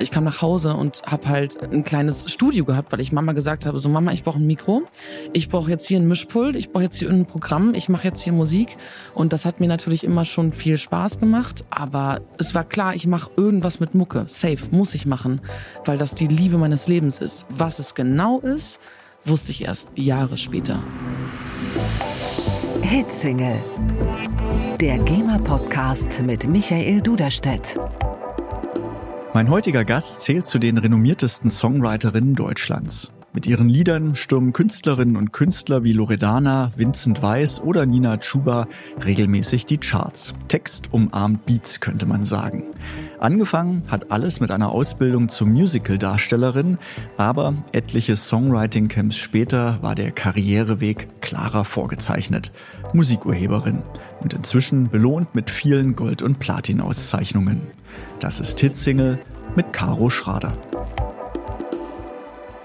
Ich 0.00 0.10
kam 0.10 0.24
nach 0.24 0.40
Hause 0.40 0.74
und 0.74 1.02
habe 1.04 1.28
halt 1.28 1.62
ein 1.62 1.84
kleines 1.84 2.32
Studio 2.32 2.64
gehabt, 2.64 2.90
weil 2.90 3.00
ich 3.00 3.12
Mama 3.12 3.32
gesagt 3.32 3.66
habe, 3.66 3.78
so 3.78 3.90
Mama, 3.90 4.12
ich 4.12 4.22
brauche 4.22 4.38
ein 4.38 4.46
Mikro, 4.46 4.84
ich 5.34 5.50
brauche 5.50 5.70
jetzt 5.70 5.86
hier 5.86 6.00
ein 6.00 6.08
Mischpult, 6.08 6.56
ich 6.56 6.72
brauche 6.72 6.84
jetzt 6.84 6.98
hier 6.98 7.10
ein 7.10 7.26
Programm, 7.26 7.74
ich 7.74 7.90
mache 7.90 8.08
jetzt 8.08 8.22
hier 8.22 8.32
Musik. 8.32 8.78
Und 9.14 9.34
das 9.34 9.44
hat 9.44 9.60
mir 9.60 9.68
natürlich 9.68 10.02
immer 10.02 10.24
schon 10.24 10.54
viel 10.54 10.78
Spaß 10.78 11.20
gemacht, 11.20 11.66
aber 11.68 12.22
es 12.38 12.54
war 12.54 12.64
klar, 12.64 12.94
ich 12.94 13.06
mache 13.06 13.30
irgendwas 13.36 13.78
mit 13.78 13.94
Mucke. 13.94 14.24
Safe, 14.26 14.56
muss 14.70 14.94
ich 14.94 15.04
machen, 15.04 15.42
weil 15.84 15.98
das 15.98 16.14
die 16.14 16.28
Liebe 16.28 16.56
meines 16.56 16.88
Lebens 16.88 17.18
ist. 17.18 17.44
Was 17.50 17.78
es 17.78 17.94
genau 17.94 18.40
ist, 18.40 18.80
wusste 19.26 19.52
ich 19.52 19.64
erst 19.64 19.88
Jahre 19.96 20.38
später. 20.38 20.82
Hitsingle. 22.80 23.62
Der 24.80 24.96
GEMA-Podcast 24.96 26.22
mit 26.22 26.48
Michael 26.48 27.02
Duderstedt. 27.02 27.78
Mein 29.32 29.48
heutiger 29.48 29.84
Gast 29.84 30.22
zählt 30.22 30.44
zu 30.44 30.58
den 30.58 30.76
renommiertesten 30.76 31.50
Songwriterinnen 31.52 32.34
Deutschlands. 32.34 33.12
Mit 33.32 33.46
ihren 33.46 33.68
Liedern 33.68 34.16
stürmen 34.16 34.52
Künstlerinnen 34.52 35.16
und 35.16 35.32
Künstler 35.32 35.84
wie 35.84 35.92
Loredana, 35.92 36.72
Vincent 36.76 37.22
Weiss 37.22 37.60
oder 37.60 37.86
Nina 37.86 38.16
Chuba 38.16 38.66
regelmäßig 39.04 39.66
die 39.66 39.78
Charts. 39.78 40.34
Text 40.48 40.92
umarmt 40.92 41.46
Beats, 41.46 41.80
könnte 41.80 42.06
man 42.06 42.24
sagen. 42.24 42.64
Angefangen 43.20 43.84
hat 43.86 44.10
alles 44.10 44.40
mit 44.40 44.50
einer 44.50 44.72
Ausbildung 44.72 45.28
zur 45.28 45.46
Musical-Darstellerin, 45.46 46.78
aber 47.16 47.54
etliche 47.70 48.16
Songwriting-Camps 48.16 49.16
später 49.16 49.78
war 49.80 49.94
der 49.94 50.10
Karriereweg 50.10 51.20
klarer 51.20 51.64
vorgezeichnet. 51.64 52.50
Musikurheberin 52.94 53.84
und 54.18 54.34
inzwischen 54.34 54.90
belohnt 54.90 55.36
mit 55.36 55.50
vielen 55.50 55.94
Gold- 55.94 56.22
und 56.22 56.40
Platin-Auszeichnungen. 56.40 57.60
Das 58.20 58.40
ist 58.40 58.60
Hitsingle 58.60 59.18
mit 59.56 59.72
Caro 59.72 60.10
Schrader. 60.10 60.52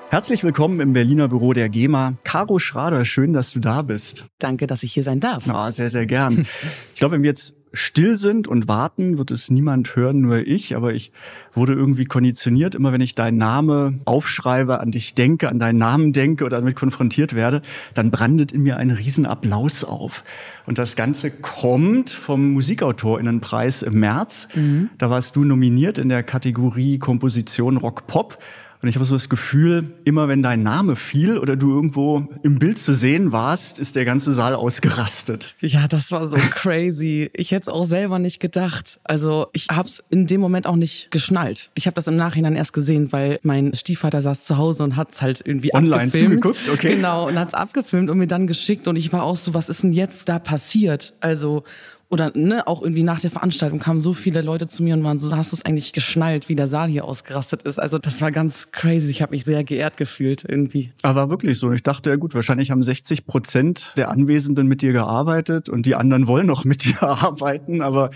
Herzlich 0.10 0.44
willkommen 0.44 0.80
im 0.80 0.94
Berliner 0.94 1.28
Büro 1.28 1.54
der 1.54 1.68
GEMA. 1.68 2.14
Caro 2.24 2.60
Schrader, 2.60 3.04
schön, 3.04 3.34
dass 3.34 3.52
du 3.52 3.60
da 3.60 3.82
bist. 3.82 4.26
Danke, 4.40 4.68
dass 4.68 4.84
ich 4.84 4.94
hier 4.94 5.04
sein 5.04 5.20
darf. 5.20 5.46
Ja, 5.46 5.72
sehr, 5.72 5.90
sehr 5.90 6.06
gern. 6.06 6.46
Ich 6.94 7.00
glaube, 7.00 7.16
wenn 7.16 7.24
wir 7.24 7.30
jetzt 7.30 7.56
still 7.76 8.16
sind 8.18 8.48
und 8.48 8.68
warten, 8.68 9.18
wird 9.18 9.32
es 9.32 9.50
niemand 9.50 9.96
hören, 9.96 10.22
nur 10.22 10.40
ich. 10.48 10.76
Aber 10.76 10.94
ich 10.94 11.12
wurde 11.54 11.74
irgendwie 11.74 12.06
konditioniert, 12.06 12.76
immer 12.76 12.92
wenn 12.92 13.02
ich 13.02 13.16
deinen 13.16 13.38
Namen 13.38 14.02
aufschreibe, 14.06 14.80
an 14.80 14.92
dich 14.92 15.14
denke, 15.14 15.50
an 15.50 15.60
deinen 15.60 15.78
Namen 15.78 16.14
denke 16.14 16.46
oder 16.46 16.58
damit 16.58 16.76
konfrontiert 16.76 17.36
werde, 17.36 17.62
dann 17.94 18.12
brandet 18.12 18.52
in 18.52 18.64
mir 18.64 18.78
ein 18.78 18.92
Riesenapplaus 18.92 19.84
auf. 19.84 20.24
Und 20.66 20.78
das 20.78 20.96
Ganze 20.96 21.30
kommt 21.30 22.10
vom 22.10 22.52
Musikautorinnenpreis 22.54 23.84
im 23.84 24.00
März. 24.00 24.48
Mhm. 24.56 24.90
Da 24.98 25.10
warst 25.10 25.36
du 25.36 25.44
nominiert 25.44 25.98
in 25.98 26.10
der 26.10 26.24
Kategorie 26.24 26.98
Komposition 26.98 27.78
Rock 27.78 28.08
Pop. 28.08 28.40
Und 28.86 28.90
ich 28.90 28.98
habe 28.98 29.06
so 29.06 29.16
das 29.16 29.30
Gefühl, 29.30 29.96
immer 30.04 30.28
wenn 30.28 30.44
dein 30.44 30.62
Name 30.62 30.96
fiel 30.96 31.40
oder 31.40 31.56
du 31.56 31.74
irgendwo 31.74 32.28
im 32.44 32.60
Bild 32.60 32.78
zu 32.78 32.94
sehen 32.94 33.32
warst, 33.32 33.80
ist 33.80 33.96
der 33.96 34.06
ganze 34.06 34.32
Saal 34.32 34.54
ausgerastet. 34.54 35.56
Ja, 35.60 35.88
das 35.88 36.12
war 36.12 36.28
so 36.28 36.38
crazy. 36.52 37.32
Ich 37.34 37.50
hätte 37.50 37.64
es 37.64 37.68
auch 37.68 37.86
selber 37.86 38.20
nicht 38.20 38.40
gedacht. 38.40 39.00
Also 39.04 39.48
ich 39.54 39.70
habe 39.72 39.88
es 39.88 40.04
in 40.12 40.28
dem 40.28 40.40
Moment 40.40 40.68
auch 40.68 40.76
nicht 40.76 41.10
geschnallt. 41.10 41.72
Ich 41.74 41.88
habe 41.88 41.96
das 41.96 42.06
im 42.06 42.16
Nachhinein 42.16 42.56
erst 42.56 42.74
gesehen, 42.74 43.12
weil 43.12 43.40
mein 43.42 43.74
Stiefvater 43.74 44.22
saß 44.22 44.44
zu 44.44 44.58
Hause 44.58 44.84
und 44.84 44.96
hat 44.98 45.14
es 45.14 45.22
halt 45.24 45.42
irgendwie 45.44 45.74
Online 45.74 46.04
abgefilmt. 46.04 46.44
zugeguckt, 46.44 46.70
okay. 46.70 46.96
Genau, 46.98 47.28
und 47.28 47.40
hat 47.40 47.48
es 47.48 47.54
abgefilmt 47.56 48.12
und 48.12 48.20
mir 48.20 48.28
dann 48.28 48.46
geschickt. 48.46 48.88
Und 48.88 48.98
ich 48.98 49.12
war 49.12 49.24
auch 49.24 49.38
so, 49.38 49.56
was 49.56 49.68
ist 49.68 49.82
denn 49.82 49.94
jetzt 49.94 50.30
da 50.30 50.38
passiert? 50.38 51.16
Also 51.22 51.64
oder 52.10 52.32
ne, 52.36 52.68
auch 52.68 52.82
irgendwie 52.82 53.04
nach 53.04 53.20
der 53.20 53.32
Veranstaltung 53.32 53.80
kamen 53.80 54.00
so 54.00 54.14
viele 54.14 54.42
Leute 54.42 54.68
zu 54.68 54.84
mir 54.84 54.94
und 54.94 55.04
waren 55.04 55.20
so, 55.20 55.36
hast 55.36 55.52
du 55.52 55.56
es 55.56 55.66
eigentlich 55.66 55.92
geschnallt, 55.92 56.50
wie 56.50 56.56
der 56.56 56.68
Saal 56.68 56.88
hier 56.88 57.06
ausgerastet 57.06 57.64
ist? 57.64 57.80
Also 57.80 57.98
das 57.98 58.22
war 58.22 58.32
ganz 58.32 58.72
crazy. 58.72 59.10
Ich 59.10 59.22
habe 59.22 59.32
mich 59.32 59.44
sehr 59.44 59.64
geehrt 59.64 59.98
gefühlt 59.98 60.46
irgendwie. 60.48 60.92
Aber 61.02 61.16
war 61.16 61.30
wirklich 61.30 61.58
so. 61.58 61.72
Ich 61.72 61.82
dachte, 61.82 62.10
ja 62.10 62.16
gut, 62.16 62.36
wahrscheinlich 62.36 62.72
haben 62.72 62.84
60 62.84 63.26
Prozent 63.26 63.94
der 63.98 64.10
Anwesenden 64.10 64.68
mit 64.68 64.82
dir 64.82 64.94
gearbeitet 64.94 65.70
und 65.70 65.86
die 65.86 65.96
anderen 65.96 66.28
wollen 66.28 66.46
noch 66.46 66.66
mit 66.66 66.84
dir 66.86 67.02
arbeiten, 67.02 67.82
aber 67.82 68.12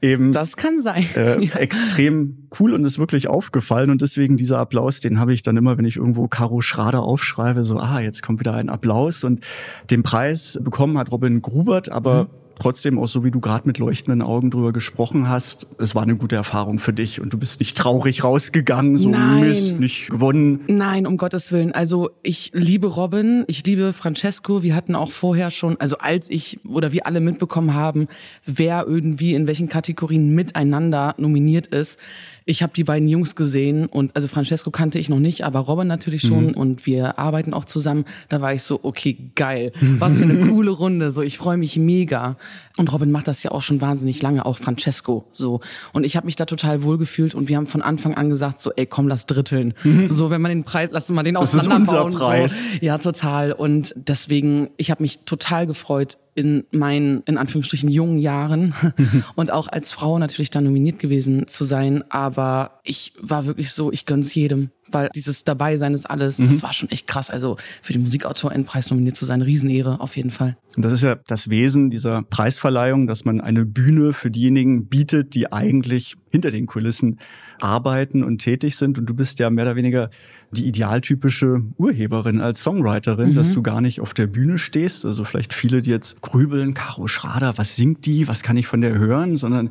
eben. 0.00 0.32
Das 0.32 0.56
kann 0.56 0.80
sein. 0.80 1.04
Äh, 1.16 1.44
ja. 1.46 1.56
Extrem 1.56 2.48
cool 2.60 2.74
und 2.74 2.84
ist 2.84 2.98
wirklich 2.98 3.28
aufgefallen 3.28 3.90
und 3.90 4.02
deswegen 4.02 4.36
dieser 4.36 4.58
Applaus, 4.58 5.00
den 5.00 5.18
habe 5.18 5.32
ich 5.32 5.42
dann 5.42 5.56
immer, 5.56 5.78
wenn 5.78 5.84
ich 5.84 5.96
irgendwo 5.96 6.28
Caro 6.28 6.60
Schrader 6.60 7.02
aufschreibe, 7.02 7.64
so, 7.64 7.78
ah, 7.78 8.00
jetzt 8.00 8.22
kommt 8.22 8.40
wieder 8.40 8.54
ein 8.54 8.68
Applaus 8.68 9.24
und 9.24 9.44
den 9.90 10.02
Preis 10.02 10.60
bekommen 10.62 10.98
hat 10.98 11.10
Robin 11.10 11.42
Grubert, 11.42 11.90
aber 11.90 12.24
mhm 12.24 12.41
trotzdem 12.58 12.98
auch 12.98 13.06
so, 13.06 13.24
wie 13.24 13.30
du 13.30 13.40
gerade 13.40 13.66
mit 13.66 13.78
leuchtenden 13.78 14.22
Augen 14.22 14.50
drüber 14.50 14.72
gesprochen 14.72 15.28
hast, 15.28 15.66
es 15.78 15.94
war 15.94 16.02
eine 16.02 16.16
gute 16.16 16.36
Erfahrung 16.36 16.78
für 16.78 16.92
dich 16.92 17.20
und 17.20 17.32
du 17.32 17.38
bist 17.38 17.60
nicht 17.60 17.76
traurig 17.76 18.24
rausgegangen, 18.24 18.96
so 18.96 19.10
Nein. 19.10 19.40
Mist, 19.40 19.80
nicht 19.80 20.10
gewonnen. 20.10 20.60
Nein, 20.68 21.06
um 21.06 21.16
Gottes 21.16 21.52
Willen. 21.52 21.72
Also 21.72 22.10
ich 22.22 22.50
liebe 22.54 22.86
Robin, 22.86 23.44
ich 23.46 23.64
liebe 23.66 23.92
Francesco. 23.92 24.62
Wir 24.62 24.74
hatten 24.74 24.94
auch 24.94 25.10
vorher 25.10 25.50
schon, 25.50 25.80
also 25.80 25.98
als 25.98 26.30
ich 26.30 26.60
oder 26.66 26.92
wir 26.92 27.06
alle 27.06 27.20
mitbekommen 27.20 27.74
haben, 27.74 28.08
wer 28.44 28.86
irgendwie 28.86 29.34
in 29.34 29.46
welchen 29.46 29.68
Kategorien 29.68 30.34
miteinander 30.34 31.14
nominiert 31.18 31.68
ist, 31.68 31.98
ich 32.44 32.62
habe 32.62 32.72
die 32.74 32.84
beiden 32.84 33.08
Jungs 33.08 33.36
gesehen 33.36 33.86
und 33.86 34.14
also 34.14 34.28
Francesco 34.28 34.70
kannte 34.70 34.98
ich 34.98 35.08
noch 35.08 35.18
nicht, 35.18 35.44
aber 35.44 35.60
Robin 35.60 35.86
natürlich 35.86 36.22
schon 36.22 36.48
mhm. 36.48 36.54
und 36.54 36.86
wir 36.86 37.18
arbeiten 37.18 37.54
auch 37.54 37.64
zusammen. 37.64 38.04
Da 38.28 38.40
war 38.40 38.52
ich 38.52 38.62
so, 38.62 38.80
okay, 38.82 39.16
geil. 39.34 39.72
Was 39.98 40.18
für 40.18 40.24
eine 40.24 40.46
coole 40.48 40.70
Runde. 40.70 41.10
So, 41.10 41.22
ich 41.22 41.38
freue 41.38 41.56
mich 41.56 41.76
mega. 41.76 42.36
Und 42.76 42.92
Robin 42.92 43.10
macht 43.10 43.28
das 43.28 43.42
ja 43.42 43.50
auch 43.50 43.62
schon 43.62 43.80
wahnsinnig 43.80 44.22
lange, 44.22 44.46
auch 44.46 44.56
Francesco. 44.56 45.24
So. 45.32 45.60
Und 45.92 46.04
ich 46.04 46.16
habe 46.16 46.26
mich 46.26 46.36
da 46.36 46.46
total 46.46 46.82
wohl 46.82 46.98
gefühlt 46.98 47.34
und 47.34 47.48
wir 47.48 47.56
haben 47.56 47.66
von 47.66 47.82
Anfang 47.82 48.14
an 48.14 48.30
gesagt, 48.30 48.60
so, 48.60 48.72
ey, 48.72 48.86
komm, 48.86 49.08
lass 49.08 49.26
dritteln. 49.26 49.74
Mhm. 49.84 50.10
So, 50.10 50.30
wenn 50.30 50.40
man 50.40 50.50
den 50.50 50.64
Preis, 50.64 50.90
lass 50.92 51.08
mal 51.10 51.22
den 51.22 51.34
das 51.34 51.54
auseinanderbauen. 51.54 52.12
Das 52.12 52.14
ist 52.14 52.20
unser 52.20 52.26
Preis. 52.26 52.62
So. 52.64 52.68
Ja, 52.80 52.98
total. 52.98 53.52
Und 53.52 53.94
deswegen, 53.96 54.70
ich 54.76 54.90
habe 54.90 55.02
mich 55.02 55.20
total 55.20 55.66
gefreut, 55.66 56.18
in 56.34 56.64
meinen, 56.70 57.22
in 57.26 57.36
Anführungsstrichen, 57.36 57.90
jungen 57.90 58.18
Jahren 58.18 58.74
und 59.36 59.50
auch 59.50 59.68
als 59.68 59.92
Frau 59.92 60.18
natürlich 60.18 60.50
dann 60.50 60.64
nominiert 60.64 60.98
gewesen 60.98 61.46
zu 61.48 61.64
sein. 61.64 62.04
Aber 62.10 62.80
ich 62.84 63.12
war 63.20 63.46
wirklich 63.46 63.72
so, 63.72 63.92
ich 63.92 64.06
gönn's 64.06 64.34
jedem, 64.34 64.70
weil 64.90 65.10
dieses 65.14 65.44
Dabeisein 65.44 65.92
ist 65.92 66.06
alles, 66.06 66.38
mhm. 66.38 66.46
das 66.46 66.62
war 66.62 66.72
schon 66.72 66.90
echt 66.90 67.06
krass. 67.06 67.28
Also 67.28 67.56
für 67.82 67.92
den 67.92 68.02
Musikautor-Endpreis 68.02 68.90
nominiert 68.90 69.16
zu 69.16 69.26
sein, 69.26 69.42
Riesenehre 69.42 70.00
auf 70.00 70.16
jeden 70.16 70.30
Fall. 70.30 70.56
Und 70.76 70.84
das 70.84 70.92
ist 70.92 71.02
ja 71.02 71.16
das 71.26 71.50
Wesen 71.50 71.90
dieser 71.90 72.22
Preisverleihung, 72.22 73.06
dass 73.06 73.24
man 73.24 73.40
eine 73.40 73.66
Bühne 73.66 74.14
für 74.14 74.30
diejenigen 74.30 74.86
bietet, 74.86 75.34
die 75.34 75.52
eigentlich 75.52 76.16
hinter 76.30 76.50
den 76.50 76.66
Kulissen 76.66 77.18
arbeiten 77.60 78.24
und 78.24 78.38
tätig 78.38 78.76
sind. 78.76 78.98
Und 78.98 79.06
du 79.06 79.14
bist 79.14 79.38
ja 79.38 79.50
mehr 79.50 79.66
oder 79.66 79.76
weniger 79.76 80.10
die 80.52 80.66
idealtypische 80.66 81.62
Urheberin 81.78 82.40
als 82.40 82.62
Songwriterin, 82.62 83.30
mhm. 83.30 83.34
dass 83.34 83.52
du 83.52 83.62
gar 83.62 83.80
nicht 83.80 84.00
auf 84.00 84.14
der 84.14 84.26
Bühne 84.26 84.58
stehst. 84.58 85.04
Also 85.06 85.24
vielleicht 85.24 85.54
viele, 85.54 85.80
die 85.80 85.90
jetzt 85.90 86.20
grübeln, 86.20 86.74
Caro 86.74 87.08
Schrader, 87.08 87.56
was 87.56 87.76
singt 87.76 88.06
die, 88.06 88.28
was 88.28 88.42
kann 88.42 88.56
ich 88.56 88.66
von 88.66 88.82
der 88.82 88.98
hören, 88.98 89.36
sondern 89.36 89.70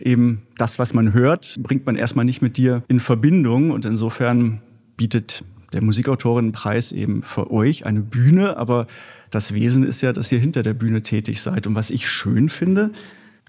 eben 0.00 0.42
das, 0.56 0.78
was 0.78 0.94
man 0.94 1.12
hört, 1.12 1.58
bringt 1.62 1.86
man 1.86 1.96
erstmal 1.96 2.24
nicht 2.24 2.42
mit 2.42 2.56
dir 2.56 2.82
in 2.88 2.98
Verbindung. 2.98 3.70
Und 3.70 3.84
insofern 3.84 4.62
bietet 4.96 5.44
der 5.72 5.82
Musikautorinnenpreis 5.82 6.92
eben 6.92 7.22
für 7.22 7.50
euch 7.50 7.86
eine 7.86 8.02
Bühne, 8.02 8.56
aber 8.56 8.86
das 9.30 9.54
Wesen 9.54 9.84
ist 9.84 10.00
ja, 10.02 10.12
dass 10.12 10.30
ihr 10.32 10.38
hinter 10.38 10.62
der 10.62 10.74
Bühne 10.74 11.02
tätig 11.02 11.40
seid. 11.40 11.66
Und 11.66 11.74
was 11.74 11.90
ich 11.90 12.08
schön 12.08 12.48
finde, 12.48 12.90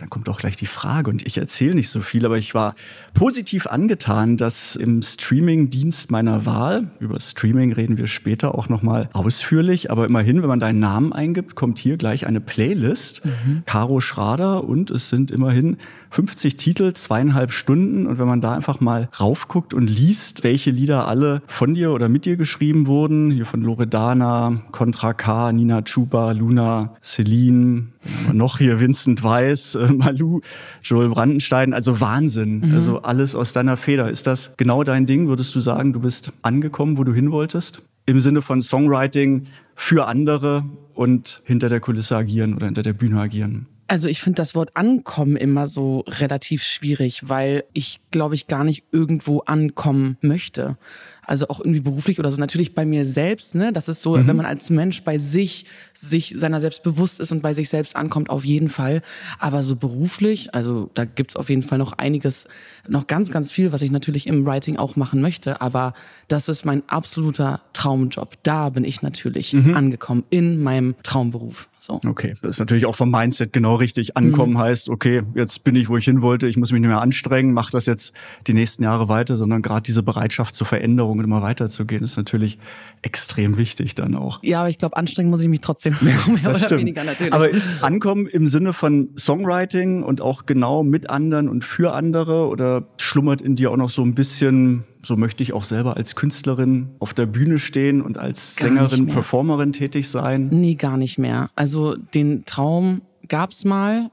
dann 0.03 0.09
kommt 0.09 0.27
auch 0.27 0.37
gleich 0.37 0.57
die 0.57 0.65
Frage 0.65 1.09
und 1.09 1.25
ich 1.25 1.37
erzähle 1.37 1.75
nicht 1.75 1.89
so 1.89 2.01
viel, 2.01 2.25
aber 2.25 2.37
ich 2.37 2.53
war 2.53 2.75
positiv 3.13 3.67
angetan, 3.67 4.35
dass 4.35 4.75
im 4.75 5.01
Streaming-Dienst 5.01 6.11
meiner 6.11 6.45
Wahl, 6.45 6.89
über 6.99 7.17
Streaming 7.21 7.71
reden 7.71 7.97
wir 7.97 8.07
später 8.07 8.53
auch 8.53 8.67
nochmal 8.67 9.09
ausführlich, 9.13 9.91
aber 9.91 10.05
immerhin, 10.05 10.41
wenn 10.41 10.49
man 10.49 10.59
deinen 10.59 10.79
Namen 10.79 11.13
eingibt, 11.13 11.55
kommt 11.55 11.79
hier 11.79 11.95
gleich 11.95 12.27
eine 12.27 12.41
Playlist, 12.41 13.23
mhm. 13.23 13.63
Caro 13.65 14.01
Schrader 14.01 14.65
und 14.65 14.91
es 14.91 15.07
sind 15.07 15.31
immerhin 15.31 15.77
50 16.13 16.57
Titel, 16.57 16.93
zweieinhalb 16.93 17.51
Stunden. 17.51 18.05
Und 18.05 18.19
wenn 18.19 18.27
man 18.27 18.39
da 18.39 18.53
einfach 18.53 18.79
mal 18.79 19.09
raufguckt 19.19 19.73
und 19.73 19.87
liest, 19.87 20.43
welche 20.43 20.69
Lieder 20.69 21.07
alle 21.07 21.41
von 21.47 21.73
dir 21.73 21.91
oder 21.91 22.07
mit 22.07 22.25
dir 22.25 22.37
geschrieben 22.37 22.85
wurden, 22.85 23.31
hier 23.31 23.47
von 23.47 23.61
Loredana, 23.61 24.61
Contra 24.71 25.13
K, 25.13 25.51
Nina 25.51 25.81
Chuba, 25.81 26.31
Luna, 26.31 26.93
Celine, 27.01 27.87
noch 28.31 28.59
hier 28.59 28.79
Vincent 28.79 29.23
Weiss, 29.23 29.73
äh, 29.73 29.91
Malu, 29.91 30.41
Joel 30.83 31.09
Brandenstein, 31.09 31.73
also 31.73 31.99
Wahnsinn. 31.99 32.59
Mhm. 32.59 32.75
Also 32.75 33.01
alles 33.01 33.33
aus 33.33 33.53
deiner 33.53 33.75
Feder. 33.75 34.11
Ist 34.11 34.27
das 34.27 34.55
genau 34.55 34.83
dein 34.83 35.07
Ding? 35.07 35.27
Würdest 35.27 35.55
du 35.55 35.61
sagen, 35.61 35.93
du 35.93 36.01
bist 36.01 36.31
angekommen, 36.43 36.99
wo 36.99 37.03
du 37.03 37.13
hin 37.13 37.31
wolltest? 37.31 37.81
Im 38.05 38.21
Sinne 38.21 38.43
von 38.43 38.61
Songwriting 38.61 39.47
für 39.75 40.05
andere 40.05 40.63
und 40.93 41.41
hinter 41.45 41.69
der 41.69 41.79
Kulisse 41.79 42.15
agieren 42.15 42.53
oder 42.53 42.67
hinter 42.67 42.83
der 42.83 42.93
Bühne 42.93 43.19
agieren? 43.19 43.65
Also 43.93 44.07
ich 44.07 44.23
finde 44.23 44.37
das 44.37 44.55
Wort 44.55 44.75
ankommen 44.75 45.35
immer 45.35 45.67
so 45.67 45.99
relativ 46.07 46.63
schwierig, 46.63 47.29
weil 47.29 47.63
ich 47.73 47.99
glaube 48.09 48.33
ich 48.33 48.47
gar 48.47 48.63
nicht 48.63 48.85
irgendwo 48.91 49.41
ankommen 49.41 50.17
möchte. 50.19 50.77
also 51.25 51.47
auch 51.47 51.59
irgendwie 51.59 51.79
beruflich 51.79 52.19
oder 52.19 52.31
so. 52.31 52.39
Natürlich 52.39 52.73
bei 52.73 52.85
mir 52.85 53.05
selbst, 53.05 53.55
ne? 53.55 53.71
Das 53.71 53.87
ist 53.87 54.01
so, 54.01 54.17
mhm. 54.17 54.27
wenn 54.27 54.35
man 54.35 54.45
als 54.45 54.69
Mensch 54.69 55.03
bei 55.03 55.17
sich, 55.17 55.65
sich 56.09 56.35
seiner 56.37 56.59
selbst 56.59 56.83
bewusst 56.83 57.19
ist 57.19 57.31
und 57.31 57.41
bei 57.41 57.53
sich 57.53 57.69
selbst 57.69 57.95
ankommt, 57.95 58.29
auf 58.29 58.45
jeden 58.45 58.69
Fall. 58.69 59.01
Aber 59.39 59.63
so 59.63 59.75
beruflich, 59.75 60.53
also 60.53 60.89
da 60.93 61.05
gibt's 61.05 61.35
auf 61.35 61.49
jeden 61.49 61.63
Fall 61.63 61.77
noch 61.77 61.93
einiges, 61.93 62.47
noch 62.87 63.07
ganz, 63.07 63.31
ganz 63.31 63.51
viel, 63.51 63.71
was 63.71 63.81
ich 63.81 63.91
natürlich 63.91 64.27
im 64.27 64.45
Writing 64.45 64.77
auch 64.77 64.95
machen 64.95 65.21
möchte. 65.21 65.61
Aber 65.61 65.93
das 66.27 66.49
ist 66.49 66.65
mein 66.65 66.83
absoluter 66.87 67.61
Traumjob. 67.73 68.37
Da 68.43 68.69
bin 68.69 68.83
ich 68.83 69.01
natürlich 69.01 69.53
mhm. 69.53 69.75
angekommen 69.75 70.23
in 70.29 70.61
meinem 70.61 70.95
Traumberuf. 71.03 71.69
So. 71.85 71.99
Okay, 72.07 72.33
das 72.41 72.51
ist 72.51 72.59
natürlich 72.59 72.85
auch 72.85 72.95
vom 72.95 73.11
Mindset 73.11 73.51
genau 73.51 73.75
richtig. 73.75 74.15
Ankommen 74.15 74.53
mhm. 74.53 74.59
heißt, 74.59 74.89
okay, 74.89 75.23
jetzt 75.35 75.65
bin 75.65 75.75
ich, 75.75 75.89
wo 75.89 75.97
ich 75.97 76.05
hin 76.05 76.21
wollte, 76.21 76.47
ich 76.47 76.55
muss 76.55 76.71
mich 76.71 76.79
nicht 76.79 76.87
mehr 76.87 77.01
anstrengen, 77.01 77.51
mache 77.51 77.71
das 77.71 77.87
jetzt 77.87 78.13
die 78.47 78.53
nächsten 78.53 78.83
Jahre 78.83 79.09
weiter, 79.09 79.35
sondern 79.35 79.61
gerade 79.61 79.81
diese 79.81 80.01
Bereitschaft 80.01 80.55
zur 80.55 80.65
Veränderung 80.65 81.19
und 81.19 81.25
immer 81.25 81.41
weiterzugehen, 81.41 82.01
ist 82.01 82.15
natürlich 82.15 82.57
extrem 83.01 83.57
wichtig 83.57 83.95
dann 83.95 84.15
auch. 84.15 84.39
Ja, 84.43 84.61
aber 84.61 84.69
ich 84.69 84.77
glaube, 84.77 84.95
anstrengen 84.95 85.29
muss 85.29 85.41
ich 85.41 85.49
mich 85.49 85.59
trotzdem 85.59 85.92
mehr, 86.01 86.15
mehr 86.27 86.37
das 86.43 86.57
oder 86.57 86.65
stimmt. 86.65 86.81
weniger 86.81 87.03
natürlich. 87.03 87.33
Aber 87.33 87.49
ist 87.49 87.83
Ankommen 87.83 88.27
im 88.27 88.47
Sinne 88.47 88.73
von 88.73 89.09
Songwriting 89.17 90.03
und 90.03 90.21
auch 90.21 90.45
genau 90.45 90.83
mit 90.83 91.09
anderen 91.09 91.49
und 91.49 91.63
für 91.63 91.93
andere 91.93 92.47
oder 92.47 92.87
schlummert 92.97 93.41
in 93.41 93.55
dir 93.55 93.71
auch 93.71 93.77
noch 93.77 93.89
so 93.89 94.03
ein 94.03 94.15
bisschen 94.15 94.83
so 95.05 95.17
möchte 95.17 95.43
ich 95.43 95.53
auch 95.53 95.65
selber 95.65 95.97
als 95.97 96.15
Künstlerin 96.15 96.89
auf 96.99 97.13
der 97.13 97.25
Bühne 97.25 97.59
stehen 97.59 98.01
und 98.01 98.17
als 98.17 98.55
Sängerin, 98.55 99.07
Performerin 99.07 99.73
tätig 99.73 100.09
sein? 100.09 100.47
Nee, 100.51 100.75
gar 100.75 100.97
nicht 100.97 101.17
mehr. 101.17 101.49
Also 101.55 101.95
den 101.95 102.45
Traum 102.45 103.01
gab's 103.27 103.65
mal, 103.65 104.09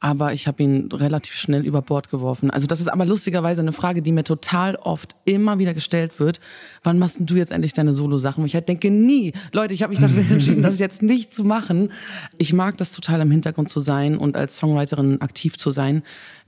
aber 0.00 0.32
ich 0.32 0.48
habe 0.48 0.62
ihn 0.62 0.90
relativ 0.90 1.34
schnell 1.34 1.64
über 1.64 1.82
Bord 1.82 2.08
geworfen. 2.08 2.50
Also 2.50 2.66
das 2.66 2.80
ist 2.80 2.88
aber 2.88 3.04
lustigerweise 3.04 3.60
eine 3.60 3.74
Frage, 3.74 4.00
die 4.00 4.12
mir 4.12 4.24
total 4.24 4.76
oft 4.76 5.14
immer 5.26 5.58
wieder 5.58 5.74
gestellt 5.74 6.18
wird. 6.18 6.40
Wann 6.82 6.98
machst 6.98 7.18
du 7.20 7.36
jetzt 7.36 7.52
endlich 7.52 7.74
deine 7.74 7.92
Solo-Sachen? 7.92 8.44
Ich 8.46 8.54
halt 8.54 8.68
denke, 8.68 8.90
nie. 8.90 9.34
Leute, 9.52 9.74
ich 9.74 9.82
habe 9.82 9.90
mich 9.90 10.00
dafür 10.00 10.24
entschieden, 10.30 10.62
das 10.62 10.78
jetzt 10.78 11.02
nicht 11.02 11.34
zu 11.34 11.44
machen. 11.44 11.92
Ich 12.38 12.54
mag 12.54 12.78
das 12.78 12.92
total 12.92 13.20
im 13.20 13.30
Hintergrund 13.30 13.68
zu 13.68 13.80
sein 13.80 14.16
und 14.16 14.36
als 14.36 14.56
Songwriterin 14.56 15.20
aktiv 15.20 15.58
zu 15.58 15.70
sein, 15.70 16.02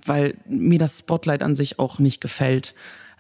weil 0.05 0.35
mir 0.49 0.79
das 0.79 1.01
Spotlight 1.01 1.43
an 1.43 1.55
sich 1.55 1.79
auch 1.79 1.99
nicht 1.99 2.23
gefällt 2.23 2.75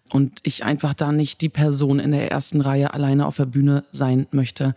und 0.08 0.40
ich 0.44 0.64
einfach 0.64 0.94
da 0.94 1.12
nicht 1.12 1.42
die 1.42 1.50
Person 1.50 2.00
in 2.00 2.12
der 2.12 2.30
ersten 2.30 2.62
Reihe 2.62 2.94
alleine 2.94 3.26
auf 3.26 3.36
der 3.36 3.46
Bühne 3.46 3.84
sein 3.90 4.26
möchte. 4.30 4.74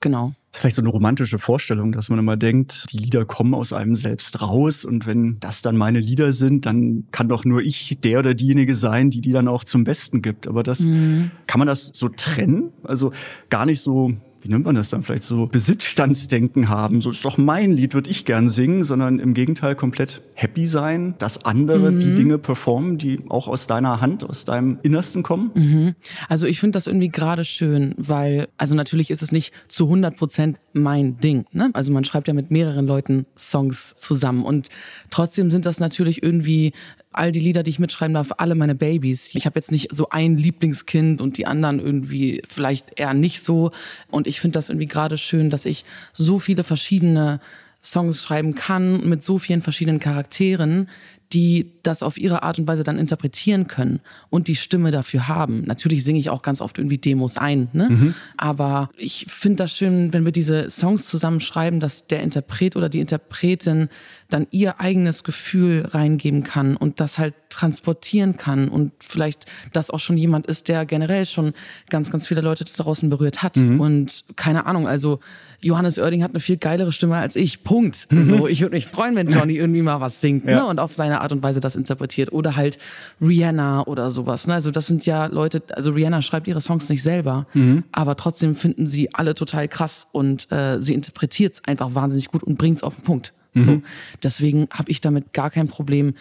Genau. 0.00 0.32
Das 0.56 0.60
ist 0.60 0.62
vielleicht 0.62 0.76
so 0.76 0.82
eine 0.82 0.88
romantische 0.88 1.38
Vorstellung, 1.38 1.92
dass 1.92 2.08
man 2.08 2.18
immer 2.18 2.38
denkt, 2.38 2.86
die 2.90 2.96
Lieder 2.96 3.26
kommen 3.26 3.52
aus 3.52 3.74
einem 3.74 3.94
selbst 3.94 4.40
raus 4.40 4.86
und 4.86 5.04
wenn 5.04 5.36
das 5.38 5.60
dann 5.60 5.76
meine 5.76 6.00
Lieder 6.00 6.32
sind, 6.32 6.64
dann 6.64 7.04
kann 7.10 7.28
doch 7.28 7.44
nur 7.44 7.60
ich 7.60 7.98
der 8.02 8.20
oder 8.20 8.32
diejenige 8.32 8.74
sein, 8.74 9.10
die 9.10 9.20
die 9.20 9.32
dann 9.32 9.48
auch 9.48 9.64
zum 9.64 9.84
Besten 9.84 10.22
gibt. 10.22 10.48
Aber 10.48 10.62
das 10.62 10.80
mhm. 10.80 11.30
kann 11.46 11.58
man 11.58 11.68
das 11.68 11.90
so 11.92 12.08
trennen? 12.08 12.72
Also 12.84 13.12
gar 13.50 13.66
nicht 13.66 13.82
so 13.82 14.14
wie 14.40 14.48
nennt 14.48 14.64
man 14.64 14.74
das 14.74 14.90
dann, 14.90 15.02
vielleicht 15.02 15.24
so 15.24 15.46
Besitzstandsdenken 15.46 16.68
haben. 16.68 17.00
So 17.00 17.10
ist 17.10 17.24
doch 17.24 17.38
mein 17.38 17.72
Lied, 17.72 17.94
würde 17.94 18.10
ich 18.10 18.24
gern 18.24 18.48
singen, 18.48 18.84
sondern 18.84 19.18
im 19.18 19.34
Gegenteil 19.34 19.74
komplett 19.74 20.22
happy 20.34 20.66
sein, 20.66 21.14
dass 21.18 21.44
andere 21.44 21.90
mhm. 21.90 22.00
die 22.00 22.14
Dinge 22.14 22.38
performen, 22.38 22.98
die 22.98 23.20
auch 23.28 23.48
aus 23.48 23.66
deiner 23.66 24.00
Hand, 24.00 24.24
aus 24.24 24.44
deinem 24.44 24.78
Innersten 24.82 25.22
kommen. 25.22 25.50
Mhm. 25.54 25.94
Also 26.28 26.46
ich 26.46 26.60
finde 26.60 26.76
das 26.76 26.86
irgendwie 26.86 27.08
gerade 27.08 27.44
schön, 27.44 27.94
weil, 27.96 28.48
also 28.56 28.74
natürlich 28.74 29.10
ist 29.10 29.22
es 29.22 29.32
nicht 29.32 29.52
zu 29.68 29.84
100 29.84 30.16
Prozent 30.16 30.60
mein 30.72 31.18
Ding. 31.18 31.46
Ne? 31.52 31.70
Also 31.72 31.92
man 31.92 32.04
schreibt 32.04 32.28
ja 32.28 32.34
mit 32.34 32.50
mehreren 32.50 32.86
Leuten 32.86 33.26
Songs 33.36 33.94
zusammen 33.96 34.44
und 34.44 34.68
trotzdem 35.10 35.50
sind 35.50 35.66
das 35.66 35.80
natürlich 35.80 36.22
irgendwie 36.22 36.72
all 37.16 37.32
die 37.32 37.40
Lieder, 37.40 37.62
die 37.62 37.70
ich 37.70 37.78
mitschreiben 37.78 38.14
darf, 38.14 38.28
alle 38.38 38.54
meine 38.54 38.74
Babys. 38.74 39.34
Ich 39.34 39.46
habe 39.46 39.58
jetzt 39.58 39.72
nicht 39.72 39.88
so 39.92 40.08
ein 40.10 40.36
Lieblingskind 40.36 41.20
und 41.20 41.38
die 41.38 41.46
anderen 41.46 41.80
irgendwie 41.80 42.42
vielleicht 42.48 42.98
eher 42.98 43.14
nicht 43.14 43.42
so. 43.42 43.70
Und 44.10 44.26
ich 44.26 44.40
finde 44.40 44.58
das 44.58 44.68
irgendwie 44.68 44.86
gerade 44.86 45.16
schön, 45.16 45.50
dass 45.50 45.64
ich 45.64 45.84
so 46.12 46.38
viele 46.38 46.64
verschiedene 46.64 47.40
Songs 47.82 48.22
schreiben 48.22 48.54
kann 48.54 49.08
mit 49.08 49.22
so 49.22 49.38
vielen 49.38 49.62
verschiedenen 49.62 50.00
Charakteren, 50.00 50.88
die 51.32 51.72
das 51.82 52.02
auf 52.02 52.18
ihre 52.18 52.42
Art 52.42 52.58
und 52.58 52.68
Weise 52.68 52.84
dann 52.84 52.98
interpretieren 52.98 53.66
können 53.66 54.00
und 54.30 54.48
die 54.48 54.54
Stimme 54.54 54.90
dafür 54.90 55.28
haben. 55.28 55.64
Natürlich 55.64 56.04
singe 56.04 56.18
ich 56.18 56.30
auch 56.30 56.42
ganz 56.42 56.60
oft 56.60 56.78
irgendwie 56.78 56.98
Demos 56.98 57.36
ein, 57.36 57.68
ne? 57.72 57.90
Mhm. 57.90 58.14
aber 58.36 58.90
ich 58.96 59.26
finde 59.28 59.56
das 59.56 59.72
schön, 59.76 60.12
wenn 60.12 60.24
wir 60.24 60.32
diese 60.32 60.70
Songs 60.70 61.06
zusammen 61.06 61.40
schreiben, 61.40 61.80
dass 61.80 62.06
der 62.06 62.22
Interpret 62.22 62.76
oder 62.76 62.88
die 62.88 63.00
Interpretin 63.00 63.88
dann 64.28 64.46
ihr 64.50 64.80
eigenes 64.80 65.24
Gefühl 65.24 65.86
reingeben 65.86 66.42
kann 66.42 66.76
und 66.76 67.00
das 67.00 67.18
halt 67.18 67.34
transportieren 67.48 68.36
kann 68.36 68.68
und 68.68 68.92
vielleicht 69.00 69.46
das 69.72 69.90
auch 69.90 70.00
schon 70.00 70.16
jemand 70.16 70.46
ist, 70.46 70.68
der 70.68 70.86
generell 70.86 71.26
schon 71.26 71.52
ganz, 71.90 72.10
ganz 72.10 72.26
viele 72.26 72.40
Leute 72.40 72.64
da 72.64 72.82
draußen 72.82 73.08
berührt 73.10 73.42
hat 73.42 73.56
mhm. 73.56 73.80
und 73.80 74.24
keine 74.36 74.66
Ahnung, 74.66 74.86
also 74.86 75.20
Johannes 75.60 75.98
Oerding 75.98 76.22
hat 76.22 76.30
eine 76.30 76.40
viel 76.40 76.56
geilere 76.56 76.92
Stimme 76.92 77.16
als 77.16 77.36
ich. 77.36 77.62
Punkt. 77.62 78.06
Mhm. 78.10 78.24
So, 78.24 78.46
ich 78.46 78.60
würde 78.60 78.74
mich 78.74 78.86
freuen, 78.86 79.16
wenn 79.16 79.28
Johnny 79.30 79.54
irgendwie 79.54 79.82
mal 79.82 80.00
was 80.00 80.20
singt 80.20 80.44
ja. 80.44 80.62
ne? 80.62 80.66
und 80.66 80.78
auf 80.78 80.94
seine 80.94 81.20
Art 81.20 81.32
und 81.32 81.42
Weise 81.42 81.60
das 81.60 81.76
interpretiert. 81.76 82.32
Oder 82.32 82.56
halt 82.56 82.78
Rihanna 83.20 83.86
oder 83.86 84.10
sowas. 84.10 84.46
Ne? 84.46 84.54
Also 84.54 84.70
das 84.70 84.86
sind 84.86 85.06
ja 85.06 85.26
Leute, 85.26 85.62
also 85.74 85.90
Rihanna 85.90 86.22
schreibt 86.22 86.48
ihre 86.48 86.60
Songs 86.60 86.88
nicht 86.88 87.02
selber, 87.02 87.46
mhm. 87.54 87.84
aber 87.92 88.16
trotzdem 88.16 88.56
finden 88.56 88.86
sie 88.86 89.14
alle 89.14 89.34
total 89.34 89.68
krass 89.68 90.06
und 90.12 90.50
äh, 90.52 90.80
sie 90.80 90.94
interpretiert 90.94 91.54
es 91.54 91.64
einfach 91.64 91.94
wahnsinnig 91.94 92.28
gut 92.28 92.42
und 92.42 92.58
bringt 92.58 92.78
es 92.78 92.82
auf 92.82 92.94
den 92.96 93.04
Punkt. 93.04 93.32
Mhm. 93.54 93.60
So, 93.60 93.82
deswegen 94.22 94.68
habe 94.70 94.90
ich 94.90 95.00
damit 95.00 95.32
gar 95.32 95.50
kein 95.50 95.68
Problem, 95.68 96.14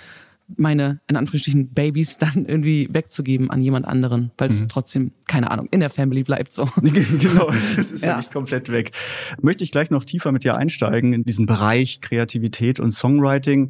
meine, 0.57 1.01
in 1.07 1.15
Anführungsstrichen, 1.15 1.69
Babys 1.73 2.17
dann 2.17 2.45
irgendwie 2.45 2.87
wegzugeben 2.91 3.49
an 3.49 3.61
jemand 3.61 3.85
anderen, 3.85 4.31
weil 4.37 4.51
es 4.51 4.61
mhm. 4.61 4.69
trotzdem, 4.69 5.11
keine 5.27 5.51
Ahnung, 5.51 5.67
in 5.71 5.79
der 5.79 5.89
Family 5.89 6.23
bleibt 6.23 6.51
so. 6.51 6.69
genau, 6.81 7.51
es 7.77 7.91
ist 7.91 8.03
ja. 8.03 8.11
ja 8.11 8.17
nicht 8.17 8.31
komplett 8.31 8.69
weg. 8.69 8.91
Möchte 9.41 9.63
ich 9.63 9.71
gleich 9.71 9.89
noch 9.89 10.03
tiefer 10.03 10.31
mit 10.31 10.43
dir 10.43 10.55
einsteigen 10.55 11.13
in 11.13 11.23
diesen 11.23 11.45
Bereich 11.45 12.01
Kreativität 12.01 12.79
und 12.79 12.91
Songwriting. 12.91 13.69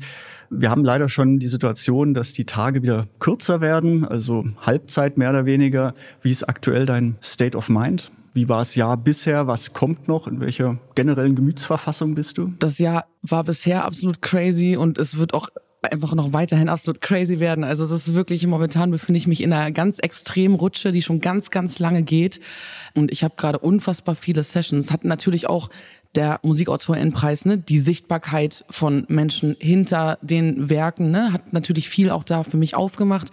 Wir 0.49 0.69
haben 0.69 0.83
leider 0.83 1.09
schon 1.09 1.39
die 1.39 1.47
Situation, 1.47 2.13
dass 2.13 2.33
die 2.33 2.45
Tage 2.45 2.83
wieder 2.83 3.07
kürzer 3.19 3.61
werden, 3.61 4.05
also 4.05 4.45
Halbzeit 4.61 5.17
mehr 5.17 5.29
oder 5.29 5.45
weniger. 5.45 5.93
Wie 6.21 6.31
ist 6.31 6.43
aktuell 6.43 6.85
dein 6.85 7.15
State 7.21 7.57
of 7.57 7.69
Mind? 7.69 8.11
Wie 8.33 8.49
war 8.49 8.59
das 8.59 8.75
Jahr 8.75 8.97
bisher? 8.97 9.47
Was 9.47 9.71
kommt 9.71 10.09
noch? 10.09 10.27
In 10.27 10.41
welcher 10.41 10.77
generellen 10.93 11.35
Gemütsverfassung 11.35 12.15
bist 12.15 12.37
du? 12.37 12.53
Das 12.59 12.79
Jahr 12.79 13.05
war 13.21 13.45
bisher 13.45 13.85
absolut 13.85 14.21
crazy 14.21 14.75
und 14.75 14.97
es 14.97 15.17
wird 15.17 15.33
auch 15.33 15.47
einfach 15.91 16.13
noch 16.13 16.33
weiterhin 16.33 16.69
absolut 16.69 17.01
crazy 17.01 17.39
werden. 17.39 17.63
Also 17.63 17.83
es 17.83 17.91
ist 17.91 18.13
wirklich, 18.13 18.45
momentan 18.47 18.91
befinde 18.91 19.17
ich 19.17 19.27
mich 19.27 19.41
in 19.41 19.53
einer 19.53 19.71
ganz 19.71 19.99
extremen 19.99 20.55
Rutsche, 20.55 20.91
die 20.91 21.01
schon 21.01 21.21
ganz, 21.21 21.51
ganz 21.51 21.79
lange 21.79 22.03
geht. 22.03 22.39
Und 22.93 23.11
ich 23.11 23.23
habe 23.23 23.35
gerade 23.37 23.59
unfassbar 23.59 24.15
viele 24.15 24.43
Sessions. 24.43 24.91
Hat 24.91 25.05
natürlich 25.05 25.47
auch 25.47 25.69
der 26.15 26.39
Musikautorinnenpreis, 26.43 27.45
ne, 27.45 27.57
die 27.57 27.79
Sichtbarkeit 27.79 28.65
von 28.69 29.05
Menschen 29.07 29.55
hinter 29.59 30.17
den 30.21 30.69
Werken, 30.69 31.11
ne, 31.11 31.33
hat 31.33 31.53
natürlich 31.53 31.89
viel 31.89 32.09
auch 32.09 32.23
da 32.23 32.43
für 32.43 32.57
mich 32.57 32.75
aufgemacht. 32.75 33.31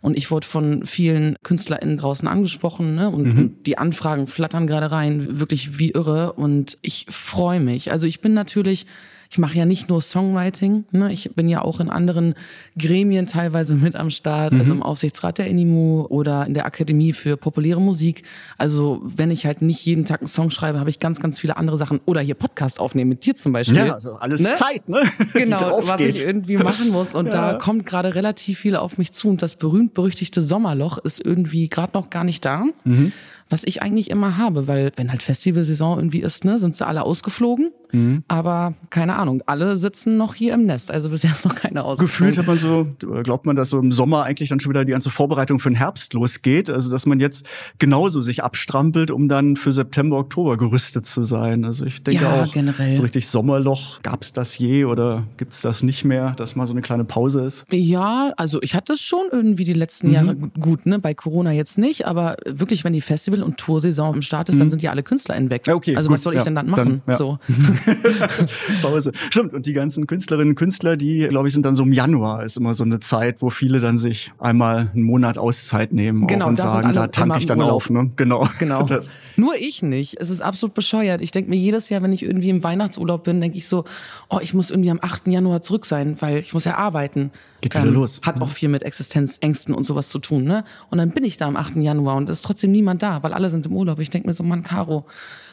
Und 0.00 0.16
ich 0.16 0.30
wurde 0.30 0.46
von 0.46 0.84
vielen 0.84 1.36
KünstlerInnen 1.42 1.98
draußen 1.98 2.28
angesprochen, 2.28 2.94
ne, 2.94 3.08
und, 3.08 3.22
mhm. 3.24 3.38
und 3.38 3.66
die 3.66 3.78
Anfragen 3.78 4.26
flattern 4.26 4.66
gerade 4.66 4.90
rein, 4.90 5.38
wirklich 5.38 5.78
wie 5.78 5.90
irre. 5.90 6.32
Und 6.32 6.78
ich 6.82 7.06
freue 7.08 7.60
mich. 7.60 7.90
Also 7.90 8.06
ich 8.06 8.20
bin 8.20 8.34
natürlich 8.34 8.86
ich 9.34 9.38
mache 9.38 9.58
ja 9.58 9.64
nicht 9.64 9.88
nur 9.88 10.00
Songwriting, 10.00 10.84
ne? 10.92 11.12
ich 11.12 11.32
bin 11.34 11.48
ja 11.48 11.60
auch 11.60 11.80
in 11.80 11.90
anderen 11.90 12.36
Gremien 12.78 13.26
teilweise 13.26 13.74
mit 13.74 13.96
am 13.96 14.10
Start, 14.10 14.52
mhm. 14.52 14.60
also 14.60 14.72
im 14.74 14.80
Aufsichtsrat 14.80 15.38
der 15.38 15.46
Animu 15.46 16.02
oder 16.02 16.46
in 16.46 16.54
der 16.54 16.66
Akademie 16.66 17.12
für 17.12 17.36
populäre 17.36 17.80
Musik. 17.80 18.22
Also 18.58 19.02
wenn 19.02 19.32
ich 19.32 19.44
halt 19.44 19.60
nicht 19.60 19.84
jeden 19.84 20.04
Tag 20.04 20.20
einen 20.20 20.28
Song 20.28 20.52
schreibe, 20.52 20.78
habe 20.78 20.88
ich 20.88 21.00
ganz, 21.00 21.18
ganz 21.18 21.40
viele 21.40 21.56
andere 21.56 21.76
Sachen. 21.78 22.00
Oder 22.04 22.20
hier 22.20 22.36
Podcast 22.36 22.78
aufnehmen 22.78 23.08
mit 23.08 23.26
dir 23.26 23.34
zum 23.34 23.52
Beispiel. 23.52 23.78
Ja, 23.78 23.94
also 23.94 24.12
alles 24.12 24.40
ne? 24.40 24.52
Zeit, 24.52 24.88
ne? 24.88 25.02
Genau, 25.32 25.80
was 25.82 26.00
ich 26.00 26.22
irgendwie 26.22 26.56
machen 26.56 26.90
muss. 26.90 27.16
Und 27.16 27.26
ja. 27.26 27.54
da 27.54 27.58
kommt 27.58 27.86
gerade 27.86 28.14
relativ 28.14 28.60
viel 28.60 28.76
auf 28.76 28.98
mich 28.98 29.10
zu. 29.10 29.30
Und 29.30 29.42
das 29.42 29.56
berühmt-berüchtigte 29.56 30.42
Sommerloch 30.42 30.98
ist 30.98 31.20
irgendwie 31.20 31.68
gerade 31.68 31.94
noch 31.94 32.08
gar 32.08 32.22
nicht 32.22 32.44
da. 32.44 32.66
Mhm 32.84 33.10
was 33.50 33.62
ich 33.64 33.82
eigentlich 33.82 34.10
immer 34.10 34.36
habe, 34.38 34.66
weil 34.66 34.92
wenn 34.96 35.10
halt 35.10 35.22
Festivalsaison 35.22 35.98
irgendwie 35.98 36.20
ist, 36.20 36.44
ne, 36.44 36.58
sind 36.58 36.76
sie 36.76 36.86
alle 36.86 37.02
ausgeflogen. 37.02 37.70
Mhm. 37.92 38.24
Aber 38.26 38.74
keine 38.90 39.16
Ahnung, 39.16 39.42
alle 39.46 39.76
sitzen 39.76 40.16
noch 40.16 40.34
hier 40.34 40.54
im 40.54 40.66
Nest. 40.66 40.90
Also 40.90 41.10
bisher 41.10 41.30
ist 41.30 41.44
noch 41.44 41.54
keiner 41.54 41.84
ausgeflogen. 41.84 42.32
Gefühlt 42.32 42.38
hat 42.38 42.46
man 42.46 42.58
so, 42.58 43.22
glaubt 43.22 43.46
man, 43.46 43.54
dass 43.54 43.70
so 43.70 43.78
im 43.78 43.92
Sommer 43.92 44.24
eigentlich 44.24 44.48
dann 44.48 44.60
schon 44.60 44.70
wieder 44.70 44.84
die 44.84 44.92
ganze 44.92 45.10
Vorbereitung 45.10 45.60
für 45.60 45.70
den 45.70 45.76
Herbst 45.76 46.14
losgeht. 46.14 46.70
Also 46.70 46.90
dass 46.90 47.06
man 47.06 47.20
jetzt 47.20 47.46
genauso 47.78 48.20
sich 48.20 48.42
abstrampelt, 48.42 49.10
um 49.10 49.28
dann 49.28 49.56
für 49.56 49.72
September, 49.72 50.16
Oktober 50.16 50.56
gerüstet 50.56 51.06
zu 51.06 51.22
sein. 51.22 51.64
Also 51.64 51.84
ich 51.84 52.02
denke 52.02 52.24
ja, 52.24 52.42
auch, 52.42 52.52
generell. 52.52 52.94
so 52.94 53.02
richtig 53.02 53.28
Sommerloch, 53.28 54.02
gab 54.02 54.22
es 54.22 54.32
das 54.32 54.58
je 54.58 54.86
oder 54.86 55.24
gibt 55.36 55.52
es 55.52 55.60
das 55.60 55.82
nicht 55.82 56.04
mehr, 56.04 56.32
dass 56.32 56.56
mal 56.56 56.66
so 56.66 56.72
eine 56.72 56.82
kleine 56.82 57.04
Pause 57.04 57.42
ist? 57.42 57.66
Ja, 57.70 58.32
also 58.36 58.60
ich 58.62 58.74
hatte 58.74 58.94
es 58.94 59.00
schon 59.00 59.26
irgendwie 59.30 59.64
die 59.64 59.72
letzten 59.72 60.08
mhm. 60.08 60.14
Jahre 60.14 60.34
gut, 60.34 60.86
ne? 60.86 60.98
Bei 60.98 61.14
Corona 61.14 61.52
jetzt 61.52 61.78
nicht, 61.78 62.06
aber 62.06 62.36
wirklich, 62.46 62.84
wenn 62.84 62.92
die 62.92 63.00
Festivals 63.00 63.33
Festival 63.34 63.42
und 63.42 63.58
Toursaison 63.58 64.14
im 64.14 64.22
Start 64.22 64.48
ist, 64.48 64.60
dann 64.60 64.70
sind 64.70 64.82
ja 64.82 64.90
alle 64.90 65.02
Künstler 65.02 65.34
hinweg. 65.34 65.66
Ja, 65.66 65.74
okay, 65.74 65.96
also 65.96 66.08
gut, 66.08 66.14
was 66.14 66.22
soll 66.22 66.34
ich 66.34 66.38
ja, 66.38 66.44
denn 66.44 66.54
dann 66.54 66.68
machen? 66.68 67.02
dann, 67.04 67.14
ja. 67.14 67.18
So. 67.18 67.38
Pause. 68.82 69.12
Stimmt, 69.30 69.54
und 69.54 69.66
die 69.66 69.72
ganzen 69.72 70.06
Künstlerinnen 70.06 70.50
und 70.50 70.54
Künstler, 70.56 70.96
die, 70.96 71.26
glaube 71.28 71.48
ich, 71.48 71.54
sind 71.54 71.64
dann 71.64 71.74
so 71.74 71.82
im 71.82 71.92
Januar, 71.92 72.44
ist 72.44 72.56
immer 72.56 72.74
so 72.74 72.84
eine 72.84 73.00
Zeit, 73.00 73.42
wo 73.42 73.50
viele 73.50 73.80
dann 73.80 73.96
sich 73.96 74.32
einmal 74.38 74.88
einen 74.94 75.02
Monat 75.02 75.38
Auszeit 75.38 75.92
nehmen 75.92 76.26
Genau, 76.26 76.48
und 76.48 76.58
sagen, 76.58 76.92
da 76.92 77.08
tanke 77.08 77.38
ich 77.38 77.46
dann 77.46 77.58
Urlaub. 77.58 77.74
auf. 77.74 77.90
Ne? 77.90 78.10
Genau. 78.16 78.48
Genau. 78.58 78.84
Das, 78.94 79.10
Nur 79.36 79.56
ich 79.56 79.82
nicht. 79.82 80.20
Es 80.20 80.30
ist 80.30 80.40
absolut 80.40 80.74
bescheuert. 80.74 81.20
Ich 81.20 81.32
denke 81.32 81.50
mir 81.50 81.56
jedes 81.56 81.88
Jahr, 81.88 82.02
wenn 82.02 82.12
ich 82.12 82.22
irgendwie 82.22 82.50
im 82.50 82.62
Weihnachtsurlaub 82.62 83.24
bin, 83.24 83.40
denke 83.40 83.58
ich 83.58 83.66
so, 83.66 83.84
oh, 84.28 84.38
ich 84.40 84.54
muss 84.54 84.70
irgendwie 84.70 84.90
am 84.90 84.98
8. 85.00 85.26
Januar 85.26 85.62
zurück 85.62 85.86
sein, 85.86 86.16
weil 86.20 86.38
ich 86.38 86.54
muss 86.54 86.64
ja 86.64 86.76
arbeiten. 86.76 87.20
Ähm, 87.20 87.30
Geht 87.62 87.74
wieder 87.74 87.86
los. 87.86 88.20
Hat 88.22 88.40
auch 88.40 88.50
viel 88.50 88.68
mit 88.68 88.82
Existenzängsten 88.82 89.74
und 89.74 89.84
sowas 89.84 90.10
zu 90.10 90.18
tun, 90.18 90.44
ne? 90.44 90.64
Und 90.90 90.98
dann 90.98 91.10
bin 91.10 91.24
ich 91.24 91.38
da 91.38 91.46
am 91.46 91.56
8. 91.56 91.76
Januar 91.76 92.16
und 92.16 92.28
es 92.28 92.38
ist 92.38 92.44
trotzdem 92.44 92.72
niemand 92.72 93.02
da, 93.02 93.22
weil 93.24 93.32
alle 93.32 93.48
sind 93.48 93.64
im 93.64 93.72
Urlaub. 93.72 93.98
Ich 93.98 94.10
denke 94.10 94.28
mir 94.28 94.34
so, 94.34 94.44
Mann, 94.44 94.62
Caro, 94.62 95.06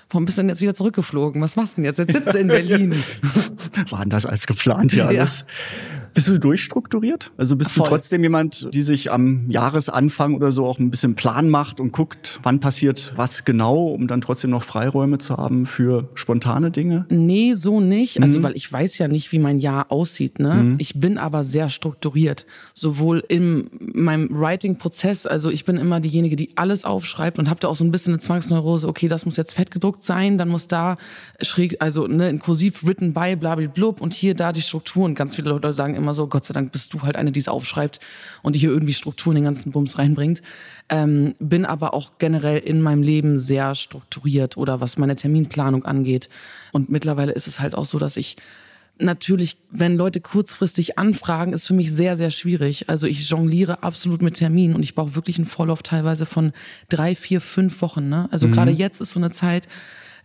warum 0.10 0.25
bist 0.25 0.38
du 0.38 0.42
denn 0.42 0.50
jetzt 0.50 0.62
wieder 0.62 0.74
zurückgeflogen? 0.74 1.42
Was 1.42 1.56
machst 1.56 1.78
du 1.78 1.82
denn 1.82 1.86
jetzt? 1.86 2.00
Jetzt 2.00 2.12
sitzt 2.12 2.34
du 2.34 2.38
in 2.38 2.48
Berlin. 2.50 2.94
war 3.90 4.01
anders 4.01 4.25
als 4.25 4.46
geplant 4.46 4.92
hier 4.92 5.08
alles. 5.08 5.46
Bist 6.13 6.27
du 6.27 6.38
durchstrukturiert? 6.39 7.32
Also 7.38 7.56
bist 7.56 7.72
Voll. 7.72 7.84
du 7.86 7.89
trotzdem 7.89 8.22
jemand, 8.24 8.74
die 8.74 8.82
sich 8.82 9.12
am 9.12 9.50
Jahresanfang 9.50 10.36
oder 10.36 10.51
so 10.51 10.65
auch 10.65 10.77
ein 10.80 10.89
bisschen 10.91 11.15
Plan 11.15 11.50
macht 11.50 11.80
und 11.80 11.91
guckt, 11.94 12.39
wann 12.44 12.60
passiert 12.60 13.13
was 13.15 13.46
genau, 13.46 13.86
um 13.88 14.08
dann 14.08 14.22
trotzdem 14.22 14.50
noch 14.51 14.63
Freiräume 14.63 15.18
zu 15.20 15.38
haben 15.38 15.65
für 15.65 16.10
spontane 16.15 16.72
Dinge? 16.72 17.06
Nee, 17.10 17.53
so 17.53 17.80
nicht. 17.80 18.22
Also, 18.22 18.39
Mhm. 18.39 18.44
weil 18.44 18.56
ich 18.56 18.72
weiß 18.72 18.98
ja 18.98 19.08
nicht, 19.08 19.32
wie 19.32 19.39
mein 19.39 19.60
Jahr 19.60 19.91
aussieht. 19.91 20.39
Ne? 20.39 20.75
Ich 20.80 21.00
bin 21.00 21.18
aber 21.18 21.44
sehr 21.44 21.70
strukturiert. 21.70 22.46
Sowohl 22.74 23.24
in 23.27 23.70
meinem 23.94 24.30
Writing-Prozess, 24.32 25.25
also 25.25 25.50
ich 25.50 25.65
bin 25.65 25.77
immer 25.77 26.00
diejenige, 26.00 26.36
die 26.36 26.58
alles 26.58 26.86
aufschreibt 26.86 27.39
und 27.39 27.50
habe 27.50 27.60
da 27.60 27.68
auch 27.68 27.75
so 27.75 27.84
ein 27.86 27.91
bisschen 27.91 28.13
eine 28.13 28.20
Zwangsneurose, 28.20 28.88
okay, 28.88 29.08
das 29.08 29.25
muss 29.25 29.38
jetzt 29.38 29.53
fett 29.53 29.72
gedruckt 29.72 30.03
sein, 30.03 30.38
dann 30.38 30.50
muss 30.50 30.68
da 30.68 30.98
schräg, 31.41 31.77
also 31.80 32.08
ne, 32.08 32.30
in 32.30 32.39
kursiv 32.39 32.86
written 32.86 33.13
by, 33.13 33.36
blablablub 33.36 34.01
und 34.01 34.13
hier 34.13 34.36
da 34.36 34.51
die 34.51 34.62
Strukturen. 34.62 35.15
Ganz 35.15 35.36
viele 35.36 35.50
Leute 35.50 35.72
sagen 35.74 35.96
immer 36.01 36.13
so, 36.13 36.27
Gott 36.27 36.46
sei 36.46 36.53
Dank 36.53 36.72
bist 36.72 36.93
du 36.93 37.01
halt 37.01 37.15
eine, 37.15 37.31
die 37.31 37.39
es 37.39 37.48
aufschreibt 37.48 38.00
und 38.41 38.55
die 38.55 38.60
hier 38.60 38.70
irgendwie 38.70 38.93
Strukturen 38.93 39.38
in 39.38 39.43
den 39.43 39.53
ganzen 39.53 39.72
Bums 39.72 39.98
reinbringt. 39.98 40.41
Ähm, 40.89 41.36
bin 41.39 41.65
aber 41.65 41.93
auch 41.93 42.17
generell 42.17 42.60
in 42.60 42.81
meinem 42.81 43.03
Leben 43.03 43.38
sehr 43.38 43.75
strukturiert 43.75 44.58
oder 44.58 44.81
was 44.81 44.98
meine 44.98 45.15
Terminplanung 45.15 45.86
angeht. 45.86 46.29
Und 46.72 46.89
mittlerweile 46.89 47.31
ist 47.31 47.48
es 47.48 47.60
halt 47.60 47.75
auch 47.75 47.86
so, 47.86 48.00
dass 48.00 48.17
ich 48.17 48.38
natürlich, 49.01 49.58
wenn 49.72 49.96
Leute 49.96 50.22
kurzfristig 50.22 50.98
anfragen, 50.98 51.53
ist 51.53 51.65
für 51.65 51.74
mich 51.74 51.91
sehr, 51.91 52.15
sehr 52.17 52.29
schwierig. 52.29 52.89
Also 52.89 53.08
ich 53.08 53.29
jongliere 53.29 53.84
absolut 53.84 54.22
mit 54.22 54.36
Terminen 54.36 54.75
und 54.75 54.84
ich 54.84 54.96
brauche 54.96 55.15
wirklich 55.15 55.38
einen 55.38 55.48
Vorlauf 55.48 55.84
teilweise 55.84 56.25
von 56.25 56.53
drei, 56.89 57.15
vier, 57.15 57.41
fünf 57.41 57.81
Wochen. 57.81 58.10
Ne? 58.10 58.27
Also 58.31 58.48
gerade 58.48 58.72
jetzt 58.72 59.01
ist 59.01 59.13
so 59.13 59.20
eine 59.20 59.31
Zeit, 59.31 59.67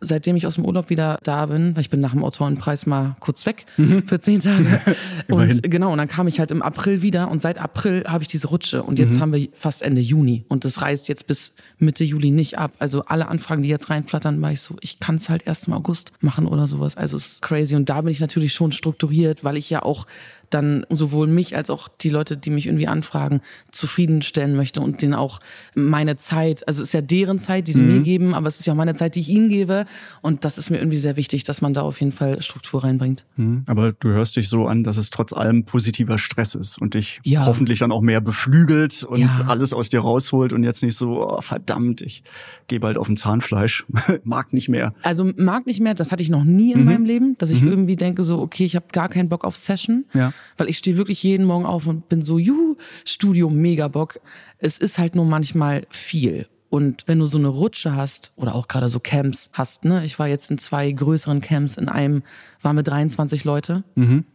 seitdem 0.00 0.36
ich 0.36 0.46
aus 0.46 0.54
dem 0.56 0.64
Urlaub 0.64 0.90
wieder 0.90 1.18
da 1.22 1.46
bin, 1.46 1.74
weil 1.74 1.80
ich 1.80 1.90
bin 1.90 2.00
nach 2.00 2.12
dem 2.12 2.24
Autorenpreis 2.24 2.86
mal 2.86 3.16
kurz 3.20 3.46
weg 3.46 3.66
für 4.06 4.20
zehn 4.20 4.40
Tage. 4.40 4.80
Und 5.28 5.62
genau, 5.62 5.92
und 5.92 5.98
dann 5.98 6.08
kam 6.08 6.28
ich 6.28 6.38
halt 6.38 6.50
im 6.50 6.62
April 6.62 7.02
wieder 7.02 7.30
und 7.30 7.40
seit 7.40 7.58
April 7.58 8.04
habe 8.06 8.22
ich 8.22 8.28
diese 8.28 8.48
Rutsche 8.48 8.82
und 8.82 8.98
jetzt 8.98 9.18
haben 9.20 9.32
wir 9.32 9.48
fast 9.52 9.82
Ende 9.82 10.00
Juni 10.00 10.44
und 10.48 10.64
das 10.64 10.82
reißt 10.82 11.08
jetzt 11.08 11.26
bis 11.26 11.52
Mitte 11.78 12.04
Juli 12.04 12.30
nicht 12.30 12.58
ab. 12.58 12.72
Also 12.78 13.04
alle 13.04 13.28
Anfragen, 13.28 13.62
die 13.62 13.68
jetzt 13.68 13.90
reinflattern, 13.90 14.40
war 14.40 14.52
ich 14.52 14.60
so, 14.60 14.76
ich 14.80 15.00
kann 15.00 15.16
es 15.16 15.28
halt 15.28 15.46
erst 15.46 15.66
im 15.66 15.72
August 15.72 16.12
machen 16.20 16.46
oder 16.46 16.66
sowas. 16.66 16.96
Also 16.96 17.16
es 17.16 17.26
ist 17.26 17.42
crazy 17.42 17.74
und 17.74 17.88
da 17.88 18.00
bin 18.00 18.10
ich 18.10 18.20
natürlich 18.20 18.52
schon 18.52 18.72
strukturiert, 18.72 19.44
weil 19.44 19.56
ich 19.56 19.68
ja 19.70 19.82
auch 19.82 20.06
dann 20.50 20.86
sowohl 20.90 21.26
mich 21.26 21.56
als 21.56 21.70
auch 21.70 21.88
die 21.88 22.08
Leute, 22.10 22.36
die 22.36 22.50
mich 22.50 22.66
irgendwie 22.66 22.88
anfragen, 22.88 23.40
zufriedenstellen 23.70 24.56
möchte 24.56 24.80
und 24.80 25.02
denen 25.02 25.14
auch 25.14 25.40
meine 25.74 26.16
Zeit, 26.16 26.66
also 26.66 26.82
es 26.82 26.88
ist 26.88 26.92
ja 26.92 27.00
deren 27.02 27.38
Zeit, 27.38 27.68
die 27.68 27.72
sie 27.72 27.82
mir 27.82 28.00
geben, 28.00 28.34
aber 28.34 28.48
es 28.48 28.58
ist 28.58 28.66
ja 28.66 28.72
auch 28.72 28.76
meine 28.76 28.94
Zeit, 28.94 29.14
die 29.14 29.20
ich 29.20 29.28
ihnen 29.28 29.48
gebe 29.48 29.86
und 30.22 30.44
das 30.44 30.58
ist 30.58 30.70
mir 30.70 30.78
irgendwie 30.78 30.96
sehr 30.98 31.16
wichtig, 31.16 31.44
dass 31.44 31.60
man 31.62 31.74
da 31.74 31.82
auf 31.82 32.00
jeden 32.00 32.12
Fall 32.12 32.42
Struktur 32.42 32.82
reinbringt. 32.84 33.24
Hm, 33.36 33.64
Aber 33.66 33.92
du 33.92 34.08
hörst 34.08 34.36
dich 34.36 34.48
so 34.48 34.66
an, 34.66 34.82
dass 34.84 34.96
es 34.96 35.10
trotz 35.10 35.32
allem 35.32 35.64
positiver 35.64 36.18
Stress 36.18 36.54
ist 36.54 36.78
und 36.80 36.94
dich 36.94 37.20
Ja. 37.24 37.46
hoffentlich 37.46 37.78
dann 37.78 37.92
auch 37.92 38.00
mehr 38.02 38.20
beflügelt 38.20 39.04
und 39.04 39.20
Ja. 39.20 39.32
alles 39.46 39.72
aus 39.72 39.88
dir 39.88 40.00
rausholt 40.00 40.52
und 40.52 40.64
jetzt 40.64 40.82
nicht 40.82 40.96
so, 40.96 41.22
oh, 41.22 41.40
verdammt, 41.40 42.00
ich 42.00 42.22
gehe 42.68 42.80
bald 42.80 42.98
auf 42.98 43.08
ein 43.08 43.16
Zahnfleisch, 43.16 43.84
mag 44.24 44.52
nicht 44.52 44.68
mehr. 44.68 44.94
Also 45.02 45.30
mag 45.36 45.66
nicht 45.66 45.80
mehr, 45.80 45.94
das 45.94 46.12
hatte 46.12 46.22
ich 46.22 46.30
noch 46.30 46.44
nie 46.44 46.72
in 46.72 46.84
meinem 46.84 47.04
Leben, 47.04 47.36
dass 47.38 47.50
ich 47.50 47.62
irgendwie 47.62 47.96
denke 47.96 48.22
so, 48.24 48.40
okay, 48.40 48.64
ich 48.64 48.76
habe 48.76 48.86
gar 48.92 49.08
keinen 49.08 49.28
Bock 49.28 49.44
auf 49.44 49.56
Session, 49.56 50.04
Ja. 50.14 50.32
Weil 50.56 50.68
ich 50.68 50.78
stehe 50.78 50.96
wirklich 50.96 51.22
jeden 51.22 51.46
Morgen 51.46 51.66
auf 51.66 51.86
und 51.86 52.08
bin 52.08 52.22
so, 52.22 52.38
juhu, 52.38 52.76
Studio, 53.04 53.48
mega 53.50 53.88
Bock. 53.88 54.20
Es 54.58 54.78
ist 54.78 54.98
halt 54.98 55.14
nur 55.14 55.26
manchmal 55.26 55.86
viel. 55.90 56.46
Und 56.68 57.04
wenn 57.06 57.20
du 57.20 57.26
so 57.26 57.38
eine 57.38 57.46
Rutsche 57.46 57.94
hast 57.94 58.32
oder 58.34 58.54
auch 58.56 58.66
gerade 58.66 58.88
so 58.88 58.98
Camps 58.98 59.50
hast, 59.52 59.84
ne? 59.84 60.04
Ich 60.04 60.18
war 60.18 60.26
jetzt 60.26 60.50
in 60.50 60.58
zwei 60.58 60.90
größeren 60.90 61.40
Camps, 61.40 61.76
in 61.76 61.88
einem 61.88 62.22
waren 62.60 62.74
wir 62.74 62.82
23 62.82 63.44
Leute. 63.44 63.84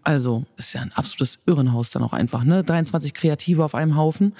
Also 0.03 0.46
ist 0.55 0.72
ja 0.72 0.81
ein 0.81 0.93
absolutes 0.93 1.39
Irrenhaus 1.46 1.91
dann 1.91 2.01
auch 2.03 2.13
einfach, 2.13 2.46
ne? 2.46 2.63
23 2.63 3.13
Kreative 3.13 3.65
auf 3.65 3.75
einem 3.75 3.98
Haufen. 3.98 4.34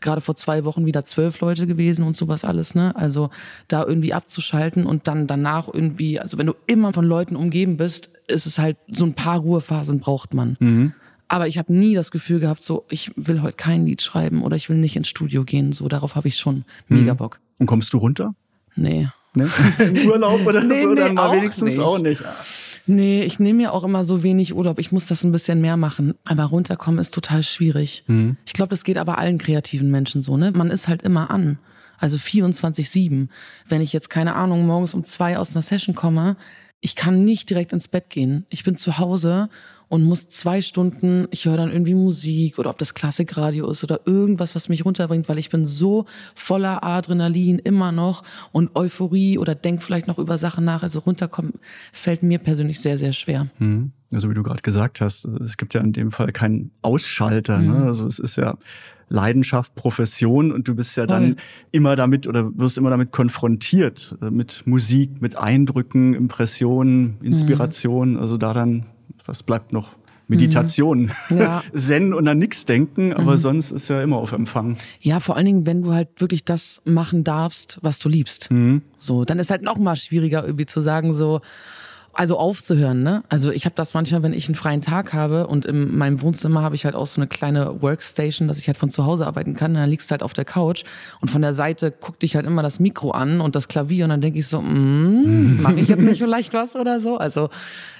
Gerade 0.00 0.22
vor 0.22 0.36
zwei 0.36 0.64
Wochen 0.64 0.86
wieder 0.86 1.04
zwölf 1.04 1.38
Leute 1.40 1.66
gewesen 1.66 2.04
und 2.04 2.16
sowas 2.16 2.44
alles, 2.44 2.74
ne? 2.74 2.96
Also 2.96 3.28
da 3.68 3.84
irgendwie 3.84 4.14
abzuschalten 4.14 4.86
und 4.86 5.06
dann 5.06 5.26
danach 5.26 5.68
irgendwie, 5.72 6.18
also 6.18 6.38
wenn 6.38 6.46
du 6.46 6.54
immer 6.66 6.94
von 6.94 7.04
Leuten 7.04 7.36
umgeben 7.36 7.76
bist, 7.76 8.08
ist 8.26 8.46
es 8.46 8.58
halt 8.58 8.78
so 8.90 9.04
ein 9.04 9.14
paar 9.14 9.40
Ruhephasen 9.40 10.00
braucht 10.00 10.32
man. 10.32 10.56
Aber 11.28 11.48
ich 11.48 11.58
habe 11.58 11.72
nie 11.72 11.94
das 11.94 12.10
Gefühl 12.10 12.40
gehabt, 12.40 12.62
so 12.62 12.84
ich 12.90 13.10
will 13.16 13.42
heute 13.42 13.56
kein 13.56 13.86
Lied 13.86 14.02
schreiben 14.02 14.42
oder 14.42 14.56
ich 14.56 14.68
will 14.68 14.76
nicht 14.76 14.96
ins 14.96 15.08
Studio 15.08 15.44
gehen. 15.44 15.72
So 15.72 15.88
darauf 15.88 16.16
habe 16.16 16.28
ich 16.28 16.36
schon 16.36 16.64
mega 16.88 17.14
Bock. 17.14 17.40
Und 17.58 17.66
kommst 17.66 17.92
du 17.92 17.98
runter? 17.98 18.34
Nee. 18.76 19.08
Ne? 19.34 19.48
In 19.78 20.06
Urlaub 20.06 20.46
oder 20.46 20.62
Nee, 20.62 20.82
so, 20.82 20.88
nee, 20.90 21.00
dann 21.00 21.14
mal 21.14 21.32
wenigstens 21.36 21.72
nicht. 21.72 21.80
auch 21.80 21.98
nicht. 21.98 22.22
Nee, 22.86 23.22
ich 23.22 23.40
nehme 23.40 23.56
mir 23.62 23.72
auch 23.72 23.82
immer 23.82 24.04
so 24.04 24.22
wenig 24.22 24.54
Urlaub. 24.54 24.78
Ich 24.78 24.92
muss 24.92 25.06
das 25.06 25.24
ein 25.24 25.32
bisschen 25.32 25.60
mehr 25.62 25.76
machen. 25.78 26.14
Aber 26.26 26.44
runterkommen 26.44 27.00
ist 27.00 27.14
total 27.14 27.42
schwierig. 27.42 28.04
Ich 28.44 28.52
glaube, 28.52 28.70
das 28.70 28.84
geht 28.84 28.98
aber 28.98 29.16
allen 29.18 29.38
kreativen 29.38 29.90
Menschen 29.90 30.20
so, 30.22 30.36
ne? 30.36 30.52
Man 30.52 30.70
ist 30.70 30.86
halt 30.86 31.02
immer 31.02 31.30
an. 31.30 31.58
Also 31.98 32.18
24-7. 32.18 33.28
Wenn 33.68 33.80
ich 33.80 33.92
jetzt, 33.94 34.10
keine 34.10 34.34
Ahnung, 34.34 34.66
morgens 34.66 34.92
um 34.92 35.02
zwei 35.04 35.38
aus 35.38 35.54
einer 35.56 35.62
Session 35.62 35.94
komme, 35.94 36.36
ich 36.84 36.94
kann 36.94 37.24
nicht 37.24 37.48
direkt 37.48 37.72
ins 37.72 37.88
Bett 37.88 38.10
gehen. 38.10 38.44
Ich 38.50 38.62
bin 38.62 38.76
zu 38.76 38.98
Hause 38.98 39.48
und 39.88 40.04
muss 40.04 40.28
zwei 40.28 40.60
Stunden, 40.60 41.28
ich 41.30 41.46
höre 41.46 41.56
dann 41.56 41.72
irgendwie 41.72 41.94
Musik 41.94 42.58
oder 42.58 42.68
ob 42.68 42.76
das 42.76 42.92
Klassikradio 42.92 43.70
ist 43.70 43.82
oder 43.82 44.00
irgendwas, 44.04 44.54
was 44.54 44.68
mich 44.68 44.84
runterbringt, 44.84 45.26
weil 45.30 45.38
ich 45.38 45.48
bin 45.48 45.64
so 45.64 46.04
voller 46.34 46.84
Adrenalin 46.84 47.58
immer 47.58 47.90
noch 47.90 48.22
und 48.52 48.76
Euphorie 48.76 49.38
oder 49.38 49.54
denk 49.54 49.82
vielleicht 49.82 50.08
noch 50.08 50.18
über 50.18 50.36
Sachen 50.36 50.66
nach. 50.66 50.82
Also 50.82 50.98
runterkommen 50.98 51.54
fällt 51.90 52.22
mir 52.22 52.38
persönlich 52.38 52.80
sehr, 52.80 52.98
sehr 52.98 53.14
schwer. 53.14 53.46
Hm. 53.56 53.92
Also 54.14 54.30
wie 54.30 54.34
du 54.34 54.42
gerade 54.42 54.62
gesagt 54.62 55.00
hast, 55.00 55.24
es 55.24 55.56
gibt 55.56 55.74
ja 55.74 55.80
in 55.80 55.92
dem 55.92 56.10
Fall 56.10 56.32
keinen 56.32 56.70
Ausschalter. 56.82 57.58
Ne? 57.58 57.84
Also 57.84 58.06
es 58.06 58.18
ist 58.18 58.36
ja 58.36 58.56
Leidenschaft, 59.08 59.74
Profession 59.74 60.50
und 60.52 60.66
du 60.66 60.74
bist 60.74 60.96
ja 60.96 61.06
dann 61.06 61.34
Voll. 61.34 61.36
immer 61.72 61.96
damit 61.96 62.26
oder 62.26 62.56
wirst 62.58 62.78
immer 62.78 62.90
damit 62.90 63.12
konfrontiert 63.12 64.16
äh, 64.22 64.30
mit 64.30 64.62
Musik, 64.66 65.20
mit 65.20 65.36
Eindrücken, 65.36 66.14
Impressionen, 66.14 67.18
Inspiration. 67.22 68.16
Also 68.16 68.36
da 68.38 68.52
dann, 68.54 68.86
was 69.26 69.42
bleibt 69.42 69.72
noch? 69.72 69.90
Meditation, 70.26 71.10
Ja. 71.28 71.62
Zen 71.74 72.14
und 72.14 72.26
an 72.26 72.38
nix 72.38 72.64
denken, 72.64 73.12
aber 73.12 73.36
sonst 73.36 73.72
ist 73.72 73.88
ja 73.88 74.02
immer 74.02 74.16
auf 74.16 74.32
Empfang. 74.32 74.78
Ja, 75.00 75.20
vor 75.20 75.36
allen 75.36 75.44
Dingen, 75.44 75.66
wenn 75.66 75.82
du 75.82 75.92
halt 75.92 76.18
wirklich 76.18 76.46
das 76.46 76.80
machen 76.86 77.24
darfst, 77.24 77.78
was 77.82 77.98
du 77.98 78.08
liebst. 78.08 78.48
So, 78.98 79.26
dann 79.26 79.38
ist 79.38 79.50
halt 79.50 79.60
noch 79.60 79.76
mal 79.76 79.96
schwieriger 79.96 80.42
irgendwie 80.44 80.64
zu 80.64 80.80
sagen 80.80 81.12
so, 81.12 81.42
also 82.14 82.38
aufzuhören, 82.38 83.02
ne? 83.02 83.24
Also 83.28 83.50
ich 83.50 83.64
habe 83.64 83.74
das 83.74 83.94
manchmal, 83.94 84.22
wenn 84.22 84.32
ich 84.32 84.46
einen 84.48 84.54
freien 84.54 84.80
Tag 84.80 85.12
habe 85.12 85.46
und 85.46 85.66
in 85.66 85.96
meinem 85.96 86.22
Wohnzimmer 86.22 86.62
habe 86.62 86.74
ich 86.74 86.84
halt 86.84 86.94
auch 86.94 87.06
so 87.06 87.20
eine 87.20 87.28
kleine 87.28 87.82
Workstation, 87.82 88.48
dass 88.48 88.58
ich 88.58 88.66
halt 88.66 88.76
von 88.76 88.90
zu 88.90 89.04
Hause 89.04 89.26
arbeiten 89.26 89.54
kann. 89.54 89.72
Und 89.72 89.78
dann 89.78 89.90
liegst 89.90 90.10
du 90.10 90.12
halt 90.12 90.22
auf 90.22 90.32
der 90.32 90.44
Couch 90.44 90.84
und 91.20 91.30
von 91.30 91.42
der 91.42 91.54
Seite 91.54 91.90
guckt 91.90 92.22
dich 92.22 92.36
halt 92.36 92.46
immer 92.46 92.62
das 92.62 92.80
Mikro 92.80 93.10
an 93.10 93.40
und 93.40 93.54
das 93.54 93.68
Klavier 93.68 94.04
und 94.04 94.10
dann 94.10 94.20
denke 94.20 94.38
ich 94.38 94.46
so, 94.46 94.60
mm, 94.60 95.60
mache 95.62 95.80
ich 95.80 95.88
jetzt 95.88 96.02
nicht 96.02 96.18
vielleicht 96.18 96.52
was 96.54 96.76
oder 96.76 97.00
so? 97.00 97.16
Also 97.16 97.50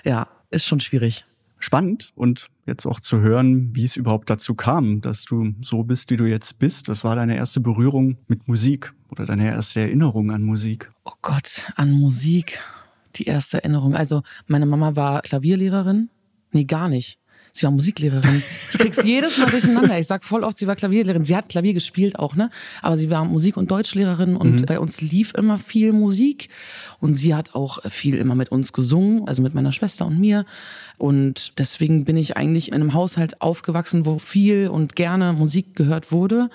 ja, 0.05 0.29
ist 0.51 0.65
schon 0.65 0.81
schwierig. 0.81 1.25
Spannend 1.59 2.13
und 2.15 2.49
jetzt 2.67 2.85
auch 2.87 3.01
zu 3.01 3.21
hören, 3.21 3.71
wie 3.75 3.85
es 3.85 3.97
überhaupt 3.97 4.29
dazu 4.29 4.55
kam, 4.55 5.01
dass 5.01 5.25
du 5.25 5.55
so 5.63 5.83
bist, 5.83 6.11
wie 6.11 6.17
du 6.17 6.25
jetzt 6.25 6.59
bist. 6.59 6.89
Was 6.89 7.05
war 7.05 7.17
deine 7.17 7.37
erste 7.37 7.61
Berührung 7.61 8.19
mit 8.29 8.47
Musik 8.49 8.93
oder 9.11 9.25
deine 9.25 9.49
erste 9.49 9.81
Erinnerung 9.81 10.31
an 10.31 10.43
Musik? 10.43 10.91
Oh 11.05 11.13
Gott, 11.23 11.67
an 11.77 11.91
Musik. 11.93 12.61
Die 13.17 13.25
erste 13.25 13.59
Erinnerung. 13.59 13.95
Also, 13.95 14.23
meine 14.47 14.67
Mama 14.67 14.97
war 14.97 15.23
Klavierlehrerin. 15.23 16.11
Nee, 16.53 16.65
gar 16.65 16.89
nicht. 16.89 17.19
Sie 17.53 17.65
war 17.65 17.71
Musiklehrerin. 17.71 18.43
Ich 18.73 18.79
krieg's 18.79 19.03
jedes 19.05 19.39
Mal 19.39 19.49
durcheinander. 19.49 19.99
Ich 19.99 20.07
sag 20.07 20.25
voll 20.25 20.43
oft, 20.43 20.59
sie 20.59 20.67
war 20.67 20.75
Klavierlehrerin. 20.75 21.25
Sie 21.25 21.37
hat 21.37 21.49
Klavier 21.49 21.73
gespielt 21.73 22.19
auch, 22.19 22.35
ne? 22.35 22.51
Aber 22.83 22.97
sie 22.97 23.11
war 23.11 23.25
Musik- 23.25 23.57
und 23.57 23.71
Deutschlehrerin 23.71 24.37
und 24.37 24.67
bei 24.67 24.81
uns 24.81 25.01
lief 25.01 25.33
immer 25.35 25.59
viel 25.59 25.93
Musik. 25.93 26.49
Und 27.01 27.15
sie 27.15 27.35
hat 27.35 27.55
auch 27.55 27.79
viel 27.91 28.17
immer 28.17 28.35
mit 28.35 28.51
uns 28.51 28.73
gesungen, 28.73 29.29
also 29.29 29.43
mit 29.43 29.55
meiner 29.55 29.73
Schwester 29.73 30.07
und 30.07 30.19
mir. 30.19 30.47
Und 30.99 31.59
deswegen 31.59 32.05
bin 32.05 32.17
ich 32.17 32.37
eigentlich 32.37 32.69
in 32.69 32.75
einem 32.75 32.95
Haushalt 32.95 33.41
aufgewachsen, 33.41 34.05
wo 34.05 34.19
viel 34.19 34.69
und 34.69 34.97
gerne 34.97 35.33
Musik 35.33 35.77
gehört 35.77 36.11
wurde. 36.11 36.51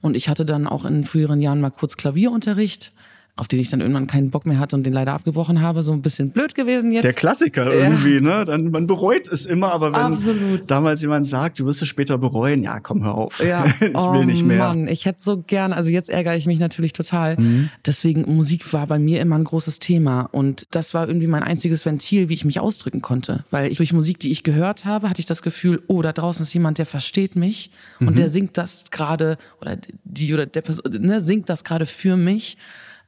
Und 0.00 0.16
ich 0.16 0.28
hatte 0.28 0.44
dann 0.44 0.68
auch 0.68 0.84
in 0.84 1.04
früheren 1.04 1.40
Jahren 1.40 1.60
mal 1.60 1.70
kurz 1.70 1.96
Klavierunterricht. 1.96 2.92
Auf 3.36 3.48
den 3.48 3.60
ich 3.60 3.68
dann 3.68 3.82
irgendwann 3.82 4.06
keinen 4.06 4.30
Bock 4.30 4.46
mehr 4.46 4.58
hatte 4.58 4.76
und 4.76 4.84
den 4.84 4.94
leider 4.94 5.12
abgebrochen 5.12 5.60
habe. 5.60 5.82
So 5.82 5.92
ein 5.92 6.00
bisschen 6.00 6.30
blöd 6.30 6.54
gewesen 6.54 6.90
jetzt. 6.90 7.04
Der 7.04 7.12
Klassiker 7.12 7.70
irgendwie, 7.70 8.20
ne? 8.20 8.44
Dann, 8.46 8.70
man 8.70 8.86
bereut 8.86 9.28
es 9.28 9.44
immer, 9.44 9.72
aber 9.72 9.92
wenn 9.92 10.00
Absolut. 10.00 10.70
damals 10.70 11.02
jemand 11.02 11.26
sagt, 11.26 11.58
du 11.58 11.66
wirst 11.66 11.82
es 11.82 11.88
später 11.88 12.16
bereuen, 12.16 12.62
ja, 12.62 12.80
komm, 12.80 13.04
hör 13.04 13.14
auf. 13.14 13.44
Ja. 13.44 13.66
ich 13.80 13.80
will 13.80 13.94
oh, 13.94 14.24
nicht 14.24 14.42
mehr. 14.42 14.58
Mann, 14.58 14.88
ich 14.88 15.04
hätte 15.04 15.20
so 15.20 15.42
gern, 15.42 15.74
also 15.74 15.90
jetzt 15.90 16.08
ärgere 16.08 16.34
ich 16.36 16.46
mich 16.46 16.58
natürlich 16.58 16.94
total. 16.94 17.36
Deswegen, 17.84 18.22
Musik 18.34 18.72
war 18.72 18.86
bei 18.86 18.98
mir 18.98 19.20
immer 19.20 19.36
ein 19.36 19.44
großes 19.44 19.80
Thema. 19.80 20.22
Und 20.32 20.66
das 20.70 20.94
war 20.94 21.06
irgendwie 21.06 21.26
mein 21.26 21.42
einziges 21.42 21.84
Ventil, 21.84 22.30
wie 22.30 22.34
ich 22.34 22.46
mich 22.46 22.58
ausdrücken 22.58 23.02
konnte. 23.02 23.44
Weil 23.50 23.70
ich 23.70 23.76
durch 23.76 23.92
Musik, 23.92 24.18
die 24.18 24.30
ich 24.30 24.44
gehört 24.44 24.86
habe, 24.86 25.10
hatte 25.10 25.20
ich 25.20 25.26
das 25.26 25.42
Gefühl, 25.42 25.82
oh, 25.88 26.00
da 26.00 26.12
draußen 26.12 26.42
ist 26.42 26.54
jemand, 26.54 26.78
der 26.78 26.86
versteht 26.86 27.36
mich 27.36 27.70
und 28.00 28.18
der 28.18 28.30
singt 28.30 28.56
das 28.56 28.90
gerade, 28.90 29.36
oder 29.60 29.76
die 30.04 30.32
oder 30.32 30.46
der 30.46 30.62
Person, 30.62 30.84
ne, 31.00 31.20
singt 31.20 31.50
das 31.50 31.64
gerade 31.64 31.84
für 31.84 32.16
mich. 32.16 32.56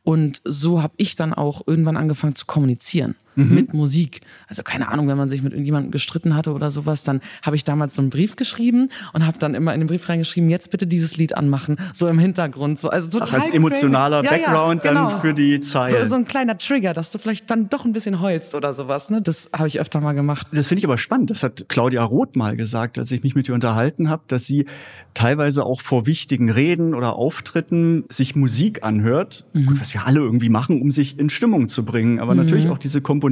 Und 0.09 0.41
so 0.45 0.81
habe 0.81 0.95
ich 0.97 1.17
dann 1.17 1.35
auch 1.35 1.67
irgendwann 1.67 1.99
angefangen 1.99 2.35
zu 2.35 2.47
kommunizieren 2.47 3.15
mit 3.45 3.75
Musik. 3.75 4.21
Also 4.49 4.63
keine 4.63 4.89
Ahnung, 4.89 5.09
wenn 5.09 5.17
man 5.17 5.29
sich 5.29 5.43
mit 5.43 5.53
irgendjemandem 5.53 5.91
gestritten 5.91 6.35
hatte 6.35 6.53
oder 6.53 6.71
sowas, 6.71 7.05
dann 7.05 7.21
habe 7.43 7.57
ich 7.57 7.65
damals 7.65 7.95
so 7.95 8.03
einen 8.03 8.11
Brief 8.11 8.37
geschrieben 8.37 8.89
und 9.13 9.27
habe 9.27 9.39
dann 9.39 9.55
immer 9.55 9.73
in 9.75 9.81
den 9.81 9.87
Brief 9.87 10.09
reingeschrieben, 10.09 10.51
jetzt 10.51 10.71
bitte 10.71 10.87
dieses 10.87 11.17
Lied 11.17 11.37
anmachen, 11.37 11.77
so 11.95 12.09
im 12.09 12.19
Hintergrund. 12.19 12.79
So, 12.79 12.91
also 12.91 13.09
total 13.11 13.29
Ach, 13.31 13.35
als 13.35 13.49
emotionaler 13.51 14.23
crazy. 14.23 14.35
Ja, 14.35 14.41
ja, 14.41 14.47
Background 14.47 14.83
genau. 14.83 15.09
dann 15.11 15.21
für 15.21 15.35
die 15.35 15.57
So, 15.63 15.71
Zeilen. 15.73 16.09
so 16.09 16.15
ein 16.15 16.25
kleiner 16.25 16.59
Trigger, 16.59 16.93
dass 16.95 17.13
du 17.13 17.19
vielleicht 17.19 17.51
dann 17.51 17.69
doch 17.69 17.85
ein 17.85 17.93
bisschen 17.93 18.21
heulst 18.21 18.55
oder 18.55 18.75
sowas. 18.75 19.11
Ne? 19.11 19.23
Das 19.23 19.51
habe 19.55 19.69
ich 19.69 19.81
öfter 19.81 20.01
mal 20.01 20.13
gemacht. 20.15 20.49
Das 20.53 20.67
finde 20.67 20.81
ich 20.81 20.85
aber 20.85 20.99
spannend. 20.99 21.31
Das 21.31 21.43
hat 21.43 21.67
Claudia 21.69 22.03
Roth 22.03 22.37
mal 22.37 22.57
gesagt, 22.57 22.99
als 22.99 23.13
ich 23.13 23.23
mich 23.23 23.35
mit 23.35 23.49
ihr 23.49 23.55
unterhalten 23.55 24.09
habe, 24.09 24.23
dass 24.29 24.47
sie 24.47 24.67
teilweise 25.15 25.65
auch 25.65 25.81
vor 25.81 26.07
wichtigen 26.07 26.51
Reden 26.51 26.95
oder 26.95 27.15
Auftritten 27.17 28.05
sich 28.09 28.35
Musik 28.37 28.83
anhört, 28.83 29.47
Gut, 29.55 29.81
was 29.81 29.95
wir 29.95 30.07
alle 30.07 30.21
irgendwie 30.21 30.49
machen, 30.49 30.81
um 30.83 30.91
sich 30.91 31.19
in 31.19 31.29
Stimmung 31.31 31.69
zu 31.69 31.85
bringen. 31.85 32.19
Aber 32.21 32.35
natürlich 32.35 32.69
auch 32.69 32.79
diese 32.79 33.01
Komponente 33.01 33.28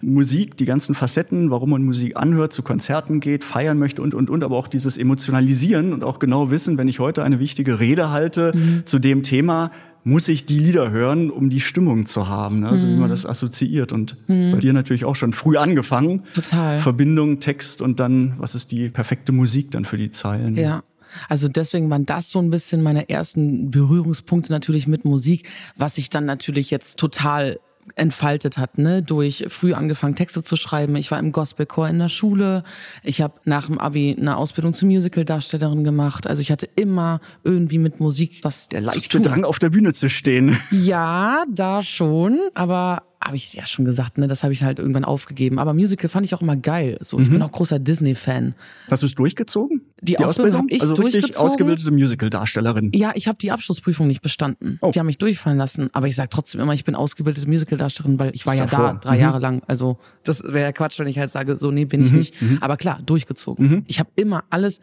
Musik, 0.00 0.56
die 0.56 0.64
ganzen 0.64 0.94
Facetten, 0.94 1.50
warum 1.50 1.70
man 1.70 1.84
Musik 1.84 2.16
anhört, 2.16 2.52
zu 2.52 2.62
Konzerten 2.62 3.20
geht, 3.20 3.44
feiern 3.44 3.78
möchte 3.78 4.02
und, 4.02 4.14
und, 4.14 4.30
und. 4.30 4.44
Aber 4.44 4.56
auch 4.56 4.68
dieses 4.68 4.96
Emotionalisieren 4.96 5.92
und 5.92 6.04
auch 6.04 6.18
genau 6.18 6.50
wissen, 6.50 6.78
wenn 6.78 6.88
ich 6.88 6.98
heute 6.98 7.22
eine 7.22 7.38
wichtige 7.38 7.80
Rede 7.80 8.10
halte 8.10 8.52
zu 8.84 8.98
dem 8.98 9.22
Thema, 9.22 9.70
muss 10.04 10.28
ich 10.28 10.46
die 10.46 10.58
Lieder 10.58 10.90
hören, 10.90 11.30
um 11.30 11.50
die 11.50 11.60
Stimmung 11.60 12.06
zu 12.06 12.28
haben, 12.28 12.60
ne? 12.60 12.68
also 12.68 12.88
wie 12.88 12.94
man 12.94 13.10
das 13.10 13.26
assoziiert. 13.26 13.92
Und 13.92 14.16
bei 14.26 14.58
dir 14.58 14.72
natürlich 14.72 15.04
auch 15.04 15.16
schon 15.16 15.32
früh 15.32 15.56
angefangen. 15.56 16.22
Total. 16.34 16.78
Verbindung, 16.78 17.40
Text 17.40 17.82
und 17.82 18.00
dann, 18.00 18.34
was 18.38 18.54
ist 18.54 18.72
die 18.72 18.88
perfekte 18.88 19.32
Musik 19.32 19.70
dann 19.70 19.84
für 19.84 19.98
die 19.98 20.10
Zeilen? 20.10 20.54
Ja. 20.54 20.82
Also 21.28 21.48
deswegen 21.48 21.90
waren 21.90 22.06
das 22.06 22.30
so 22.30 22.38
ein 22.38 22.50
bisschen 22.50 22.82
meine 22.82 23.08
ersten 23.08 23.70
Berührungspunkte 23.70 24.52
natürlich 24.52 24.86
mit 24.86 25.04
Musik, 25.04 25.48
was 25.76 25.94
sich 25.94 26.10
dann 26.10 26.24
natürlich 26.24 26.70
jetzt 26.70 26.98
total 26.98 27.60
entfaltet 27.96 28.58
hat, 28.58 28.78
ne, 28.78 29.02
durch 29.02 29.46
früh 29.48 29.74
angefangen 29.74 30.14
Texte 30.14 30.42
zu 30.42 30.56
schreiben. 30.56 30.96
Ich 30.96 31.10
war 31.10 31.18
im 31.18 31.32
Gospelchor 31.32 31.88
in 31.88 31.98
der 31.98 32.08
Schule. 32.08 32.62
Ich 33.02 33.20
habe 33.20 33.34
nach 33.44 33.66
dem 33.66 33.78
Abi 33.78 34.16
eine 34.18 34.36
Ausbildung 34.36 34.74
zur 34.74 34.88
Musical-Darstellerin 34.88 35.84
gemacht. 35.84 36.26
Also 36.26 36.42
ich 36.42 36.50
hatte 36.50 36.68
immer 36.76 37.20
irgendwie 37.44 37.78
mit 37.78 38.00
Musik 38.00 38.40
was 38.42 38.68
Der 38.68 38.80
leichte. 38.80 39.20
Drang, 39.20 39.44
auf 39.44 39.58
der 39.58 39.70
Bühne 39.70 39.92
zu 39.92 40.08
stehen. 40.10 40.58
Ja, 40.70 41.44
da 41.50 41.82
schon, 41.82 42.38
aber 42.54 43.02
habe 43.22 43.36
ich 43.36 43.52
ja 43.52 43.66
schon 43.66 43.84
gesagt, 43.84 44.16
ne, 44.16 44.28
das 44.28 44.42
habe 44.44 44.52
ich 44.52 44.62
halt 44.62 44.78
irgendwann 44.78 45.04
aufgegeben. 45.04 45.58
Aber 45.58 45.74
Musical 45.74 46.08
fand 46.08 46.24
ich 46.24 46.34
auch 46.34 46.40
immer 46.40 46.56
geil. 46.56 46.98
So, 47.00 47.18
ich 47.18 47.28
bin 47.30 47.42
auch 47.42 47.50
großer 47.50 47.78
Disney-Fan. 47.78 48.54
Hast 48.90 49.02
du 49.02 49.06
es 49.06 49.14
durchgezogen? 49.16 49.82
Die 50.00 50.18
Ausbildung 50.18 50.60
hab 50.62 50.70
ich 50.70 50.80
also 50.80 50.94
richtig 50.94 51.36
ausgebildete 51.36 51.90
Musical-Darstellerin. 51.90 52.92
Ja, 52.94 53.12
ich 53.16 53.26
habe 53.26 53.36
die 53.38 53.50
Abschlussprüfung 53.50 54.06
nicht 54.06 54.22
bestanden. 54.22 54.78
Oh. 54.80 54.92
Die 54.92 55.00
haben 55.00 55.06
mich 55.06 55.18
durchfallen 55.18 55.58
lassen. 55.58 55.90
Aber 55.92 56.06
ich 56.06 56.14
sage 56.14 56.28
trotzdem 56.30 56.60
immer, 56.60 56.72
ich 56.74 56.84
bin 56.84 56.94
ausgebildete 56.94 57.48
Musicaldarstellerin, 57.48 58.18
weil 58.20 58.34
ich 58.34 58.46
war 58.46 58.54
ja 58.54 58.66
davor. 58.66 58.92
da 58.94 59.00
drei 59.00 59.16
Mhm. 59.16 59.20
Jahre 59.20 59.38
lang. 59.40 59.62
Also 59.66 59.98
das 60.22 60.42
wäre 60.44 60.60
ja 60.60 60.72
Quatsch, 60.72 60.98
wenn 61.00 61.08
ich 61.08 61.18
halt 61.18 61.30
sage, 61.32 61.56
so 61.58 61.70
nee, 61.72 61.84
bin 61.86 62.04
ich 62.04 62.12
nicht. 62.12 62.34
Aber 62.60 62.76
klar, 62.76 63.00
durchgezogen. 63.04 63.84
Ich 63.88 63.98
habe 63.98 64.10
immer 64.14 64.44
alles, 64.50 64.80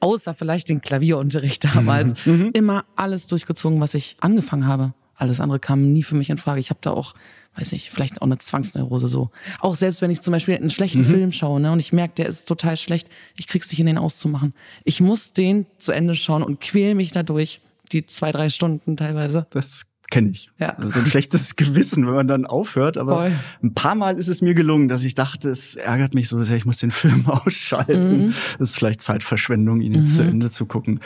außer 0.00 0.34
vielleicht 0.34 0.68
den 0.68 0.82
Klavierunterricht 0.82 1.64
damals, 1.74 2.14
immer 2.52 2.84
alles 2.96 3.26
durchgezogen, 3.28 3.80
was 3.80 3.94
ich 3.94 4.16
angefangen 4.20 4.66
habe. 4.66 4.92
Alles 5.18 5.40
andere 5.40 5.58
kam 5.58 5.92
nie 5.92 6.02
für 6.02 6.14
mich 6.14 6.30
in 6.30 6.38
Frage. 6.38 6.60
Ich 6.60 6.70
habe 6.70 6.80
da 6.80 6.92
auch, 6.92 7.14
weiß 7.56 7.72
nicht, 7.72 7.90
vielleicht 7.90 8.22
auch 8.22 8.26
eine 8.26 8.38
Zwangsneurose 8.38 9.08
so. 9.08 9.30
Auch 9.60 9.74
selbst 9.74 10.00
wenn 10.00 10.10
ich 10.10 10.22
zum 10.22 10.32
Beispiel 10.32 10.56
einen 10.56 10.70
schlechten 10.70 11.04
Film 11.04 11.32
schaue 11.32 11.60
ne, 11.60 11.72
und 11.72 11.80
ich 11.80 11.92
merke, 11.92 12.14
der 12.16 12.28
ist 12.28 12.46
total 12.46 12.76
schlecht, 12.76 13.08
ich 13.36 13.48
krieg's 13.48 13.70
nicht 13.70 13.80
in 13.80 13.86
den 13.86 13.98
auszumachen. 13.98 14.54
Ich 14.84 15.00
muss 15.00 15.32
den 15.32 15.66
zu 15.78 15.92
Ende 15.92 16.14
schauen 16.14 16.42
und 16.42 16.60
quäl 16.60 16.94
mich 16.94 17.10
dadurch, 17.10 17.60
die 17.92 18.06
zwei, 18.06 18.32
drei 18.32 18.48
Stunden 18.48 18.96
teilweise. 18.96 19.46
Das 19.50 19.86
kenne 20.10 20.30
ich. 20.30 20.50
Ja. 20.58 20.70
Also 20.76 20.90
so 20.90 21.00
ein 21.00 21.06
schlechtes 21.06 21.56
Gewissen, 21.56 22.06
wenn 22.06 22.14
man 22.14 22.28
dann 22.28 22.46
aufhört. 22.46 22.96
Aber 22.96 23.16
Voll. 23.16 23.32
ein 23.62 23.74
paar 23.74 23.94
Mal 23.94 24.16
ist 24.16 24.28
es 24.28 24.40
mir 24.40 24.54
gelungen, 24.54 24.88
dass 24.88 25.04
ich 25.04 25.14
dachte, 25.14 25.50
es 25.50 25.76
ärgert 25.76 26.14
mich 26.14 26.28
so 26.28 26.42
sehr, 26.42 26.56
ich 26.56 26.64
muss 26.64 26.78
den 26.78 26.90
Film 26.92 27.26
ausschalten. 27.26 28.26
Mhm. 28.26 28.34
Das 28.58 28.70
ist 28.70 28.76
vielleicht 28.76 29.00
Zeitverschwendung, 29.00 29.80
ihn 29.80 29.94
jetzt 29.94 30.16
zu 30.16 30.22
Ende 30.22 30.50
zu 30.50 30.66
gucken. 30.66 31.00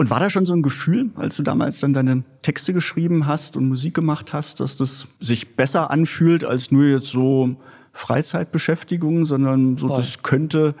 Und 0.00 0.08
war 0.08 0.18
da 0.18 0.30
schon 0.30 0.46
so 0.46 0.54
ein 0.54 0.62
Gefühl, 0.62 1.10
als 1.16 1.36
du 1.36 1.42
damals 1.42 1.78
dann 1.80 1.92
deine 1.92 2.24
Texte 2.40 2.72
geschrieben 2.72 3.26
hast 3.26 3.54
und 3.54 3.68
Musik 3.68 3.92
gemacht 3.92 4.32
hast, 4.32 4.60
dass 4.60 4.78
das 4.78 5.08
sich 5.20 5.56
besser 5.56 5.90
anfühlt 5.90 6.42
als 6.42 6.72
nur 6.72 6.86
jetzt 6.86 7.08
so 7.08 7.56
Freizeitbeschäftigung, 7.92 9.26
sondern 9.26 9.76
so, 9.76 9.88
Voll. 9.88 9.98
das 9.98 10.22
könnte 10.22 10.74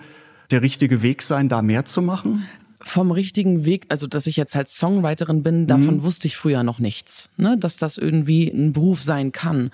der 0.50 0.62
richtige 0.62 1.02
Weg 1.02 1.20
sein, 1.20 1.50
da 1.50 1.60
mehr 1.60 1.84
zu 1.84 2.00
machen? 2.00 2.46
vom 2.82 3.10
richtigen 3.10 3.64
Weg, 3.66 3.84
also 3.88 4.06
dass 4.06 4.26
ich 4.26 4.36
jetzt 4.36 4.54
halt 4.54 4.68
Songwriterin 4.68 5.42
bin, 5.42 5.66
davon 5.66 6.02
wusste 6.02 6.26
ich 6.26 6.36
früher 6.36 6.62
noch 6.62 6.78
nichts, 6.78 7.28
ne? 7.36 7.58
dass 7.58 7.76
das 7.76 7.98
irgendwie 7.98 8.48
ein 8.48 8.72
Beruf 8.72 9.02
sein 9.02 9.32
kann. 9.32 9.70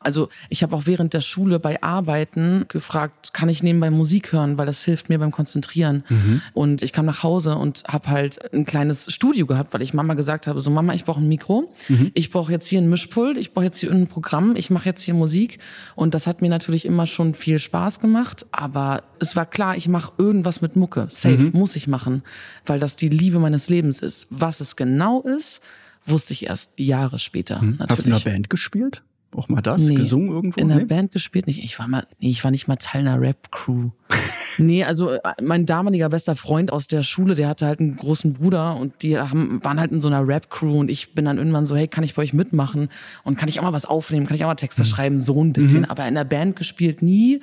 Also 0.00 0.28
ich 0.48 0.62
habe 0.62 0.76
auch 0.76 0.86
während 0.86 1.12
der 1.12 1.20
Schule 1.20 1.58
bei 1.58 1.82
Arbeiten 1.82 2.66
gefragt, 2.68 3.32
kann 3.32 3.48
ich 3.48 3.62
nebenbei 3.62 3.90
Musik 3.90 4.32
hören, 4.32 4.56
weil 4.56 4.66
das 4.66 4.84
hilft 4.84 5.08
mir 5.08 5.18
beim 5.18 5.32
Konzentrieren. 5.32 6.04
Und 6.52 6.82
ich 6.82 6.92
kam 6.92 7.04
nach 7.04 7.22
Hause 7.22 7.56
und 7.56 7.82
habe 7.88 8.08
halt 8.08 8.52
ein 8.54 8.64
kleines 8.64 9.12
Studio 9.12 9.46
gehabt, 9.46 9.74
weil 9.74 9.82
ich 9.82 9.94
Mama 9.94 10.14
gesagt 10.14 10.46
habe, 10.46 10.60
so 10.60 10.70
Mama, 10.70 10.94
ich 10.94 11.04
brauche 11.04 11.20
ein 11.20 11.28
Mikro, 11.28 11.74
ich 12.14 12.30
brauche 12.30 12.52
jetzt 12.52 12.68
hier 12.68 12.80
ein 12.80 12.88
Mischpult, 12.88 13.36
ich 13.36 13.52
brauche 13.52 13.64
jetzt 13.64 13.80
hier 13.80 13.90
ein 13.90 14.06
Programm, 14.06 14.54
ich 14.56 14.70
mache 14.70 14.88
jetzt 14.88 15.02
hier 15.02 15.14
Musik. 15.14 15.58
Und 15.96 16.14
das 16.14 16.26
hat 16.26 16.42
mir 16.42 16.48
natürlich 16.48 16.84
immer 16.84 17.06
schon 17.06 17.34
viel 17.34 17.58
Spaß 17.58 17.98
gemacht, 17.98 18.46
aber 18.52 19.02
es 19.18 19.34
war 19.34 19.46
klar, 19.46 19.76
ich 19.76 19.88
mache 19.88 20.12
irgendwas 20.18 20.60
mit 20.60 20.76
Mucke. 20.76 21.08
Safe 21.10 21.50
muss 21.52 21.74
ich 21.76 21.88
machen, 21.88 22.22
weil 22.64 22.78
das 22.78 22.96
die 22.96 23.08
Liebe 23.08 23.38
meines 23.40 23.68
Lebens 23.68 24.00
ist. 24.00 24.28
Was 24.30 24.60
es 24.60 24.76
genau 24.76 25.22
ist, 25.22 25.60
wusste 26.06 26.32
ich 26.32 26.46
erst 26.46 26.70
Jahre 26.76 27.18
später. 27.18 27.60
Natürlich. 27.62 27.90
Hast 27.90 28.04
du 28.04 28.08
in 28.08 28.14
einer 28.14 28.24
Band 28.24 28.50
gespielt? 28.50 29.02
Auch 29.36 29.48
mal 29.48 29.60
das? 29.60 29.82
Nee, 29.82 29.94
Gesungen 29.94 30.30
irgendwo? 30.30 30.60
In 30.60 30.68
der 30.68 30.78
Nee? 30.78 30.84
Band 30.84 31.12
gespielt 31.12 31.46
nicht. 31.46 31.62
Ich 31.62 31.78
war 31.78 31.86
mal, 31.86 32.06
nee, 32.18 32.30
ich 32.30 32.42
war 32.44 32.50
nicht 32.50 32.66
mal 32.66 32.76
Teil 32.76 33.06
einer 33.06 33.20
Rap-Crew. 33.20 33.90
nee, 34.58 34.84
also 34.84 35.10
äh, 35.10 35.20
mein 35.42 35.66
damaliger 35.66 36.08
bester 36.08 36.34
Freund 36.34 36.72
aus 36.72 36.86
der 36.86 37.02
Schule, 37.02 37.34
der 37.34 37.48
hatte 37.48 37.66
halt 37.66 37.78
einen 37.80 37.96
großen 37.96 38.32
Bruder 38.32 38.76
und 38.76 39.02
die 39.02 39.18
haben, 39.18 39.62
waren 39.62 39.78
halt 39.78 39.92
in 39.92 40.00
so 40.00 40.08
einer 40.08 40.26
Rap-Crew 40.26 40.80
und 40.80 40.90
ich 40.90 41.14
bin 41.14 41.26
dann 41.26 41.36
irgendwann 41.36 41.66
so, 41.66 41.76
hey, 41.76 41.88
kann 41.88 42.04
ich 42.04 42.14
bei 42.14 42.22
euch 42.22 42.32
mitmachen? 42.32 42.88
Und 43.22 43.38
kann 43.38 43.50
ich 43.50 43.60
auch 43.60 43.64
mal 43.64 43.74
was 43.74 43.84
aufnehmen? 43.84 44.26
Kann 44.26 44.34
ich 44.34 44.44
auch 44.44 44.48
mal 44.48 44.54
Texte 44.54 44.84
schreiben? 44.86 45.20
So 45.20 45.42
ein 45.42 45.52
bisschen. 45.52 45.84
Aber 45.84 46.08
in 46.08 46.14
der 46.14 46.24
Band 46.24 46.56
gespielt 46.56 47.02
nie. 47.02 47.40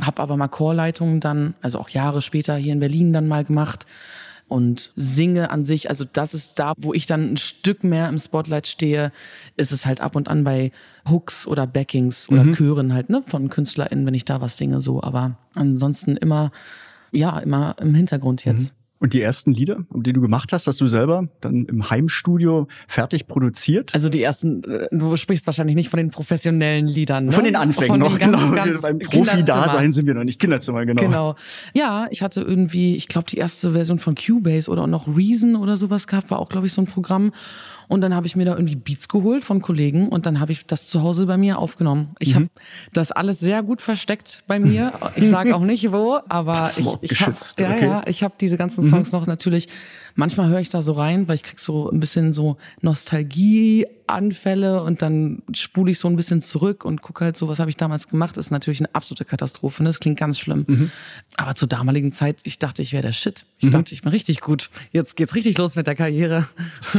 Hab 0.00 0.20
aber 0.20 0.36
mal 0.36 0.48
Chorleitungen 0.48 1.20
dann, 1.20 1.54
also 1.60 1.80
auch 1.80 1.88
Jahre 1.88 2.22
später 2.22 2.56
hier 2.56 2.72
in 2.72 2.80
Berlin 2.80 3.12
dann 3.12 3.26
mal 3.26 3.44
gemacht 3.44 3.86
und 4.48 4.92
singe 4.94 5.50
an 5.50 5.64
sich, 5.64 5.88
also 5.88 6.04
das 6.10 6.34
ist 6.34 6.58
da, 6.58 6.74
wo 6.76 6.92
ich 6.92 7.06
dann 7.06 7.32
ein 7.32 7.36
Stück 7.36 7.82
mehr 7.84 8.08
im 8.08 8.18
Spotlight 8.18 8.66
stehe, 8.66 9.10
ist 9.56 9.72
es 9.72 9.86
halt 9.86 10.00
ab 10.00 10.16
und 10.16 10.28
an 10.28 10.44
bei 10.44 10.70
Hooks 11.08 11.46
oder 11.46 11.66
Backings 11.66 12.28
oder 12.28 12.44
Chören 12.54 12.92
halt, 12.94 13.10
ne, 13.10 13.22
von 13.26 13.48
KünstlerInnen, 13.48 14.06
wenn 14.06 14.14
ich 14.14 14.24
da 14.24 14.40
was 14.40 14.56
singe, 14.56 14.80
so, 14.80 15.02
aber 15.02 15.36
ansonsten 15.54 16.16
immer, 16.16 16.52
ja, 17.10 17.38
immer 17.38 17.76
im 17.80 17.94
Hintergrund 17.94 18.44
jetzt. 18.44 18.74
Und 19.00 19.12
die 19.12 19.20
ersten 19.20 19.52
Lieder, 19.52 19.78
die 19.92 20.12
du 20.12 20.20
gemacht 20.20 20.52
hast, 20.52 20.66
hast 20.66 20.80
du 20.80 20.86
selber 20.86 21.28
dann 21.40 21.66
im 21.66 21.90
Heimstudio 21.90 22.68
fertig 22.88 23.26
produziert? 23.26 23.94
Also 23.94 24.08
die 24.08 24.22
ersten, 24.22 24.64
äh, 24.64 24.88
du 24.92 25.16
sprichst 25.16 25.46
wahrscheinlich 25.46 25.76
nicht 25.76 25.90
von 25.90 25.98
den 25.98 26.10
professionellen 26.10 26.86
Liedern. 26.86 27.26
Ne? 27.26 27.32
Von 27.32 27.44
den 27.44 27.56
Anfängen 27.56 27.88
Von 27.88 28.00
noch, 28.00 28.16
den 28.16 28.30
ganz, 28.30 28.50
genau. 28.50 28.54
ganz 28.54 28.80
Beim. 28.80 28.98
Profi-Dasein 29.00 29.92
sind 29.92 30.06
wir 30.06 30.14
noch 30.14 30.24
nicht. 30.24 30.40
Kinderzimmer, 30.40 30.86
genau. 30.86 31.02
Genau. 31.02 31.34
Ja, 31.74 32.06
ich 32.10 32.22
hatte 32.22 32.40
irgendwie, 32.40 32.94
ich 32.96 33.08
glaube, 33.08 33.28
die 33.28 33.36
erste 33.36 33.72
Version 33.72 33.98
von 33.98 34.14
Cubase 34.14 34.70
oder 34.70 34.86
noch 34.86 35.08
Reason 35.08 35.56
oder 35.56 35.76
sowas 35.76 36.06
gehabt, 36.06 36.30
war 36.30 36.38
auch, 36.38 36.48
glaube 36.48 36.66
ich, 36.66 36.72
so 36.72 36.80
ein 36.80 36.86
Programm. 36.86 37.32
Und 37.88 38.00
dann 38.00 38.14
habe 38.14 38.26
ich 38.26 38.36
mir 38.36 38.44
da 38.44 38.52
irgendwie 38.54 38.76
Beats 38.76 39.08
geholt 39.08 39.44
von 39.44 39.60
Kollegen 39.62 40.08
und 40.08 40.26
dann 40.26 40.40
habe 40.40 40.52
ich 40.52 40.66
das 40.66 40.86
zu 40.88 41.02
Hause 41.02 41.26
bei 41.26 41.36
mir 41.36 41.58
aufgenommen. 41.58 42.14
Ich 42.18 42.30
Mhm. 42.30 42.34
habe 42.36 42.48
das 42.92 43.12
alles 43.12 43.40
sehr 43.40 43.62
gut 43.62 43.82
versteckt 43.82 44.42
bei 44.46 44.58
mir. 44.58 44.92
Ich 45.16 45.28
sage 45.28 45.54
auch 45.54 45.60
nicht 45.62 45.92
wo, 45.92 46.18
aber 46.28 46.52
ich, 46.52 46.58
Passwort 46.84 46.98
ich 47.02 47.20
habe 47.20 47.32
geschützt, 47.32 47.60
ja, 47.60 47.70
okay. 47.72 47.86
ja, 47.86 48.02
ich 48.06 48.22
habe 48.22 48.34
diese 48.40 48.56
ganzen 48.56 48.88
Songs 48.88 49.12
noch 49.12 49.26
natürlich. 49.26 49.68
Manchmal 50.14 50.48
höre 50.48 50.60
ich 50.60 50.68
da 50.68 50.82
so 50.82 50.92
rein, 50.92 51.28
weil 51.28 51.36
ich 51.36 51.42
krieg 51.42 51.58
so 51.58 51.90
ein 51.90 51.98
bisschen 51.98 52.32
so 52.32 52.56
Nostalgieanfälle 52.80 54.82
und 54.82 55.02
dann 55.02 55.42
spule 55.52 55.90
ich 55.90 55.98
so 55.98 56.08
ein 56.08 56.16
bisschen 56.16 56.40
zurück 56.40 56.84
und 56.84 57.02
gucke 57.02 57.24
halt 57.24 57.36
so, 57.36 57.48
was 57.48 57.58
habe 57.58 57.70
ich 57.70 57.76
damals 57.76 58.08
gemacht. 58.08 58.36
Das 58.36 58.46
ist 58.46 58.50
natürlich 58.50 58.80
eine 58.80 58.94
absolute 58.94 59.24
Katastrophe. 59.24 59.82
Ne? 59.82 59.88
Das 59.88 60.00
klingt 60.00 60.18
ganz 60.18 60.38
schlimm. 60.38 60.64
Mhm. 60.68 60.90
Aber 61.36 61.54
zur 61.56 61.68
damaligen 61.68 62.12
Zeit, 62.12 62.38
ich 62.44 62.58
dachte, 62.58 62.82
ich 62.82 62.92
wäre 62.92 63.02
der 63.02 63.12
Shit. 63.12 63.44
Ich 63.58 63.70
dachte, 63.70 63.92
ich 63.92 64.02
bin 64.02 64.12
richtig 64.12 64.40
gut. 64.40 64.70
Jetzt 64.92 65.16
geht's 65.16 65.34
richtig 65.34 65.58
los 65.58 65.74
mit 65.74 65.86
der 65.86 65.94
Karriere. 65.94 66.46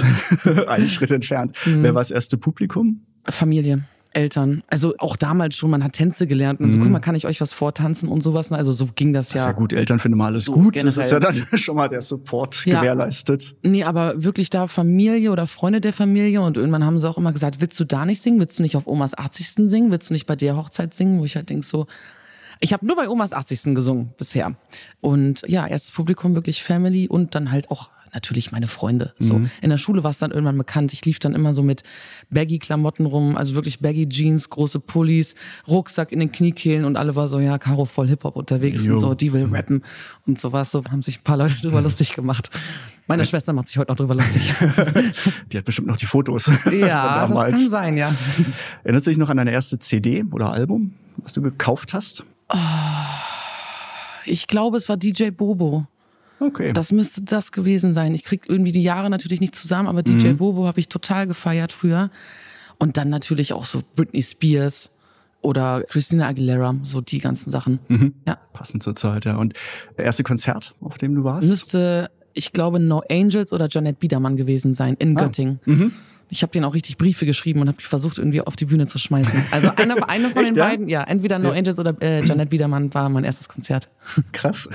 Einen 0.67 0.89
Schritt 0.89 1.11
entfernt. 1.11 1.55
Wer 1.65 1.93
war 1.93 2.01
das 2.01 2.11
erste 2.11 2.37
Publikum? 2.37 3.01
Familie. 3.29 3.83
Eltern. 4.15 4.63
Also 4.67 4.93
auch 4.97 5.15
damals 5.15 5.55
schon, 5.55 5.69
man 5.69 5.83
hat 5.83 5.93
Tänze 5.93 6.25
gelernt 6.25 6.59
und 6.61 6.71
so, 6.71 6.79
guck 6.79 6.89
mal, 6.89 6.99
kann 6.99 7.15
ich 7.15 7.25
euch 7.27 7.41
was 7.41 7.53
vortanzen 7.53 8.07
und 8.09 8.21
sowas. 8.21 8.51
Also 8.51 8.71
so 8.71 8.87
ging 8.95 9.11
das 9.13 9.33
Ja. 9.33 9.37
ja. 9.37 9.41
Ist 9.43 9.47
ja 9.47 9.51
gut, 9.53 9.73
Eltern 9.73 9.99
finden 9.99 10.17
mal 10.17 10.27
alles 10.27 10.45
So 10.45 10.53
gut. 10.53 10.75
Das 10.75 10.97
ist 10.97 11.11
ja 11.11 11.19
generell. 11.19 11.43
dann 11.49 11.59
schon 11.59 11.75
mal 11.75 11.89
der 11.89 12.01
Support 12.01 12.65
Ja. 12.65 12.79
gewährleistet. 12.79 13.55
Nee, 13.63 13.83
aber 13.83 14.23
wirklich 14.23 14.49
da 14.49 14.67
Familie 14.67 15.31
oder 15.31 15.47
Freunde 15.47 15.81
der 15.81 15.93
Familie 15.93 16.41
und 16.41 16.57
irgendwann 16.57 16.85
haben 16.85 16.97
sie 16.99 17.09
auch 17.09 17.17
immer 17.17 17.33
gesagt, 17.33 17.59
willst 17.61 17.79
du 17.79 17.83
da 17.83 18.05
nicht 18.05 18.21
singen? 18.21 18.39
Willst 18.39 18.57
du 18.59 18.63
nicht 18.63 18.75
auf 18.77 18.87
Omas 18.87 19.17
80. 19.17 19.69
singen? 19.69 19.91
Willst 19.91 20.09
du 20.09 20.13
nicht 20.13 20.25
bei 20.25 20.35
der 20.35 20.55
Hochzeit 20.57 20.93
singen? 20.93 21.19
Wo 21.19 21.25
ich 21.25 21.35
halt 21.35 21.49
denk 21.49 21.65
so, 21.65 21.87
ich 22.61 22.71
habe 22.71 22.85
nur 22.85 22.95
bei 22.95 23.09
Omas 23.09 23.33
80. 23.33 23.75
gesungen 23.75 24.13
bisher. 24.17 24.55
Und 25.01 25.43
ja, 25.47 25.67
erstes 25.67 25.91
Publikum 25.91 26.35
wirklich 26.35 26.63
Family 26.63 27.07
und 27.09 27.35
dann 27.35 27.51
halt 27.51 27.69
auch 27.69 27.89
natürlich 28.15 28.51
meine 28.51 28.67
Freunde. 28.67 29.13
So 29.19 29.41
in 29.61 29.69
der 29.69 29.77
Schule 29.77 30.03
war 30.03 30.11
es 30.11 30.17
dann 30.17 30.31
irgendwann 30.31 30.57
bekannt. 30.57 30.93
Ich 30.93 31.05
lief 31.05 31.19
dann 31.19 31.35
immer 31.35 31.53
so 31.53 31.61
mit 31.61 31.83
baggy 32.29 32.57
Klamotten 32.57 33.05
rum, 33.05 33.37
also 33.37 33.53
wirklich 33.55 33.79
baggy 33.79 34.09
Jeans, 34.09 34.49
große 34.49 34.79
Pullis, 34.79 35.35
Rucksack 35.67 36.11
in 36.11 36.19
den 36.19 36.31
Kniekehlen 36.31 36.85
und 36.85 36.95
alle 36.95 37.15
war 37.15 37.27
so 37.27 37.39
ja, 37.39 37.57
Caro 37.59 37.85
voll 37.85 38.07
Hip 38.07 38.23
Hop 38.23 38.35
unterwegs 38.35 38.83
Jo. 38.83 38.93
und 38.93 38.99
so, 38.99 39.13
die 39.13 39.31
will 39.33 39.45
rappen 39.51 39.83
und 40.25 40.39
sowas. 40.39 40.71
So 40.71 40.83
haben 40.85 41.01
sich 41.01 41.19
ein 41.19 41.23
paar 41.23 41.37
Leute 41.37 41.55
drüber 41.61 41.81
lustig 41.83 42.13
gemacht. 42.13 42.49
Meine 43.07 43.25
Schwester 43.25 43.53
macht 43.53 43.67
sich 43.67 43.77
heute 43.77 43.91
noch 43.91 43.97
drüber 43.97 44.15
lustig. 44.15 44.51
Die 45.51 45.57
hat 45.59 45.65
bestimmt 45.65 45.87
noch 45.87 45.97
die 45.97 46.07
Fotos 46.07 46.49
Ja, 46.71 47.27
das 47.27 47.39
kann 47.39 47.57
sein, 47.57 47.97
ja. 47.97 48.15
Erinnerst 48.83 49.05
du 49.05 49.11
dich 49.11 49.19
noch 49.19 49.29
an 49.29 49.37
deine 49.37 49.51
erste 49.51 49.77
CD 49.77 50.23
oder 50.31 50.51
Album, 50.51 50.95
was 51.17 51.33
du 51.33 51.41
gekauft 51.43 51.93
hast? 51.93 52.25
Ich 54.25 54.47
glaube, 54.47 54.77
es 54.77 54.89
war 54.89 54.97
DJ 54.97 55.29
Bobo. 55.29 55.85
Okay. 56.39 56.73
Das 56.73 56.91
müsste 56.91 57.21
das 57.23 57.51
gewesen 57.51 57.93
sein. 57.93 58.13
Ich 58.13 58.23
krieg 58.23 58.43
irgendwie 58.47 58.71
die 58.71 58.83
Jahre 58.83 59.09
natürlich 59.09 59.39
nicht 59.39 59.55
zusammen, 59.55 59.87
aber 59.87 60.03
DJ 60.03 60.29
Mhm. 60.29 60.37
Bobo 60.37 60.65
habe 60.67 60.79
ich 60.79 60.89
total 60.89 61.27
gefeiert 61.27 61.71
früher. 61.71 62.09
Und 62.77 62.97
dann 62.97 63.09
natürlich 63.09 63.53
auch 63.53 63.65
so 63.65 63.81
Britney 63.95 64.21
Spears 64.21 64.91
oder 65.41 65.83
Christina 65.87 66.27
Aguilera, 66.27 66.75
so 66.83 66.99
die 67.01 67.19
ganzen 67.19 67.51
Sachen. 67.51 67.79
Mhm. 67.87 68.13
Ja. 68.27 68.37
Passend 68.51 68.83
zur 68.83 68.95
Zeit, 68.95 69.25
ja. 69.25 69.37
Und 69.37 69.53
erste 69.97 70.23
Konzert, 70.23 70.75
auf 70.81 70.97
dem 70.97 71.15
du 71.15 71.23
warst? 71.23 71.47
Müsste, 71.49 72.09
ich 72.33 72.51
glaube, 72.51 72.79
No 72.79 73.01
Angels 73.09 73.53
oder 73.53 73.67
Janet 73.69 73.99
Biedermann 73.99 74.35
gewesen 74.35 74.73
sein 74.73 74.95
in 74.99 75.15
Ah. 75.17 75.21
Göttingen. 75.23 75.59
Mhm. 75.65 75.93
Ich 76.29 76.41
habe 76.41 76.51
denen 76.51 76.65
auch 76.65 76.73
richtig 76.73 76.97
Briefe 76.97 77.27
geschrieben 77.27 77.61
und 77.61 77.67
habe 77.67 77.77
die 77.77 77.83
versucht, 77.85 78.17
irgendwie 78.17 78.41
auf 78.41 78.55
die 78.55 78.65
Bühne 78.65 78.87
zu 78.87 78.97
schmeißen. 78.97 79.45
Also 79.51 79.69
eine, 79.75 79.95
eine 80.09 80.29
von 80.31 80.41
Echt, 80.43 80.55
den 80.55 80.57
ja? 80.57 80.67
beiden, 80.67 80.87
ja, 80.89 81.03
entweder 81.03 81.37
No 81.37 81.49
Ja. 81.53 81.59
Angels 81.59 81.77
oder 81.79 81.95
äh, 82.01 82.25
Janet 82.25 82.49
Biedermann 82.49 82.91
war 82.95 83.07
mein 83.09 83.23
erstes 83.23 83.47
Konzert. 83.47 83.87
Krass. 84.33 84.67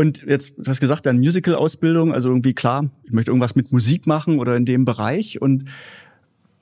Und 0.00 0.22
jetzt, 0.26 0.54
du 0.56 0.64
hast 0.66 0.80
gesagt, 0.80 1.04
deine 1.04 1.18
Musical-Ausbildung, 1.18 2.14
also 2.14 2.30
irgendwie 2.30 2.54
klar, 2.54 2.88
ich 3.04 3.12
möchte 3.12 3.32
irgendwas 3.32 3.54
mit 3.54 3.70
Musik 3.70 4.06
machen 4.06 4.38
oder 4.38 4.56
in 4.56 4.64
dem 4.64 4.86
Bereich. 4.86 5.42
Und 5.42 5.64
äh, 5.64 5.66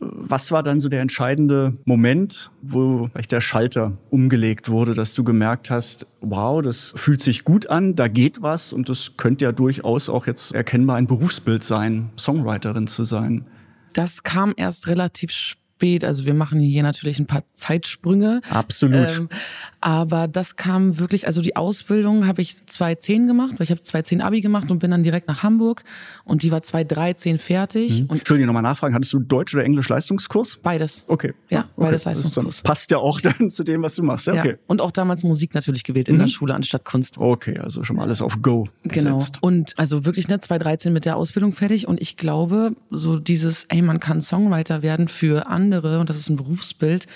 was 0.01 0.51
war 0.51 0.65
dann 0.65 0.81
so 0.81 0.89
der 0.89 1.03
entscheidende 1.03 1.79
Moment, 1.85 2.51
wo 2.63 3.09
der 3.31 3.41
Schalter 3.41 3.97
umgelegt 4.11 4.69
wurde, 4.69 4.95
dass 4.95 5.15
du 5.15 5.23
gemerkt 5.23 5.71
hast, 5.71 6.09
wow, 6.21 6.61
das 6.63 6.93
fühlt 6.97 7.21
sich 7.21 7.45
gut 7.45 7.71
an, 7.71 7.95
da 7.95 8.09
geht 8.09 8.43
was 8.43 8.73
und 8.73 8.89
das 8.89 9.17
könnte 9.17 9.45
ja 9.45 9.53
durchaus 9.53 10.09
auch 10.09 10.27
jetzt 10.27 10.53
erkennbar 10.53 10.97
ein 10.97 11.07
Berufsbild 11.07 11.63
sein, 11.63 12.11
Songwriterin 12.19 12.89
zu 12.89 13.05
sein. 13.05 13.47
Das 13.93 14.25
kam 14.25 14.53
erst 14.57 14.89
relativ 14.89 15.31
spät. 15.31 15.68
Also 16.05 16.25
wir 16.25 16.35
machen 16.35 16.59
hier 16.61 16.83
natürlich 16.83 17.19
ein 17.21 17.27
paar 17.27 17.45
Zeitsprünge. 17.55 18.41
Absolut. 18.51 19.17
Ähm, 19.19 19.29
aber 19.81 20.27
das 20.27 20.57
kam 20.57 20.99
wirklich, 20.99 21.27
also 21.29 21.41
die 21.41 21.55
Ausbildung 21.55 22.27
habe 22.27 22.43
ich 22.43 22.57
2010 22.67 23.27
gemacht, 23.29 23.53
weil 23.59 23.63
ich 23.65 23.71
habe 23.71 23.83
2010 23.83 24.21
Abi 24.21 24.41
gemacht 24.41 24.71
und 24.73 24.81
bin 24.81 24.91
dann 24.91 25.05
direkt 25.05 25.29
nach 25.29 25.43
Hamburg 25.45 25.85
und 26.25 26.43
die 26.43 26.51
war 26.51 26.63
2013 26.63 27.39
fertig 27.39 28.03
und 28.09 28.19
Entschuldige, 28.19 28.47
nochmal 28.47 28.63
nachfragen, 28.65 28.95
hattest 28.95 29.13
du 29.13 29.21
Deutsch- 29.21 29.55
oder 29.55 29.65
Englisch-Leistungskurs? 29.65 30.59
beides. 30.63 31.05
Okay. 31.07 31.33
Ja, 31.49 31.61
okay. 31.61 31.69
beides 31.77 32.05
Leistungskurs. 32.05 32.63
Passt 32.63 32.91
ja 32.91 32.99
auch 32.99 33.21
dann 33.21 33.51
zu 33.51 33.63
dem, 33.63 33.83
was 33.83 33.95
du 33.95 34.03
machst. 34.03 34.27
Ja, 34.27 34.35
Ja. 34.35 34.41
okay. 34.43 34.57
Und 34.67 34.81
auch 34.81 34.91
damals 34.91 35.23
Musik 35.23 35.55
natürlich 35.55 35.85
gewählt 35.85 36.09
in 36.09 36.19
der 36.19 36.27
Schule 36.27 36.55
anstatt 36.55 36.85
Kunst. 36.85 37.19
Okay, 37.19 37.57
also 37.59 37.85
schon 37.85 37.97
mal 37.97 38.03
alles 38.03 38.21
auf 38.21 38.43
Go 38.43 38.67
Genau. 38.83 39.15
gesetzt. 39.17 39.39
Und 39.43 39.75
also 39.79 40.05
wirklich 40.05 40.27
ne 40.29 40.41
2013 40.41 40.93
mit 40.93 41.05
der 41.05 41.17
Ausbildung 41.17 41.53
fertig 41.53 41.87
und 41.87 42.01
ich 42.01 42.17
glaube, 42.17 42.73
so 42.91 43.19
dieses, 43.19 43.65
ey, 43.69 43.81
man 43.83 44.01
kann 44.01 44.21
Songwriter 44.21 44.83
werden 44.83 45.07
für 45.09 45.47
andere 45.47 45.68
und 45.73 46.11
das 46.11 46.17
ist 46.17 46.29
ein 46.29 46.37
Berufsbild, 46.37 47.07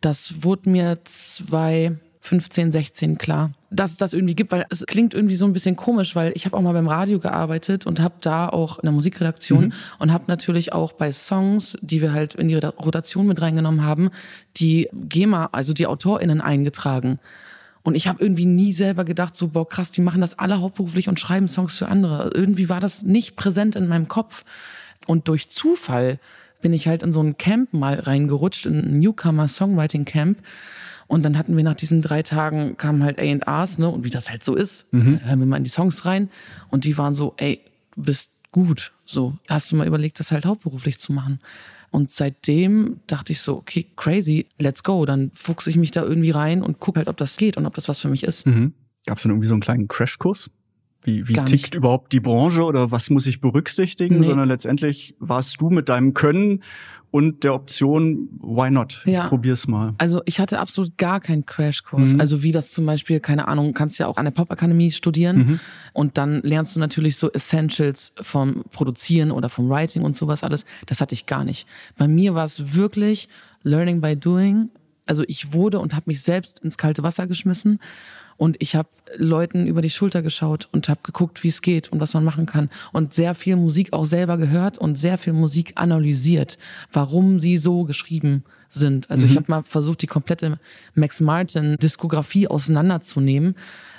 das 0.00 0.42
wurde 0.42 0.70
mir 0.70 0.98
2015, 1.04 2.70
16 2.70 3.18
klar, 3.18 3.52
dass 3.70 3.92
es 3.92 3.98
das 3.98 4.12
irgendwie 4.12 4.34
gibt, 4.34 4.52
weil 4.52 4.66
es 4.70 4.84
klingt 4.86 5.14
irgendwie 5.14 5.36
so 5.36 5.46
ein 5.46 5.52
bisschen 5.52 5.76
komisch, 5.76 6.14
weil 6.14 6.32
ich 6.34 6.44
habe 6.44 6.56
auch 6.56 6.62
mal 6.62 6.72
beim 6.72 6.88
Radio 6.88 7.18
gearbeitet 7.18 7.86
und 7.86 8.00
habe 8.00 8.14
da 8.20 8.48
auch 8.48 8.78
in 8.78 8.82
der 8.82 8.92
Musikredaktion 8.92 9.72
und 9.98 10.12
habe 10.12 10.24
natürlich 10.28 10.72
auch 10.72 10.92
bei 10.92 11.12
Songs, 11.12 11.76
die 11.80 12.02
wir 12.02 12.12
halt 12.12 12.34
in 12.34 12.48
die 12.48 12.54
Rota- 12.54 12.74
Rotation 12.78 13.26
mit 13.26 13.40
reingenommen 13.40 13.82
haben, 13.82 14.10
die 14.56 14.88
GEMA, 14.92 15.50
also 15.52 15.72
die 15.72 15.86
AutorInnen 15.86 16.40
eingetragen. 16.40 17.18
Und 17.86 17.94
ich 17.94 18.08
habe 18.08 18.20
irgendwie 18.20 18.46
nie 18.46 18.72
selber 18.72 19.04
gedacht, 19.04 19.36
so, 19.36 19.46
boah, 19.46 19.68
krass, 19.68 19.92
die 19.92 20.00
machen 20.00 20.20
das 20.20 20.36
alle 20.36 20.60
hauptberuflich 20.60 21.08
und 21.08 21.20
schreiben 21.20 21.46
Songs 21.46 21.78
für 21.78 21.86
andere. 21.86 22.32
Irgendwie 22.34 22.68
war 22.68 22.80
das 22.80 23.04
nicht 23.04 23.36
präsent 23.36 23.76
in 23.76 23.86
meinem 23.86 24.08
Kopf. 24.08 24.44
Und 25.06 25.28
durch 25.28 25.50
Zufall 25.50 26.18
bin 26.66 26.72
ich 26.72 26.88
halt 26.88 27.04
in 27.04 27.12
so 27.12 27.22
ein 27.22 27.38
Camp 27.38 27.72
mal 27.72 27.94
reingerutscht, 27.94 28.66
in 28.66 28.80
ein 28.80 28.98
Newcomer 28.98 29.46
Songwriting 29.46 30.04
Camp. 30.04 30.38
Und 31.06 31.24
dann 31.24 31.38
hatten 31.38 31.56
wir 31.56 31.62
nach 31.62 31.76
diesen 31.76 32.02
drei 32.02 32.24
Tagen 32.24 32.76
kamen 32.76 33.04
halt 33.04 33.20
A&Rs, 33.20 33.78
ne, 33.78 33.88
und 33.88 34.02
wie 34.02 34.10
das 34.10 34.28
halt 34.28 34.42
so 34.42 34.56
ist, 34.56 34.84
hören 34.90 35.38
wir 35.38 35.46
mal 35.46 35.58
in 35.58 35.62
die 35.62 35.70
Songs 35.70 36.04
rein. 36.04 36.28
Und 36.68 36.82
die 36.82 36.98
waren 36.98 37.14
so, 37.14 37.34
ey, 37.36 37.60
du 37.94 38.02
bist 38.02 38.32
gut. 38.50 38.90
So, 39.04 39.34
hast 39.48 39.70
du 39.70 39.76
mal 39.76 39.86
überlegt, 39.86 40.18
das 40.18 40.32
halt 40.32 40.44
hauptberuflich 40.44 40.98
zu 40.98 41.12
machen? 41.12 41.38
Und 41.92 42.10
seitdem 42.10 42.98
dachte 43.06 43.32
ich 43.32 43.40
so, 43.40 43.58
okay, 43.58 43.86
crazy, 43.94 44.48
let's 44.58 44.82
go. 44.82 45.06
Dann 45.06 45.30
fuchse 45.34 45.70
ich 45.70 45.76
mich 45.76 45.92
da 45.92 46.02
irgendwie 46.02 46.32
rein 46.32 46.64
und 46.64 46.80
gucke 46.80 46.98
halt, 46.98 47.06
ob 47.06 47.16
das 47.16 47.36
geht 47.36 47.56
und 47.56 47.66
ob 47.66 47.74
das 47.76 47.88
was 47.88 48.00
für 48.00 48.08
mich 48.08 48.24
ist. 48.24 48.44
Mhm. 48.44 48.72
Gab 49.06 49.18
es 49.18 49.22
dann 49.22 49.30
irgendwie 49.30 49.46
so 49.46 49.54
einen 49.54 49.60
kleinen 49.60 49.86
Crashkurs? 49.86 50.50
Wie, 51.02 51.28
wie 51.28 51.34
Gar 51.34 51.46
tickt 51.46 51.62
nicht. 51.64 51.74
überhaupt 51.74 52.12
die 52.12 52.20
Branche 52.20 52.64
oder 52.64 52.90
was 52.90 53.10
muss 53.10 53.26
ich 53.26 53.40
berücksichtigen? 53.40 54.18
Nee. 54.18 54.24
Sondern 54.24 54.48
letztendlich 54.48 55.14
warst 55.20 55.60
du 55.60 55.70
mit 55.70 55.88
deinem 55.88 56.14
Können 56.14 56.62
und 57.12 57.44
der 57.44 57.54
Option, 57.54 58.28
why 58.40 58.70
not? 58.70 59.02
Ja. 59.06 59.22
Ich 59.24 59.28
probier's 59.28 59.68
mal. 59.68 59.94
Also 59.98 60.20
ich 60.24 60.40
hatte 60.40 60.58
absolut 60.58 60.98
gar 60.98 61.20
keinen 61.20 61.46
Crashkurs. 61.46 62.14
Mhm. 62.14 62.20
Also 62.20 62.42
wie 62.42 62.50
das 62.50 62.72
zum 62.72 62.84
Beispiel, 62.86 63.20
keine 63.20 63.46
Ahnung, 63.46 63.72
kannst 63.72 63.98
ja 64.00 64.08
auch 64.08 64.16
an 64.16 64.24
der 64.24 64.32
Popakademie 64.32 64.90
studieren 64.90 65.36
Mhm. 65.36 65.60
und 65.92 66.18
dann 66.18 66.40
lernst 66.42 66.74
du 66.74 66.80
natürlich 66.80 67.16
so 67.16 67.30
Essentials 67.30 68.12
vom 68.20 68.64
Produzieren 68.72 69.30
oder 69.30 69.48
vom 69.48 69.68
Writing 69.70 70.02
und 70.02 70.16
sowas 70.16 70.42
alles. 70.42 70.64
Das 70.86 71.00
hatte 71.00 71.14
ich 71.14 71.26
gar 71.26 71.44
nicht. 71.44 71.68
Bei 71.96 72.08
mir 72.08 72.34
war 72.34 72.44
es 72.44 72.74
wirklich 72.74 73.28
Learning 73.62 74.00
by 74.00 74.16
Doing. 74.16 74.70
Also 75.06 75.22
ich 75.28 75.52
wurde 75.52 75.78
und 75.78 75.94
habe 75.94 76.04
mich 76.06 76.20
selbst 76.22 76.58
ins 76.58 76.76
kalte 76.76 77.04
Wasser 77.04 77.28
geschmissen 77.28 77.78
und 78.36 78.56
ich 78.60 78.76
habe 78.76 78.88
Leuten 79.16 79.66
über 79.66 79.82
die 79.82 79.90
Schulter 79.90 80.22
geschaut 80.22 80.68
und 80.72 80.88
habe 80.88 81.00
geguckt, 81.02 81.42
wie 81.42 81.48
es 81.48 81.62
geht 81.62 81.90
und 81.90 82.00
was 82.00 82.14
man 82.14 82.24
machen 82.24 82.46
kann. 82.46 82.70
Und 82.92 83.14
sehr 83.14 83.34
viel 83.34 83.56
Musik 83.56 83.92
auch 83.92 84.04
selber 84.04 84.36
gehört 84.36 84.78
und 84.78 84.96
sehr 84.96 85.16
viel 85.16 85.32
Musik 85.32 85.72
analysiert, 85.76 86.58
warum 86.92 87.38
sie 87.38 87.56
so 87.56 87.84
geschrieben 87.84 88.44
sind. 88.68 89.10
Also 89.10 89.26
ich 89.26 89.36
habe 89.36 89.46
mal 89.48 89.62
versucht, 89.62 90.02
die 90.02 90.06
komplette 90.06 90.58
Max 90.94 91.20
Martin 91.20 91.76
Diskografie 91.76 92.48
auseinanderzunehmen 92.48 93.54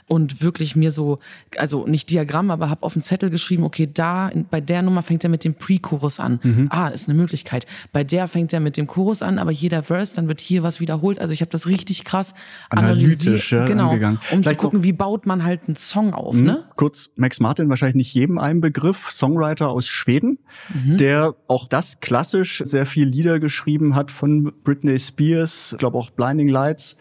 und 0.07 0.41
wirklich 0.41 0.75
mir 0.75 0.91
so, 0.91 1.19
also 1.57 1.85
nicht 1.85 2.09
Diagramm, 2.09 2.49
aber 2.49 2.69
habe 2.69 2.83
auf 2.83 2.93
den 2.93 3.01
Zettel 3.01 3.29
geschrieben, 3.29 3.63
okay, 3.63 3.89
da 3.93 4.31
bei 4.49 4.61
der 4.61 4.81
Nummer 4.81 5.01
fängt 5.03 5.23
er 5.23 5.29
mit 5.29 5.43
dem 5.43 5.53
Pre-Chorus 5.55 6.19
an. 6.19 6.67
Ah, 6.69 6.87
ist 6.87 7.09
eine 7.09 7.17
Möglichkeit. 7.17 7.67
Bei 7.91 8.03
der 8.03 8.27
fängt 8.27 8.53
er 8.53 8.59
mit 8.61 8.77
dem 8.77 8.87
Chorus 8.87 9.21
an, 9.21 9.37
aber 9.37 9.51
jeder 9.51 9.83
Verse, 9.83 10.15
dann 10.15 10.27
wird 10.27 10.39
hier 10.39 10.63
was 10.63 10.79
wiederholt. 10.79 11.19
Also 11.19 11.33
ich 11.33 11.41
habe 11.41 11.51
das 11.51 11.67
richtig 11.67 12.05
krass 12.05 12.33
Analytisch, 12.69 13.51
ja, 13.51 13.65
genau, 13.65 13.89
angegangen. 13.89 14.19
um 14.31 14.41
Vielleicht 14.43 14.59
zu 14.61 14.65
gucken, 14.67 14.83
wie 14.83 14.93
baut 14.93 15.25
man 15.25 15.43
halt 15.43 15.61
einen 15.67 15.75
Song 15.75 16.13
auf, 16.13 16.35
Mhm. 16.35 16.43
ne? 16.43 16.63
Kurz, 16.75 17.09
Max 17.15 17.39
Martin, 17.39 17.69
wahrscheinlich 17.69 17.95
nicht 17.95 18.13
jedem 18.13 18.37
ein 18.37 18.61
Begriff, 18.61 19.11
Songwriter 19.11 19.69
aus 19.69 19.87
Schweden, 19.87 20.39
Mhm. 20.73 20.97
der 20.97 21.35
auch 21.47 21.67
das 21.67 21.99
klassisch 21.99 22.61
sehr 22.63 22.85
viel 22.85 23.07
Lieder 23.07 23.39
geschrieben 23.39 23.95
hat 23.95 24.11
von 24.11 24.53
Britney 24.63 24.97
Spears, 24.99 25.73
ich 25.73 25.77
glaube 25.79 25.97
auch 25.97 26.09
Blinding 26.11 26.47
Lights, 26.49 26.97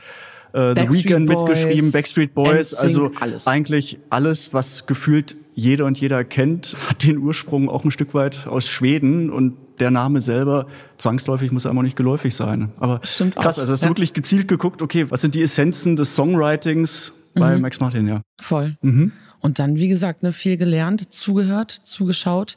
äh, 0.57 0.75
The 0.75 0.91
Weeknd 0.93 1.29
mitgeschrieben, 1.29 1.93
Backstreet 1.93 2.35
Boys, 2.35 2.73
NSYNC, 2.73 2.83
also 2.83 3.11
alles. 3.21 3.47
eigentlich 3.47 3.99
alles, 4.11 4.55
was 4.55 4.87
gefühlt 4.87 5.37
jeder 5.55 5.85
und 5.85 5.99
jeder 6.01 6.25
kennt, 6.25 6.77
hat 6.89 7.03
den 7.03 7.19
Ursprung 7.19 7.69
auch 7.69 7.85
ein 7.85 7.91
Stück 7.91 8.15
weit 8.15 8.47
aus 8.47 8.67
Schweden 8.67 9.31
und 9.31 9.55
der 9.81 9.91
Name 9.91 10.21
selber 10.21 10.67
zwangsläufig 10.97 11.53
muss 11.53 11.67
einem 11.67 11.79
auch 11.79 11.83
nicht 11.83 11.97
geläufig 11.97 12.35
sein. 12.35 12.71
Aber 12.79 13.01
Stimmt 13.05 13.37
krass, 13.37 13.59
auch, 13.59 13.63
also 13.63 13.73
hast 13.75 13.83
du 13.83 13.87
ja. 13.87 13.91
wirklich 13.91 14.15
gezielt 14.15 14.49
geguckt, 14.49 14.81
okay, 14.83 15.11
was 15.11 15.21
sind 15.21 15.35
die 15.35 15.43
Essenzen 15.43 15.97
des 15.97 16.15
Songwritings 16.17 17.13
bei 17.35 17.57
Mhm. 17.57 17.63
Max 17.63 17.81
Martin, 17.81 18.09
ja. 18.09 18.23
Voll. 18.41 18.77
Mhm. 18.81 19.13
Und 19.41 19.59
dann, 19.59 19.77
wie 19.77 19.89
gesagt, 19.89 20.23
ne, 20.23 20.33
viel 20.33 20.57
gelernt, 20.57 21.13
zugehört, 21.13 21.71
zugeschaut 21.85 22.57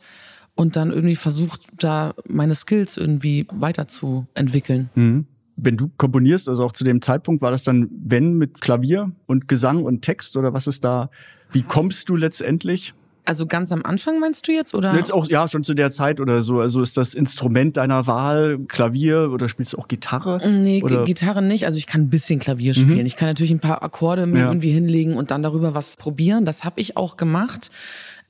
und 0.55 0.75
dann 0.75 0.91
irgendwie 0.91 1.15
versucht, 1.17 1.61
da 1.77 2.13
meine 2.27 2.55
Skills 2.55 2.95
irgendwie 2.97 3.45
weiterzuentwickeln. 3.51 4.89
Mhm. 4.95 5.25
Wenn 5.61 5.77
du 5.77 5.89
komponierst, 5.97 6.49
also 6.49 6.63
auch 6.63 6.71
zu 6.71 6.83
dem 6.83 7.01
Zeitpunkt, 7.01 7.41
war 7.41 7.51
das 7.51 7.63
dann 7.63 7.89
wenn 8.05 8.33
mit 8.33 8.61
Klavier 8.61 9.11
und 9.25 9.47
Gesang 9.47 9.83
und 9.83 10.01
Text 10.01 10.37
oder 10.37 10.53
was 10.53 10.67
ist 10.67 10.83
da? 10.83 11.09
Wie 11.51 11.63
kommst 11.63 12.09
du 12.09 12.15
letztendlich? 12.15 12.93
Also 13.25 13.45
ganz 13.45 13.71
am 13.71 13.83
Anfang 13.83 14.19
meinst 14.19 14.47
du 14.47 14.51
jetzt 14.51 14.73
oder? 14.73 14.95
Jetzt 14.95 15.13
auch 15.13 15.27
ja 15.29 15.47
schon 15.47 15.63
zu 15.63 15.75
der 15.75 15.91
Zeit 15.91 16.19
oder 16.19 16.41
so. 16.41 16.61
Also 16.61 16.81
ist 16.81 16.97
das 16.97 17.13
Instrument 17.13 17.77
deiner 17.77 18.07
Wahl 18.07 18.57
Klavier 18.67 19.29
oder 19.31 19.47
spielst 19.49 19.73
du 19.73 19.77
auch 19.77 19.87
Gitarre? 19.87 20.41
Nee, 20.49 20.81
oder? 20.81 21.03
Gitarre 21.03 21.43
nicht. 21.43 21.65
Also 21.65 21.77
ich 21.77 21.85
kann 21.85 22.01
ein 22.01 22.09
bisschen 22.09 22.39
Klavier 22.39 22.73
spielen. 22.73 22.99
Mhm. 22.99 23.05
Ich 23.05 23.15
kann 23.17 23.27
natürlich 23.27 23.51
ein 23.51 23.59
paar 23.59 23.83
Akkorde 23.83 24.25
mir 24.25 24.39
Ja. 24.39 24.47
irgendwie 24.47 24.71
hinlegen 24.71 25.13
und 25.15 25.29
dann 25.29 25.43
darüber 25.43 25.75
was 25.75 25.95
probieren. 25.97 26.45
Das 26.45 26.63
habe 26.63 26.81
ich 26.81 26.97
auch 26.97 27.17
gemacht. 27.17 27.69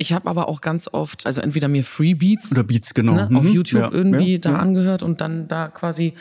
Ich 0.02 0.14
habe 0.14 0.30
aber 0.30 0.48
auch 0.48 0.62
ganz 0.62 0.88
oft, 0.92 1.26
also 1.26 1.42
entweder 1.42 1.68
mir 1.68 1.84
Freebeats 1.84 2.52
Oder 2.54 2.64
Beats 2.64 2.94
genau 2.94 3.14
ne, 3.14 3.30
auf 3.38 3.44
Mhm. 3.44 3.52
YouTube 3.52 3.82
Ja, 3.82 3.92
irgendwie 3.92 4.34
ja, 4.34 4.38
da 4.40 4.52
ja. 4.52 4.56
angehört 4.60 5.04
und 5.04 5.20
dann 5.20 5.48
da 5.50 5.68
quasi 5.68 6.14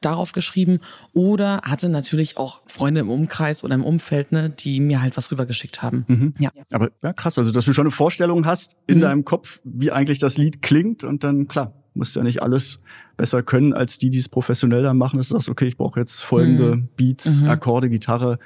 darauf 0.00 0.30
geschrieben 0.32 0.78
oder 1.14 1.60
hatte 1.64 1.88
natürlich 1.88 2.36
auch 2.36 2.60
Freunde 2.66 3.00
im 3.00 3.10
Umkreis 3.10 3.64
oder 3.64 3.74
im 3.74 3.82
Umfeld, 3.84 4.30
ne, 4.32 4.50
die 4.50 4.78
mir 4.78 5.02
halt 5.02 5.16
was 5.16 5.32
rübergeschickt 5.32 5.82
haben. 5.82 6.04
Mhm. 6.06 6.34
Ja. 6.38 6.50
Aber 6.72 6.90
ja, 7.02 7.12
krass, 7.12 7.36
also 7.36 7.50
dass 7.50 7.64
du 7.64 7.72
schon 7.72 7.84
eine 7.86 7.90
Vorstellung 7.90 8.46
hast 8.46 8.76
in 8.86 8.98
Mhm. 8.98 9.02
deinem 9.02 9.24
Kopf, 9.24 9.60
wie 9.64 9.90
eigentlich 9.90 10.20
das 10.20 10.38
Lied 10.38 10.62
klingt 10.62 11.02
und 11.02 11.24
dann, 11.24 11.48
klar, 11.48 11.72
musst 11.94 12.16
ja 12.16 12.22
nicht 12.22 12.42
alles 12.42 12.80
besser 13.16 13.42
können 13.44 13.72
als 13.72 13.98
die, 13.98 14.10
die 14.10 14.18
es 14.18 14.28
professionell 14.28 14.82
dann 14.82 14.98
machen. 14.98 15.16
Das 15.18 15.28
sagst, 15.28 15.48
okay, 15.48 15.66
ich 15.66 15.76
brauche 15.76 16.00
jetzt 16.00 16.22
folgende 16.24 16.82
Beats, 16.96 17.40
Mhm. 17.40 17.48
Akkorde, 17.48 17.88
Gitarre, 17.88 18.38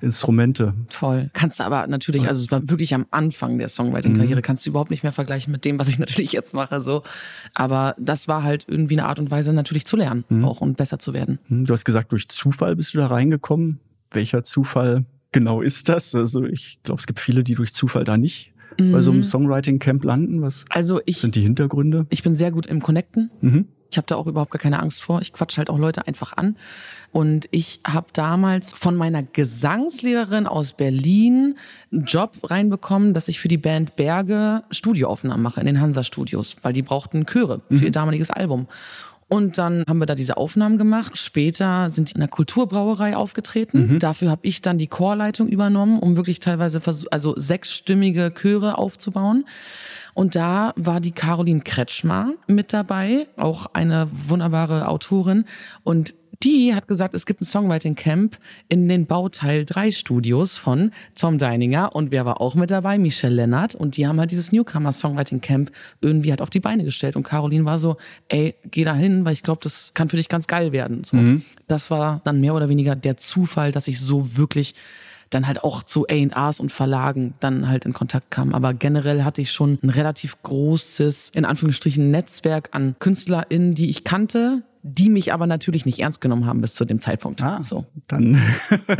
Instrumente. 0.00 0.74
Voll. 0.88 1.30
Kannst 1.34 1.60
du 1.60 1.64
aber 1.64 1.86
natürlich, 1.86 2.28
also 2.28 2.42
es 2.42 2.50
war 2.50 2.68
wirklich 2.68 2.94
am 2.94 3.06
Anfang 3.10 3.58
der 3.58 3.68
Songwriting-Karriere, 3.68 4.42
kannst 4.42 4.64
du 4.66 4.70
überhaupt 4.70 4.90
nicht 4.90 5.02
mehr 5.02 5.12
vergleichen 5.12 5.52
mit 5.52 5.64
dem, 5.64 5.78
was 5.78 5.88
ich 5.88 5.98
natürlich 5.98 6.32
jetzt 6.32 6.54
mache, 6.54 6.80
so. 6.80 7.02
Aber 7.54 7.94
das 7.98 8.28
war 8.28 8.42
halt 8.42 8.64
irgendwie 8.68 8.94
eine 8.98 9.06
Art 9.06 9.18
und 9.18 9.30
Weise, 9.30 9.52
natürlich 9.52 9.84
zu 9.86 9.96
lernen 9.96 10.24
auch 10.42 10.60
und 10.60 10.76
besser 10.76 10.98
zu 10.98 11.12
werden. 11.12 11.38
Hm, 11.48 11.66
Du 11.66 11.72
hast 11.72 11.84
gesagt, 11.84 12.12
durch 12.12 12.28
Zufall 12.28 12.76
bist 12.76 12.94
du 12.94 12.98
da 12.98 13.06
reingekommen. 13.08 13.80
Welcher 14.10 14.42
Zufall 14.42 15.04
genau 15.32 15.60
ist 15.60 15.88
das? 15.88 16.14
Also 16.14 16.44
ich 16.44 16.78
glaube, 16.82 17.00
es 17.00 17.06
gibt 17.06 17.20
viele, 17.20 17.44
die 17.44 17.54
durch 17.54 17.74
Zufall 17.74 18.04
da 18.04 18.16
nicht 18.16 18.52
bei 18.78 19.00
so 19.00 19.10
einem 19.10 19.22
Songwriting-Camp 19.22 20.04
landen. 20.04 20.42
Was 20.42 20.64
Also 20.70 21.00
ich, 21.06 21.20
sind 21.20 21.34
die 21.36 21.42
Hintergründe? 21.42 22.06
ich 22.10 22.22
bin 22.22 22.34
sehr 22.34 22.50
gut 22.50 22.66
im 22.66 22.82
Connecten. 22.82 23.30
Mhm. 23.40 23.68
Ich 23.90 23.96
habe 23.96 24.06
da 24.08 24.16
auch 24.16 24.26
überhaupt 24.26 24.50
gar 24.50 24.58
keine 24.58 24.80
Angst 24.80 25.02
vor. 25.02 25.20
Ich 25.20 25.32
quatsch 25.32 25.56
halt 25.56 25.70
auch 25.70 25.78
Leute 25.78 26.08
einfach 26.08 26.36
an. 26.36 26.56
Und 27.12 27.46
ich 27.52 27.80
habe 27.86 28.08
damals 28.12 28.72
von 28.72 28.96
meiner 28.96 29.22
Gesangslehrerin 29.22 30.48
aus 30.48 30.72
Berlin 30.72 31.56
einen 31.92 32.04
Job 32.04 32.32
reinbekommen, 32.42 33.14
dass 33.14 33.28
ich 33.28 33.38
für 33.38 33.46
die 33.46 33.56
Band 33.56 33.94
Berge 33.94 34.64
Studioaufnahmen 34.72 35.40
mache 35.40 35.60
in 35.60 35.66
den 35.66 35.80
Hansa-Studios, 35.80 36.56
weil 36.62 36.72
die 36.72 36.82
brauchten 36.82 37.24
Chöre 37.26 37.62
für 37.70 37.84
ihr 37.84 37.92
damaliges 37.92 38.30
Album. 38.30 38.66
Und 39.28 39.58
dann 39.58 39.84
haben 39.88 39.98
wir 39.98 40.06
da 40.06 40.14
diese 40.14 40.36
Aufnahmen 40.36 40.78
gemacht. 40.78 41.16
Später 41.16 41.90
sind 41.90 42.10
die 42.10 42.14
in 42.14 42.20
der 42.20 42.28
Kulturbrauerei 42.28 43.16
aufgetreten. 43.16 43.98
Dafür 43.98 44.30
habe 44.30 44.42
ich 44.44 44.62
dann 44.62 44.78
die 44.78 44.86
Chorleitung 44.86 45.48
übernommen, 45.48 45.98
um 45.98 46.16
wirklich 46.16 46.40
teilweise 46.40 46.80
also 47.10 47.34
sechsstimmige 47.36 48.32
Chöre 48.34 48.78
aufzubauen. 48.78 49.46
Und 50.12 50.36
da 50.36 50.72
war 50.76 51.00
die 51.00 51.12
Caroline 51.12 51.60
Kretschmer 51.60 52.34
mit 52.46 52.72
dabei, 52.72 53.26
auch 53.36 53.66
eine 53.72 54.08
wunderbare 54.12 54.88
Autorin. 54.88 55.44
Und 55.82 56.14
die 56.44 56.74
hat 56.74 56.86
gesagt, 56.86 57.14
es 57.14 57.26
gibt 57.26 57.40
ein 57.40 57.44
Songwriting 57.46 57.94
Camp 57.94 58.38
in 58.68 58.88
den 58.88 59.06
Bauteil 59.06 59.64
3 59.64 59.90
Studios 59.90 60.58
von 60.58 60.92
Tom 61.18 61.38
Deininger. 61.38 61.94
Und 61.94 62.10
wer 62.10 62.26
war 62.26 62.40
auch 62.40 62.54
mit 62.54 62.70
dabei? 62.70 62.98
Michelle 62.98 63.34
Lennart. 63.34 63.74
Und 63.74 63.96
die 63.96 64.06
haben 64.06 64.20
halt 64.20 64.30
dieses 64.30 64.52
Newcomer 64.52 64.92
Songwriting 64.92 65.40
Camp 65.40 65.72
irgendwie 66.00 66.30
halt 66.30 66.42
auf 66.42 66.50
die 66.50 66.60
Beine 66.60 66.84
gestellt. 66.84 67.16
Und 67.16 67.22
Caroline 67.22 67.64
war 67.64 67.78
so, 67.78 67.96
ey, 68.28 68.54
geh 68.70 68.84
da 68.84 68.94
hin, 68.94 69.24
weil 69.24 69.32
ich 69.32 69.42
glaube, 69.42 69.60
das 69.62 69.92
kann 69.94 70.08
für 70.08 70.16
dich 70.16 70.28
ganz 70.28 70.46
geil 70.46 70.72
werden. 70.72 71.02
So. 71.04 71.16
Das 71.66 71.90
war 71.90 72.20
dann 72.24 72.40
mehr 72.40 72.54
oder 72.54 72.68
weniger 72.68 72.94
der 72.94 73.16
Zufall, 73.16 73.72
dass 73.72 73.88
ich 73.88 73.98
so 73.98 74.36
wirklich 74.36 74.74
dann 75.30 75.46
halt 75.46 75.64
auch 75.64 75.82
zu 75.82 76.06
A&Rs 76.06 76.60
und 76.60 76.70
Verlagen 76.70 77.34
dann 77.40 77.68
halt 77.68 77.86
in 77.86 77.92
Kontakt 77.92 78.30
kam. 78.30 78.54
Aber 78.54 78.74
generell 78.74 79.24
hatte 79.24 79.40
ich 79.40 79.50
schon 79.50 79.78
ein 79.82 79.90
relativ 79.90 80.40
großes, 80.42 81.30
in 81.34 81.44
Anführungsstrichen, 81.44 82.10
Netzwerk 82.10 82.68
an 82.72 82.96
KünstlerInnen, 82.98 83.74
die 83.74 83.88
ich 83.88 84.04
kannte, 84.04 84.62
die 84.86 85.08
mich 85.08 85.32
aber 85.32 85.46
natürlich 85.46 85.86
nicht 85.86 85.98
ernst 85.98 86.20
genommen 86.20 86.46
haben 86.46 86.60
bis 86.60 86.74
zu 86.74 86.84
dem 86.84 87.00
Zeitpunkt. 87.00 87.42
Ah, 87.42 87.62
So. 87.62 87.86
dann 88.06 88.38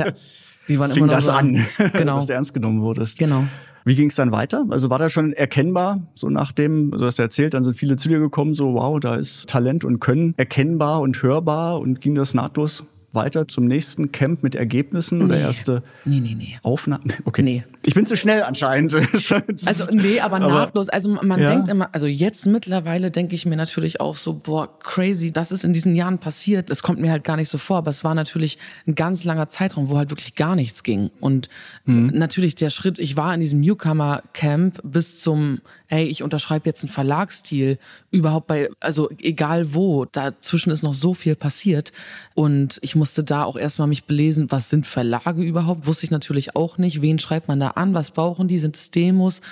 Die 0.68 0.78
waren 0.78 0.90
fing 0.92 1.04
immer 1.04 1.06
noch 1.08 1.14
das 1.14 1.26
so, 1.26 1.32
an, 1.32 1.64
Genau. 1.92 2.14
dass 2.16 2.26
du 2.26 2.32
ernst 2.32 2.54
genommen 2.54 2.80
wurdest. 2.80 3.18
Genau. 3.18 3.44
Wie 3.84 3.94
ging 3.94 4.08
es 4.08 4.14
dann 4.14 4.32
weiter? 4.32 4.64
Also 4.70 4.88
war 4.88 4.98
das 4.98 5.12
schon 5.12 5.34
erkennbar, 5.34 6.00
so 6.14 6.30
nach 6.30 6.52
dem, 6.52 6.90
hast 6.98 7.18
du 7.18 7.22
erzählt, 7.22 7.52
dann 7.52 7.62
sind 7.62 7.76
viele 7.76 7.96
zu 7.96 8.08
dir 8.08 8.18
gekommen, 8.18 8.54
so 8.54 8.72
wow, 8.72 8.98
da 8.98 9.14
ist 9.16 9.50
Talent 9.50 9.84
und 9.84 10.00
Können 10.00 10.32
erkennbar 10.38 11.02
und 11.02 11.22
hörbar 11.22 11.78
und 11.80 12.00
ging 12.00 12.14
das 12.14 12.32
nahtlos 12.32 12.86
weiter 13.14 13.46
zum 13.48 13.66
nächsten 13.66 14.12
Camp 14.12 14.42
mit 14.42 14.54
Ergebnissen 14.54 15.22
oder 15.22 15.36
Nee. 15.36 15.42
erste 15.42 15.82
Nee, 16.04 16.20
nee, 16.20 16.34
nee. 16.34 16.58
Aufnahmen? 16.62 17.12
Okay. 17.24 17.42
Nee. 17.42 17.64
Ich 17.82 17.94
bin 17.94 18.06
zu 18.06 18.16
schnell 18.16 18.42
anscheinend. 18.42 18.94
Also 19.66 19.84
nee, 19.92 20.20
aber, 20.20 20.38
nahtlos. 20.38 20.88
Also 20.88 21.08
man 21.10 21.40
Ja. 21.40 21.48
denkt 21.50 21.68
immer, 21.68 21.88
also 21.92 22.06
jetzt 22.06 22.46
mittlerweile 22.46 23.10
denke 23.10 23.34
ich 23.34 23.46
mir 23.46 23.56
natürlich 23.56 24.00
auch 24.00 24.16
so, 24.16 24.32
boah, 24.34 24.78
crazy, 24.78 25.32
das 25.32 25.52
ist 25.52 25.64
in 25.64 25.72
diesen 25.72 25.94
Jahren 25.96 26.18
passiert. 26.18 26.70
Es 26.70 26.82
kommt 26.82 26.98
mir 27.00 27.10
halt 27.10 27.24
gar 27.24 27.36
nicht 27.36 27.48
so 27.48 27.58
vor, 27.58 27.78
aber 27.78 27.90
es 27.90 28.04
war 28.04 28.14
natürlich 28.14 28.58
ein 28.86 28.94
ganz 28.94 29.24
langer 29.24 29.48
Zeitraum, 29.48 29.88
wo 29.90 29.96
halt 29.98 30.10
wirklich 30.10 30.34
gar 30.34 30.56
nichts 30.56 30.82
ging. 30.82 31.10
Und 31.20 31.48
Mhm. 31.84 32.06
natürlich 32.14 32.54
der 32.54 32.70
Schritt, 32.70 32.98
ich 32.98 33.16
war 33.16 33.34
in 33.34 33.40
diesem 33.40 33.60
Newcomer-Camp 33.60 34.80
bis 34.82 35.18
zum, 35.20 35.60
ey, 35.88 36.04
ich 36.04 36.22
unterschreibe 36.22 36.66
jetzt 36.68 36.82
einen 36.82 36.90
Verlagsdeal, 36.92 37.78
überhaupt 38.10 38.46
bei, 38.46 38.70
also 38.80 39.10
egal 39.18 39.74
wo, 39.74 40.04
dazwischen 40.04 40.70
ist 40.70 40.82
noch 40.82 40.94
so 40.94 41.14
viel 41.14 41.34
passiert. 41.36 41.92
Und 42.34 42.78
ich 42.82 42.96
musste 43.04 43.22
da 43.22 43.44
auch 43.44 43.58
erstmal 43.58 43.86
mich 43.86 44.04
belesen, 44.04 44.50
was 44.50 44.70
sind 44.70 44.86
Verlage 44.86 45.42
überhaupt? 45.42 45.86
Wusste 45.86 46.06
ich 46.06 46.10
natürlich 46.10 46.56
auch 46.56 46.78
nicht. 46.78 47.02
Wen 47.02 47.18
schreibt 47.18 47.48
man 47.48 47.60
da 47.60 47.68
an? 47.72 47.92
Was 47.92 48.12
brauchen 48.12 48.48
die? 48.48 48.58
Sind 48.58 48.76
es 48.76 48.90
Demos? 48.90 49.42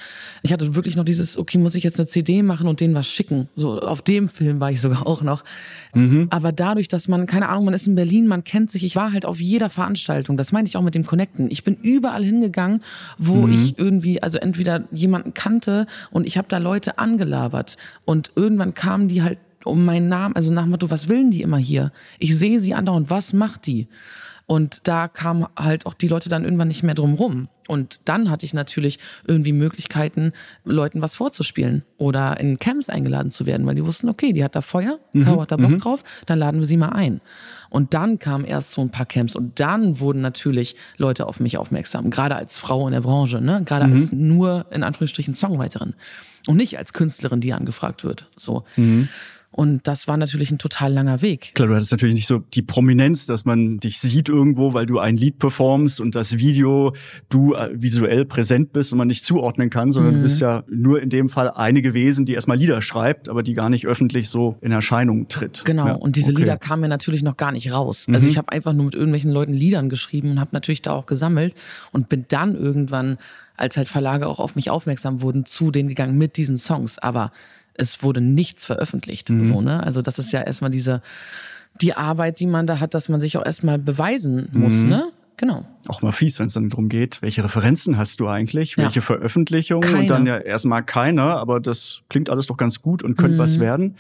Ich 0.42 0.54
hatte 0.54 0.74
wirklich 0.74 0.96
noch 0.96 1.04
dieses, 1.04 1.36
okay, 1.36 1.58
muss 1.58 1.74
ich 1.74 1.84
jetzt 1.84 2.00
eine 2.00 2.06
CD 2.06 2.42
machen 2.42 2.66
und 2.66 2.80
denen 2.80 2.94
was 2.94 3.06
schicken? 3.06 3.50
So, 3.54 3.78
auf 3.78 4.00
dem 4.00 4.28
Film 4.28 4.58
war 4.58 4.70
ich 4.70 4.80
sogar 4.80 5.06
auch 5.06 5.20
noch. 5.20 5.44
Aber 6.30 6.50
dadurch, 6.50 6.88
dass 6.88 7.08
man, 7.08 7.26
keine 7.26 7.50
Ahnung, 7.50 7.66
man 7.66 7.74
ist 7.74 7.86
in 7.86 7.94
Berlin, 7.94 8.26
man 8.26 8.42
kennt 8.42 8.70
sich, 8.70 8.84
ich 8.84 8.96
war 8.96 9.12
halt 9.12 9.26
auf 9.26 9.38
jeder 9.38 9.68
Veranstaltung. 9.68 10.38
Das 10.38 10.50
meinte 10.50 10.70
ich 10.70 10.78
auch 10.78 10.82
mit 10.82 10.94
dem 10.94 11.04
Connecten. 11.04 11.50
Ich 11.50 11.62
bin 11.62 11.74
überall 11.74 12.24
hingegangen, 12.24 12.80
wo 13.18 13.48
ich 13.48 13.78
irgendwie, 13.78 14.22
also 14.22 14.38
entweder 14.38 14.84
jemanden 14.92 15.34
kannte 15.34 15.86
und 16.10 16.26
ich 16.26 16.38
habe 16.38 16.48
da 16.48 16.56
Leute 16.56 16.98
angelabert. 16.98 17.76
Und 18.06 18.32
irgendwann 18.34 18.72
kamen 18.72 19.08
die 19.08 19.20
halt 19.20 19.36
um 19.66 19.84
meinen 19.84 20.08
Namen, 20.08 20.36
also 20.36 20.52
nach 20.52 20.62
dem 20.62 20.70
Motto, 20.70 20.90
was 20.90 21.08
willen 21.08 21.30
die 21.30 21.42
immer 21.42 21.58
hier? 21.58 21.92
Ich 22.18 22.38
sehe 22.38 22.60
sie 22.60 22.74
andauernd, 22.74 23.10
was 23.10 23.32
macht 23.32 23.66
die? 23.66 23.88
Und 24.46 24.80
da 24.84 25.08
kamen 25.08 25.46
halt 25.56 25.86
auch 25.86 25.94
die 25.94 26.08
Leute 26.08 26.28
dann 26.28 26.44
irgendwann 26.44 26.68
nicht 26.68 26.82
mehr 26.82 26.94
drum 26.94 27.14
rum. 27.14 27.48
Und 27.68 28.00
dann 28.04 28.28
hatte 28.28 28.44
ich 28.44 28.52
natürlich 28.52 28.98
irgendwie 29.26 29.52
Möglichkeiten, 29.52 30.32
Leuten 30.64 31.00
was 31.00 31.16
vorzuspielen 31.16 31.84
oder 31.96 32.38
in 32.38 32.58
Camps 32.58 32.90
eingeladen 32.90 33.30
zu 33.30 33.46
werden, 33.46 33.66
weil 33.66 33.76
die 33.76 33.86
wussten, 33.86 34.08
okay, 34.08 34.32
die 34.32 34.42
hat 34.42 34.56
da 34.56 34.60
Feuer, 34.60 34.98
Caro 35.22 35.40
hat 35.40 35.52
da 35.52 35.56
Bock 35.56 35.78
drauf, 35.78 36.04
dann 36.26 36.38
laden 36.38 36.60
wir 36.60 36.66
sie 36.66 36.76
mal 36.76 36.90
ein. 36.90 37.20
Und 37.70 37.94
dann 37.94 38.18
kamen 38.18 38.44
erst 38.44 38.72
so 38.72 38.82
ein 38.82 38.90
paar 38.90 39.06
Camps 39.06 39.34
und 39.34 39.58
dann 39.60 40.00
wurden 40.00 40.20
natürlich 40.20 40.76
Leute 40.98 41.26
auf 41.26 41.40
mich 41.40 41.56
aufmerksam, 41.56 42.10
gerade 42.10 42.34
als 42.34 42.58
Frau 42.58 42.86
in 42.86 42.92
der 42.92 43.00
Branche, 43.00 43.40
ne? 43.40 43.62
gerade 43.64 43.86
als 43.86 44.12
nur 44.12 44.66
in 44.70 44.82
Anführungsstrichen 44.82 45.34
Songwriterin 45.34 45.94
und 46.46 46.56
nicht 46.56 46.76
als 46.76 46.92
Künstlerin, 46.92 47.40
die 47.40 47.52
angefragt 47.52 48.04
wird. 48.04 48.26
So. 48.36 48.64
Und 49.52 49.86
das 49.86 50.08
war 50.08 50.16
natürlich 50.16 50.50
ein 50.50 50.58
total 50.58 50.92
langer 50.92 51.20
Weg. 51.20 51.52
Klar, 51.54 51.68
du 51.68 51.74
hattest 51.74 51.92
natürlich 51.92 52.14
nicht 52.14 52.26
so 52.26 52.38
die 52.38 52.62
Prominenz, 52.62 53.26
dass 53.26 53.44
man 53.44 53.78
dich 53.78 54.00
sieht 54.00 54.30
irgendwo, 54.30 54.72
weil 54.72 54.86
du 54.86 54.98
ein 54.98 55.16
Lied 55.16 55.38
performst 55.38 56.00
und 56.00 56.14
das 56.14 56.38
Video 56.38 56.94
du 57.28 57.54
äh, 57.54 57.70
visuell 57.74 58.24
präsent 58.24 58.72
bist 58.72 58.92
und 58.92 58.98
man 58.98 59.08
nicht 59.08 59.26
zuordnen 59.26 59.68
kann, 59.68 59.92
sondern 59.92 60.14
du 60.14 60.22
bist 60.22 60.40
ja 60.40 60.64
nur 60.70 61.02
in 61.02 61.10
dem 61.10 61.28
Fall 61.28 61.50
eine 61.50 61.82
gewesen, 61.82 62.24
die 62.24 62.32
erstmal 62.32 62.56
Lieder 62.56 62.80
schreibt, 62.80 63.28
aber 63.28 63.42
die 63.42 63.52
gar 63.52 63.68
nicht 63.68 63.86
öffentlich 63.86 64.30
so 64.30 64.56
in 64.62 64.72
Erscheinung 64.72 65.28
tritt. 65.28 65.64
Genau, 65.66 65.86
Ja, 65.86 65.92
und 65.94 66.16
diese 66.16 66.30
okay. 66.30 66.38
Mhm. 66.38 66.44
Lieder 66.44 66.56
kamen 66.56 66.82
mir 66.82 66.88
natürlich 66.88 67.22
noch 67.22 67.36
gar 67.36 67.52
nicht 67.52 67.72
raus. 67.72 68.06
Also 68.10 68.26
ich 68.28 68.38
habe 68.38 68.50
einfach 68.50 68.72
nur 68.72 68.86
mit 68.86 68.94
irgendwelchen 68.94 69.30
Leuten 69.30 69.52
Liedern 69.52 69.90
geschrieben 69.90 70.30
und 70.30 70.40
habe 70.40 70.50
natürlich 70.52 70.80
da 70.80 70.92
auch 70.92 71.06
gesammelt 71.06 71.54
und 71.92 72.08
bin 72.08 72.24
dann 72.28 72.54
irgendwann, 72.56 73.18
als 73.56 73.76
halt 73.76 73.88
Verlage 73.88 74.26
auch 74.26 74.38
auf 74.38 74.56
mich 74.56 74.70
aufmerksam 74.70 75.20
wurden, 75.20 75.44
zu 75.44 75.70
denen 75.70 75.88
gegangen 75.88 76.16
mit 76.16 76.36
diesen 76.36 76.56
Songs. 76.56 76.98
Aber 76.98 77.32
es 77.74 78.02
wurde 78.02 78.20
nichts 78.20 78.64
veröffentlicht. 78.64 79.30
Mhm. 79.30 79.42
So, 79.44 79.60
ne? 79.60 79.82
Also 79.82 80.02
das 80.02 80.18
ist 80.18 80.32
ja 80.32 80.40
erstmal 80.42 80.70
diese, 80.70 81.02
die 81.80 81.94
Arbeit, 81.94 82.40
die 82.40 82.46
man 82.46 82.66
da 82.66 82.80
hat, 82.80 82.94
dass 82.94 83.08
man 83.08 83.20
sich 83.20 83.36
auch 83.38 83.44
erstmal 83.46 83.78
beweisen 83.78 84.48
muss, 84.52 84.82
Mhm. 84.82 84.88
ne? 84.90 85.04
Genau. 85.38 85.64
Auch 85.88 86.02
mal 86.02 86.12
fies, 86.12 86.38
wenn 86.38 86.46
es 86.46 86.52
dann 86.52 86.68
darum 86.68 86.88
geht, 86.88 87.20
welche 87.22 87.42
Referenzen 87.42 87.96
hast 87.96 88.20
du 88.20 88.28
eigentlich, 88.28 88.76
Ja. 88.76 88.84
welche 88.84 89.00
Veröffentlichungen 89.00 89.80
Keine. 89.82 89.98
und 90.00 90.06
dann 90.08 90.26
ja 90.26 90.38
erstmal 90.38 90.84
keine, 90.84 91.22
aber 91.22 91.58
das 91.58 92.02
klingt 92.08 92.30
alles 92.30 92.46
doch 92.46 92.56
ganz 92.56 92.82
gut 92.82 93.02
und 93.02 93.16
könnte 93.16 93.34
Mhm. 93.36 93.40
was 93.40 93.58
werden. 93.58 93.96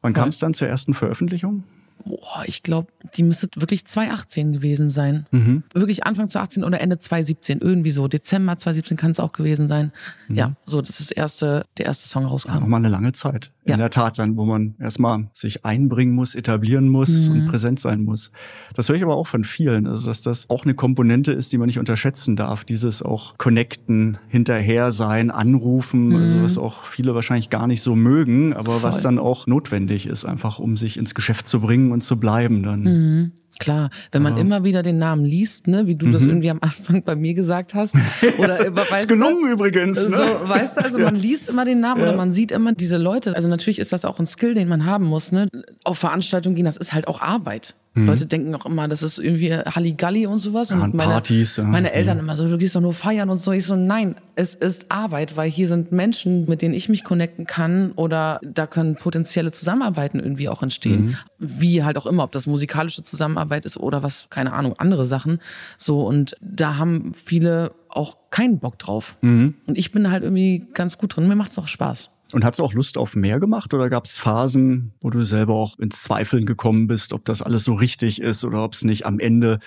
Wann 0.00 0.14
kam 0.14 0.28
es 0.28 0.38
dann 0.38 0.54
zur 0.54 0.68
ersten 0.68 0.94
Veröffentlichung? 0.94 1.64
Boah, 2.06 2.42
ich 2.46 2.62
glaube, 2.62 2.88
die 3.16 3.22
müsste 3.22 3.48
wirklich 3.56 3.84
2018 3.84 4.52
gewesen 4.52 4.88
sein. 4.88 5.26
Mhm. 5.32 5.64
Wirklich 5.74 6.04
Anfang 6.06 6.28
2018 6.28 6.64
oder 6.64 6.80
Ende 6.80 6.98
2017, 6.98 7.58
irgendwie 7.60 7.90
so. 7.90 8.08
Dezember 8.08 8.56
2017 8.56 8.96
kann 8.96 9.10
es 9.10 9.20
auch 9.20 9.32
gewesen 9.32 9.68
sein. 9.68 9.92
Mhm. 10.28 10.36
Ja, 10.36 10.56
so, 10.64 10.80
das 10.80 10.90
ist 11.00 11.00
das 11.00 11.10
erste, 11.10 11.64
der 11.78 11.86
erste 11.86 12.08
Song 12.08 12.22
Ja, 12.22 12.28
rauskam. 12.28 12.52
Auch 12.62 12.66
mal 12.66 12.76
eine 12.78 12.88
lange 12.88 13.12
Zeit. 13.12 13.52
In 13.64 13.72
Ja. 13.72 13.76
der 13.76 13.90
Tat 13.90 14.18
dann, 14.18 14.36
wo 14.36 14.44
man 14.44 14.74
erstmal 14.78 15.28
sich 15.32 15.64
einbringen 15.64 16.14
muss, 16.14 16.34
etablieren 16.34 16.88
muss 16.88 17.28
Mhm. 17.28 17.34
und 17.34 17.46
präsent 17.48 17.80
sein 17.80 18.04
muss. 18.04 18.30
Das 18.74 18.88
höre 18.88 18.96
ich 18.96 19.02
aber 19.02 19.16
auch 19.16 19.26
von 19.26 19.42
vielen, 19.44 19.86
also 19.86 20.06
dass 20.06 20.22
das 20.22 20.48
auch 20.48 20.64
eine 20.64 20.74
Komponente 20.74 21.32
ist, 21.32 21.52
die 21.52 21.58
man 21.58 21.66
nicht 21.66 21.78
unterschätzen 21.80 22.36
darf. 22.36 22.64
Dieses 22.64 23.02
auch 23.02 23.36
connecten, 23.38 24.18
hinterher 24.28 24.92
sein, 24.92 25.30
anrufen, 25.30 26.14
also 26.14 26.42
was 26.42 26.58
auch 26.58 26.84
viele 26.84 27.14
wahrscheinlich 27.14 27.50
gar 27.50 27.66
nicht 27.66 27.82
so 27.82 27.96
mögen, 27.96 28.52
aber 28.54 28.82
was 28.82 28.96
Mhm. 28.96 29.00
Voll. 29.00 29.02
dann 29.02 29.18
auch 29.18 29.46
notwendig 29.46 30.06
ist, 30.06 30.24
einfach 30.24 30.58
um 30.58 30.76
sich 30.76 30.96
ins 30.96 31.14
Geschäft 31.14 31.46
zu 31.46 31.60
bringen 31.60 31.90
und 31.96 32.02
zu 32.02 32.18
bleiben 32.20 32.62
dann. 32.62 32.80
Mhm. 32.82 33.32
Klar, 33.58 33.88
wenn 34.12 34.22
man 34.22 34.32
Aber- 34.34 34.42
immer 34.42 34.64
wieder 34.64 34.82
den 34.82 34.98
Namen 34.98 35.24
liest, 35.24 35.66
ne, 35.66 35.86
wie 35.86 35.94
du 35.94 36.10
das 36.10 36.20
Mhm. 36.22 36.28
irgendwie 36.28 36.50
am 36.50 36.58
Anfang 36.60 37.02
bei 37.04 37.16
mir 37.16 37.32
gesagt 37.32 37.72
hast, 37.74 37.94
oder 38.38 38.66
über, 38.66 38.82
Ist 38.82 38.92
weißt 38.92 39.08
gelungen 39.08 39.50
übrigens. 39.50 40.04
du, 40.04 40.10
Ne? 40.10 40.16
so, 40.18 40.48
weißt 40.48 40.76
du, 40.76 40.84
also 40.84 40.98
man 40.98 41.16
liest 41.16 41.48
immer 41.48 41.64
den 41.64 41.80
Namen 41.80 42.02
Ja. 42.02 42.08
oder 42.08 42.16
man 42.18 42.30
sieht 42.32 42.52
immer 42.52 42.74
diese 42.74 42.98
Leute. 42.98 43.34
Also 43.34 43.48
natürlich 43.48 43.78
ist 43.78 43.94
das 43.94 44.04
auch 44.04 44.18
ein 44.20 44.26
Skill, 44.26 44.52
den 44.52 44.68
man 44.68 44.84
haben 44.84 45.06
muss, 45.06 45.32
ne. 45.32 45.48
Auf 45.84 45.96
Veranstaltungen 45.98 46.54
gehen, 46.54 46.66
das 46.66 46.76
ist 46.76 46.92
halt 46.92 47.08
auch 47.08 47.22
Arbeit. 47.22 47.74
Leute 48.04 48.26
denken 48.26 48.54
auch 48.54 48.66
immer, 48.66 48.88
das 48.88 49.02
ist 49.02 49.18
irgendwie 49.18 49.54
Halligalli 49.54 50.26
und 50.26 50.38
sowas. 50.38 50.70
Mhm. 50.70 50.78
Ja, 50.78 50.84
und 50.84 50.94
meine, 50.94 51.12
Partys, 51.12 51.56
ja. 51.56 51.64
meine 51.64 51.92
Eltern 51.92 52.18
immer 52.18 52.36
so, 52.36 52.46
du 52.46 52.58
gehst 52.58 52.76
doch 52.76 52.80
nur 52.82 52.92
feiern 52.92 53.30
und 53.30 53.38
so. 53.38 53.52
Ich 53.52 53.64
so, 53.64 53.76
nein, 53.76 54.16
es 54.34 54.54
ist 54.54 54.90
Arbeit, 54.90 55.36
weil 55.36 55.50
hier 55.50 55.68
sind 55.68 55.92
Menschen, 55.92 56.46
mit 56.46 56.60
denen 56.60 56.74
ich 56.74 56.88
mich 56.88 57.04
connecten 57.04 57.46
kann 57.46 57.92
oder 57.92 58.38
da 58.42 58.66
können 58.66 58.96
potenzielle 58.96 59.50
Zusammenarbeiten 59.50 60.20
irgendwie 60.20 60.48
auch 60.48 60.62
entstehen. 60.62 61.06
Mhm. 61.06 61.16
Wie 61.38 61.84
halt 61.84 61.96
auch 61.96 62.06
immer, 62.06 62.24
ob 62.24 62.32
das 62.32 62.46
musikalische 62.46 63.02
Zusammenarbeit 63.02 63.64
ist 63.64 63.78
oder 63.78 64.02
was, 64.02 64.26
keine 64.28 64.52
Ahnung, 64.52 64.74
andere 64.78 65.06
Sachen. 65.06 65.40
So, 65.78 66.02
und 66.06 66.36
da 66.40 66.76
haben 66.76 67.12
viele 67.14 67.72
auch 67.88 68.18
keinen 68.30 68.58
Bock 68.58 68.78
drauf. 68.78 69.16
Mhm. 69.22 69.54
Und 69.66 69.78
ich 69.78 69.90
bin 69.92 70.10
halt 70.10 70.22
irgendwie 70.22 70.66
ganz 70.74 70.98
gut 70.98 71.16
drin. 71.16 71.28
Mir 71.28 71.36
macht's 71.36 71.58
auch 71.58 71.68
Spaß. 71.68 72.10
Und 72.32 72.44
hast 72.44 72.58
du 72.58 72.64
auch 72.64 72.72
Lust 72.72 72.98
auf 72.98 73.14
mehr 73.14 73.38
gemacht 73.38 73.72
oder 73.72 73.88
gab 73.88 74.04
es 74.04 74.18
Phasen, 74.18 74.92
wo 75.00 75.10
du 75.10 75.22
selber 75.22 75.54
auch 75.54 75.78
ins 75.78 76.02
Zweifeln 76.02 76.44
gekommen 76.44 76.88
bist, 76.88 77.12
ob 77.12 77.24
das 77.24 77.40
alles 77.40 77.62
so 77.64 77.74
richtig 77.74 78.20
ist 78.20 78.44
oder 78.44 78.64
ob 78.64 78.72
es 78.72 78.82
nicht 78.82 79.06
am 79.06 79.20
Ende 79.20 79.60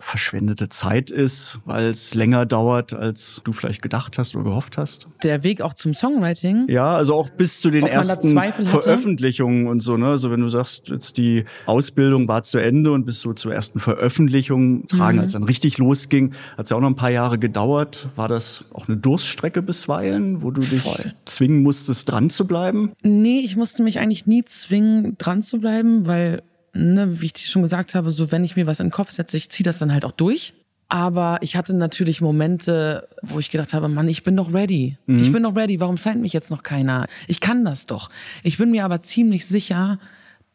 verschwendete 0.00 0.68
Zeit 0.68 1.10
ist, 1.10 1.58
weil 1.64 1.86
es 1.88 2.14
länger 2.14 2.46
dauert, 2.46 2.94
als 2.94 3.40
du 3.44 3.52
vielleicht 3.52 3.82
gedacht 3.82 4.16
hast 4.18 4.34
oder 4.36 4.44
gehofft 4.44 4.78
hast? 4.78 5.08
Der 5.22 5.42
Weg 5.42 5.60
auch 5.60 5.74
zum 5.74 5.92
Songwriting. 5.94 6.66
Ja, 6.68 6.94
also 6.96 7.14
auch 7.14 7.30
bis 7.30 7.60
zu 7.60 7.70
den 7.70 7.84
Ob 7.84 7.90
ersten? 7.90 8.38
Veröffentlichungen 8.66 9.66
und 9.66 9.80
so, 9.80 9.96
ne? 9.96 10.06
Also 10.08 10.30
wenn 10.30 10.40
du 10.40 10.48
sagst, 10.48 10.88
jetzt 10.88 11.18
die 11.18 11.44
Ausbildung 11.66 12.28
war 12.28 12.42
zu 12.42 12.58
Ende 12.58 12.92
und 12.92 13.04
bis 13.06 13.20
so 13.20 13.32
zur 13.32 13.52
ersten 13.52 13.80
Veröffentlichung 13.80 14.86
tragen, 14.86 15.16
Mhm. 15.18 15.22
als 15.22 15.32
dann 15.32 15.42
richtig 15.44 15.78
losging, 15.78 16.32
hat 16.56 16.64
es 16.64 16.70
ja 16.70 16.76
auch 16.76 16.80
noch 16.80 16.88
ein 16.90 16.96
paar 16.96 17.10
Jahre 17.10 17.38
gedauert. 17.38 18.08
War 18.16 18.28
das 18.28 18.64
auch 18.72 18.88
eine 18.88 18.96
Durststrecke 18.96 19.62
bisweilen, 19.62 20.42
wo 20.42 20.50
du 20.50 20.60
dich 20.60 20.82
Voll. 20.82 21.14
zwingen 21.24 21.62
musstest, 21.62 22.08
dran 22.08 22.30
zu 22.30 22.46
bleiben? 22.46 22.92
Nee, 23.02 23.40
ich 23.40 23.56
musste 23.56 23.82
mich 23.82 23.98
eigentlich 23.98 24.26
nie 24.26 24.44
zwingen, 24.44 25.16
dran 25.18 25.42
zu 25.42 25.58
bleiben, 25.58 26.06
weil, 26.06 26.42
ne, 26.74 27.20
wie 27.20 27.26
ich 27.26 27.32
dir 27.32 27.46
schon 27.46 27.62
gesagt 27.62 27.94
habe, 27.94 28.10
so 28.10 28.30
wenn 28.32 28.44
ich 28.44 28.56
mir 28.56 28.66
was 28.66 28.80
in 28.80 28.86
den 28.86 28.92
Kopf 28.92 29.10
setze, 29.10 29.36
ich 29.36 29.50
ziehe 29.50 29.64
das 29.64 29.78
dann 29.78 29.92
halt 29.92 30.04
auch 30.04 30.12
durch. 30.12 30.54
Aber 30.90 31.38
ich 31.42 31.54
hatte 31.54 31.76
natürlich 31.76 32.22
Momente, 32.22 33.08
wo 33.20 33.38
ich 33.38 33.50
gedacht 33.50 33.74
habe, 33.74 33.88
Mann, 33.88 34.08
ich 34.08 34.22
bin 34.22 34.36
doch 34.36 34.54
ready. 34.54 34.96
Ich 35.06 35.30
bin 35.30 35.42
doch 35.42 35.54
ready. 35.54 35.80
Warum 35.80 35.98
signed 35.98 36.22
mich 36.22 36.32
jetzt 36.32 36.50
noch 36.50 36.62
keiner? 36.62 37.06
Ich 37.26 37.40
kann 37.40 37.62
das 37.62 37.84
doch. 37.84 38.08
Ich 38.42 38.56
bin 38.56 38.70
mir 38.70 38.86
aber 38.86 39.02
ziemlich 39.02 39.44
sicher, 39.44 39.98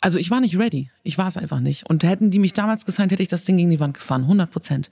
also 0.02 0.18
ich 0.18 0.32
war 0.32 0.42
nicht 0.42 0.58
ready. 0.58 0.90
Ich 1.04 1.20
war 1.20 1.28
es 1.28 1.38
einfach 1.38 1.60
nicht. 1.60 1.88
Und 1.88 2.04
hätten 2.04 2.32
die 2.32 2.40
mich 2.40 2.54
damals 2.54 2.86
gesigned, 2.86 3.12
hätte 3.12 3.22
ich 3.22 3.30
das 3.30 3.44
Ding 3.44 3.58
gegen 3.58 3.70
die 3.70 3.80
Wand 3.80 3.94
gefahren. 3.94 4.24
100 4.24 4.50
Prozent. 4.50 4.90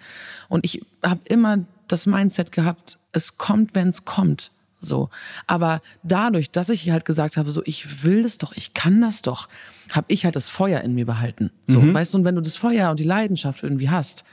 Und 0.48 0.64
ich 0.64 0.84
habe 1.04 1.22
immer 1.28 1.66
das 1.88 2.06
Mindset 2.06 2.52
gehabt, 2.52 3.00
es 3.12 3.38
kommt, 3.38 3.74
wenn 3.74 3.90
es 3.90 4.06
kommt. 4.06 4.52
So. 4.82 5.10
Aber 5.48 5.82
dadurch, 6.04 6.52
dass 6.52 6.70
ich 6.70 6.90
halt 6.90 7.06
gesagt 7.06 7.38
habe, 7.38 7.52
so, 7.52 7.62
ich 7.66 8.04
will 8.04 8.24
das 8.24 8.38
doch, 8.40 8.54
ich 8.56 8.74
kann 8.74 9.00
das 9.00 9.22
doch, 9.22 9.48
habe 9.90 10.08
ich 10.10 10.26
halt 10.26 10.36
das 10.36 10.50
Feuer 10.50 10.82
in 10.82 10.96
mir 10.96 11.06
behalten. 11.06 11.52
So, 11.68 11.94
weißt 11.94 12.14
du, 12.14 12.18
und 12.18 12.26
wenn 12.26 12.36
du 12.36 12.42
das 12.42 12.58
Feuer 12.58 12.90
und 12.90 13.00
die 13.00 13.06
Leidenschaft 13.06 13.64
irgendwie 13.64 13.90
hast, 13.90 14.26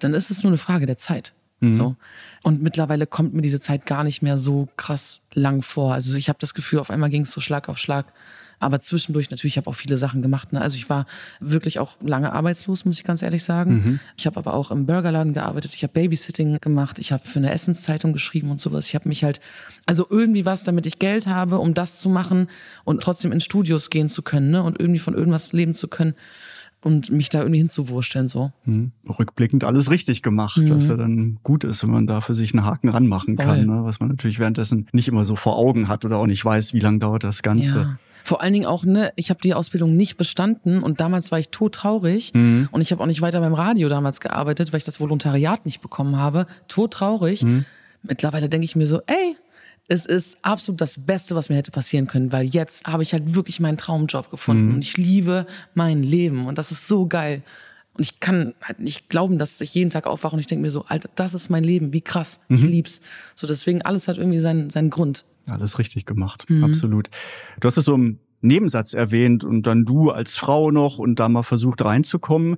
dann 0.00 0.12
ist 0.12 0.30
es 0.30 0.42
nur 0.42 0.50
eine 0.50 0.58
Frage 0.58 0.86
der 0.86 0.98
Zeit. 0.98 1.32
So. 1.70 1.94
Und 2.42 2.60
mittlerweile 2.60 3.06
kommt 3.06 3.34
mir 3.34 3.42
diese 3.42 3.60
Zeit 3.60 3.86
gar 3.86 4.02
nicht 4.02 4.20
mehr 4.20 4.36
so 4.36 4.68
krass 4.76 5.20
lang 5.32 5.62
vor. 5.62 5.94
Also 5.94 6.16
ich 6.16 6.28
habe 6.28 6.40
das 6.40 6.54
Gefühl, 6.54 6.80
auf 6.80 6.90
einmal 6.90 7.08
ging 7.08 7.22
es 7.22 7.30
so 7.30 7.40
Schlag 7.40 7.68
auf 7.68 7.78
Schlag. 7.78 8.06
Aber 8.62 8.80
zwischendurch 8.80 9.30
natürlich, 9.30 9.54
ich 9.54 9.56
habe 9.58 9.68
auch 9.68 9.74
viele 9.74 9.96
Sachen 9.96 10.22
gemacht. 10.22 10.52
Ne? 10.52 10.60
Also 10.60 10.76
ich 10.76 10.88
war 10.88 11.06
wirklich 11.40 11.78
auch 11.78 11.96
lange 12.00 12.32
arbeitslos, 12.32 12.84
muss 12.84 12.98
ich 12.98 13.04
ganz 13.04 13.22
ehrlich 13.22 13.42
sagen. 13.42 14.00
Ich 14.16 14.26
habe 14.26 14.36
aber 14.36 14.54
auch 14.54 14.70
im 14.70 14.86
Burgerladen 14.86 15.34
gearbeitet. 15.34 15.72
Ich 15.74 15.82
habe 15.82 15.92
Babysitting 15.92 16.58
gemacht. 16.60 16.98
Ich 16.98 17.12
habe 17.12 17.26
für 17.26 17.38
eine 17.38 17.52
Essenszeitung 17.52 18.12
geschrieben 18.12 18.50
und 18.50 18.60
sowas. 18.60 18.86
Ich 18.86 18.94
habe 18.94 19.08
mich 19.08 19.24
halt, 19.24 19.40
also 19.86 20.06
irgendwie 20.08 20.44
was, 20.44 20.64
damit 20.64 20.86
ich 20.86 20.98
Geld 20.98 21.26
habe, 21.26 21.58
um 21.58 21.74
das 21.74 21.98
zu 21.98 22.08
machen 22.08 22.48
und 22.84 23.02
trotzdem 23.02 23.32
in 23.32 23.40
Studios 23.40 23.90
gehen 23.90 24.08
zu 24.08 24.22
können 24.22 24.50
ne? 24.50 24.62
und 24.62 24.78
irgendwie 24.78 25.00
von 25.00 25.14
irgendwas 25.14 25.52
leben 25.52 25.74
zu 25.74 25.88
können 25.88 26.14
und 26.82 27.10
mich 27.10 27.28
da 27.28 27.40
irgendwie 27.40 27.58
hinzuwursteln 27.58 28.28
so. 28.28 28.52
Hm. 28.64 28.92
Rückblickend 29.08 29.64
alles 29.64 29.90
richtig 29.90 30.22
gemacht, 30.22 30.60
was 30.68 30.88
ja 30.88 30.96
dann 30.96 31.38
gut 31.42 31.64
ist, 31.64 31.82
wenn 31.82 31.90
man 31.90 32.06
da 32.06 32.20
für 32.20 32.34
sich 32.34 32.54
einen 32.54 32.64
Haken 32.64 32.88
ranmachen 32.88 33.36
kann, 33.36 33.66
Voll. 33.66 33.66
ne? 33.66 33.84
was 33.84 34.00
man 34.00 34.08
natürlich 34.08 34.38
währenddessen 34.38 34.88
nicht 34.92 35.08
immer 35.08 35.24
so 35.24 35.36
vor 35.36 35.56
Augen 35.56 35.88
hat 35.88 36.04
oder 36.04 36.18
auch 36.18 36.26
nicht 36.26 36.44
weiß, 36.44 36.74
wie 36.74 36.80
lange 36.80 36.98
dauert 36.98 37.24
das 37.24 37.42
Ganze. 37.42 37.76
Ja. 37.76 37.98
Vor 38.24 38.40
allen 38.42 38.52
Dingen 38.52 38.66
auch, 38.66 38.84
ne, 38.84 39.12
ich 39.16 39.30
habe 39.30 39.40
die 39.42 39.54
Ausbildung 39.54 39.96
nicht 39.96 40.16
bestanden 40.16 40.82
und 40.82 41.00
damals 41.00 41.30
war 41.32 41.38
ich 41.38 41.48
todtraurig 41.50 42.32
Mhm. 42.34 42.68
und 42.70 42.80
ich 42.80 42.92
habe 42.92 43.02
auch 43.02 43.06
nicht 43.06 43.20
weiter 43.20 43.40
beim 43.40 43.54
Radio 43.54 43.88
damals 43.88 44.20
gearbeitet, 44.20 44.72
weil 44.72 44.78
ich 44.78 44.84
das 44.84 45.00
Volontariat 45.00 45.64
nicht 45.66 45.80
bekommen 45.82 46.16
habe. 46.16 46.46
Todtraurig. 46.68 47.42
Mhm. 47.42 47.64
Mittlerweile 48.02 48.48
denke 48.48 48.64
ich 48.64 48.76
mir 48.76 48.86
so, 48.86 49.00
ey, 49.06 49.36
es 49.88 50.06
ist 50.06 50.38
absolut 50.42 50.80
das 50.80 50.96
Beste, 51.04 51.34
was 51.34 51.48
mir 51.48 51.56
hätte 51.56 51.70
passieren 51.70 52.06
können, 52.06 52.32
weil 52.32 52.46
jetzt 52.46 52.86
habe 52.86 53.02
ich 53.02 53.12
halt 53.12 53.34
wirklich 53.34 53.60
meinen 53.60 53.76
Traumjob 53.76 54.30
gefunden 54.30 54.68
Mhm. 54.68 54.74
und 54.76 54.84
ich 54.84 54.96
liebe 54.96 55.46
mein 55.74 56.02
Leben 56.02 56.46
und 56.46 56.58
das 56.58 56.70
ist 56.70 56.88
so 56.88 57.06
geil. 57.06 57.42
Und 57.94 58.04
ich 58.04 58.20
kann 58.20 58.54
halt 58.62 58.80
nicht 58.80 59.10
glauben, 59.10 59.38
dass 59.38 59.60
ich 59.60 59.74
jeden 59.74 59.90
Tag 59.90 60.06
aufwache 60.06 60.32
und 60.34 60.40
ich 60.40 60.46
denke 60.46 60.62
mir 60.62 60.70
so, 60.70 60.86
Alter, 60.86 61.10
das 61.14 61.34
ist 61.34 61.50
mein 61.50 61.62
Leben, 61.62 61.92
wie 61.92 62.00
krass, 62.00 62.40
Mhm. 62.48 62.56
ich 62.56 62.62
lieb's. 62.62 63.00
So 63.34 63.46
deswegen 63.46 63.82
alles 63.82 64.08
hat 64.08 64.16
irgendwie 64.16 64.38
seinen, 64.38 64.70
seinen 64.70 64.88
Grund. 64.88 65.24
Alles 65.46 65.78
richtig 65.78 66.06
gemacht, 66.06 66.44
Mhm. 66.48 66.64
absolut. 66.64 67.08
Du 67.60 67.66
hast 67.66 67.76
es 67.76 67.84
so 67.84 67.94
im 67.94 68.18
Nebensatz 68.40 68.92
erwähnt 68.94 69.44
und 69.44 69.66
dann 69.66 69.84
du 69.84 70.10
als 70.10 70.36
Frau 70.36 70.70
noch 70.70 70.98
und 70.98 71.20
da 71.20 71.28
mal 71.28 71.42
versucht 71.42 71.84
reinzukommen. 71.84 72.56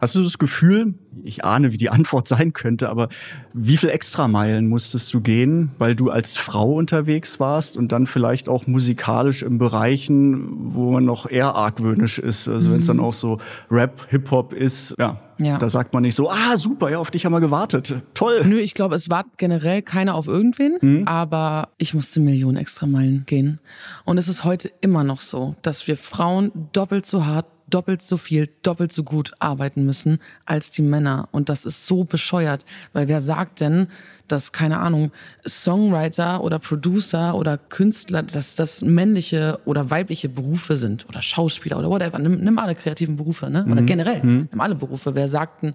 Hast 0.00 0.14
du 0.14 0.22
das 0.22 0.38
Gefühl, 0.38 0.94
ich 1.24 1.44
ahne, 1.44 1.72
wie 1.72 1.76
die 1.76 1.90
Antwort 1.90 2.28
sein 2.28 2.52
könnte, 2.52 2.88
aber 2.88 3.08
wie 3.52 3.76
viel 3.76 3.88
Extrameilen 3.90 4.68
musstest 4.68 5.12
du 5.12 5.20
gehen, 5.20 5.70
weil 5.78 5.96
du 5.96 6.10
als 6.10 6.36
Frau 6.36 6.74
unterwegs 6.74 7.40
warst 7.40 7.76
und 7.76 7.90
dann 7.92 8.06
vielleicht 8.06 8.48
auch 8.48 8.66
musikalisch 8.66 9.42
in 9.42 9.58
Bereichen, 9.58 10.46
wo 10.74 10.92
man 10.92 11.04
noch 11.04 11.28
eher 11.28 11.54
argwöhnisch 11.54 12.18
ist, 12.18 12.48
also 12.48 12.70
wenn 12.70 12.80
es 12.80 12.86
dann 12.86 13.00
auch 13.00 13.12
so 13.14 13.38
Rap, 13.70 14.06
Hip-Hop 14.08 14.52
ist, 14.52 14.94
ja, 14.98 15.20
Ja. 15.38 15.58
da 15.58 15.68
sagt 15.68 15.92
man 15.94 16.02
nicht 16.02 16.14
so, 16.14 16.30
ah, 16.30 16.56
super, 16.56 16.90
ja, 16.90 16.98
auf 16.98 17.10
dich 17.10 17.24
haben 17.24 17.32
wir 17.32 17.40
gewartet, 17.40 17.96
toll. 18.14 18.42
Nö, 18.46 18.58
ich 18.58 18.74
glaube, 18.74 18.94
es 18.94 19.08
wartet 19.10 19.32
generell 19.38 19.82
keiner 19.82 20.14
auf 20.14 20.28
irgendwen, 20.28 20.78
Mhm. 20.80 21.08
aber 21.08 21.68
ich 21.78 21.94
musste 21.94 22.20
Millionen 22.20 22.56
extra 22.56 22.86
Meilen 22.86 23.24
gehen. 23.26 23.60
Und 24.04 24.18
es 24.18 24.28
ist 24.28 24.44
heute 24.44 24.70
immer 24.80 25.02
noch 25.04 25.20
so, 25.20 25.56
dass 25.62 25.86
wir 25.88 25.96
Frauen 25.96 26.52
doppelt 26.72 27.06
so 27.06 27.24
hart, 27.26 27.46
doppelt 27.70 28.02
so 28.02 28.16
viel, 28.16 28.48
doppelt 28.62 28.92
so 28.92 29.04
gut 29.04 29.32
arbeiten 29.38 29.84
müssen 29.84 30.20
als 30.46 30.70
die 30.70 30.82
Männer. 30.82 31.28
Und 31.32 31.48
das 31.48 31.64
ist 31.64 31.86
so 31.86 32.04
bescheuert, 32.04 32.64
weil 32.92 33.08
wer 33.08 33.20
sagt 33.20 33.60
denn, 33.60 33.88
dass, 34.26 34.52
keine 34.52 34.78
Ahnung, 34.78 35.10
Songwriter 35.46 36.42
oder 36.42 36.58
Producer 36.58 37.34
oder 37.34 37.56
Künstler, 37.56 38.22
dass 38.22 38.54
das 38.54 38.82
männliche 38.82 39.58
oder 39.64 39.90
weibliche 39.90 40.28
Berufe 40.28 40.76
sind 40.76 41.08
oder 41.08 41.22
Schauspieler 41.22 41.78
oder 41.78 41.88
whatever. 41.88 42.18
Nimm, 42.18 42.40
nimm 42.44 42.58
alle 42.58 42.74
kreativen 42.74 43.16
Berufe, 43.16 43.48
ne? 43.48 43.64
Oder 43.70 43.82
generell, 43.82 44.22
nimm 44.22 44.60
alle 44.60 44.74
Berufe. 44.74 45.14
Wer 45.14 45.28
sagten, 45.28 45.74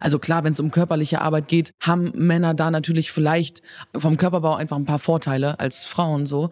also 0.00 0.18
klar, 0.18 0.44
wenn 0.44 0.52
es 0.52 0.60
um 0.60 0.70
körperliche 0.70 1.22
Arbeit 1.22 1.48
geht, 1.48 1.72
haben 1.80 2.12
Männer 2.14 2.52
da 2.52 2.70
natürlich 2.70 3.10
vielleicht 3.10 3.62
vom 3.96 4.18
Körperbau 4.18 4.54
einfach 4.54 4.76
ein 4.76 4.84
paar 4.84 4.98
Vorteile 4.98 5.58
als 5.60 5.86
Frauen 5.86 6.26
so. 6.26 6.50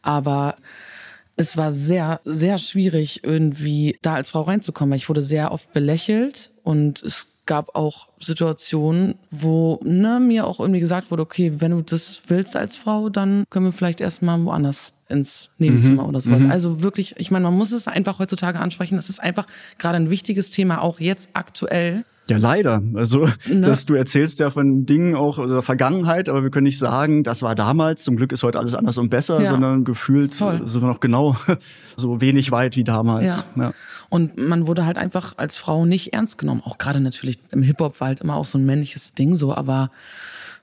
Aber 0.00 0.56
es 1.36 1.56
war 1.56 1.72
sehr, 1.72 2.20
sehr 2.24 2.58
schwierig, 2.58 3.24
irgendwie 3.24 3.98
da 4.02 4.14
als 4.14 4.30
Frau 4.30 4.42
reinzukommen. 4.42 4.96
Ich 4.96 5.08
wurde 5.08 5.22
sehr 5.22 5.52
oft 5.52 5.72
belächelt 5.72 6.50
und 6.62 7.02
es 7.02 7.28
gab 7.46 7.74
auch 7.74 8.08
Situationen, 8.20 9.16
wo 9.30 9.80
ne, 9.82 10.20
mir 10.20 10.46
auch 10.46 10.60
irgendwie 10.60 10.80
gesagt 10.80 11.10
wurde, 11.10 11.22
okay, 11.22 11.54
wenn 11.58 11.72
du 11.72 11.82
das 11.82 12.22
willst 12.26 12.56
als 12.56 12.76
Frau, 12.76 13.10
dann 13.10 13.44
können 13.50 13.66
wir 13.66 13.72
vielleicht 13.72 14.00
erstmal 14.00 14.42
woanders 14.44 14.92
ins 15.08 15.50
Nebenzimmer 15.58 16.08
oder 16.08 16.20
sowas. 16.20 16.46
Also 16.46 16.82
wirklich, 16.82 17.14
ich 17.18 17.30
meine, 17.30 17.44
man 17.44 17.54
muss 17.54 17.72
es 17.72 17.86
einfach 17.86 18.18
heutzutage 18.18 18.58
ansprechen. 18.58 18.96
Das 18.96 19.10
ist 19.10 19.20
einfach 19.20 19.46
gerade 19.78 19.96
ein 19.96 20.08
wichtiges 20.08 20.50
Thema, 20.50 20.80
auch 20.80 21.00
jetzt 21.00 21.28
aktuell. 21.34 22.04
Ja, 22.28 22.38
leider. 22.38 22.82
Also, 22.94 23.28
ne? 23.46 23.60
dass 23.60 23.84
du 23.84 23.94
erzählst 23.94 24.40
ja 24.40 24.50
von 24.50 24.86
Dingen 24.86 25.14
auch 25.14 25.38
aus 25.38 25.50
der 25.50 25.62
Vergangenheit, 25.62 26.28
aber 26.28 26.42
wir 26.42 26.50
können 26.50 26.64
nicht 26.64 26.78
sagen, 26.78 27.22
das 27.22 27.42
war 27.42 27.54
damals, 27.54 28.04
zum 28.04 28.16
Glück 28.16 28.32
ist 28.32 28.42
heute 28.42 28.58
alles 28.58 28.74
anders 28.74 28.96
und 28.96 29.10
besser, 29.10 29.40
ja. 29.40 29.46
sondern 29.46 29.84
gefühlt 29.84 30.34
Voll. 30.34 30.66
sind 30.66 30.82
wir 30.82 30.88
noch 30.88 31.00
genau 31.00 31.36
so 31.96 32.20
wenig 32.20 32.50
weit 32.50 32.76
wie 32.76 32.84
damals. 32.84 33.44
Ja. 33.56 33.62
ja. 33.62 33.72
Und 34.08 34.38
man 34.38 34.66
wurde 34.66 34.86
halt 34.86 34.96
einfach 34.96 35.34
als 35.36 35.56
Frau 35.56 35.84
nicht 35.84 36.12
ernst 36.12 36.38
genommen. 36.38 36.62
Auch 36.64 36.78
gerade 36.78 37.00
natürlich 37.00 37.38
im 37.50 37.62
Hip-Hop 37.62 38.00
war 38.00 38.08
halt 38.08 38.20
immer 38.20 38.36
auch 38.36 38.46
so 38.46 38.58
ein 38.58 38.64
männliches 38.64 39.12
Ding 39.12 39.34
so, 39.34 39.54
aber 39.54 39.90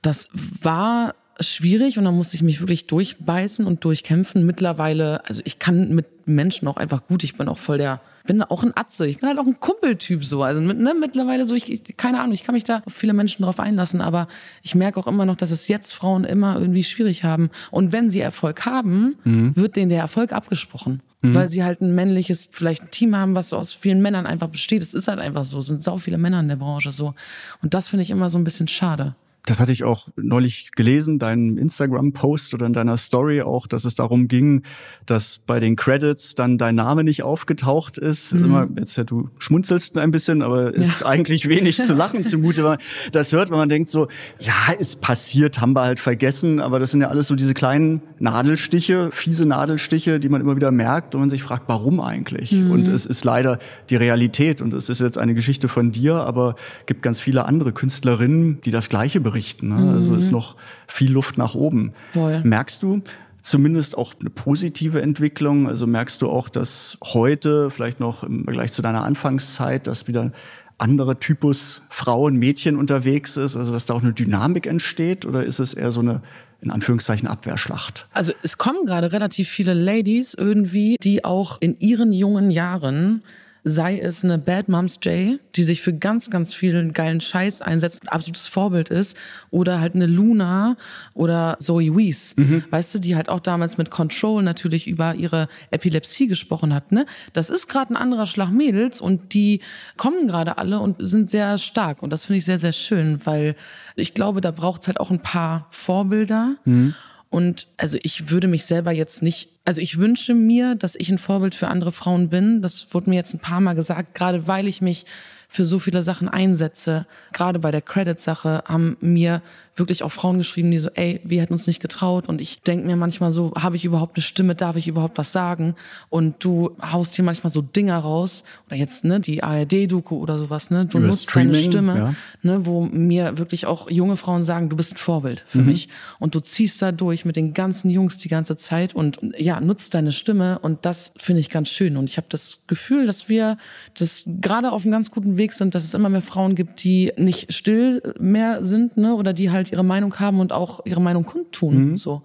das 0.02 0.30
war 0.34 1.14
schwierig 1.40 1.98
und 1.98 2.06
da 2.06 2.12
musste 2.12 2.36
ich 2.36 2.44
mich 2.44 2.60
wirklich 2.62 2.88
durchbeißen 2.88 3.66
und 3.66 3.84
durchkämpfen. 3.84 4.46
Mittlerweile, 4.46 5.26
also 5.26 5.42
ich 5.46 5.60
kann 5.60 5.94
mit 5.94 6.28
Menschen 6.28 6.68
auch 6.68 6.78
einfach 6.78 7.08
gut, 7.08 7.24
ich 7.24 7.36
bin 7.36 7.48
auch 7.48 7.58
voll 7.58 7.78
der 7.78 8.02
bin 8.32 8.44
auch 8.44 8.64
ein 8.64 8.72
Atze. 8.76 9.08
Ich 9.08 9.20
bin 9.20 9.28
halt 9.28 9.40
auch 9.40 9.46
ein 9.46 9.60
Kumpeltyp 9.60 10.24
so. 10.24 10.42
Also 10.42 10.62
ne, 10.62 10.94
mittlerweile 10.98 11.46
so, 11.46 11.54
ich, 11.54 11.70
ich, 11.70 11.98
keine 11.98 12.22
Ahnung, 12.22 12.32
ich 12.32 12.44
kann 12.44 12.54
mich 12.54 12.64
da 12.64 12.82
auf 12.86 12.94
viele 12.94 13.12
Menschen 13.12 13.44
drauf 13.44 13.60
einlassen, 13.60 14.00
aber 14.00 14.30
ich 14.62 14.74
merke 14.74 15.02
auch 15.02 15.08
immer 15.08 15.26
noch, 15.26 15.36
dass 15.36 15.52
es 15.52 15.68
jetzt 15.68 15.92
Frauen 15.94 16.24
immer 16.24 16.58
irgendwie 16.58 16.86
schwierig 16.86 17.26
haben. 17.26 17.50
Und 17.72 17.92
wenn 17.92 18.10
sie 18.10 18.22
Erfolg 18.22 18.66
haben, 18.66 19.18
mhm. 19.26 19.54
wird 19.58 19.76
denen 19.76 19.90
der 19.90 20.00
Erfolg 20.00 20.32
abgesprochen. 20.32 21.02
Mhm. 21.22 21.36
Weil 21.36 21.50
sie 21.50 21.66
halt 21.66 21.82
ein 21.82 21.94
männliches, 21.94 22.48
vielleicht 22.54 22.84
ein 22.84 22.92
Team 22.92 23.18
haben, 23.18 23.36
was 23.36 23.50
so 23.50 23.58
aus 23.58 23.74
vielen 23.74 24.02
Männern 24.02 24.26
einfach 24.26 24.48
besteht. 24.48 24.82
Es 24.82 24.94
ist 24.94 25.10
halt 25.10 25.20
einfach 25.20 25.44
so, 25.44 25.60
es 25.60 25.66
sind 25.66 25.84
sau 25.84 25.98
viele 25.98 26.18
Männer 26.18 26.40
in 26.40 26.48
der 26.48 26.56
Branche 26.56 26.94
so. 26.94 27.14
Und 27.62 27.74
das 27.74 27.90
finde 27.90 28.04
ich 28.04 28.12
immer 28.12 28.30
so 28.30 28.38
ein 28.38 28.46
bisschen 28.46 28.70
schade. 28.70 29.16
Das 29.46 29.60
hatte 29.60 29.72
ich 29.72 29.84
auch 29.84 30.10
neulich 30.16 30.72
gelesen, 30.76 31.18
deinen 31.18 31.58
Instagram-Post 31.58 32.54
oder 32.54 32.68
in 32.68 32.74
deiner 32.74 32.96
Story 32.98 33.42
auch, 33.42 33.66
dass 33.66 33.86
es 33.86 33.96
darum 33.96 34.28
ging, 34.28 34.62
dass 35.08 35.40
bei 35.40 35.60
den 35.60 35.76
Credits 35.76 36.36
dann 36.36 36.60
dein 36.60 36.76
Name 36.76 37.04
nicht 37.04 37.24
aufgetaucht 37.24 37.98
ist. 37.98 38.34
Mhm. 38.34 38.46
Immer, 38.46 38.68
jetzt 38.78 38.98
ja, 38.98 39.04
du 39.04 39.30
schmunzelst 39.40 39.98
ein 39.98 40.12
bisschen, 40.12 40.44
aber 40.44 40.76
ja. 40.76 40.82
ist 40.82 41.04
eigentlich 41.04 41.50
wenig 41.50 41.78
zu 41.78 41.96
lachen 41.96 42.24
zumute. 42.24 42.64
Weil 42.64 42.78
das 43.12 43.32
hört, 43.32 43.50
wenn 43.50 43.58
man 43.58 43.70
denkt 43.70 43.90
so, 43.90 44.10
ja, 44.40 44.74
ist 44.78 45.02
passiert, 45.02 45.60
haben 45.60 45.74
wir 45.74 45.82
halt 45.82 46.00
vergessen, 46.00 46.60
aber 46.60 46.80
das 46.80 46.92
sind 46.92 47.02
ja 47.02 47.10
alles 47.10 47.28
so 47.28 47.36
diese 47.36 47.56
kleinen 47.56 48.02
Nadelstiche, 48.20 49.10
fiese 49.12 49.48
Nadelstiche, 49.48 50.20
die 50.20 50.30
man 50.30 50.42
immer 50.42 50.56
wieder 50.56 50.70
merkt 50.70 51.16
und 51.16 51.22
man 51.22 51.32
sich 51.32 51.42
fragt, 51.42 51.64
warum 51.66 52.00
eigentlich? 52.00 52.52
Mhm. 52.52 52.70
Und 52.70 52.88
es 52.88 53.08
ist 53.08 53.24
leider 53.24 53.58
die 53.90 53.96
Realität 53.96 54.62
und 54.62 54.72
es 54.74 54.88
ist 54.88 55.02
jetzt 55.02 55.18
eine 55.18 55.34
Geschichte 55.34 55.68
von 55.68 55.92
dir, 55.92 56.18
aber 56.18 56.54
gibt 56.86 57.02
ganz 57.02 57.20
viele 57.20 57.46
andere 57.46 57.74
Künstlerinnen, 57.74 58.62
die 58.62 58.72
das 58.72 58.88
Gleiche 58.88 59.20
berichten. 59.20 59.31
Ne? 59.64 59.76
Mhm. 59.76 59.90
Also 59.90 60.16
ist 60.16 60.28
mhm. 60.28 60.34
noch 60.34 60.56
viel 60.88 61.12
Luft 61.12 61.38
nach 61.38 61.56
oben. 61.56 61.94
Voll. 62.14 62.42
Merkst 62.44 62.84
du 62.84 63.02
zumindest 63.42 63.98
auch 63.98 64.14
eine 64.20 64.30
positive 64.30 65.02
Entwicklung? 65.02 65.68
Also 65.68 65.88
merkst 65.88 66.22
du 66.22 66.30
auch, 66.30 66.50
dass 66.50 66.98
heute, 67.04 67.70
vielleicht 67.70 68.00
noch 68.00 68.24
im 68.24 68.44
Vergleich 68.44 68.72
zu 68.72 68.82
deiner 68.82 69.04
Anfangszeit, 69.04 69.88
dass 69.88 70.08
wieder 70.08 70.32
andere 70.78 71.20
Typus 71.20 71.82
Frauen, 71.90 72.38
Mädchen 72.38 72.76
unterwegs 72.76 73.38
ist, 73.38 73.56
also 73.56 73.72
dass 73.72 73.86
da 73.86 73.94
auch 73.94 74.02
eine 74.02 74.14
Dynamik 74.14 74.66
entsteht? 74.66 75.26
Oder 75.26 75.44
ist 75.44 75.60
es 75.60 75.74
eher 75.74 75.92
so 75.92 76.02
eine 76.02 76.22
in 76.62 76.70
Anführungszeichen 76.70 77.28
Abwehrschlacht. 77.28 78.08
Also 78.14 78.34
es 78.44 78.58
kommen 78.58 78.86
gerade 78.86 79.12
relativ 79.12 79.50
viele 79.50 79.74
Ladies 79.74 80.34
irgendwie, 80.36 80.96
die 81.02 81.26
auch 81.26 81.58
in 81.60 81.80
ihren 81.80 82.14
jungen 82.14 82.52
Jahren 82.52 83.24
sei 83.64 84.00
es 84.00 84.24
eine 84.24 84.38
Bad 84.38 84.70
Moms 84.70 85.00
J, 85.04 85.40
die 85.56 85.64
sich 85.64 85.82
für 85.82 85.94
ganz, 85.94 86.30
ganz 86.30 86.54
vielen 86.54 86.94
geilen 86.94 87.22
Scheiß 87.22 87.62
einsetzt, 87.62 88.04
ein 88.04 88.08
absolutes 88.08 88.48
Vorbild 88.48 88.90
ist, 88.90 89.16
oder 89.52 89.80
halt 89.80 89.94
eine 89.96 90.08
Luna 90.08 90.78
oder 91.14 91.58
Zoe 91.60 91.96
Wees, 91.96 92.36
mhm. 92.38 92.64
weißt 92.70 92.96
du, 92.96 93.00
die 93.00 93.16
halt 93.16 93.30
auch 93.30 93.40
damals 93.40 93.78
mit 93.78 93.92
Control 93.92 94.42
natürlich 94.42 94.88
über 94.88 95.14
ihre 95.16 95.48
Epilepsie 95.70 96.28
gesprochen 96.28 96.74
hat. 96.74 96.92
Ne? 96.92 97.06
Das 97.34 97.50
ist 97.50 97.68
gerade 97.68 97.94
ein 97.94 97.98
anderer 97.98 98.26
Schlag 98.26 98.52
Mädels 98.52 99.00
und 99.00 99.34
die 99.34 99.62
kommen 99.98 100.28
gerade 100.28 100.58
alle 100.58 100.80
und 100.80 100.98
sind 101.00 101.30
sehr 101.30 101.58
stark 101.58 102.02
und 102.02 102.12
das 102.12 102.26
finde 102.26 102.40
ich 102.40 102.46
sehr, 102.46 102.60
sehr 102.60 102.74
schön, 102.74 103.20
weil 103.26 103.56
ich 103.96 104.14
glaube, 104.14 104.42
da 104.42 104.52
braucht 104.52 104.82
es 104.82 104.88
halt 104.88 105.00
auch 105.00 105.12
ein 105.12 105.22
paar 105.22 105.68
Vorbilder. 105.70 106.56
Mhm. 106.66 106.96
Und 107.32 107.68
also 107.78 107.98
ich 108.04 108.30
würde 108.30 108.50
mich 108.50 108.66
selber 108.66 108.92
jetzt 108.92 109.24
nicht, 109.24 109.50
also 109.64 109.80
ich 109.80 109.98
wünsche 109.98 110.36
mir, 110.36 110.76
dass 110.76 110.96
ich 110.96 111.10
ein 111.10 111.18
Vorbild 111.18 111.56
für 111.56 111.70
andere 111.70 111.94
Frauen 111.94 112.30
bin. 112.30 112.62
Das 112.62 112.94
wurde 112.94 113.10
mir 113.10 113.16
jetzt 113.16 113.34
ein 113.34 113.40
paar 113.40 113.62
Mal 113.62 113.74
gesagt, 113.74 114.14
gerade 114.14 114.48
weil 114.48 114.68
ich 114.68 114.82
mich 114.82 115.06
für 115.48 115.66
so 115.66 115.80
viele 115.80 116.04
Sachen 116.04 116.28
einsetze. 116.28 117.08
Gerade 117.32 117.58
bei 117.60 117.72
der 117.72 117.82
Credit-Sache 117.82 118.66
haben 118.68 118.98
mir 119.00 119.42
wirklich 119.76 120.04
auch 120.04 120.12
Frauen 120.12 120.38
geschrieben, 120.38 120.70
die 120.72 120.78
so, 120.78 120.90
ey, 120.96 121.22
wir 121.24 121.42
hätten 121.42 121.54
uns 121.54 121.68
nicht 121.68 121.82
getraut. 121.82 122.28
Und 122.28 122.42
ich 122.42 122.62
denke 122.62 122.86
mir 122.86 122.96
manchmal 122.96 123.32
so, 123.32 123.54
habe 123.58 123.76
ich 123.76 123.86
überhaupt 123.86 124.18
eine 124.18 124.24
Stimme, 124.24 124.56
darf 124.56 124.76
ich 124.76 124.88
überhaupt 124.88 125.18
was 125.18 125.32
sagen? 125.32 125.76
Und 126.10 126.44
du 126.44 126.76
haust 126.82 127.16
hier 127.16 127.24
manchmal 127.24 127.54
so 127.54 127.62
Dinger 127.62 127.98
raus, 127.98 128.44
oder 128.68 128.76
jetzt, 128.76 129.06
ne, 129.06 129.20
die 129.20 129.44
ARD-Doku 129.44 130.18
oder 130.18 130.38
sowas, 130.38 130.72
ne? 130.72 130.86
Du 130.86 130.98
Über 130.98 131.08
nutzt 131.08 131.30
Streaming, 131.30 131.54
deine 131.54 131.64
Stimme, 131.64 131.98
ja. 131.98 132.16
ne, 132.42 132.66
wo 132.66 132.82
mir 132.82 133.38
wirklich 133.38 133.66
auch 133.66 133.90
junge 133.90 134.18
Frauen 134.18 134.44
sagen, 134.44 134.70
du 134.70 134.76
bist 134.76 134.94
ein 134.94 134.98
Vorbild 134.98 135.44
für 135.48 135.60
mhm. 135.60 135.68
mich. 135.68 135.88
Und 136.20 136.36
du 136.36 136.42
ziehst 136.42 136.82
da 136.82 136.92
durch 136.92 137.24
mit 137.24 137.36
den 137.36 137.54
ganzen 137.54 137.90
Jungs 137.90 138.18
die 138.18 138.30
ganze 138.30 138.58
Zeit 138.58 138.94
und 138.94 139.20
ja, 139.38 139.62
nutzt 139.62 139.94
deine 139.94 140.12
Stimme. 140.12 140.60
Und 140.60 140.86
das 140.86 141.14
finde 141.18 141.40
ich 141.40 141.50
ganz 141.50 141.70
schön. 141.70 141.96
Und 141.96 142.10
ich 142.10 142.18
habe 142.18 142.28
das 142.30 142.64
Gefühl, 142.68 143.06
dass 143.06 143.30
wir 143.30 143.58
das 143.98 144.24
gerade 144.26 144.72
auf 144.72 144.84
einem 144.84 144.92
ganz 144.92 145.12
guten 145.12 145.38
Weg 145.38 145.54
sind, 145.54 145.76
dass 145.76 145.84
es 145.86 145.94
immer 145.94 146.10
mehr 146.10 146.22
Frauen 146.22 146.56
gibt, 146.56 146.84
die 146.84 147.14
nicht 147.18 147.54
still 147.54 148.02
mehr 148.20 148.66
sind, 148.66 148.98
ne, 148.98 149.16
oder 149.16 149.34
die 149.34 149.50
halt 149.50 149.61
ihre 149.70 149.84
Meinung 149.84 150.20
haben 150.20 150.40
und 150.40 150.54
auch 150.54 150.86
ihre 150.86 151.02
Meinung 151.02 151.26
kundtun. 151.26 151.92
Mhm. 151.92 151.98
So, 151.98 152.22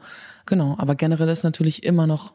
genau. 0.46 0.76
Aber 0.78 0.94
generell 0.94 1.28
ist 1.28 1.44
natürlich 1.44 1.82
immer 1.82 2.06
noch 2.06 2.32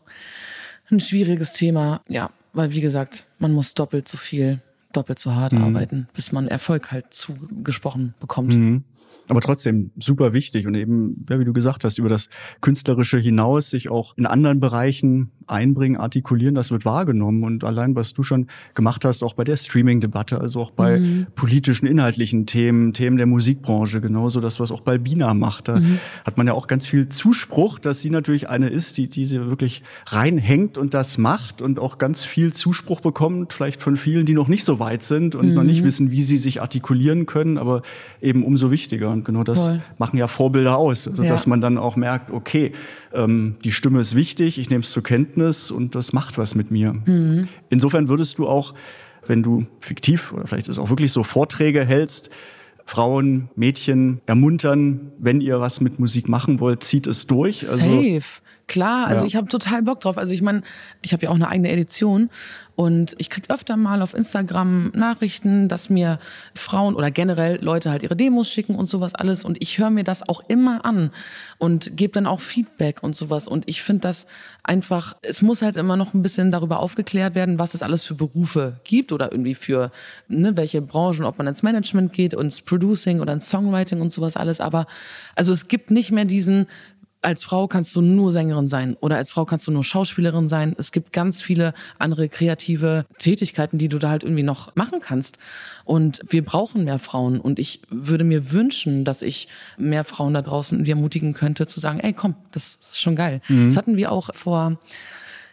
ein 0.89 0.99
schwieriges 0.99 1.53
Thema. 1.53 2.01
Ja, 2.07 2.29
weil 2.53 2.71
wie 2.71 2.81
gesagt, 2.81 3.25
man 3.39 3.53
muss 3.53 3.73
doppelt 3.73 4.07
so 4.07 4.17
viel, 4.17 4.59
doppelt 4.93 5.19
so 5.19 5.33
hart 5.33 5.53
mhm. 5.53 5.63
arbeiten, 5.63 6.07
bis 6.13 6.31
man 6.31 6.47
Erfolg 6.47 6.91
halt 6.91 7.13
zugesprochen 7.13 8.13
bekommt. 8.19 8.53
Mhm 8.53 8.83
aber 9.31 9.39
trotzdem 9.39 9.91
super 9.97 10.33
wichtig 10.33 10.67
und 10.67 10.75
eben, 10.75 11.25
ja, 11.29 11.39
wie 11.39 11.45
du 11.45 11.53
gesagt 11.53 11.85
hast, 11.85 11.97
über 11.99 12.09
das 12.09 12.27
Künstlerische 12.59 13.17
hinaus 13.17 13.69
sich 13.69 13.89
auch 13.89 14.13
in 14.17 14.25
anderen 14.25 14.59
Bereichen 14.59 15.31
einbringen, 15.47 15.97
artikulieren, 15.97 16.53
das 16.53 16.71
wird 16.71 16.85
wahrgenommen. 16.85 17.43
Und 17.43 17.63
allein, 17.63 17.95
was 17.95 18.13
du 18.13 18.23
schon 18.23 18.47
gemacht 18.73 19.05
hast, 19.05 19.23
auch 19.23 19.33
bei 19.33 19.43
der 19.43 19.55
Streaming-Debatte, 19.55 20.39
also 20.39 20.61
auch 20.61 20.71
bei 20.71 20.99
mhm. 20.99 21.27
politischen, 21.35 21.85
inhaltlichen 21.85 22.45
Themen, 22.45 22.93
Themen 22.93 23.17
der 23.17 23.25
Musikbranche, 23.25 24.01
genauso 24.01 24.41
das, 24.41 24.59
was 24.59 24.71
auch 24.71 24.81
Balbina 24.81 25.33
macht. 25.33 25.69
Da 25.69 25.79
mhm. 25.79 25.99
hat 26.25 26.37
man 26.37 26.47
ja 26.47 26.53
auch 26.53 26.67
ganz 26.67 26.85
viel 26.85 27.09
Zuspruch, 27.09 27.79
dass 27.79 28.01
sie 28.01 28.09
natürlich 28.09 28.49
eine 28.49 28.69
ist, 28.69 28.97
die, 28.97 29.09
die 29.09 29.25
sie 29.25 29.45
wirklich 29.47 29.83
reinhängt 30.07 30.77
und 30.77 30.93
das 30.93 31.17
macht 31.17 31.61
und 31.61 31.79
auch 31.79 31.97
ganz 31.97 32.25
viel 32.25 32.53
Zuspruch 32.53 32.99
bekommt, 32.99 33.53
vielleicht 33.53 33.81
von 33.81 33.95
vielen, 33.95 34.25
die 34.25 34.33
noch 34.33 34.47
nicht 34.47 34.65
so 34.65 34.79
weit 34.79 35.03
sind 35.03 35.35
und 35.35 35.49
mhm. 35.49 35.53
noch 35.53 35.63
nicht 35.63 35.83
wissen, 35.83 36.11
wie 36.11 36.21
sie 36.21 36.37
sich 36.37 36.61
artikulieren 36.61 37.25
können, 37.25 37.57
aber 37.57 37.81
eben 38.21 38.43
umso 38.43 38.71
wichtiger. 38.71 39.09
Und 39.09 39.20
genau 39.23 39.43
das 39.43 39.65
Voll. 39.65 39.81
machen 39.97 40.17
ja 40.17 40.27
Vorbilder 40.27 40.77
aus. 40.77 41.07
Also, 41.07 41.23
ja. 41.23 41.29
dass 41.29 41.47
man 41.47 41.61
dann 41.61 41.77
auch 41.77 41.95
merkt, 41.95 42.31
okay, 42.31 42.71
ähm, 43.13 43.55
die 43.63 43.71
Stimme 43.71 43.99
ist 43.99 44.15
wichtig, 44.15 44.59
ich 44.59 44.69
nehme 44.69 44.81
es 44.81 44.91
zur 44.91 45.03
Kenntnis 45.03 45.71
und 45.71 45.95
das 45.95 46.13
macht 46.13 46.37
was 46.37 46.55
mit 46.55 46.71
mir. 46.71 46.93
Mhm. 46.93 47.47
Insofern 47.69 48.07
würdest 48.07 48.37
du 48.37 48.47
auch, 48.47 48.73
wenn 49.25 49.43
du 49.43 49.65
fiktiv 49.79 50.33
oder 50.33 50.47
vielleicht 50.47 50.67
ist 50.67 50.73
es 50.73 50.79
auch 50.79 50.89
wirklich 50.89 51.11
so 51.11 51.23
Vorträge 51.23 51.85
hältst, 51.85 52.29
Frauen, 52.85 53.49
Mädchen 53.55 54.21
ermuntern, 54.25 55.11
wenn 55.17 55.39
ihr 55.39 55.59
was 55.59 55.81
mit 55.81 55.99
Musik 55.99 56.27
machen 56.27 56.59
wollt, 56.59 56.83
zieht 56.83 57.07
es 57.07 57.27
durch. 57.27 57.69
Also, 57.69 57.89
Safe. 57.89 58.41
Klar, 58.71 59.07
also 59.07 59.23
ja. 59.23 59.27
ich 59.27 59.35
habe 59.35 59.49
total 59.49 59.81
Bock 59.81 59.99
drauf. 59.99 60.17
Also 60.17 60.33
ich 60.33 60.41
meine, 60.41 60.61
ich 61.01 61.11
habe 61.11 61.25
ja 61.25 61.29
auch 61.29 61.35
eine 61.35 61.49
eigene 61.49 61.69
Edition 61.69 62.29
und 62.77 63.15
ich 63.17 63.29
krieg 63.29 63.49
öfter 63.49 63.75
mal 63.75 64.01
auf 64.01 64.13
Instagram 64.13 64.91
Nachrichten, 64.95 65.67
dass 65.67 65.89
mir 65.89 66.19
Frauen 66.55 66.95
oder 66.95 67.11
generell 67.11 67.61
Leute 67.61 67.91
halt 67.91 68.01
ihre 68.01 68.15
Demos 68.15 68.49
schicken 68.49 68.75
und 68.75 68.85
sowas 68.85 69.13
alles 69.13 69.43
und 69.43 69.61
ich 69.61 69.77
höre 69.77 69.89
mir 69.89 70.05
das 70.05 70.27
auch 70.27 70.41
immer 70.47 70.85
an 70.85 71.11
und 71.57 71.97
gebe 71.97 72.13
dann 72.13 72.25
auch 72.25 72.39
Feedback 72.39 73.03
und 73.03 73.15
sowas 73.15 73.49
und 73.49 73.67
ich 73.67 73.81
finde 73.83 74.01
das 74.01 74.25
einfach, 74.63 75.17
es 75.21 75.41
muss 75.41 75.61
halt 75.61 75.75
immer 75.75 75.97
noch 75.97 76.13
ein 76.13 76.23
bisschen 76.23 76.49
darüber 76.49 76.79
aufgeklärt 76.79 77.35
werden, 77.35 77.59
was 77.59 77.73
es 77.73 77.83
alles 77.83 78.05
für 78.05 78.15
Berufe 78.15 78.79
gibt 78.85 79.11
oder 79.11 79.31
irgendwie 79.31 79.55
für 79.55 79.91
ne, 80.29 80.55
welche 80.55 80.81
Branchen, 80.81 81.25
ob 81.25 81.37
man 81.37 81.47
ins 81.47 81.63
Management 81.63 82.13
geht, 82.13 82.33
ins 82.33 82.61
Producing 82.61 83.19
oder 83.19 83.33
ins 83.33 83.49
Songwriting 83.49 83.99
und 83.99 84.13
sowas 84.13 84.37
alles, 84.37 84.61
aber 84.61 84.87
also 85.35 85.51
es 85.51 85.67
gibt 85.67 85.91
nicht 85.91 86.11
mehr 86.11 86.25
diesen 86.25 86.67
als 87.21 87.43
Frau 87.43 87.67
kannst 87.67 87.95
du 87.95 88.01
nur 88.01 88.31
Sängerin 88.31 88.67
sein 88.67 88.95
oder 88.99 89.17
als 89.17 89.31
Frau 89.31 89.45
kannst 89.45 89.67
du 89.67 89.71
nur 89.71 89.83
Schauspielerin 89.83 90.49
sein. 90.49 90.75
Es 90.77 90.91
gibt 90.91 91.13
ganz 91.13 91.41
viele 91.41 91.73
andere 91.99 92.29
kreative 92.29 93.05
Tätigkeiten, 93.19 93.77
die 93.77 93.89
du 93.89 93.99
da 93.99 94.09
halt 94.09 94.23
irgendwie 94.23 94.43
noch 94.43 94.75
machen 94.75 94.99
kannst. 95.01 95.37
Und 95.85 96.21
wir 96.27 96.43
brauchen 96.43 96.83
mehr 96.83 96.99
Frauen. 96.99 97.39
Und 97.39 97.59
ich 97.59 97.81
würde 97.89 98.23
mir 98.23 98.51
wünschen, 98.51 99.05
dass 99.05 99.21
ich 99.21 99.47
mehr 99.77 100.03
Frauen 100.03 100.33
da 100.33 100.41
draußen 100.41 100.77
irgendwie 100.77 100.91
ermutigen 100.91 101.33
könnte, 101.33 101.67
zu 101.67 101.79
sagen, 101.79 101.99
ey, 101.99 102.13
komm, 102.13 102.35
das 102.51 102.79
ist 102.81 103.01
schon 103.01 103.15
geil. 103.15 103.41
Mhm. 103.47 103.67
Das 103.67 103.77
hatten 103.77 103.97
wir 103.97 104.11
auch 104.11 104.33
vor, 104.33 104.79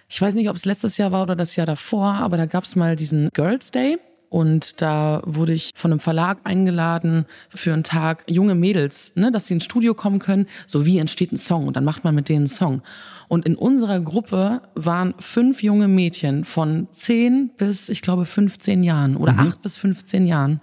ich 0.08 0.20
weiß 0.20 0.34
nicht, 0.34 0.48
ob 0.48 0.56
es 0.56 0.64
letztes 0.64 0.96
Jahr 0.96 1.12
war 1.12 1.22
oder 1.22 1.36
das 1.36 1.54
Jahr 1.56 1.66
davor, 1.66 2.14
aber 2.14 2.38
da 2.38 2.46
gab 2.46 2.64
es 2.64 2.76
mal 2.76 2.96
diesen 2.96 3.28
Girls 3.34 3.70
Day. 3.70 3.98
Und 4.28 4.82
da 4.82 5.22
wurde 5.24 5.52
ich 5.52 5.70
von 5.74 5.90
einem 5.90 6.00
Verlag 6.00 6.38
eingeladen 6.44 7.24
für 7.48 7.72
einen 7.72 7.84
Tag 7.84 8.24
junge 8.28 8.54
Mädels, 8.54 9.12
ne, 9.14 9.32
dass 9.32 9.46
sie 9.46 9.54
ins 9.54 9.64
Studio 9.64 9.94
kommen 9.94 10.18
können. 10.18 10.46
So 10.66 10.84
wie 10.84 10.98
entsteht 10.98 11.32
ein 11.32 11.38
Song 11.38 11.66
und 11.66 11.76
dann 11.76 11.84
macht 11.84 12.04
man 12.04 12.14
mit 12.14 12.28
denen 12.28 12.40
einen 12.40 12.46
Song. 12.46 12.82
Und 13.28 13.46
in 13.46 13.56
unserer 13.56 14.00
Gruppe 14.00 14.62
waren 14.74 15.14
fünf 15.18 15.62
junge 15.62 15.88
Mädchen 15.88 16.44
von 16.44 16.88
zehn 16.92 17.50
bis, 17.56 17.88
ich 17.88 18.02
glaube, 18.02 18.26
15 18.26 18.82
Jahren 18.82 19.16
oder 19.16 19.32
mhm. 19.32 19.40
acht 19.40 19.62
bis 19.62 19.76
15 19.76 20.26
Jahren. 20.26 20.60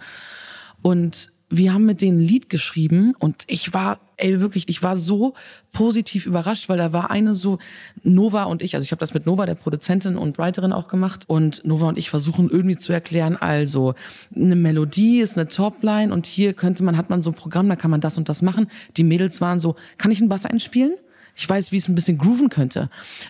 Und 0.82 1.32
wir 1.49 1.73
haben 1.73 1.85
mit 1.85 2.01
denen 2.01 2.19
ein 2.19 2.23
Lied 2.23 2.49
geschrieben 2.49 3.13
und 3.19 3.43
ich 3.47 3.73
war, 3.73 3.99
ey, 4.17 4.39
wirklich, 4.39 4.67
ich 4.67 4.81
war 4.81 4.97
so 4.97 5.35
positiv 5.71 6.25
überrascht, 6.25 6.69
weil 6.69 6.77
da 6.77 6.91
war 6.91 7.11
eine 7.11 7.35
so, 7.35 7.59
Nova 8.03 8.43
und 8.43 8.63
ich, 8.63 8.75
also 8.75 8.83
ich 8.83 8.91
habe 8.91 8.99
das 8.99 9.13
mit 9.13 9.25
Nova, 9.25 9.45
der 9.45 9.55
Produzentin 9.55 10.17
und 10.17 10.37
Writerin 10.37 10.73
auch 10.73 10.87
gemacht 10.87 11.23
und 11.27 11.63
Nova 11.63 11.87
und 11.87 11.97
ich 11.97 12.09
versuchen 12.09 12.49
irgendwie 12.49 12.77
zu 12.77 12.93
erklären, 12.93 13.35
also 13.35 13.93
eine 14.35 14.55
Melodie 14.55 15.19
ist 15.19 15.37
eine 15.37 15.47
Topline 15.47 16.11
und 16.11 16.25
hier 16.25 16.53
könnte 16.53 16.83
man, 16.83 16.97
hat 16.97 17.09
man 17.09 17.21
so 17.21 17.31
ein 17.31 17.35
Programm, 17.35 17.69
da 17.69 17.75
kann 17.75 17.91
man 17.91 18.01
das 18.01 18.17
und 18.17 18.27
das 18.27 18.41
machen. 18.41 18.67
Die 18.97 19.03
Mädels 19.03 19.39
waren 19.39 19.59
so, 19.59 19.75
kann 19.97 20.11
ich 20.11 20.19
einen 20.19 20.29
Bass 20.29 20.45
einspielen? 20.45 20.95
Ich 21.36 21.47
weiß, 21.47 21.71
wie 21.71 21.77
es 21.77 21.88
ein 21.88 21.95
bisschen 21.95 22.17
grooven 22.17 22.49
könnte. 22.49 22.89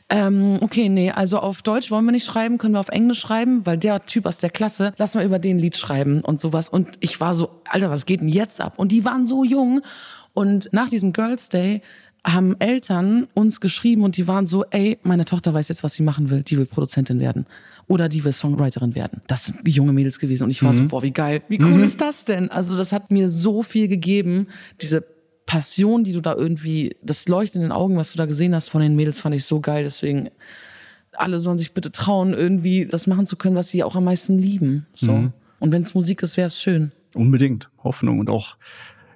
Ähm, 0.09 0.59
okay, 0.61 0.89
nee, 0.89 1.11
also 1.11 1.39
auf 1.39 1.63
Deutsch 1.63 1.89
wollen 1.89 2.05
wir 2.05 2.11
nicht 2.11 2.25
schreiben, 2.25 2.57
können 2.57 2.75
wir 2.75 2.79
auf 2.79 2.89
Englisch 2.89 3.19
schreiben, 3.19 3.65
weil 3.65 3.77
der 3.77 4.05
Typ 4.05 4.25
aus 4.25 4.37
der 4.37 4.51
Klasse, 4.51 4.93
lass 4.97 5.15
mal 5.15 5.25
über 5.25 5.39
den 5.39 5.57
Lied 5.57 5.75
schreiben 5.75 6.21
und 6.21 6.39
sowas. 6.39 6.69
Und 6.69 6.89
ich 6.99 7.19
war 7.19 7.33
so, 7.33 7.61
Alter, 7.67 7.89
was 7.89 8.05
geht 8.05 8.21
denn 8.21 8.29
jetzt 8.29 8.61
ab? 8.61 8.73
Und 8.77 8.91
die 8.91 9.05
waren 9.05 9.25
so 9.25 9.43
jung. 9.43 9.81
Und 10.33 10.69
nach 10.71 10.89
diesem 10.89 11.13
Girls 11.13 11.49
Day 11.49 11.81
haben 12.25 12.59
Eltern 12.59 13.27
uns 13.33 13.61
geschrieben 13.61 14.03
und 14.03 14.17
die 14.17 14.27
waren 14.27 14.47
so, 14.47 14.65
ey, 14.71 14.97
meine 15.03 15.25
Tochter 15.25 15.53
weiß 15.53 15.69
jetzt, 15.69 15.83
was 15.83 15.93
sie 15.93 16.03
machen 16.03 16.29
will. 16.29 16.41
Die 16.41 16.57
will 16.57 16.65
Produzentin 16.65 17.19
werden. 17.19 17.45
Oder 17.87 18.09
die 18.09 18.23
will 18.23 18.33
Songwriterin 18.33 18.95
werden. 18.95 19.21
Das 19.27 19.45
sind 19.45 19.59
junge 19.67 19.93
Mädels 19.93 20.19
gewesen. 20.19 20.45
Und 20.45 20.49
ich 20.49 20.63
war 20.63 20.73
mhm. 20.73 20.77
so, 20.77 20.85
boah, 20.87 21.03
wie 21.03 21.11
geil. 21.11 21.43
Wie 21.49 21.59
cool 21.59 21.75
mhm. 21.75 21.83
ist 21.83 22.01
das 22.01 22.25
denn? 22.25 22.49
Also 22.49 22.75
das 22.75 22.91
hat 22.91 23.11
mir 23.11 23.29
so 23.29 23.61
viel 23.61 23.87
gegeben. 23.87 24.47
Diese 24.81 25.05
Passion, 25.45 26.03
die 26.03 26.13
du 26.13 26.21
da 26.21 26.35
irgendwie, 26.35 26.95
das 27.01 27.27
Leuchten 27.27 27.61
in 27.61 27.67
den 27.67 27.71
Augen, 27.71 27.97
was 27.97 28.11
du 28.11 28.17
da 28.17 28.25
gesehen 28.25 28.55
hast 28.55 28.69
von 28.69 28.81
den 28.81 28.95
Mädels, 28.95 29.21
fand 29.21 29.35
ich 29.35 29.45
so 29.45 29.59
geil. 29.59 29.83
Deswegen, 29.83 30.29
alle 31.11 31.39
sollen 31.39 31.57
sich 31.57 31.73
bitte 31.73 31.91
trauen, 31.91 32.33
irgendwie 32.33 32.85
das 32.85 33.07
machen 33.07 33.27
zu 33.27 33.35
können, 33.35 33.55
was 33.55 33.69
sie 33.69 33.83
auch 33.83 33.95
am 33.95 34.05
meisten 34.05 34.37
lieben. 34.37 34.87
So. 34.93 35.11
Mhm. 35.11 35.33
Und 35.59 35.71
wenn 35.71 35.83
es 35.83 35.93
Musik 35.93 36.23
ist, 36.23 36.37
wäre 36.37 36.47
es 36.47 36.61
schön. 36.61 36.91
Unbedingt. 37.13 37.69
Hoffnung 37.83 38.19
und 38.19 38.29
auch 38.29 38.57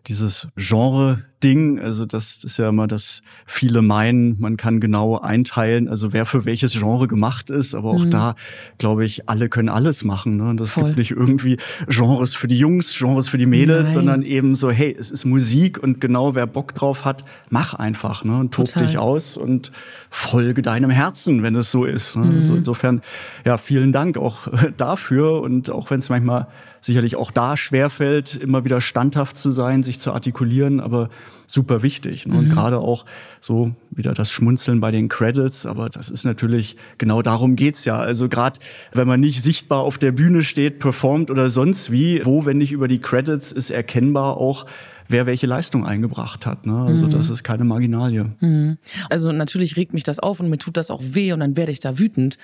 dieses 0.07 0.47
Genre 0.55 1.25
Ding. 1.43 1.79
Also 1.79 2.05
das 2.05 2.43
ist 2.43 2.57
ja 2.57 2.69
immer 2.69 2.87
das 2.87 3.21
viele 3.45 3.81
meinen, 3.81 4.39
man 4.39 4.57
kann 4.57 4.79
genau 4.79 5.17
einteilen, 5.19 5.87
also 5.87 6.11
wer 6.11 6.25
für 6.25 6.45
welches 6.45 6.73
Genre 6.73 7.07
gemacht 7.07 7.49
ist. 7.49 7.75
Aber 7.75 7.89
auch 7.91 8.05
mhm. 8.05 8.11
da, 8.11 8.35
glaube 8.77 9.05
ich, 9.05 9.29
alle 9.29 9.49
können 9.49 9.69
alles 9.69 10.03
machen. 10.03 10.37
Ne? 10.37 10.55
Das 10.55 10.73
Voll. 10.73 10.85
gibt 10.85 10.97
nicht 10.97 11.11
irgendwie 11.11 11.57
Genres 11.87 12.35
für 12.35 12.47
die 12.47 12.57
Jungs, 12.57 12.97
Genres 12.97 13.29
für 13.29 13.37
die 13.37 13.45
Mädels, 13.45 13.89
Nein. 13.89 13.93
sondern 13.93 14.21
eben 14.23 14.55
so, 14.55 14.69
hey, 14.69 14.95
es 14.97 15.11
ist 15.11 15.25
Musik 15.25 15.81
und 15.81 16.01
genau 16.01 16.35
wer 16.35 16.45
Bock 16.45 16.75
drauf 16.75 17.05
hat, 17.05 17.23
mach 17.49 17.73
einfach 17.73 18.23
ne? 18.23 18.37
und 18.37 18.53
tob 18.53 18.65
Total. 18.65 18.85
dich 18.85 18.97
aus 18.97 19.37
und 19.37 19.71
folge 20.09 20.61
deinem 20.61 20.89
Herzen, 20.89 21.41
wenn 21.43 21.55
es 21.55 21.71
so 21.71 21.85
ist. 21.85 22.15
Ne? 22.17 22.25
Mhm. 22.25 22.35
Also 22.35 22.55
insofern, 22.55 23.01
ja, 23.45 23.57
vielen 23.57 23.93
Dank 23.93 24.17
auch 24.17 24.47
dafür. 24.77 25.41
Und 25.41 25.69
auch 25.69 25.89
wenn 25.89 25.99
es 25.99 26.09
manchmal 26.09 26.47
sicherlich 26.81 27.15
auch 27.15 27.31
da 27.31 27.57
schwerfällt, 27.57 28.35
immer 28.35 28.63
wieder 28.65 28.81
standhaft 28.81 29.37
zu 29.37 29.51
sein, 29.51 29.83
sich 29.83 29.99
zu 29.99 30.13
artikulieren, 30.13 30.79
aber 30.79 31.09
super 31.47 31.81
wichtig. 31.81 32.27
Ne? 32.27 32.37
Und 32.37 32.45
mhm. 32.47 32.51
gerade 32.51 32.79
auch 32.79 33.05
so 33.39 33.73
wieder 33.91 34.13
das 34.13 34.31
Schmunzeln 34.31 34.79
bei 34.79 34.91
den 34.91 35.09
Credits, 35.09 35.65
aber 35.65 35.89
das 35.89 36.09
ist 36.09 36.23
natürlich, 36.23 36.77
genau 36.97 37.21
darum 37.21 37.55
geht's 37.55 37.85
ja. 37.85 37.97
Also 37.99 38.29
gerade 38.29 38.59
wenn 38.93 39.07
man 39.07 39.19
nicht 39.19 39.43
sichtbar 39.43 39.81
auf 39.81 39.97
der 39.97 40.11
Bühne 40.11 40.43
steht, 40.43 40.79
performt 40.79 41.31
oder 41.31 41.49
sonst 41.49 41.91
wie, 41.91 42.25
wo, 42.25 42.45
wenn 42.45 42.57
nicht 42.57 42.71
über 42.71 42.87
die 42.87 42.99
Credits, 42.99 43.51
ist 43.51 43.69
erkennbar 43.71 44.37
auch, 44.37 44.65
wer 45.09 45.25
welche 45.25 45.47
Leistung 45.47 45.85
eingebracht 45.85 46.45
hat. 46.45 46.65
Ne? 46.65 46.85
Also 46.85 47.07
mhm. 47.07 47.11
das 47.11 47.29
ist 47.29 47.43
keine 47.43 47.65
Marginalie. 47.65 48.31
Mhm. 48.39 48.77
Also 49.09 49.31
natürlich 49.31 49.75
regt 49.75 49.93
mich 49.93 50.03
das 50.03 50.19
auf 50.19 50.39
und 50.39 50.49
mir 50.49 50.59
tut 50.59 50.77
das 50.77 50.91
auch 50.91 51.01
weh 51.03 51.33
und 51.33 51.39
dann 51.39 51.57
werde 51.57 51.71
ich 51.71 51.79
da 51.79 51.97
wütend. 51.97 52.37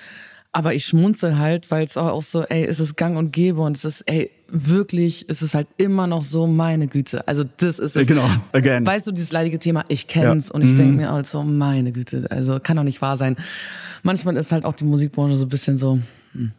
Aber 0.56 0.72
ich 0.72 0.86
schmunzel 0.86 1.36
halt, 1.36 1.70
weil 1.70 1.84
es 1.84 1.98
auch 1.98 2.22
so, 2.22 2.42
ey, 2.44 2.64
es 2.64 2.80
ist 2.80 2.96
gang 2.96 3.18
und 3.18 3.30
gäbe 3.30 3.60
und 3.60 3.76
es 3.76 3.84
ist, 3.84 4.00
ey, 4.06 4.30
wirklich, 4.48 5.26
es 5.28 5.42
ist 5.42 5.54
halt 5.54 5.68
immer 5.76 6.06
noch 6.06 6.24
so 6.24 6.46
meine 6.46 6.86
Güte. 6.86 7.28
Also 7.28 7.44
das 7.58 7.78
ist 7.78 7.94
es. 7.94 8.06
Genau, 8.06 8.26
again. 8.52 8.86
Weißt 8.86 9.06
du, 9.06 9.12
dieses 9.12 9.32
leidige 9.32 9.58
Thema, 9.58 9.84
ich 9.88 10.08
kenn's 10.08 10.48
ja. 10.48 10.54
und 10.54 10.62
ich 10.62 10.72
mhm. 10.72 10.76
denke 10.76 10.96
mir 10.96 11.10
also, 11.10 11.42
meine 11.42 11.92
Güte, 11.92 12.26
also 12.30 12.58
kann 12.58 12.78
doch 12.78 12.84
nicht 12.84 13.02
wahr 13.02 13.18
sein. 13.18 13.36
Manchmal 14.02 14.34
ist 14.38 14.50
halt 14.50 14.64
auch 14.64 14.72
die 14.72 14.86
Musikbranche 14.86 15.36
so 15.36 15.44
ein 15.44 15.50
bisschen 15.50 15.76
so, 15.76 15.98
hm. 16.32 16.52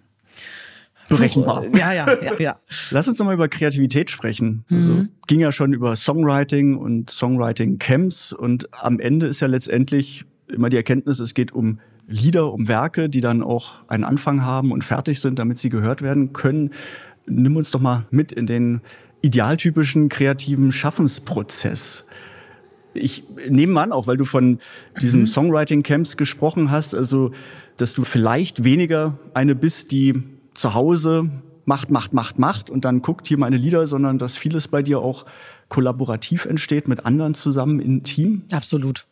Berechenbar. 1.09 1.63
Ja, 1.75 1.91
ja, 1.91 2.21
ja, 2.21 2.33
ja. 2.37 2.59
Lass 2.91 3.07
uns 3.07 3.17
nochmal 3.17 3.33
über 3.33 3.47
Kreativität 3.47 4.11
sprechen. 4.11 4.63
Also 4.69 4.91
mhm. 4.91 5.09
ging 5.25 5.39
ja 5.39 5.51
schon 5.51 5.73
über 5.73 5.95
Songwriting 5.95 6.77
und 6.77 7.09
Songwriting-Camps 7.09 8.31
und 8.33 8.69
am 8.73 8.99
Ende 8.99 9.25
ist 9.25 9.39
ja 9.39 9.47
letztendlich 9.47 10.25
immer 10.49 10.69
die 10.69 10.77
Erkenntnis, 10.77 11.19
es 11.19 11.33
geht 11.33 11.51
um 11.51 11.79
Lieder, 12.07 12.53
um 12.53 12.67
Werke, 12.67 13.09
die 13.09 13.21
dann 13.21 13.43
auch 13.43 13.75
einen 13.87 14.03
Anfang 14.03 14.43
haben 14.43 14.71
und 14.71 14.83
fertig 14.83 15.19
sind, 15.19 15.39
damit 15.39 15.57
sie 15.57 15.69
gehört 15.69 16.01
werden 16.01 16.33
können. 16.33 16.71
Nimm 17.25 17.57
uns 17.57 17.71
doch 17.71 17.81
mal 17.81 18.05
mit 18.11 18.31
in 18.31 18.47
den 18.47 18.81
idealtypischen 19.21 20.07
kreativen 20.09 20.71
Schaffensprozess. 20.71 22.05
Ich 22.93 23.25
nehme 23.49 23.79
an, 23.79 23.91
auch 23.91 24.07
weil 24.07 24.17
du 24.17 24.25
von 24.25 24.59
diesen 25.01 25.21
mhm. 25.21 25.27
Songwriting-Camps 25.27 26.17
gesprochen 26.17 26.71
hast, 26.71 26.95
also 26.95 27.31
dass 27.75 27.93
du 27.93 28.05
vielleicht 28.05 28.63
weniger 28.63 29.19
eine 29.33 29.55
bist, 29.55 29.91
die 29.91 30.23
zu 30.53 30.73
Hause 30.73 31.29
macht, 31.65 31.91
macht, 31.91 32.13
macht, 32.13 32.39
macht 32.39 32.69
und 32.69 32.85
dann 32.85 33.01
guckt 33.01 33.27
hier 33.27 33.37
meine 33.37 33.57
Lieder, 33.57 33.85
sondern 33.85 34.17
dass 34.17 34.37
vieles 34.37 34.69
bei 34.69 34.81
dir 34.81 34.99
auch 34.99 35.25
kollaborativ 35.69 36.45
entsteht 36.45 36.87
mit 36.87 37.05
anderen 37.05 37.33
zusammen 37.33 37.79
im 37.79 38.03
Team? 38.03 38.43
Absolut. 38.51 39.05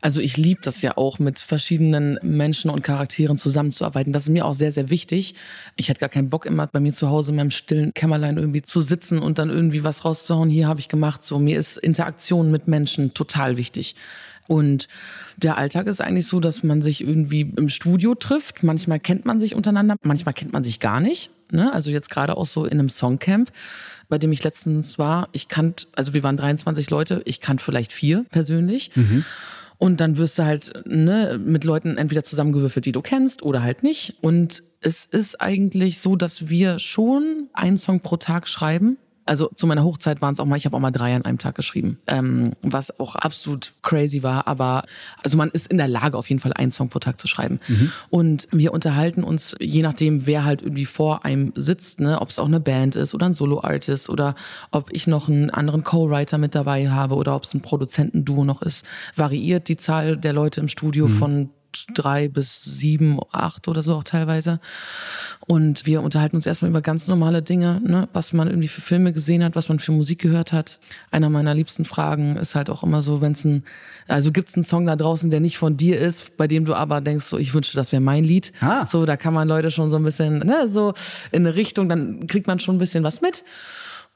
Also 0.00 0.20
ich 0.20 0.36
liebe 0.36 0.60
das 0.62 0.82
ja 0.82 0.96
auch, 0.96 1.18
mit 1.18 1.38
verschiedenen 1.38 2.18
Menschen 2.22 2.70
und 2.70 2.82
Charakteren 2.82 3.36
zusammenzuarbeiten. 3.36 4.12
Das 4.12 4.24
ist 4.24 4.30
mir 4.30 4.44
auch 4.44 4.54
sehr, 4.54 4.72
sehr 4.72 4.90
wichtig. 4.90 5.34
Ich 5.76 5.88
hätte 5.88 6.00
gar 6.00 6.08
keinen 6.08 6.30
Bock 6.30 6.44
immer 6.46 6.66
bei 6.66 6.80
mir 6.80 6.92
zu 6.92 7.08
Hause 7.08 7.30
in 7.30 7.36
meinem 7.36 7.50
stillen 7.50 7.94
Kämmerlein 7.94 8.36
irgendwie 8.36 8.62
zu 8.62 8.80
sitzen 8.80 9.18
und 9.18 9.38
dann 9.38 9.50
irgendwie 9.50 9.84
was 9.84 10.04
rauszuhauen. 10.04 10.50
Hier 10.50 10.68
habe 10.68 10.80
ich 10.80 10.88
gemacht. 10.88 11.22
So, 11.22 11.38
mir 11.38 11.58
ist 11.58 11.76
Interaktion 11.76 12.50
mit 12.50 12.68
Menschen 12.68 13.14
total 13.14 13.56
wichtig. 13.56 13.94
Und 14.48 14.88
der 15.36 15.56
Alltag 15.56 15.86
ist 15.86 16.00
eigentlich 16.00 16.26
so, 16.26 16.40
dass 16.40 16.62
man 16.62 16.82
sich 16.82 17.00
irgendwie 17.00 17.52
im 17.56 17.68
Studio 17.68 18.14
trifft. 18.14 18.62
Manchmal 18.62 19.00
kennt 19.00 19.24
man 19.24 19.40
sich 19.40 19.54
untereinander, 19.54 19.96
manchmal 20.02 20.34
kennt 20.34 20.52
man 20.52 20.64
sich 20.64 20.80
gar 20.80 21.00
nicht. 21.00 21.30
Ne? 21.52 21.72
Also 21.72 21.90
jetzt 21.90 22.10
gerade 22.10 22.36
auch 22.36 22.46
so 22.46 22.64
in 22.64 22.72
einem 22.72 22.88
Songcamp, 22.88 23.52
bei 24.12 24.18
dem 24.18 24.30
ich 24.30 24.44
letztens 24.44 24.98
war. 24.98 25.30
Ich 25.32 25.48
kannte, 25.48 25.86
also 25.96 26.12
wir 26.12 26.22
waren 26.22 26.36
23 26.36 26.90
Leute, 26.90 27.22
ich 27.24 27.40
kannte 27.40 27.64
vielleicht 27.64 27.94
vier 27.94 28.26
persönlich. 28.30 28.90
Mhm. 28.94 29.24
Und 29.78 30.02
dann 30.02 30.18
wirst 30.18 30.38
du 30.38 30.44
halt 30.44 30.70
ne, 30.84 31.40
mit 31.42 31.64
Leuten 31.64 31.96
entweder 31.96 32.22
zusammengewürfelt, 32.22 32.84
die 32.84 32.92
du 32.92 33.00
kennst 33.00 33.42
oder 33.42 33.62
halt 33.62 33.82
nicht. 33.82 34.16
Und 34.20 34.64
es 34.82 35.06
ist 35.06 35.40
eigentlich 35.40 36.00
so, 36.00 36.14
dass 36.14 36.50
wir 36.50 36.78
schon 36.78 37.48
einen 37.54 37.78
Song 37.78 38.00
pro 38.00 38.18
Tag 38.18 38.48
schreiben 38.48 38.98
also 39.24 39.50
zu 39.54 39.66
meiner 39.66 39.84
Hochzeit 39.84 40.20
waren 40.20 40.32
es 40.32 40.40
auch 40.40 40.46
mal, 40.46 40.56
ich 40.56 40.66
habe 40.66 40.76
auch 40.76 40.80
mal 40.80 40.90
drei 40.90 41.14
an 41.14 41.24
einem 41.24 41.38
Tag 41.38 41.54
geschrieben, 41.54 41.98
ähm, 42.06 42.52
was 42.62 42.98
auch 42.98 43.14
absolut 43.14 43.72
crazy 43.82 44.22
war. 44.22 44.48
Aber 44.48 44.84
also 45.22 45.36
man 45.36 45.50
ist 45.50 45.68
in 45.68 45.78
der 45.78 45.88
Lage, 45.88 46.16
auf 46.16 46.28
jeden 46.28 46.40
Fall 46.40 46.52
einen 46.52 46.72
Song 46.72 46.88
pro 46.88 46.98
Tag 46.98 47.20
zu 47.20 47.28
schreiben. 47.28 47.60
Mhm. 47.68 47.92
Und 48.10 48.48
wir 48.50 48.72
unterhalten 48.72 49.24
uns, 49.24 49.54
je 49.60 49.82
nachdem, 49.82 50.26
wer 50.26 50.44
halt 50.44 50.62
irgendwie 50.62 50.86
vor 50.86 51.24
einem 51.24 51.52
sitzt, 51.54 52.00
ne, 52.00 52.20
ob 52.20 52.30
es 52.30 52.38
auch 52.38 52.46
eine 52.46 52.60
Band 52.60 52.96
ist 52.96 53.14
oder 53.14 53.26
ein 53.26 53.34
Solo-Artist 53.34 54.10
oder 54.10 54.34
ob 54.70 54.92
ich 54.92 55.06
noch 55.06 55.28
einen 55.28 55.50
anderen 55.50 55.84
Co-Writer 55.84 56.38
mit 56.38 56.54
dabei 56.54 56.90
habe 56.90 57.14
oder 57.14 57.36
ob 57.36 57.44
es 57.44 57.54
ein 57.54 57.62
Produzentenduo 57.62 58.44
noch 58.44 58.62
ist, 58.62 58.84
variiert 59.14 59.68
die 59.68 59.76
Zahl 59.76 60.16
der 60.16 60.32
Leute 60.32 60.60
im 60.60 60.68
Studio 60.68 61.08
mhm. 61.08 61.18
von 61.18 61.50
drei 61.94 62.28
bis 62.28 62.62
sieben, 62.62 63.18
acht 63.30 63.68
oder 63.68 63.82
so 63.82 63.94
auch 63.94 64.04
teilweise. 64.04 64.60
Und 65.46 65.86
wir 65.86 66.02
unterhalten 66.02 66.36
uns 66.36 66.46
erstmal 66.46 66.70
über 66.70 66.82
ganz 66.82 67.08
normale 67.08 67.42
Dinge, 67.42 67.80
ne? 67.84 68.08
was 68.12 68.32
man 68.32 68.48
irgendwie 68.48 68.68
für 68.68 68.80
Filme 68.80 69.12
gesehen 69.12 69.42
hat, 69.42 69.56
was 69.56 69.68
man 69.68 69.78
für 69.78 69.92
Musik 69.92 70.20
gehört 70.20 70.52
hat. 70.52 70.78
Einer 71.10 71.30
meiner 71.30 71.54
liebsten 71.54 71.84
Fragen 71.84 72.36
ist 72.36 72.54
halt 72.54 72.70
auch 72.70 72.82
immer 72.82 73.02
so, 73.02 73.20
wenn 73.20 73.32
es 73.32 73.44
ein, 73.44 73.64
also 74.08 74.32
gibt 74.32 74.48
es 74.48 74.54
einen 74.54 74.64
Song 74.64 74.86
da 74.86 74.96
draußen, 74.96 75.30
der 75.30 75.40
nicht 75.40 75.58
von 75.58 75.76
dir 75.76 75.98
ist, 75.98 76.36
bei 76.36 76.46
dem 76.46 76.64
du 76.64 76.74
aber 76.74 77.00
denkst, 77.00 77.24
so 77.24 77.38
ich 77.38 77.54
wünschte, 77.54 77.76
das 77.76 77.92
wäre 77.92 78.02
mein 78.02 78.24
Lied. 78.24 78.52
Ah. 78.60 78.86
So, 78.86 79.04
da 79.04 79.16
kann 79.16 79.34
man 79.34 79.48
Leute 79.48 79.70
schon 79.70 79.90
so 79.90 79.96
ein 79.96 80.04
bisschen, 80.04 80.38
ne, 80.38 80.68
so 80.68 80.94
in 81.32 81.46
eine 81.46 81.56
Richtung, 81.56 81.88
dann 81.88 82.26
kriegt 82.26 82.46
man 82.46 82.60
schon 82.60 82.76
ein 82.76 82.78
bisschen 82.78 83.04
was 83.04 83.20
mit. 83.20 83.44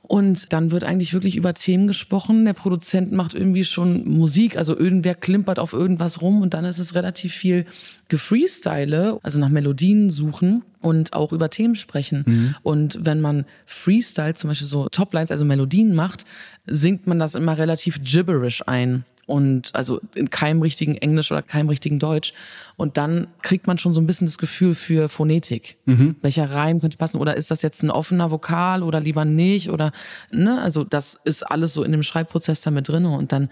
Und 0.09 0.53
dann 0.53 0.71
wird 0.71 0.85
eigentlich 0.85 1.13
wirklich 1.13 1.37
über 1.37 1.53
Themen 1.55 1.89
gesprochen. 1.89 2.45
Der 2.45 2.53
Produzent 2.53 3.13
macht 3.13 3.35
irgendwie 3.35 3.65
schon 3.65 4.09
Musik, 4.09 4.57
also 4.57 4.77
irgendwer 4.79 5.15
klimpert 5.15 5.59
auf 5.59 5.73
irgendwas 5.73 6.23
rum 6.23 6.43
und 6.43 6.55
dann 6.55 6.65
ist 6.65 6.79
es 6.79 6.95
relativ 6.95 7.35
viel 7.35 7.67
Gefreestyle, 8.09 9.19
also 9.23 9.41
nach 9.41 9.49
Melodien 9.49 10.09
suchen 10.11 10.63
und 10.81 11.13
auch 11.13 11.33
über 11.33 11.51
Themen 11.51 11.75
sprechen. 11.75 12.25
Mhm. 12.25 12.55
Und 12.63 12.99
wenn 13.03 13.21
man 13.21 13.47
Freestyle, 13.65 14.35
zum 14.35 14.49
Beispiel 14.49 14.69
so 14.69 14.89
Toplines, 14.89 15.33
also 15.33 15.45
Melodien 15.45 15.93
macht, 15.95 16.25
singt 16.67 17.09
man 17.09 17.19
das 17.19 17.35
immer 17.35 17.59
relativ 17.59 18.01
gibberish 18.03 18.63
ein 18.67 19.05
und 19.27 19.75
also 19.75 20.01
in 20.15 20.31
keinem 20.31 20.63
richtigen 20.63 20.97
Englisch 20.97 21.31
oder 21.33 21.43
keinem 21.43 21.69
richtigen 21.69 21.99
Deutsch. 21.99 22.33
Und 22.77 22.97
dann 22.97 23.27
kriegt 23.43 23.67
man 23.67 23.77
schon 23.79 23.93
so 23.93 24.01
ein 24.01 24.07
bisschen 24.07 24.27
das 24.27 24.39
Gefühl 24.39 24.75
für 24.75 25.09
Phonetik. 25.09 25.77
Mhm. 25.85 26.17
Welcher 26.23 26.51
Reim 26.51 26.81
könnte 26.81 26.97
passen? 26.97 27.19
Oder 27.19 27.37
ist 27.37 27.51
das 27.51 27.63
jetzt 27.63 27.83
ein 27.83 27.91
offener 27.91 28.31
Vokal 28.31 28.83
oder 28.83 29.01
lieber 29.01 29.25
nicht? 29.25 29.71
Oder, 29.71 29.93
ne, 30.31 30.61
also 30.63 30.85
das 30.85 31.19
ist 31.25 31.43
alles 31.43 31.75
so 31.75 31.83
in 31.83 31.93
dem 31.93 32.05
Schreibprozess 32.05 32.61
da 32.61 32.71
mit 32.71 32.89
drin. 32.89 33.05
Und 33.05 33.33
dann 33.33 33.51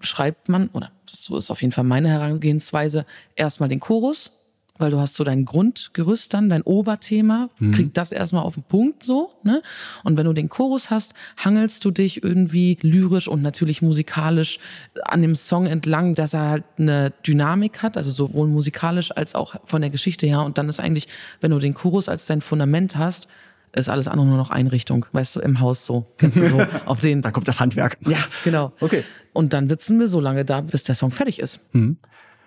schreibt 0.00 0.48
man, 0.48 0.68
oder 0.68 0.90
so 1.06 1.36
ist 1.36 1.50
auf 1.50 1.60
jeden 1.60 1.72
Fall 1.72 1.84
meine 1.84 2.08
Herangehensweise, 2.08 3.04
erstmal 3.34 3.68
den 3.68 3.80
Chorus 3.80 4.32
weil 4.78 4.90
du 4.90 4.98
hast 4.98 5.14
so 5.14 5.24
dein 5.24 5.44
Grundgerüst 5.44 6.32
dann, 6.34 6.48
dein 6.48 6.62
Oberthema, 6.62 7.50
mhm. 7.58 7.72
kriegt 7.72 7.96
das 7.96 8.12
erstmal 8.12 8.42
auf 8.42 8.54
den 8.54 8.62
Punkt 8.62 9.02
so, 9.02 9.30
ne? 9.42 9.62
Und 10.04 10.16
wenn 10.16 10.26
du 10.26 10.32
den 10.32 10.48
Chorus 10.48 10.90
hast, 10.90 11.14
hangelst 11.36 11.84
du 11.84 11.90
dich 11.90 12.22
irgendwie 12.22 12.78
lyrisch 12.82 13.28
und 13.28 13.42
natürlich 13.42 13.82
musikalisch 13.82 14.58
an 15.02 15.22
dem 15.22 15.34
Song 15.34 15.66
entlang, 15.66 16.14
dass 16.14 16.34
er 16.34 16.50
halt 16.50 16.64
eine 16.78 17.12
Dynamik 17.26 17.82
hat, 17.82 17.96
also 17.96 18.10
sowohl 18.10 18.48
musikalisch 18.48 19.12
als 19.16 19.34
auch 19.34 19.56
von 19.64 19.80
der 19.80 19.90
Geschichte 19.90 20.26
her. 20.26 20.42
Und 20.42 20.58
dann 20.58 20.68
ist 20.68 20.80
eigentlich, 20.80 21.08
wenn 21.40 21.50
du 21.50 21.58
den 21.58 21.74
Chorus 21.74 22.08
als 22.08 22.26
dein 22.26 22.40
Fundament 22.40 22.96
hast, 22.96 23.28
ist 23.74 23.88
alles 23.88 24.08
andere 24.08 24.26
nur 24.26 24.36
noch 24.36 24.50
Einrichtung, 24.50 25.06
weißt 25.12 25.36
du, 25.36 25.40
im 25.40 25.60
Haus 25.60 25.84
so. 25.84 26.06
so 26.20 26.66
auf 26.86 27.00
den. 27.00 27.22
Dann 27.22 27.32
kommt 27.32 27.48
das 27.48 27.60
Handwerk. 27.60 27.98
Ja, 28.06 28.18
genau. 28.44 28.72
Okay. 28.80 29.04
Und 29.32 29.52
dann 29.52 29.68
sitzen 29.68 29.98
wir 29.98 30.08
so 30.08 30.20
lange 30.20 30.44
da, 30.44 30.62
bis 30.62 30.84
der 30.84 30.94
Song 30.94 31.10
fertig 31.10 31.38
ist. 31.38 31.60
Mhm. 31.72 31.98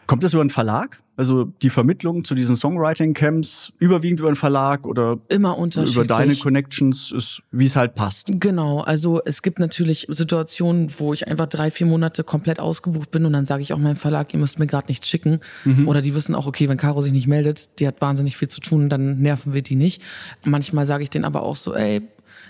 Kommt 0.07 0.23
das 0.23 0.33
über 0.33 0.41
einen 0.41 0.49
Verlag? 0.49 0.99
Also 1.19 1.43
die 1.43 1.69
Vermittlung 1.69 2.23
zu 2.23 2.33
diesen 2.33 2.55
Songwriting-Camps 2.55 3.73
überwiegend 3.77 4.21
über 4.21 4.29
einen 4.29 4.37
Verlag 4.37 4.87
oder 4.87 5.17
immer 5.27 5.57
unterschiedlich. 5.57 5.97
über 5.97 6.05
deine 6.05 6.33
Connections 6.33 7.11
ist, 7.11 7.43
wie 7.51 7.65
es 7.65 7.75
halt 7.75 7.93
passt. 7.93 8.31
Genau, 8.31 8.79
also 8.79 9.21
es 9.25 9.41
gibt 9.41 9.59
natürlich 9.59 10.07
Situationen, 10.07 10.93
wo 10.97 11.13
ich 11.13 11.27
einfach 11.27 11.47
drei, 11.47 11.71
vier 11.71 11.87
Monate 11.87 12.23
komplett 12.23 12.61
ausgebucht 12.61 13.11
bin 13.11 13.25
und 13.25 13.33
dann 13.33 13.45
sage 13.45 13.61
ich 13.61 13.73
auch 13.73 13.77
meinem 13.77 13.97
Verlag, 13.97 14.33
ihr 14.33 14.39
müsst 14.39 14.59
mir 14.59 14.65
gerade 14.65 14.87
nichts 14.87 15.09
schicken. 15.09 15.41
Mhm. 15.65 15.89
Oder 15.89 16.01
die 16.01 16.15
wissen 16.15 16.35
auch, 16.35 16.47
okay, 16.47 16.69
wenn 16.69 16.77
Caro 16.77 17.01
sich 17.01 17.11
nicht 17.11 17.27
meldet, 17.27 17.79
die 17.79 17.87
hat 17.87 17.99
wahnsinnig 17.99 18.37
viel 18.37 18.47
zu 18.47 18.61
tun, 18.61 18.87
dann 18.87 19.19
nerven 19.19 19.53
wir 19.53 19.61
die 19.61 19.75
nicht. 19.75 20.01
Manchmal 20.45 20.85
sage 20.85 21.03
ich 21.03 21.09
denen 21.09 21.25
aber 21.25 21.43
auch 21.43 21.57
so, 21.57 21.75
ey, 21.75 22.01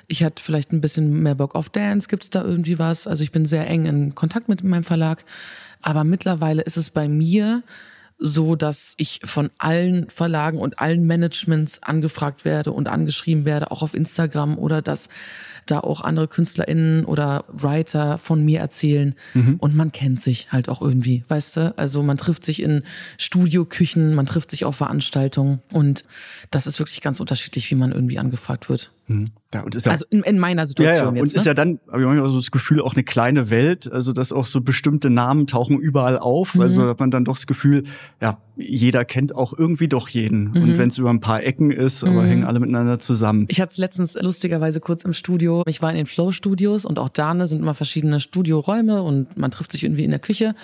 ich 0.08 0.24
hatte 0.24 0.44
vielleicht 0.44 0.72
ein 0.74 0.82
bisschen 0.82 1.24
mehr 1.24 1.34
Bock 1.34 1.56
auf 1.56 1.70
Dance, 1.70 2.08
gibt's 2.08 2.30
da 2.30 2.44
irgendwie 2.44 2.78
was? 2.78 3.08
Also 3.08 3.24
ich 3.24 3.32
bin 3.32 3.48
sehr 3.48 3.66
eng 3.66 3.88
in 3.88 4.14
Kontakt 4.14 4.48
mit 4.48 4.64
meinem 4.64 4.84
Verlag. 4.84 5.26
Aber 5.82 6.04
mittlerweile 6.04 6.62
ist 6.62 6.78
es 6.78 6.92
bei 6.92 7.10
mir 7.10 7.64
so, 8.20 8.56
dass 8.56 8.94
ich 8.98 9.22
von 9.24 9.50
allen 9.58 10.10
Verlagen 10.10 10.60
und 10.60 10.80
allen 10.80 11.08
Managements 11.08 11.82
angefragt 11.82 12.44
werde 12.44 12.74
und 12.74 12.90
angeschrieben 12.90 13.46
werde, 13.46 13.72
auch 13.72 13.82
auf 13.82 13.94
Instagram 13.94 14.58
oder 14.58 14.82
dass 14.82 15.08
da 15.72 15.80
auch 15.80 16.02
andere 16.02 16.28
KünstlerInnen 16.28 17.06
oder 17.06 17.46
Writer 17.48 18.18
von 18.18 18.44
mir 18.44 18.60
erzählen. 18.60 19.16
Mhm. 19.34 19.56
Und 19.60 19.76
man 19.76 19.92
kennt 19.92 20.22
sich 20.22 20.52
halt 20.52 20.70
auch 20.70 20.82
irgendwie, 20.82 21.24
weißt 21.28 21.58
du? 21.58 21.78
Also 21.78 22.04
man 22.04 22.18
trifft 22.18 22.46
sich 22.46 22.62
in 22.62 22.84
Studioküchen, 23.18 24.16
man 24.16 24.26
trifft 24.26 24.52
sich 24.52 24.66
auf 24.66 24.76
Veranstaltungen 24.76 25.62
und 25.72 26.04
das 26.52 26.68
ist 26.68 26.80
wirklich 26.80 27.02
ganz 27.02 27.20
unterschiedlich, 27.20 27.70
wie 27.72 27.76
man 27.76 27.92
irgendwie 27.92 28.20
angefragt 28.20 28.70
wird. 28.70 28.92
Mhm. 29.10 29.32
Ja, 29.54 29.64
und 29.64 29.74
ist 29.74 29.88
ja, 29.88 29.92
also 29.92 30.06
in, 30.12 30.22
in 30.22 30.38
meiner 30.38 30.68
Situation 30.68 30.96
ja, 30.96 31.04
ja. 31.06 31.16
jetzt. 31.16 31.34
Und 31.34 31.34
ist 31.34 31.46
ne? 31.46 31.50
ja 31.50 31.54
dann, 31.56 31.80
habe 31.88 32.02
ich 32.02 32.08
manchmal 32.08 32.30
so 32.30 32.38
das 32.38 32.52
Gefühl, 32.52 32.82
auch 32.82 32.94
eine 32.94 33.04
kleine 33.04 33.50
Welt, 33.50 33.92
also 33.92 34.14
dass 34.14 34.32
auch 34.32 34.46
so 34.46 34.62
bestimmte 34.62 35.10
Namen 35.10 35.48
tauchen 35.48 35.80
überall 35.80 36.20
auf. 36.20 36.54
Mhm. 36.54 36.62
Also 36.62 36.88
hat 36.88 37.00
man 37.00 37.10
dann 37.10 37.26
doch 37.26 37.34
das 37.34 37.48
Gefühl, 37.48 37.84
ja, 38.22 38.38
jeder 38.56 39.06
kennt 39.06 39.36
auch 39.36 39.58
irgendwie 39.58 39.88
doch 39.88 40.08
jeden. 40.08 40.52
Mhm. 40.52 40.62
Und 40.62 40.78
wenn 40.78 40.90
es 40.90 41.00
über 41.00 41.10
ein 41.10 41.20
paar 41.20 41.42
Ecken 41.44 41.72
ist, 41.72 42.04
aber 42.04 42.22
mhm. 42.22 42.28
hängen 42.28 42.44
alle 42.44 42.60
miteinander 42.60 43.00
zusammen. 43.00 43.46
Ich 43.50 43.60
hatte 43.60 43.72
es 43.72 43.78
letztens 43.80 44.14
lustigerweise 44.14 44.80
kurz 44.80 45.04
im 45.04 45.14
Studio. 45.14 45.59
Ich 45.68 45.82
war 45.82 45.90
in 45.92 45.98
den 45.98 46.06
Flow-Studios 46.06 46.86
und 46.86 47.00
auch 47.00 47.10
da 47.10 47.34
ne, 47.34 47.48
sind 47.48 47.62
immer 47.62 47.76
verschiedene 47.76 48.20
Studioräume 48.20 49.04
und 49.04 49.38
man 49.38 49.52
trifft 49.52 49.72
sich 49.72 49.84
irgendwie 49.84 50.04
in 50.04 50.12
der 50.12 50.20
Küche. 50.20 50.56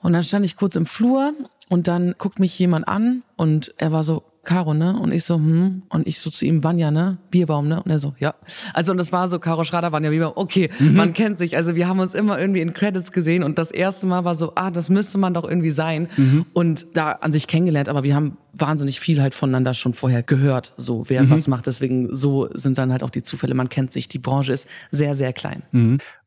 Und 0.00 0.12
dann 0.12 0.24
stand 0.24 0.44
ich 0.44 0.56
kurz 0.56 0.76
im 0.76 0.86
Flur 0.86 1.32
und 1.68 1.88
dann 1.88 2.14
guckt 2.18 2.38
mich 2.38 2.58
jemand 2.58 2.88
an 2.88 3.22
und 3.36 3.74
er 3.78 3.92
war 3.92 4.04
so, 4.04 4.24
Caro, 4.44 4.74
ne? 4.74 4.98
Und 4.98 5.12
ich 5.12 5.24
so, 5.24 5.36
hm. 5.36 5.82
Und 5.88 6.06
ich 6.06 6.18
so 6.18 6.28
zu 6.28 6.44
ihm, 6.44 6.64
Vanja, 6.64 6.90
ne? 6.90 7.18
Bierbaum, 7.30 7.68
ne? 7.68 7.80
Und 7.80 7.90
er 7.90 8.00
so, 8.00 8.14
ja. 8.18 8.34
Also 8.74 8.90
und 8.90 8.98
das 8.98 9.12
war 9.12 9.28
so, 9.28 9.38
Caro 9.38 9.62
Schrader, 9.62 9.92
Vanja 9.92 10.10
Bierbaum, 10.10 10.32
okay, 10.34 10.68
mhm. 10.80 10.96
man 10.96 11.12
kennt 11.12 11.38
sich. 11.38 11.56
Also 11.56 11.76
wir 11.76 11.86
haben 11.86 12.00
uns 12.00 12.12
immer 12.12 12.40
irgendwie 12.40 12.60
in 12.60 12.74
Credits 12.74 13.12
gesehen 13.12 13.44
und 13.44 13.56
das 13.58 13.70
erste 13.70 14.06
Mal 14.06 14.24
war 14.24 14.34
so, 14.34 14.52
ah, 14.56 14.70
das 14.70 14.88
müsste 14.90 15.18
man 15.18 15.32
doch 15.32 15.44
irgendwie 15.44 15.70
sein. 15.70 16.08
Mhm. 16.16 16.46
Und 16.54 16.86
da 16.94 17.12
an 17.12 17.32
sich 17.32 17.46
kennengelernt, 17.46 17.88
aber 17.88 18.02
wir 18.02 18.16
haben 18.16 18.36
wahnsinnig 18.52 18.98
viel 18.98 19.22
halt 19.22 19.34
voneinander 19.34 19.74
schon 19.74 19.94
vorher 19.94 20.22
gehört, 20.22 20.72
so 20.76 21.04
wer 21.08 21.22
mhm. 21.22 21.30
was 21.30 21.46
macht. 21.46 21.66
Deswegen 21.66 22.14
so 22.14 22.48
sind 22.52 22.78
dann 22.78 22.90
halt 22.90 23.04
auch 23.04 23.10
die 23.10 23.22
Zufälle. 23.22 23.54
Man 23.54 23.68
kennt 23.68 23.92
sich. 23.92 24.08
Die 24.08 24.18
Branche 24.18 24.52
ist 24.52 24.68
sehr, 24.90 25.14
sehr 25.14 25.32
klein. 25.32 25.62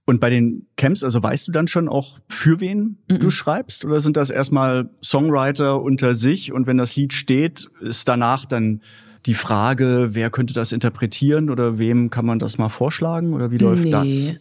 Und 0.08 0.20
bei 0.20 0.30
den 0.30 0.68
Camps, 0.78 1.04
also 1.04 1.22
weißt 1.22 1.48
du 1.48 1.52
dann 1.52 1.68
schon 1.68 1.90
auch, 1.90 2.20
für 2.30 2.60
wen 2.60 2.98
mm 3.08 3.14
-mm. 3.14 3.18
du 3.18 3.32
schreibst? 3.32 3.86
Oder 3.86 4.00
sind 4.00 4.18
das 4.18 4.30
erstmal 4.30 4.90
Songwriter 5.04 5.82
unter 5.82 6.14
sich 6.14 6.54
und 6.54 6.68
wenn 6.68 6.78
das 6.78 6.96
Lied 6.96 7.14
steht, 7.14 7.70
ist 7.82 8.08
danach 8.08 8.46
dann 8.46 8.82
die 9.26 9.34
Frage, 9.34 10.10
wer 10.12 10.30
könnte 10.30 10.54
das 10.54 10.72
interpretieren 10.72 11.50
oder 11.50 11.80
wem 11.80 12.12
kann 12.12 12.26
man 12.26 12.38
das 12.38 12.60
mal 12.60 12.70
vorschlagen 12.70 13.34
oder 13.34 13.50
wie 13.50 13.58
läuft 13.58 13.86
nee. 13.86 13.90
das? 13.90 14.34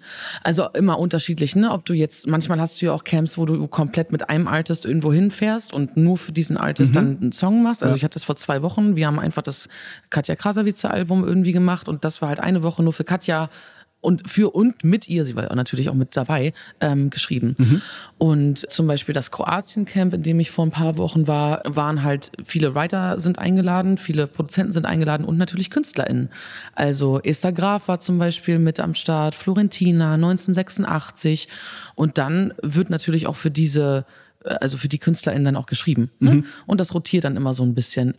Also 0.43 0.69
immer 0.75 0.99
unterschiedlich, 0.99 1.57
ne? 1.57 1.71
Ob 1.71 1.87
du 1.87 1.95
jetzt, 1.95 2.29
manchmal 2.29 2.61
hast 2.61 2.81
du 2.83 2.87
ja 2.87 2.93
auch 2.93 3.05
Camps, 3.05 3.39
wo 3.39 3.47
du 3.47 3.67
komplett 3.67 4.13
mit 4.13 4.29
einem 4.29 4.47
Artist 4.47 4.85
irgendwo 4.85 5.13
hinfährst 5.13 5.73
und 5.73 5.97
nur 5.97 6.19
für 6.19 6.33
diesen 6.33 6.59
Artist 6.59 6.91
mhm. 6.91 6.95
dann 6.95 7.19
einen 7.21 7.33
Song 7.33 7.63
machst. 7.63 7.83
Also 7.83 7.95
ja. 7.95 7.97
ich 7.97 8.05
hatte 8.05 8.15
das 8.15 8.25
vor 8.25 8.37
zwei 8.37 8.61
Wochen. 8.61 8.95
Wir 8.95 9.07
haben 9.07 9.19
einfach 9.19 9.43
das 9.43 9.69
Katja 10.11 10.37
Krasavice 10.37 10.85
Album 10.85 11.25
irgendwie 11.25 11.53
gemacht 11.53 11.89
und 11.89 12.05
das 12.05 12.21
war 12.21 12.29
halt 12.29 12.41
eine 12.41 12.63
Woche 12.63 12.83
nur 12.83 12.93
für 12.93 13.05
Katja 13.05 13.49
und 14.05 14.31
für 14.31 14.55
und 14.55 14.85
mit 14.85 15.09
ihr, 15.09 15.25
sie 15.25 15.35
war 15.35 15.53
natürlich 15.55 15.89
auch 15.89 15.95
mit 15.95 16.17
dabei, 16.17 16.53
ähm, 16.81 17.11
geschrieben. 17.11 17.57
Mhm. 17.59 17.83
Und 18.19 18.71
zum 18.71 18.87
Beispiel 18.87 19.15
das 19.15 19.31
Kroatien-Camp, 19.31 20.15
in 20.15 20.23
dem 20.23 20.41
ich 20.41 20.51
vor 20.51 20.67
ein 20.67 20.71
paar 20.71 20.99
Wochen 20.99 21.27
war, 21.27 21.63
waren 21.65 22.03
halt 22.03 22.31
viele 22.45 22.75
Writer 22.75 23.19
sind 23.19 23.39
eingeladen, 23.39 23.97
viele 23.99 24.27
Produzenten 24.27 24.73
sind 24.73 24.85
eingeladen 24.85 25.25
und 25.25 25.39
natürlich 25.39 25.71
KünstlerInnen. 25.71 26.29
Also 26.75 27.21
Esther 27.21 27.53
Graf 27.53 27.89
war 27.89 28.01
zum 28.01 28.19
Beispiel 28.19 28.59
mit 28.59 28.79
am 28.79 28.95
Start, 28.95 29.35
Florentina 29.35 30.15
1986 30.15 31.49
und 31.95 32.19
dann 32.19 32.53
wird 32.63 32.91
natürlich 32.91 33.27
auch 33.27 33.37
für 33.37 33.51
diese 33.51 34.05
also 34.45 34.77
für 34.77 34.89
die 34.89 34.99
KünstlerInnen 34.99 35.47
dann 35.47 35.57
auch 35.57 35.65
geschrieben. 35.65 36.11
Ne? 36.19 36.35
Mhm. 36.35 36.45
Und 36.67 36.79
das 36.79 36.93
rotiert 36.93 37.25
dann 37.25 37.37
immer 37.37 37.55
so 37.55 37.63
ein 37.63 37.75
bisschen. 37.75 38.15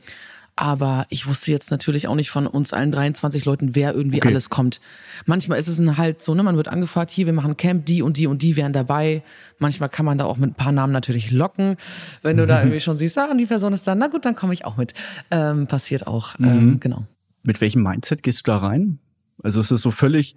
Aber 0.58 1.06
ich 1.10 1.28
wusste 1.28 1.52
jetzt 1.52 1.70
natürlich 1.70 2.08
auch 2.08 2.16
nicht 2.16 2.32
von 2.32 2.48
uns 2.48 2.72
allen 2.72 2.92
23 2.92 3.44
Leuten, 3.44 3.76
wer 3.76 3.94
irgendwie 3.94 4.18
okay. 4.18 4.30
alles 4.30 4.50
kommt. 4.50 4.80
Manchmal 5.26 5.60
ist 5.60 5.68
es 5.68 5.80
halt 5.98 6.22
so, 6.24 6.34
ne, 6.34 6.44
man 6.44 6.56
wird 6.56 6.70
angefragt, 6.70 7.12
hier, 7.12 7.26
wir 7.26 7.34
machen 7.34 7.58
Camp, 7.58 7.86
die 7.86 8.02
und 8.02 8.16
die 8.16 8.26
und 8.26 8.42
die 8.42 8.56
wären 8.56 8.72
dabei. 8.72 9.22
Manchmal 9.60 9.90
kann 9.90 10.06
man 10.06 10.18
da 10.18 10.24
auch 10.24 10.38
mit 10.38 10.52
ein 10.52 10.56
paar 10.56 10.72
Namen 10.72 10.94
natürlich 10.94 11.32
locken. 11.32 11.76
Wenn 12.22 12.38
du 12.38 12.48
da 12.48 12.60
irgendwie 12.62 12.80
schon 12.80 12.98
siehst, 12.98 13.18
ah, 13.18 13.26
und 13.30 13.38
die 13.38 13.46
Person 13.46 13.74
ist 13.74 13.86
da, 13.86 13.96
na 13.96 14.08
gut, 14.08 14.24
dann 14.24 14.36
komme 14.36 14.54
ich 14.54 14.64
auch 14.64 14.78
mit. 14.78 14.94
Ähm, 15.30 15.68
passiert 15.68 16.08
auch, 16.08 16.40
mhm. 16.40 16.48
ähm, 16.48 16.80
genau. 16.80 17.06
Mit 17.44 17.60
welchem 17.60 17.84
Mindset 17.84 18.24
gehst 18.24 18.48
du 18.48 18.52
da 18.52 18.58
rein? 18.58 19.00
Also 19.44 19.60
ist 19.60 19.72
es 19.72 19.82
so 19.82 19.92
völlig 19.92 20.36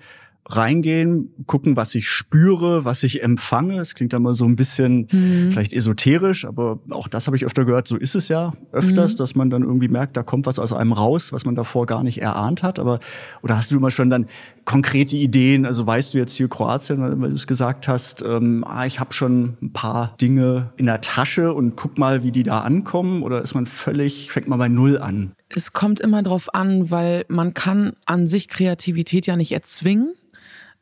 reingehen, 0.49 1.31
gucken, 1.47 1.77
was 1.77 1.95
ich 1.95 2.09
spüre, 2.09 2.85
was 2.85 3.03
ich 3.03 3.23
empfange. 3.23 3.81
Es 3.81 3.95
klingt 3.95 4.15
immer 4.15 4.35
so 4.35 4.47
ein 4.47 4.57
bisschen 4.57 5.07
mhm. 5.11 5.51
vielleicht 5.51 5.73
esoterisch, 5.73 6.47
aber 6.47 6.81
auch 6.91 7.07
das 7.07 7.27
habe 7.27 7.37
ich 7.37 7.45
öfter 7.45 7.65
gehört. 7.65 7.87
So 7.87 7.97
ist 7.97 8.15
es 8.15 8.29
ja 8.29 8.55
öfters, 8.73 9.15
mhm. 9.15 9.19
dass 9.19 9.35
man 9.35 9.51
dann 9.51 9.63
irgendwie 9.63 9.89
merkt, 9.89 10.17
da 10.17 10.23
kommt 10.23 10.47
was 10.47 10.59
aus 10.59 10.73
einem 10.73 10.93
raus, 10.93 11.33
was 11.33 11.45
man 11.45 11.55
davor 11.55 11.87
gar 11.87 12.03
nicht 12.03 12.21
erahnt 12.23 12.63
hat. 12.63 12.79
Aber 12.79 12.99
oder 13.43 13.57
hast 13.57 13.71
du 13.71 13.77
immer 13.77 13.91
schon 13.91 14.09
dann 14.09 14.27
konkrete 14.65 15.17
Ideen? 15.17 15.67
Also 15.67 15.87
weißt 15.87 16.15
du 16.15 16.19
jetzt 16.19 16.35
hier 16.35 16.49
Kroatien, 16.49 17.21
weil 17.21 17.29
du 17.29 17.37
es 17.37 17.47
gesagt 17.47 17.87
hast, 17.87 18.23
ähm, 18.23 18.65
ah, 18.67 18.87
ich 18.87 19.01
habe 19.01 19.13
schon 19.13 19.59
ein 19.61 19.73
paar 19.73 20.17
Dinge 20.21 20.73
in 20.77 20.87
der 20.87 21.03
Tasche 21.03 21.53
und 21.53 21.77
guck 21.77 21.99
mal, 21.99 22.23
wie 22.23 22.33
die 22.33 22.43
da 22.43 22.61
ankommen. 22.61 23.23
Oder 23.23 23.43
ist 23.43 23.55
man 23.55 23.67
völlig, 23.67 24.33
fängt 24.33 24.49
man 24.49 24.59
bei 24.59 24.69
Null 24.69 24.99
an? 24.99 25.33
Es 25.55 25.73
kommt 25.73 26.01
immer 26.01 26.23
drauf 26.23 26.55
an, 26.55 26.91
weil 26.91 27.25
man 27.29 27.55
kann 27.55 27.93
an 28.07 28.27
sich 28.27 28.49
Kreativität 28.49 29.27
ja 29.27 29.37
nicht 29.37 29.53
erzwingen 29.53 30.15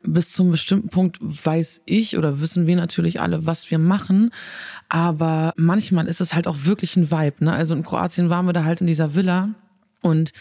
bis 0.03 0.31
zu 0.31 0.43
einem 0.43 0.51
bestimmten 0.51 0.89
Punkt 0.89 1.17
weiß 1.21 1.81
ich 1.85 2.17
oder 2.17 2.39
wissen 2.39 2.67
wir 2.67 2.75
natürlich 2.75 3.19
alle, 3.19 3.45
was 3.45 3.71
wir 3.71 3.79
machen. 3.79 4.31
Aber 4.89 5.53
manchmal 5.57 6.07
ist 6.07 6.21
es 6.21 6.33
halt 6.33 6.47
auch 6.47 6.57
wirklich 6.63 6.95
ein 6.95 7.11
Vibe. 7.11 7.45
Ne? 7.45 7.53
Also 7.53 7.75
in 7.75 7.83
Kroatien 7.83 8.29
waren 8.29 8.45
wir 8.45 8.53
da 8.53 8.63
halt 8.63 8.81
in 8.81 8.87
dieser 8.87 9.15
Villa 9.15 9.49
und 10.01 10.31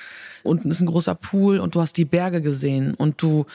unten 0.42 0.70
ist 0.70 0.80
ein 0.80 0.86
großer 0.86 1.14
Pool 1.14 1.58
und 1.58 1.74
du 1.74 1.80
hast 1.80 1.96
die 1.96 2.04
Berge 2.04 2.40
gesehen 2.40 2.94
und 2.94 3.20
du 3.20 3.46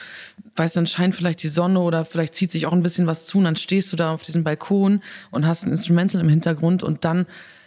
weißt, 0.56 0.76
dann 0.76 0.86
scheint 0.86 1.14
vielleicht 1.14 1.42
die 1.42 1.48
Sonne 1.48 1.80
oder 1.80 2.04
vielleicht 2.04 2.34
zieht 2.34 2.50
sich 2.50 2.66
auch 2.66 2.72
ein 2.72 2.82
bisschen 2.82 3.06
was 3.06 3.26
zu 3.26 3.38
und 3.38 3.44
dann 3.44 3.56
stehst 3.56 3.92
du 3.92 3.96
da 3.96 4.12
auf 4.12 4.22
diesem 4.22 4.44
Balkon 4.44 5.00
und 5.30 5.46
hast 5.46 5.64
ein 5.64 5.70
Instrumental 5.70 6.20
im 6.20 6.28
Hintergrund 6.28 6.82
und 6.82 7.04
dann 7.04 7.26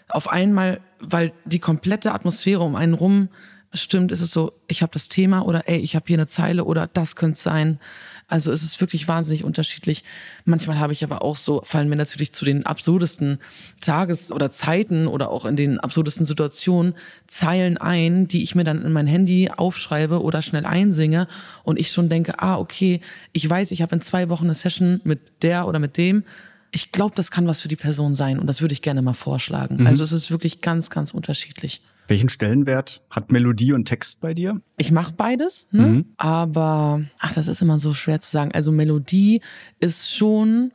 auf 0.09 0.29
einmal, 0.29 0.81
weil 0.99 1.33
die 1.45 1.59
komplette 1.59 2.13
Atmosphäre 2.13 2.61
um 2.61 2.75
einen 2.75 2.93
rum 2.93 3.29
stimmt, 3.73 4.11
ist 4.11 4.21
es 4.21 4.31
so, 4.31 4.53
ich 4.67 4.81
habe 4.81 4.93
das 4.93 5.09
Thema 5.09 5.41
oder 5.41 5.67
ey, 5.67 5.77
ich 5.79 5.95
habe 5.95 6.05
hier 6.07 6.17
eine 6.17 6.27
Zeile 6.27 6.65
oder 6.65 6.87
das 6.87 7.15
könnte 7.15 7.39
sein. 7.39 7.79
Also 8.27 8.51
es 8.51 8.63
ist 8.63 8.81
wirklich 8.81 9.07
wahnsinnig 9.07 9.43
unterschiedlich. 9.43 10.03
Manchmal 10.45 10.79
habe 10.79 10.93
ich 10.93 11.03
aber 11.03 11.21
auch 11.21 11.35
so, 11.35 11.61
fallen 11.63 11.89
mir 11.89 11.95
natürlich 11.95 12.33
zu 12.33 12.43
den 12.43 12.65
absurdesten 12.65 13.39
Tages- 13.81 14.31
oder 14.31 14.49
Zeiten 14.49 15.05
oder 15.05 15.29
auch 15.29 15.45
in 15.45 15.55
den 15.55 15.79
absurdesten 15.79 16.25
Situationen 16.25 16.95
Zeilen 17.27 17.77
ein, 17.77 18.27
die 18.27 18.41
ich 18.41 18.55
mir 18.55 18.63
dann 18.63 18.83
in 18.83 18.91
mein 18.91 19.05
Handy 19.05 19.51
aufschreibe 19.55 20.23
oder 20.23 20.41
schnell 20.41 20.65
einsinge 20.65 21.27
und 21.63 21.79
ich 21.79 21.91
schon 21.91 22.09
denke, 22.09 22.39
ah, 22.41 22.57
okay, 22.57 22.99
ich 23.31 23.47
weiß, 23.47 23.69
ich 23.71 23.83
habe 23.83 23.95
in 23.95 24.01
zwei 24.01 24.27
Wochen 24.29 24.45
eine 24.45 24.55
Session 24.55 25.01
mit 25.03 25.19
der 25.43 25.67
oder 25.67 25.77
mit 25.77 25.95
dem. 25.97 26.23
Ich 26.71 26.91
glaube, 26.91 27.15
das 27.15 27.29
kann 27.29 27.47
was 27.47 27.61
für 27.61 27.67
die 27.67 27.75
Person 27.75 28.15
sein 28.15 28.39
und 28.39 28.47
das 28.47 28.61
würde 28.61 28.73
ich 28.73 28.81
gerne 28.81 29.03
mal 29.03 29.13
vorschlagen. 29.13 29.77
Mhm. 29.77 29.87
Also 29.87 30.03
es 30.03 30.11
ist 30.11 30.31
wirklich 30.31 30.61
ganz, 30.61 30.89
ganz 30.89 31.13
unterschiedlich. 31.13 31.81
Welchen 32.07 32.29
Stellenwert 32.29 33.01
hat 33.09 33.31
Melodie 33.31 33.73
und 33.73 33.85
Text 33.85 34.21
bei 34.21 34.33
dir? 34.33 34.61
Ich 34.77 34.91
mache 34.91 35.13
beides, 35.13 35.67
ne? 35.71 35.87
Mhm. 35.87 36.05
aber 36.17 37.01
ach, 37.19 37.33
das 37.33 37.47
ist 37.47 37.61
immer 37.61 37.79
so 37.79 37.93
schwer 37.93 38.19
zu 38.19 38.29
sagen. 38.29 38.51
Also 38.53 38.71
Melodie 38.71 39.41
ist 39.79 40.13
schon 40.13 40.71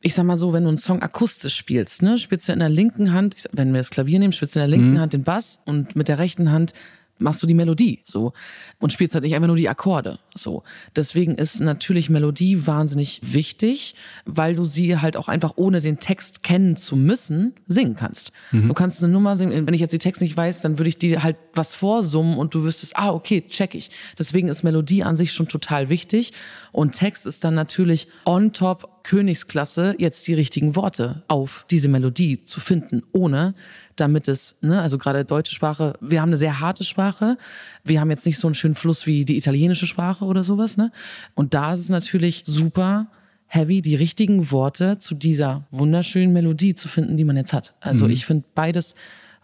ich 0.00 0.14
sag 0.14 0.24
mal 0.24 0.36
so, 0.36 0.52
wenn 0.52 0.62
du 0.62 0.68
einen 0.68 0.78
Song 0.78 1.02
akustisch 1.02 1.56
spielst, 1.56 2.02
ne, 2.02 2.16
spielst 2.16 2.48
du 2.48 2.52
in 2.52 2.60
der 2.60 2.68
linken 2.68 3.12
Hand, 3.12 3.48
wenn 3.52 3.72
wir 3.72 3.80
das 3.80 3.90
Klavier 3.90 4.20
nehmen, 4.20 4.32
spielst 4.32 4.54
du 4.54 4.60
in 4.60 4.70
der 4.70 4.78
linken 4.78 4.92
mhm. 4.92 5.00
Hand 5.00 5.12
den 5.14 5.24
Bass 5.24 5.58
und 5.64 5.96
mit 5.96 6.06
der 6.06 6.18
rechten 6.18 6.52
Hand 6.52 6.74
machst 7.18 7.42
du 7.42 7.46
die 7.46 7.54
Melodie 7.54 8.00
so 8.04 8.32
und 8.78 8.92
spielst 8.92 9.14
halt 9.14 9.24
nicht 9.24 9.34
einfach 9.34 9.46
nur 9.46 9.56
die 9.56 9.68
Akkorde 9.68 10.18
so. 10.34 10.62
Deswegen 10.94 11.36
ist 11.36 11.60
natürlich 11.60 12.10
Melodie 12.10 12.66
wahnsinnig 12.66 13.20
wichtig, 13.22 13.94
weil 14.24 14.54
du 14.54 14.64
sie 14.64 14.98
halt 14.98 15.16
auch 15.16 15.28
einfach 15.28 15.54
ohne 15.56 15.80
den 15.80 15.98
Text 15.98 16.42
kennen 16.42 16.76
zu 16.76 16.96
müssen 16.96 17.54
singen 17.66 17.96
kannst. 17.96 18.32
Mhm. 18.52 18.68
Du 18.68 18.74
kannst 18.74 19.02
eine 19.02 19.12
Nummer 19.12 19.36
singen, 19.36 19.66
wenn 19.66 19.74
ich 19.74 19.80
jetzt 19.80 19.92
die 19.92 19.98
Text 19.98 20.20
nicht 20.20 20.36
weiß, 20.36 20.60
dann 20.60 20.78
würde 20.78 20.88
ich 20.88 20.98
dir 20.98 21.22
halt 21.22 21.36
was 21.54 21.74
vorsummen 21.74 22.38
und 22.38 22.54
du 22.54 22.64
wüsstest, 22.64 22.96
ah, 22.96 23.12
okay, 23.12 23.44
check 23.48 23.74
ich. 23.74 23.90
Deswegen 24.18 24.48
ist 24.48 24.62
Melodie 24.62 25.02
an 25.02 25.16
sich 25.16 25.32
schon 25.32 25.48
total 25.48 25.88
wichtig 25.88 26.32
und 26.72 26.92
Text 26.92 27.26
ist 27.26 27.44
dann 27.44 27.54
natürlich 27.54 28.08
on 28.24 28.52
top 28.52 28.96
Königsklasse, 29.06 29.94
jetzt 29.98 30.26
die 30.26 30.34
richtigen 30.34 30.74
Worte 30.74 31.22
auf 31.28 31.64
diese 31.70 31.86
Melodie 31.86 32.42
zu 32.42 32.58
finden, 32.58 33.04
ohne 33.12 33.54
damit 33.96 34.28
es, 34.28 34.56
ne, 34.60 34.80
also 34.80 34.98
gerade 34.98 35.24
deutsche 35.24 35.54
Sprache, 35.54 35.98
wir 36.00 36.20
haben 36.20 36.28
eine 36.28 36.38
sehr 36.38 36.60
harte 36.60 36.84
Sprache. 36.84 37.38
Wir 37.84 38.00
haben 38.00 38.10
jetzt 38.10 38.26
nicht 38.26 38.38
so 38.38 38.48
einen 38.48 38.54
schönen 38.54 38.74
Fluss 38.74 39.06
wie 39.06 39.24
die 39.24 39.36
italienische 39.36 39.86
Sprache 39.86 40.24
oder 40.24 40.44
sowas, 40.44 40.76
ne? 40.76 40.92
Und 41.34 41.54
da 41.54 41.74
ist 41.74 41.80
es 41.80 41.88
natürlich 41.88 42.42
super 42.44 43.08
heavy, 43.46 43.82
die 43.82 43.94
richtigen 43.94 44.50
Worte 44.50 44.98
zu 44.98 45.14
dieser 45.14 45.66
wunderschönen 45.70 46.32
Melodie 46.32 46.74
zu 46.74 46.88
finden, 46.88 47.16
die 47.16 47.24
man 47.24 47.36
jetzt 47.36 47.52
hat. 47.52 47.74
Also 47.80 48.06
mhm. 48.06 48.10
ich 48.10 48.26
finde 48.26 48.44
beides 48.54 48.94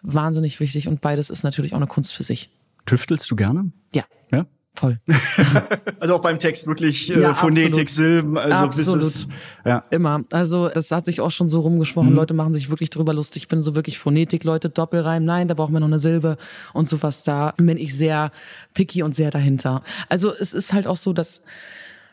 wahnsinnig 0.02 0.60
wichtig 0.60 0.88
und 0.88 1.00
beides 1.00 1.30
ist 1.30 1.44
natürlich 1.44 1.72
auch 1.72 1.78
eine 1.78 1.86
Kunst 1.86 2.12
für 2.12 2.24
sich. 2.24 2.50
Tüftelst 2.86 3.30
du 3.30 3.36
gerne? 3.36 3.70
Ja. 3.94 4.04
Ja? 4.32 4.46
Voll. 4.74 4.98
also 6.00 6.14
auch 6.14 6.22
beim 6.22 6.38
Text 6.38 6.66
wirklich 6.66 7.10
äh, 7.10 7.20
ja, 7.20 7.34
Phonetik, 7.34 7.82
absolut. 7.82 7.90
Silben, 7.90 8.38
also 8.38 8.64
absolut. 8.64 9.00
bis 9.00 9.06
es, 9.06 9.28
ja. 9.66 9.84
Immer. 9.90 10.24
Also 10.32 10.68
es 10.68 10.90
hat 10.90 11.04
sich 11.04 11.20
auch 11.20 11.30
schon 11.30 11.50
so 11.50 11.60
rumgesprochen, 11.60 12.10
mhm. 12.10 12.16
Leute 12.16 12.32
machen 12.32 12.54
sich 12.54 12.70
wirklich 12.70 12.88
drüber 12.88 13.12
lustig. 13.12 13.42
Ich 13.42 13.48
bin 13.48 13.60
so 13.60 13.74
wirklich 13.74 13.98
Phonetik, 13.98 14.44
Leute, 14.44 14.70
Doppelreim, 14.70 15.24
nein, 15.24 15.46
da 15.46 15.54
brauchen 15.54 15.74
wir 15.74 15.80
noch 15.80 15.88
eine 15.88 15.98
Silbe 15.98 16.38
und 16.72 16.88
sowas. 16.88 17.22
Da 17.22 17.52
bin 17.58 17.76
ich 17.76 17.94
sehr 17.94 18.32
picky 18.72 19.02
und 19.02 19.14
sehr 19.14 19.30
dahinter. 19.30 19.82
Also 20.08 20.32
es 20.32 20.54
ist 20.54 20.72
halt 20.72 20.86
auch 20.86 20.96
so, 20.96 21.12
dass 21.12 21.42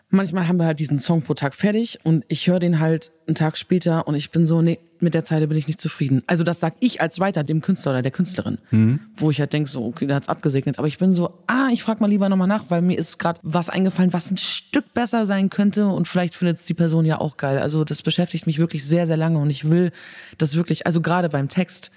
manchmal 0.10 0.48
haben 0.48 0.58
wir 0.58 0.66
halt 0.66 0.80
diesen 0.80 1.00
Song 1.00 1.22
pro 1.22 1.36
Tag 1.36 1.56
fertig 1.56 2.00
und 2.04 2.26
ich 2.28 2.48
höre 2.48 2.60
den 2.60 2.80
halt 2.80 3.12
einen 3.26 3.36
Tag 3.36 3.58
später 3.58 4.06
und 4.06 4.16
ich 4.16 4.32
bin 4.32 4.46
so, 4.46 4.62
nee, 4.62 4.80
mit 5.02 5.14
der 5.14 5.24
Zeile 5.24 5.48
bin 5.48 5.58
ich 5.58 5.68
nicht 5.68 5.80
zufrieden. 5.82 6.24
Also 6.28 6.44
das 6.44 6.60
sag 6.60 6.76
ich 6.80 7.02
als 7.02 7.20
weiter 7.20 7.44
dem 7.44 7.62
Künstler 7.62 7.92
oder 7.92 8.02
der 8.02 8.12
Künstlerin, 8.12 8.58
mhm. 8.72 9.00
wo 9.16 9.32
ich 9.32 9.40
halt 9.40 9.54
denke, 9.54 9.70
so, 9.70 9.86
okay, 9.86 10.08
der 10.08 10.16
hat's 10.16 10.30
abgesegnet. 10.30 10.78
Aber 10.78 10.88
ich 10.88 10.98
bin 10.98 11.14
so, 11.14 11.40
ah, 11.48 11.70
ich 11.72 11.84
frag 11.84 12.02
mal 12.02 12.10
lieber 12.10 12.30
nochmal 12.30 12.48
nach, 12.48 12.66
weil 12.70 12.82
mir 12.82 12.98
ist 12.98 13.20
gerade 13.20 13.40
was 13.44 13.70
eingefallen, 13.70 14.14
was 14.14 14.32
ein 14.32 14.38
Stück 14.38 14.94
besser 14.94 15.26
sein 15.26 15.50
könnte 15.50 15.88
und 15.88 16.08
vielleicht 16.08 16.36
findet 16.36 16.58
es 16.58 16.66
die 16.66 16.74
Person 16.74 17.06
ja 17.06 17.20
auch 17.20 17.38
geil. 17.38 17.60
Also 17.60 17.84
das 17.84 18.02
beschäftigt 18.02 18.48
mich 18.48 18.60
wirklich 18.60 18.86
sehr, 18.86 19.08
sehr 19.08 19.18
lange 19.18 19.40
und 19.40 19.50
ich 19.50 19.70
will 19.70 19.92
das 20.38 20.56
wirklich, 20.56 20.86
also 20.86 21.02
gerade 21.02 21.30
beim 21.30 21.50
Text, 21.50 21.92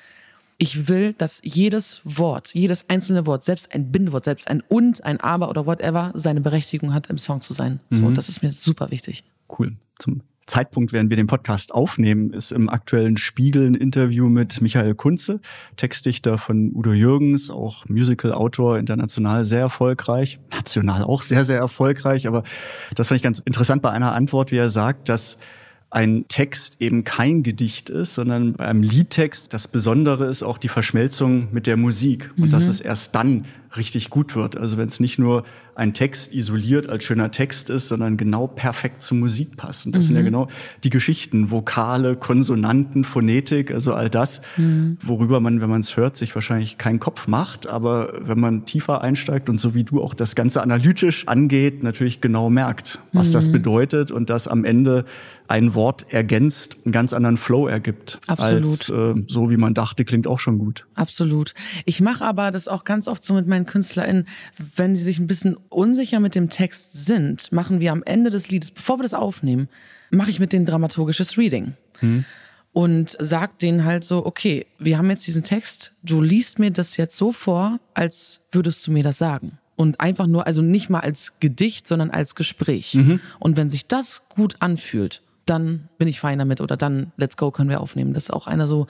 ich 0.58 0.88
will, 0.88 1.12
dass 1.14 1.40
jedes 1.42 2.00
Wort, 2.04 2.54
jedes 2.54 2.88
einzelne 2.88 3.26
Wort, 3.26 3.44
selbst 3.44 3.74
ein 3.74 3.90
Bindewort, 3.90 4.24
selbst 4.24 4.46
ein 4.48 4.62
und, 4.68 5.02
ein 5.04 5.18
aber 5.18 5.50
oder 5.50 5.66
whatever, 5.66 6.12
seine 6.14 6.40
Berechtigung 6.40 6.94
hat, 6.94 7.08
im 7.08 7.18
Song 7.18 7.40
zu 7.40 7.52
sein. 7.52 7.80
Mhm. 7.90 7.96
So, 7.96 8.10
das 8.10 8.28
ist 8.28 8.42
mir 8.42 8.52
super 8.52 8.90
wichtig. 8.92 9.24
Cool. 9.48 9.72
Zum 9.98 10.20
Zeitpunkt, 10.46 10.92
während 10.92 11.10
wir 11.10 11.16
den 11.16 11.26
Podcast 11.26 11.72
aufnehmen, 11.72 12.32
ist 12.32 12.52
im 12.52 12.68
aktuellen 12.68 13.16
Spiegel 13.16 13.66
ein 13.66 13.74
Interview 13.74 14.28
mit 14.28 14.60
Michael 14.60 14.94
Kunze, 14.94 15.40
Textdichter 15.76 16.38
von 16.38 16.72
Udo 16.74 16.92
Jürgens, 16.92 17.50
auch 17.50 17.84
Musical-Autor, 17.88 18.78
international 18.78 19.44
sehr 19.44 19.60
erfolgreich, 19.60 20.40
national 20.50 21.04
auch 21.04 21.22
sehr, 21.22 21.44
sehr 21.44 21.58
erfolgreich. 21.58 22.26
Aber 22.26 22.42
das 22.94 23.08
fand 23.08 23.16
ich 23.16 23.22
ganz 23.22 23.38
interessant 23.38 23.82
bei 23.82 23.90
einer 23.90 24.12
Antwort, 24.12 24.50
wie 24.52 24.58
er 24.58 24.70
sagt, 24.70 25.08
dass 25.08 25.38
ein 25.92 26.24
Text 26.28 26.76
eben 26.80 27.04
kein 27.04 27.42
Gedicht 27.42 27.90
ist, 27.90 28.14
sondern 28.14 28.54
bei 28.54 28.66
einem 28.66 28.82
Liedtext 28.82 29.52
das 29.52 29.68
Besondere 29.68 30.26
ist 30.26 30.42
auch 30.42 30.56
die 30.56 30.68
Verschmelzung 30.68 31.48
mit 31.52 31.66
der 31.66 31.76
Musik 31.76 32.30
und 32.38 32.46
mhm. 32.46 32.50
dass 32.50 32.68
es 32.68 32.80
erst 32.80 33.14
dann 33.14 33.44
richtig 33.76 34.10
gut 34.10 34.34
wird. 34.36 34.56
Also 34.56 34.76
wenn 34.76 34.88
es 34.88 35.00
nicht 35.00 35.18
nur 35.18 35.44
ein 35.74 35.94
Text 35.94 36.34
isoliert 36.34 36.88
als 36.88 37.04
schöner 37.04 37.30
Text 37.30 37.70
ist, 37.70 37.88
sondern 37.88 38.16
genau 38.16 38.46
perfekt 38.46 39.02
zur 39.02 39.16
Musik 39.16 39.56
passt. 39.56 39.86
Und 39.86 39.94
das 39.94 40.04
mhm. 40.04 40.06
sind 40.08 40.16
ja 40.16 40.22
mhm. 40.22 40.26
genau 40.26 40.48
die 40.84 40.90
Geschichten, 40.90 41.50
Vokale, 41.50 42.16
Konsonanten, 42.16 43.04
Phonetik, 43.04 43.70
also 43.70 43.94
all 43.94 44.10
das, 44.10 44.42
mhm. 44.56 44.98
worüber 45.02 45.40
man, 45.40 45.60
wenn 45.60 45.70
man 45.70 45.80
es 45.80 45.96
hört, 45.96 46.16
sich 46.16 46.34
wahrscheinlich 46.34 46.76
keinen 46.76 47.00
Kopf 47.00 47.26
macht. 47.26 47.66
Aber 47.66 48.12
wenn 48.20 48.38
man 48.38 48.66
tiefer 48.66 49.00
einsteigt 49.00 49.48
und 49.48 49.58
so 49.58 49.74
wie 49.74 49.84
du 49.84 50.02
auch 50.02 50.14
das 50.14 50.34
Ganze 50.34 50.62
analytisch 50.62 51.26
angeht, 51.28 51.82
natürlich 51.82 52.20
genau 52.20 52.50
merkt, 52.50 52.98
was 53.12 53.28
mhm. 53.28 53.32
das 53.32 53.52
bedeutet 53.52 54.10
und 54.10 54.28
dass 54.28 54.48
am 54.48 54.64
Ende 54.64 55.04
ein 55.52 55.74
Wort 55.74 56.06
ergänzt, 56.10 56.78
einen 56.82 56.92
ganz 56.92 57.12
anderen 57.12 57.36
Flow 57.36 57.68
ergibt. 57.68 58.18
Absolut. 58.26 58.62
Als 58.62 58.88
äh, 58.88 59.22
so, 59.28 59.50
wie 59.50 59.58
man 59.58 59.74
dachte, 59.74 60.06
klingt 60.06 60.26
auch 60.26 60.38
schon 60.40 60.58
gut. 60.58 60.86
Absolut. 60.94 61.52
Ich 61.84 62.00
mache 62.00 62.24
aber 62.24 62.50
das 62.50 62.68
auch 62.68 62.84
ganz 62.84 63.06
oft 63.06 63.22
so 63.22 63.34
mit 63.34 63.46
meinen 63.46 63.66
KünstlerInnen, 63.66 64.26
wenn 64.76 64.94
die 64.94 65.00
sich 65.00 65.18
ein 65.18 65.26
bisschen 65.26 65.58
unsicher 65.68 66.20
mit 66.20 66.34
dem 66.34 66.48
Text 66.48 67.04
sind, 67.04 67.52
machen 67.52 67.80
wir 67.80 67.92
am 67.92 68.02
Ende 68.02 68.30
des 68.30 68.50
Liedes, 68.50 68.70
bevor 68.70 68.98
wir 68.98 69.02
das 69.02 69.12
aufnehmen, 69.12 69.68
mache 70.10 70.30
ich 70.30 70.40
mit 70.40 70.54
denen 70.54 70.64
dramaturgisches 70.64 71.36
Reading. 71.36 71.74
Hm. 71.98 72.24
Und 72.72 73.18
sag 73.20 73.58
denen 73.58 73.84
halt 73.84 74.04
so, 74.04 74.24
okay, 74.24 74.64
wir 74.78 74.96
haben 74.96 75.10
jetzt 75.10 75.26
diesen 75.26 75.42
Text, 75.42 75.92
du 76.02 76.22
liest 76.22 76.58
mir 76.60 76.70
das 76.70 76.96
jetzt 76.96 77.14
so 77.18 77.30
vor, 77.30 77.78
als 77.92 78.40
würdest 78.50 78.86
du 78.86 78.92
mir 78.92 79.02
das 79.02 79.18
sagen. 79.18 79.58
Und 79.76 80.00
einfach 80.00 80.26
nur, 80.26 80.46
also 80.46 80.62
nicht 80.62 80.88
mal 80.88 81.00
als 81.00 81.34
Gedicht, 81.40 81.86
sondern 81.86 82.10
als 82.10 82.34
Gespräch. 82.34 82.94
Mhm. 82.94 83.20
Und 83.38 83.58
wenn 83.58 83.68
sich 83.68 83.86
das 83.86 84.22
gut 84.34 84.56
anfühlt, 84.60 85.20
dann 85.46 85.88
bin 85.98 86.08
ich 86.08 86.20
fein 86.20 86.38
damit 86.38 86.60
oder 86.60 86.76
dann 86.76 87.12
let's 87.16 87.36
go 87.36 87.50
können 87.50 87.68
wir 87.68 87.80
aufnehmen. 87.80 88.14
Das 88.14 88.24
ist 88.24 88.30
auch 88.30 88.46
einer 88.46 88.66
so, 88.66 88.86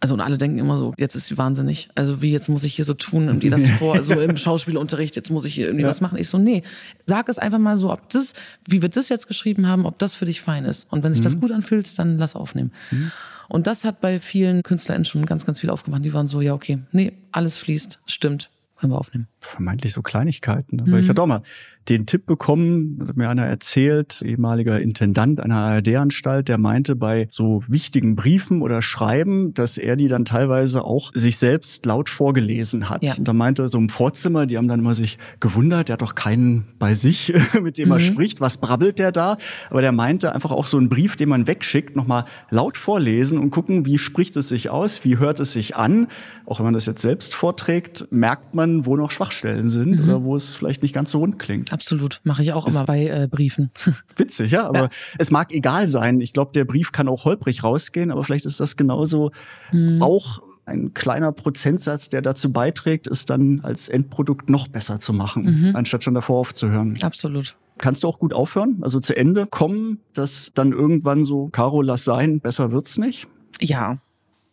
also 0.00 0.14
und 0.14 0.20
alle 0.20 0.38
denken 0.38 0.58
immer 0.58 0.76
so, 0.76 0.94
jetzt 0.96 1.14
ist 1.14 1.26
sie 1.26 1.38
wahnsinnig. 1.38 1.88
Also 1.94 2.22
wie 2.22 2.30
jetzt 2.30 2.48
muss 2.48 2.64
ich 2.64 2.74
hier 2.74 2.84
so 2.84 2.94
tun, 2.94 3.26
irgendwie 3.26 3.50
das 3.50 3.68
vor, 3.78 4.02
so 4.02 4.14
im 4.14 4.36
Schauspielunterricht, 4.36 5.16
jetzt 5.16 5.30
muss 5.30 5.44
ich 5.44 5.54
hier 5.54 5.66
irgendwie 5.66 5.82
ja. 5.82 5.88
was 5.88 6.00
machen. 6.00 6.18
Ich 6.18 6.28
so, 6.28 6.38
nee, 6.38 6.62
sag 7.06 7.28
es 7.28 7.38
einfach 7.38 7.58
mal 7.58 7.76
so, 7.76 7.92
ob 7.92 8.08
das, 8.10 8.34
wie 8.66 8.82
wir 8.82 8.88
das 8.88 9.08
jetzt 9.08 9.26
geschrieben 9.26 9.66
haben, 9.66 9.86
ob 9.86 9.98
das 9.98 10.14
für 10.14 10.26
dich 10.26 10.40
fein 10.40 10.64
ist. 10.64 10.90
Und 10.90 11.02
wenn 11.02 11.12
sich 11.12 11.20
mhm. 11.20 11.24
das 11.24 11.40
gut 11.40 11.52
anfühlt, 11.52 11.98
dann 11.98 12.18
lass 12.18 12.36
aufnehmen. 12.36 12.72
Mhm. 12.90 13.10
Und 13.48 13.66
das 13.66 13.84
hat 13.84 14.00
bei 14.00 14.18
vielen 14.18 14.62
KünstlerInnen 14.62 15.06
schon 15.06 15.24
ganz, 15.26 15.46
ganz 15.46 15.60
viel 15.60 15.70
aufgemacht. 15.70 16.04
Die 16.04 16.12
waren 16.12 16.28
so, 16.28 16.40
ja, 16.40 16.52
okay, 16.52 16.80
nee, 16.92 17.12
alles 17.32 17.56
fließt, 17.56 17.98
stimmt, 18.06 18.50
können 18.76 18.92
wir 18.92 18.98
aufnehmen. 18.98 19.26
Vermeintlich 19.40 19.92
so 19.92 20.02
Kleinigkeiten. 20.02 20.80
Aber 20.80 20.90
mhm. 20.90 20.98
ich 20.98 21.08
hatte 21.08 21.22
auch 21.22 21.26
mal 21.26 21.42
den 21.88 22.06
Tipp 22.06 22.26
bekommen, 22.26 23.02
hat 23.06 23.16
mir 23.16 23.30
einer 23.30 23.46
erzählt, 23.46 24.20
ehemaliger 24.22 24.80
Intendant 24.80 25.40
einer 25.40 25.56
ARD-Anstalt, 25.56 26.48
der 26.48 26.58
meinte 26.58 26.96
bei 26.96 27.28
so 27.30 27.62
wichtigen 27.66 28.14
Briefen 28.14 28.62
oder 28.62 28.82
Schreiben, 28.82 29.54
dass 29.54 29.78
er 29.78 29.96
die 29.96 30.08
dann 30.08 30.24
teilweise 30.24 30.84
auch 30.84 31.12
sich 31.14 31.38
selbst 31.38 31.86
laut 31.86 32.10
vorgelesen 32.10 32.90
hat. 32.90 33.02
Ja. 33.02 33.14
Und 33.16 33.26
da 33.26 33.32
meinte 33.32 33.68
so 33.68 33.78
im 33.78 33.88
Vorzimmer, 33.88 34.46
die 34.46 34.58
haben 34.58 34.68
dann 34.68 34.80
immer 34.80 34.94
sich 34.94 35.18
gewundert, 35.40 35.88
der 35.88 35.94
hat 35.94 36.02
doch 36.02 36.14
keinen 36.14 36.68
bei 36.78 36.94
sich, 36.94 37.32
mit 37.62 37.78
dem 37.78 37.88
mhm. 37.88 37.94
er 37.94 38.00
spricht, 38.00 38.40
was 38.40 38.58
brabbelt 38.58 38.98
der 38.98 39.12
da? 39.12 39.38
Aber 39.70 39.80
der 39.80 39.92
meinte 39.92 40.34
einfach 40.34 40.50
auch 40.50 40.66
so 40.66 40.76
einen 40.76 40.88
Brief, 40.88 41.16
den 41.16 41.28
man 41.28 41.46
wegschickt, 41.46 41.96
nochmal 41.96 42.24
laut 42.50 42.76
vorlesen 42.76 43.38
und 43.38 43.50
gucken, 43.50 43.86
wie 43.86 43.98
spricht 43.98 44.36
es 44.36 44.48
sich 44.48 44.68
aus, 44.68 45.04
wie 45.04 45.18
hört 45.18 45.40
es 45.40 45.52
sich 45.52 45.76
an. 45.76 46.08
Auch 46.44 46.58
wenn 46.58 46.64
man 46.64 46.74
das 46.74 46.86
jetzt 46.86 47.02
selbst 47.02 47.34
vorträgt, 47.34 48.08
merkt 48.10 48.54
man, 48.54 48.84
wo 48.84 48.96
noch 48.96 49.10
Schwachstellen 49.28 49.68
sind 49.68 49.98
mhm. 49.98 50.04
oder 50.04 50.24
wo 50.24 50.36
es 50.36 50.56
vielleicht 50.56 50.82
nicht 50.82 50.94
ganz 50.94 51.10
so 51.10 51.18
rund 51.18 51.38
klingt. 51.38 51.72
Absolut, 51.72 52.20
mache 52.24 52.42
ich 52.42 52.52
auch 52.52 52.66
ist 52.66 52.74
immer 52.74 52.84
bei 52.84 53.06
äh, 53.06 53.28
Briefen. 53.30 53.70
Witzig, 54.16 54.52
ja, 54.52 54.66
aber 54.66 54.78
ja. 54.78 54.88
es 55.18 55.30
mag 55.30 55.52
egal 55.52 55.88
sein. 55.88 56.20
Ich 56.20 56.32
glaube, 56.32 56.52
der 56.54 56.64
Brief 56.64 56.92
kann 56.92 57.08
auch 57.08 57.24
holprig 57.24 57.62
rausgehen, 57.62 58.10
aber 58.10 58.24
vielleicht 58.24 58.46
ist 58.46 58.60
das 58.60 58.76
genauso 58.76 59.30
hm. 59.70 60.02
auch 60.02 60.40
ein 60.68 60.92
kleiner 60.92 61.32
Prozentsatz, 61.32 62.10
der 62.10 62.20
dazu 62.20 62.52
beiträgt, 62.52 63.06
es 63.06 63.24
dann 63.24 63.60
als 63.60 63.88
Endprodukt 63.88 64.50
noch 64.50 64.68
besser 64.68 64.98
zu 64.98 65.14
machen, 65.14 65.44
mhm. 65.68 65.76
anstatt 65.76 66.04
schon 66.04 66.12
davor 66.12 66.40
aufzuhören. 66.40 66.98
Absolut. 67.00 67.56
Kannst 67.78 68.02
du 68.02 68.08
auch 68.08 68.18
gut 68.18 68.34
aufhören, 68.34 68.78
also 68.82 69.00
zu 69.00 69.16
Ende 69.16 69.46
kommen, 69.46 70.00
dass 70.12 70.50
dann 70.54 70.72
irgendwann 70.72 71.24
so, 71.24 71.48
Caro, 71.48 71.80
lass 71.80 72.04
sein, 72.04 72.40
besser 72.40 72.70
wird's 72.70 72.98
nicht? 72.98 73.28
Ja, 73.60 73.96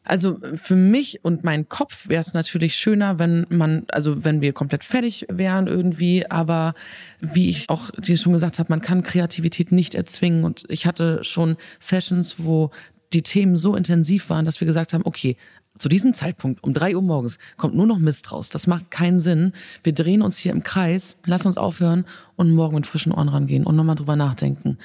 also 0.06 0.39
für 0.53 0.76
mich 0.76 1.24
und 1.24 1.43
meinen 1.43 1.68
Kopf 1.68 2.08
wäre 2.08 2.22
es 2.22 2.34
natürlich 2.34 2.76
schöner, 2.76 3.18
wenn 3.20 3.47
man, 3.49 3.86
also 3.89 4.24
wenn 4.24 4.39
wir 4.39 4.53
komplett 4.53 4.84
fertig 4.84 5.26
wären 5.30 5.68
irgendwie, 5.68 6.30
aber 6.30 6.76
wie 7.20 7.49
ich 7.49 7.70
auch 7.70 7.89
dir 7.91 8.18
schon 8.18 8.34
gesagt 8.34 8.60
habe, 8.60 8.68
man 8.70 8.82
kann 8.82 9.03
Kreativität 9.03 9.72
nicht 9.72 9.95
erzwingen. 9.95 10.43
Und 10.43 10.64
ich 10.70 10.86
hatte 10.86 11.24
schon 11.24 11.58
Sessions, 11.80 12.36
wo 12.38 12.70
die 13.14 13.24
Themen 13.24 13.56
so 13.56 13.76
intensiv 13.76 14.30
waren, 14.30 14.45
dass 14.45 14.62
wir 14.62 14.68
gesagt 14.68 14.93
haben, 14.93 15.06
okay, 15.06 15.38
zu 15.78 15.89
diesem 15.89 16.13
Zeitpunkt 16.13 16.63
um 16.63 16.73
drei 16.73 16.95
Uhr 16.95 17.01
morgens 17.01 17.38
kommt 17.57 17.76
nur 17.76 17.86
noch 17.86 17.99
Mist 17.99 18.32
raus. 18.32 18.49
Das 18.49 18.67
macht 18.67 18.91
keinen 18.91 19.19
Sinn. 19.19 19.51
Wir 19.84 19.93
drehen 19.93 20.21
uns 20.21 20.38
hier 20.38 20.51
im 20.51 20.63
Kreis, 20.63 21.17
lassen 21.26 21.47
uns 21.47 21.57
aufhören 21.57 22.05
und 22.38 22.53
morgen 22.53 22.76
mit 22.76 22.86
frischen 22.86 23.11
Ohren 23.11 23.30
rangehen 23.30 23.65
und 23.65 23.76
nochmal 23.76 23.95
drüber 23.95 24.15
nachdenken. 24.15 24.78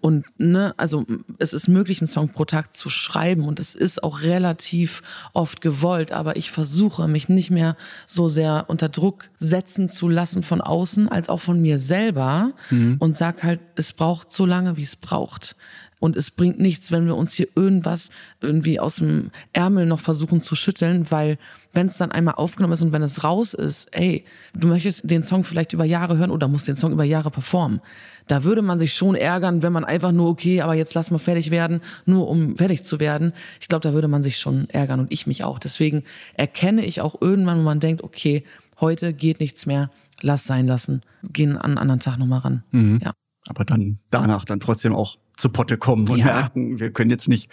Und 0.00 0.26
ne, 0.38 0.74
also 0.76 1.06
es 1.38 1.52
ist 1.52 1.68
möglich, 1.68 2.00
einen 2.00 2.08
Song 2.08 2.28
pro 2.28 2.44
Tag 2.44 2.76
zu 2.76 2.90
schreiben 2.90 3.44
und 3.44 3.58
es 3.58 3.74
ist 3.74 4.02
auch 4.02 4.22
relativ 4.22 5.02
oft 5.32 5.60
gewollt, 5.60 6.12
aber 6.12 6.36
ich 6.36 6.50
versuche 6.50 7.08
mich 7.08 7.28
nicht 7.28 7.50
mehr 7.50 7.76
so 8.06 8.28
sehr 8.28 8.66
unter 8.68 8.88
Druck 8.88 9.30
setzen 9.38 9.88
zu 9.88 10.08
lassen 10.08 10.42
von 10.42 10.60
außen 10.60 11.08
als 11.08 11.28
auch 11.28 11.40
von 11.40 11.60
mir 11.60 11.78
selber 11.78 12.52
mhm. 12.70 12.96
und 12.98 13.16
sag 13.16 13.42
halt, 13.42 13.60
es 13.76 13.92
braucht 13.92 14.32
so 14.32 14.46
lange, 14.46 14.76
wie 14.76 14.82
es 14.82 14.96
braucht. 14.96 15.56
Und 16.04 16.18
es 16.18 16.30
bringt 16.30 16.60
nichts, 16.60 16.92
wenn 16.92 17.06
wir 17.06 17.16
uns 17.16 17.32
hier 17.32 17.48
irgendwas 17.56 18.10
irgendwie 18.42 18.78
aus 18.78 18.96
dem 18.96 19.30
Ärmel 19.54 19.86
noch 19.86 20.00
versuchen 20.00 20.42
zu 20.42 20.54
schütteln, 20.54 21.10
weil 21.10 21.38
wenn 21.72 21.86
es 21.86 21.96
dann 21.96 22.12
einmal 22.12 22.34
aufgenommen 22.34 22.74
ist 22.74 22.82
und 22.82 22.92
wenn 22.92 23.00
es 23.00 23.24
raus 23.24 23.54
ist, 23.54 23.88
ey, 23.92 24.26
du 24.52 24.68
möchtest 24.68 25.10
den 25.10 25.22
Song 25.22 25.44
vielleicht 25.44 25.72
über 25.72 25.86
Jahre 25.86 26.18
hören 26.18 26.30
oder 26.30 26.46
musst 26.46 26.68
den 26.68 26.76
Song 26.76 26.92
über 26.92 27.04
Jahre 27.04 27.30
performen. 27.30 27.80
Da 28.26 28.44
würde 28.44 28.60
man 28.60 28.78
sich 28.78 28.92
schon 28.92 29.14
ärgern, 29.14 29.62
wenn 29.62 29.72
man 29.72 29.82
einfach 29.82 30.12
nur, 30.12 30.28
okay, 30.28 30.60
aber 30.60 30.74
jetzt 30.74 30.92
lass 30.92 31.10
mal 31.10 31.16
fertig 31.16 31.50
werden, 31.50 31.80
nur 32.04 32.28
um 32.28 32.54
fertig 32.54 32.84
zu 32.84 33.00
werden. 33.00 33.32
Ich 33.58 33.68
glaube, 33.68 33.80
da 33.80 33.94
würde 33.94 34.08
man 34.08 34.22
sich 34.22 34.36
schon 34.36 34.68
ärgern 34.68 35.00
und 35.00 35.10
ich 35.10 35.26
mich 35.26 35.42
auch. 35.42 35.58
Deswegen 35.58 36.02
erkenne 36.34 36.84
ich 36.84 37.00
auch 37.00 37.22
irgendwann, 37.22 37.56
wenn 37.56 37.64
man 37.64 37.80
denkt, 37.80 38.04
okay, 38.04 38.44
heute 38.78 39.14
geht 39.14 39.40
nichts 39.40 39.64
mehr, 39.64 39.90
lass 40.20 40.44
sein 40.44 40.66
lassen, 40.66 41.00
gehen 41.22 41.56
an 41.56 41.62
einen 41.62 41.78
anderen 41.78 42.00
Tag 42.00 42.18
nochmal 42.18 42.40
ran. 42.40 42.62
Mhm. 42.72 43.00
Ja. 43.02 43.14
Aber 43.46 43.64
dann 43.64 44.00
danach 44.10 44.44
dann 44.44 44.60
trotzdem 44.60 44.94
auch 44.94 45.16
zu 45.36 45.48
Potte 45.48 45.76
kommen 45.76 46.08
und 46.08 46.18
ja. 46.18 46.24
merken, 46.24 46.80
wir 46.80 46.90
können 46.90 47.10
jetzt 47.10 47.28
nicht 47.28 47.50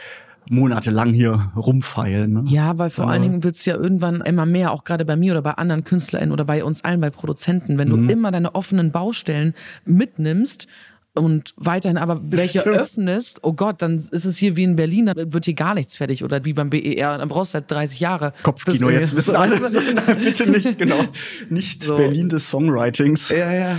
monatelang 0.49 1.13
hier 1.13 1.51
rumfeilen. 1.55 2.34
Ne? 2.34 2.43
Ja, 2.47 2.77
weil 2.77 2.89
vor 2.89 3.05
Aber 3.05 3.13
allen 3.13 3.21
Dingen 3.21 3.43
wird 3.43 3.55
es 3.55 3.65
ja 3.65 3.75
irgendwann 3.75 4.21
immer 4.21 4.45
mehr, 4.45 4.71
auch 4.71 4.84
gerade 4.84 5.05
bei 5.05 5.15
mir 5.15 5.34
oder 5.34 5.41
bei 5.41 5.53
anderen 5.53 5.84
KünstlerInnen 5.84 6.32
oder 6.32 6.45
bei 6.45 6.63
uns 6.63 6.84
allen, 6.84 6.99
bei 6.99 7.09
Produzenten, 7.09 7.77
wenn 7.77 7.89
mhm. 7.89 8.07
du 8.07 8.13
immer 8.13 8.32
deine 8.32 8.55
offenen 8.55 8.91
Baustellen 8.91 9.53
mitnimmst 9.86 10.67
und 11.13 11.53
weiterhin 11.57 11.97
aber 11.97 12.21
welche 12.23 12.61
öffnest, 12.61 13.39
oh 13.43 13.53
Gott, 13.53 13.82
dann 13.82 13.95
ist 13.95 14.25
es 14.25 14.38
hier 14.38 14.55
wie 14.55 14.63
in 14.63 14.75
Berlin, 14.75 15.07
dann 15.07 15.34
wird 15.34 15.45
hier 15.45 15.53
gar 15.53 15.73
nichts 15.73 15.97
fertig 15.97 16.23
oder 16.23 16.45
wie 16.45 16.53
beim 16.53 16.69
BER, 16.69 17.17
dann 17.17 17.27
brauchst 17.27 17.53
du 17.53 17.59
halt 17.59 17.69
30 17.69 17.99
Jahre. 17.99 18.34
Kopfkino, 18.43 18.89
jetzt 18.89 19.15
wissen 19.15 19.36
alle, 19.38 19.59
bitte 20.23 20.49
nicht, 20.49 20.77
genau, 20.77 21.03
nicht 21.49 21.84
so. 21.84 21.95
Berlin 21.95 22.29
des 22.29 22.49
Songwritings. 22.49 23.29
Ja, 23.29 23.51
ja. 23.51 23.77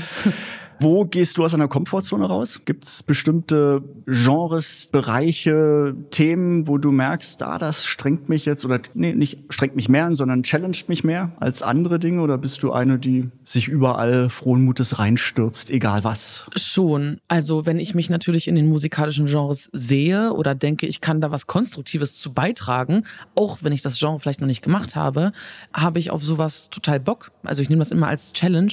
Wo 0.80 1.04
gehst 1.04 1.38
du 1.38 1.44
aus 1.44 1.54
einer 1.54 1.68
Komfortzone 1.68 2.26
raus? 2.26 2.62
Gibt 2.64 2.84
es 2.84 3.02
bestimmte 3.02 3.82
Genres, 4.06 4.88
Bereiche, 4.90 5.94
Themen, 6.10 6.66
wo 6.66 6.78
du 6.78 6.90
merkst, 6.90 7.42
ah, 7.42 7.58
das 7.58 7.86
strengt 7.86 8.28
mich 8.28 8.44
jetzt 8.44 8.64
oder 8.64 8.80
nee, 8.94 9.14
nicht 9.14 9.38
strengt 9.50 9.76
mich 9.76 9.88
mehr 9.88 10.06
an, 10.06 10.14
sondern 10.14 10.42
challenged 10.42 10.88
mich 10.88 11.04
mehr 11.04 11.32
als 11.38 11.62
andere 11.62 11.98
Dinge? 11.98 12.20
Oder 12.22 12.38
bist 12.38 12.62
du 12.62 12.72
eine, 12.72 12.98
die 12.98 13.30
sich 13.44 13.68
überall 13.68 14.28
frohen 14.28 14.64
Mutes 14.64 14.98
reinstürzt, 14.98 15.70
egal 15.70 16.04
was? 16.04 16.46
Schon. 16.56 17.18
Also 17.28 17.66
wenn 17.66 17.78
ich 17.78 17.94
mich 17.94 18.10
natürlich 18.10 18.48
in 18.48 18.54
den 18.54 18.68
musikalischen 18.68 19.26
Genres 19.26 19.70
sehe 19.72 20.32
oder 20.32 20.54
denke, 20.54 20.86
ich 20.86 21.00
kann 21.00 21.20
da 21.20 21.30
was 21.30 21.46
Konstruktives 21.46 22.18
zu 22.18 22.32
beitragen, 22.32 23.04
auch 23.34 23.58
wenn 23.62 23.72
ich 23.72 23.82
das 23.82 23.98
Genre 23.98 24.18
vielleicht 24.18 24.40
noch 24.40 24.48
nicht 24.48 24.62
gemacht 24.62 24.96
habe, 24.96 25.32
habe 25.72 25.98
ich 25.98 26.10
auf 26.10 26.24
sowas 26.24 26.68
total 26.70 27.00
Bock. 27.00 27.30
Also 27.44 27.62
ich 27.62 27.68
nehme 27.68 27.80
das 27.80 27.90
immer 27.90 28.08
als 28.08 28.32
Challenge. 28.32 28.72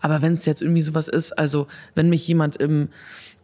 Aber 0.00 0.22
wenn 0.22 0.34
es 0.34 0.44
jetzt 0.44 0.62
irgendwie 0.62 0.82
sowas 0.82 1.08
ist, 1.08 1.38
also 1.40 1.66
wenn 1.94 2.10
mich 2.10 2.28
jemand 2.28 2.56
im 2.56 2.90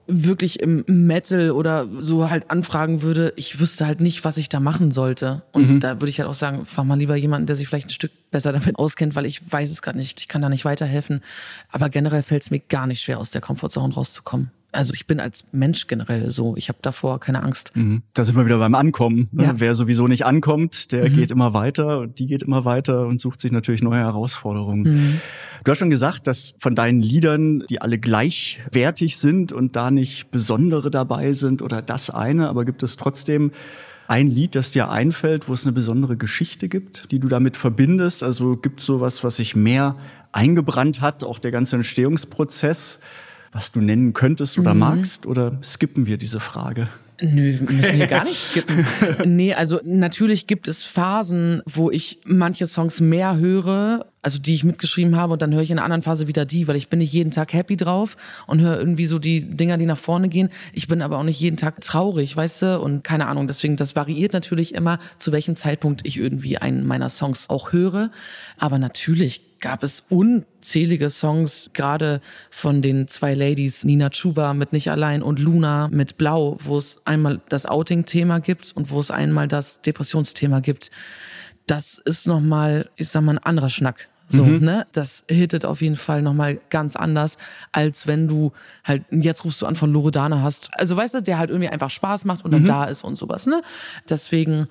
wirklich 0.08 0.60
im 0.60 0.84
Metal 0.86 1.50
oder 1.50 1.88
so 1.98 2.30
halt 2.30 2.50
anfragen 2.50 3.02
würde, 3.02 3.32
ich 3.34 3.58
wüsste 3.58 3.86
halt 3.86 4.00
nicht, 4.00 4.24
was 4.24 4.36
ich 4.36 4.48
da 4.48 4.60
machen 4.60 4.92
sollte. 4.92 5.42
Und 5.50 5.68
mhm. 5.68 5.80
da 5.80 5.96
würde 6.00 6.10
ich 6.10 6.20
halt 6.20 6.28
auch 6.28 6.34
sagen, 6.34 6.64
fahr 6.64 6.84
mal 6.84 6.96
lieber 6.96 7.16
jemanden, 7.16 7.46
der 7.46 7.56
sich 7.56 7.66
vielleicht 7.66 7.88
ein 7.88 7.90
Stück 7.90 8.12
besser 8.30 8.52
damit 8.52 8.78
auskennt, 8.78 9.16
weil 9.16 9.26
ich 9.26 9.40
weiß 9.50 9.68
es 9.68 9.82
gerade 9.82 9.98
nicht, 9.98 10.20
ich 10.20 10.28
kann 10.28 10.42
da 10.42 10.48
nicht 10.48 10.64
weiterhelfen. 10.64 11.22
Aber 11.70 11.88
generell 11.88 12.22
fällt 12.22 12.42
es 12.42 12.50
mir 12.50 12.60
gar 12.60 12.86
nicht 12.86 13.00
schwer, 13.00 13.18
aus 13.18 13.32
der 13.32 13.40
Komfortzone 13.40 13.94
rauszukommen. 13.94 14.52
Also 14.76 14.92
ich 14.94 15.06
bin 15.06 15.20
als 15.20 15.44
Mensch 15.52 15.86
generell 15.86 16.30
so. 16.30 16.56
Ich 16.56 16.68
habe 16.68 16.78
davor 16.82 17.18
keine 17.20 17.42
Angst. 17.42 17.72
Mhm. 17.74 18.02
Da 18.14 18.24
sind 18.24 18.36
wir 18.36 18.44
wieder 18.44 18.58
beim 18.58 18.74
Ankommen. 18.74 19.28
Ne? 19.32 19.44
Ja. 19.44 19.54
Wer 19.56 19.74
sowieso 19.74 20.06
nicht 20.06 20.24
ankommt, 20.24 20.92
der 20.92 21.08
mhm. 21.08 21.16
geht 21.16 21.30
immer 21.30 21.54
weiter 21.54 22.00
und 22.00 22.18
die 22.18 22.26
geht 22.26 22.42
immer 22.42 22.64
weiter 22.64 23.06
und 23.06 23.20
sucht 23.20 23.40
sich 23.40 23.52
natürlich 23.52 23.82
neue 23.82 24.00
Herausforderungen. 24.00 24.82
Mhm. 24.82 25.20
Du 25.64 25.70
hast 25.70 25.78
schon 25.78 25.90
gesagt, 25.90 26.26
dass 26.26 26.54
von 26.60 26.74
deinen 26.74 27.02
Liedern, 27.02 27.64
die 27.68 27.80
alle 27.80 27.98
gleichwertig 27.98 29.16
sind 29.16 29.52
und 29.52 29.74
da 29.76 29.90
nicht 29.90 30.30
besondere 30.30 30.90
dabei 30.90 31.32
sind 31.32 31.62
oder 31.62 31.82
das 31.82 32.10
eine, 32.10 32.48
aber 32.48 32.64
gibt 32.64 32.82
es 32.82 32.96
trotzdem 32.96 33.50
ein 34.08 34.28
Lied, 34.28 34.54
das 34.54 34.70
dir 34.70 34.90
einfällt, 34.90 35.48
wo 35.48 35.52
es 35.52 35.64
eine 35.64 35.72
besondere 35.72 36.16
Geschichte 36.16 36.68
gibt, 36.68 37.10
die 37.10 37.18
du 37.18 37.28
damit 37.28 37.56
verbindest? 37.56 38.22
Also 38.22 38.56
gibt 38.56 38.80
es 38.80 38.86
sowas, 38.86 39.24
was 39.24 39.36
sich 39.36 39.56
mehr 39.56 39.96
eingebrannt 40.32 41.00
hat, 41.00 41.24
auch 41.24 41.38
der 41.38 41.50
ganze 41.50 41.76
Entstehungsprozess? 41.76 43.00
Was 43.52 43.72
du 43.72 43.80
nennen 43.80 44.12
könntest 44.12 44.58
oder 44.58 44.74
mhm. 44.74 44.80
magst? 44.80 45.26
Oder 45.26 45.58
skippen 45.62 46.06
wir 46.06 46.18
diese 46.18 46.40
Frage? 46.40 46.88
Nö, 47.22 47.58
müssen 47.60 47.98
wir 47.98 48.06
gar 48.06 48.24
nicht 48.24 48.38
skippen. 48.38 48.86
nee, 49.24 49.54
also 49.54 49.80
natürlich 49.84 50.46
gibt 50.46 50.68
es 50.68 50.84
Phasen, 50.84 51.62
wo 51.64 51.90
ich 51.90 52.18
manche 52.24 52.66
Songs 52.66 53.00
mehr 53.00 53.36
höre, 53.38 54.06
also 54.20 54.38
die 54.38 54.54
ich 54.54 54.64
mitgeschrieben 54.64 55.16
habe 55.16 55.32
und 55.32 55.40
dann 55.40 55.54
höre 55.54 55.62
ich 55.62 55.70
in 55.70 55.78
einer 55.78 55.84
anderen 55.84 56.02
Phase 56.02 56.26
wieder 56.26 56.44
die, 56.44 56.68
weil 56.68 56.76
ich 56.76 56.88
bin 56.88 56.98
nicht 56.98 57.12
jeden 57.12 57.30
Tag 57.30 57.54
happy 57.54 57.76
drauf 57.76 58.18
und 58.46 58.60
höre 58.60 58.78
irgendwie 58.78 59.06
so 59.06 59.18
die 59.18 59.40
Dinger, 59.40 59.78
die 59.78 59.86
nach 59.86 59.96
vorne 59.96 60.28
gehen. 60.28 60.50
Ich 60.74 60.88
bin 60.88 61.00
aber 61.00 61.18
auch 61.18 61.22
nicht 61.22 61.40
jeden 61.40 61.56
Tag 61.56 61.80
traurig, 61.80 62.36
weißt 62.36 62.62
du, 62.62 62.80
und 62.80 63.02
keine 63.02 63.28
Ahnung, 63.28 63.46
deswegen 63.46 63.76
das 63.76 63.96
variiert 63.96 64.34
natürlich 64.34 64.74
immer, 64.74 64.98
zu 65.16 65.32
welchem 65.32 65.56
Zeitpunkt 65.56 66.02
ich 66.04 66.18
irgendwie 66.18 66.58
einen 66.58 66.86
meiner 66.86 67.08
Songs 67.08 67.48
auch 67.48 67.72
höre, 67.72 68.10
aber 68.58 68.78
natürlich 68.78 69.40
gab 69.60 69.82
es 69.82 70.04
unzählige 70.08 71.10
Songs, 71.10 71.70
gerade 71.72 72.20
von 72.50 72.82
den 72.82 73.08
zwei 73.08 73.34
Ladies, 73.34 73.84
Nina 73.84 74.10
Chuba 74.10 74.54
mit 74.54 74.72
Nicht 74.72 74.90
allein 74.90 75.22
und 75.22 75.38
Luna 75.38 75.88
mit 75.88 76.18
Blau, 76.18 76.56
wo 76.62 76.78
es 76.78 77.00
einmal 77.04 77.40
das 77.48 77.66
Outing-Thema 77.66 78.40
gibt 78.40 78.72
und 78.74 78.90
wo 78.90 79.00
es 79.00 79.10
einmal 79.10 79.48
das 79.48 79.80
Depressionsthema 79.82 80.60
gibt. 80.60 80.90
Das 81.66 82.00
ist 82.04 82.26
nochmal, 82.26 82.90
ich 82.96 83.08
sag 83.08 83.22
mal, 83.22 83.32
ein 83.32 83.38
anderer 83.38 83.70
Schnack. 83.70 84.08
So, 84.28 84.44
mhm. 84.44 84.64
ne? 84.64 84.86
Das 84.92 85.24
hittet 85.28 85.64
auf 85.64 85.80
jeden 85.80 85.94
Fall 85.94 86.20
nochmal 86.20 86.58
ganz 86.68 86.96
anders, 86.96 87.38
als 87.70 88.08
wenn 88.08 88.26
du 88.26 88.52
halt, 88.82 89.04
jetzt 89.10 89.44
rufst 89.44 89.62
du 89.62 89.66
an 89.66 89.76
von 89.76 89.92
Loredana 89.92 90.42
hast. 90.42 90.68
Also 90.72 90.96
weißt 90.96 91.14
du, 91.14 91.22
der 91.22 91.38
halt 91.38 91.50
irgendwie 91.50 91.68
einfach 91.68 91.90
Spaß 91.90 92.24
macht 92.24 92.44
und 92.44 92.50
dann 92.50 92.62
mhm. 92.62 92.66
da 92.66 92.84
ist 92.86 93.04
und 93.04 93.14
sowas, 93.14 93.46
ne? 93.46 93.62
Deswegen 94.08 94.66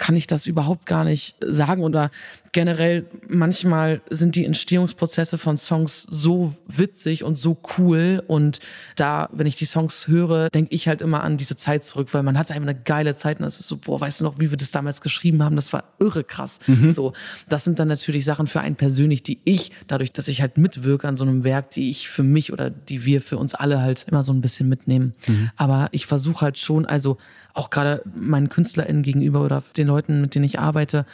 kann 0.00 0.16
ich 0.16 0.26
das 0.26 0.46
überhaupt 0.46 0.86
gar 0.86 1.04
nicht 1.04 1.36
sagen 1.46 1.82
oder 1.82 2.10
generell 2.52 3.04
manchmal 3.28 4.00
sind 4.08 4.34
die 4.34 4.46
Entstehungsprozesse 4.46 5.36
von 5.36 5.58
Songs 5.58 6.06
so 6.10 6.54
witzig 6.66 7.22
und 7.22 7.36
so 7.36 7.58
cool 7.76 8.22
und 8.26 8.60
da, 8.96 9.28
wenn 9.30 9.46
ich 9.46 9.56
die 9.56 9.66
Songs 9.66 10.08
höre, 10.08 10.48
denke 10.48 10.74
ich 10.74 10.88
halt 10.88 11.02
immer 11.02 11.22
an 11.22 11.36
diese 11.36 11.54
Zeit 11.54 11.84
zurück, 11.84 12.08
weil 12.12 12.22
man 12.22 12.38
hatte 12.38 12.54
einfach 12.54 12.68
eine 12.68 12.80
geile 12.80 13.14
Zeit 13.14 13.38
und 13.38 13.44
das 13.44 13.60
ist 13.60 13.68
so, 13.68 13.76
boah, 13.76 14.00
weißt 14.00 14.20
du 14.20 14.24
noch, 14.24 14.38
wie 14.38 14.50
wir 14.50 14.56
das 14.56 14.70
damals 14.70 15.02
geschrieben 15.02 15.44
haben, 15.44 15.54
das 15.54 15.70
war 15.74 15.84
irre 16.00 16.24
krass. 16.24 16.60
Mhm. 16.66 16.88
So, 16.88 17.12
das 17.50 17.64
sind 17.64 17.78
dann 17.78 17.88
natürlich 17.88 18.24
Sachen 18.24 18.46
für 18.46 18.60
einen 18.60 18.76
persönlich, 18.76 19.22
die 19.22 19.38
ich, 19.44 19.70
dadurch, 19.86 20.12
dass 20.12 20.28
ich 20.28 20.40
halt 20.40 20.56
mitwirke 20.56 21.06
an 21.06 21.16
so 21.16 21.24
einem 21.24 21.44
Werk, 21.44 21.72
die 21.72 21.90
ich 21.90 22.08
für 22.08 22.22
mich 22.22 22.54
oder 22.54 22.70
die 22.70 23.04
wir 23.04 23.20
für 23.20 23.36
uns 23.36 23.54
alle 23.54 23.82
halt 23.82 24.06
immer 24.08 24.22
so 24.22 24.32
ein 24.32 24.40
bisschen 24.40 24.66
mitnehmen. 24.66 25.14
Mhm. 25.28 25.50
Aber 25.56 25.88
ich 25.92 26.06
versuche 26.06 26.40
halt 26.40 26.56
schon, 26.56 26.86
also 26.86 27.18
auch 27.54 27.70
gerade 27.70 28.02
meinen 28.14 28.48
KünstlerInnen 28.48 29.02
gegenüber 29.02 29.44
oder 29.44 29.62
den 29.76 29.86
Leuten, 29.86 30.20
mit 30.20 30.34
denen 30.34 30.44
ich 30.44 30.58
arbeite, 30.58 31.06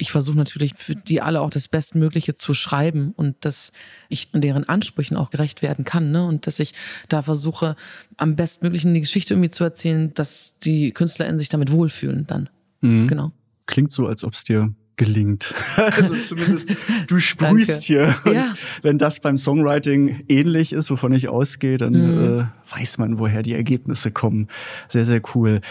ich 0.00 0.12
versuche 0.12 0.36
natürlich 0.36 0.74
für 0.74 0.96
die 0.96 1.20
alle 1.20 1.40
auch 1.40 1.50
das 1.50 1.68
Bestmögliche 1.68 2.36
zu 2.36 2.54
schreiben 2.54 3.12
und 3.16 3.36
dass 3.44 3.70
ich 4.08 4.30
deren 4.32 4.68
Ansprüchen 4.68 5.16
auch 5.16 5.30
gerecht 5.30 5.62
werden 5.62 5.84
kann. 5.84 6.10
Ne? 6.10 6.26
Und 6.26 6.46
dass 6.46 6.58
ich 6.58 6.72
da 7.08 7.22
versuche, 7.22 7.76
am 8.16 8.34
bestmöglichen 8.34 8.94
die 8.94 9.00
Geschichte 9.00 9.34
irgendwie 9.34 9.50
zu 9.50 9.62
erzählen, 9.62 10.12
dass 10.14 10.56
die 10.58 10.92
KünstlerInnen 10.92 11.38
sich 11.38 11.50
damit 11.50 11.70
wohlfühlen 11.70 12.26
dann. 12.26 12.48
Mhm. 12.80 13.08
Genau. 13.08 13.32
Klingt 13.66 13.92
so, 13.92 14.06
als 14.06 14.24
ob 14.24 14.32
es 14.32 14.44
dir 14.44 14.74
gelingt. 15.00 15.54
also 15.76 16.14
zumindest 16.14 16.72
du 17.06 17.18
sprühst 17.18 17.84
hier. 17.84 18.14
Ja. 18.30 18.54
wenn 18.82 18.98
das 18.98 19.20
beim 19.20 19.38
Songwriting 19.38 20.24
ähnlich 20.28 20.74
ist, 20.74 20.90
wovon 20.90 21.12
ich 21.12 21.28
ausgehe, 21.28 21.78
dann 21.78 21.94
mhm. 21.94 22.40
äh, 22.40 22.78
weiß 22.78 22.98
man, 22.98 23.18
woher 23.18 23.42
die 23.42 23.54
Ergebnisse 23.54 24.10
kommen. 24.10 24.48
Sehr, 24.88 25.06
sehr 25.06 25.22
cool. 25.34 25.62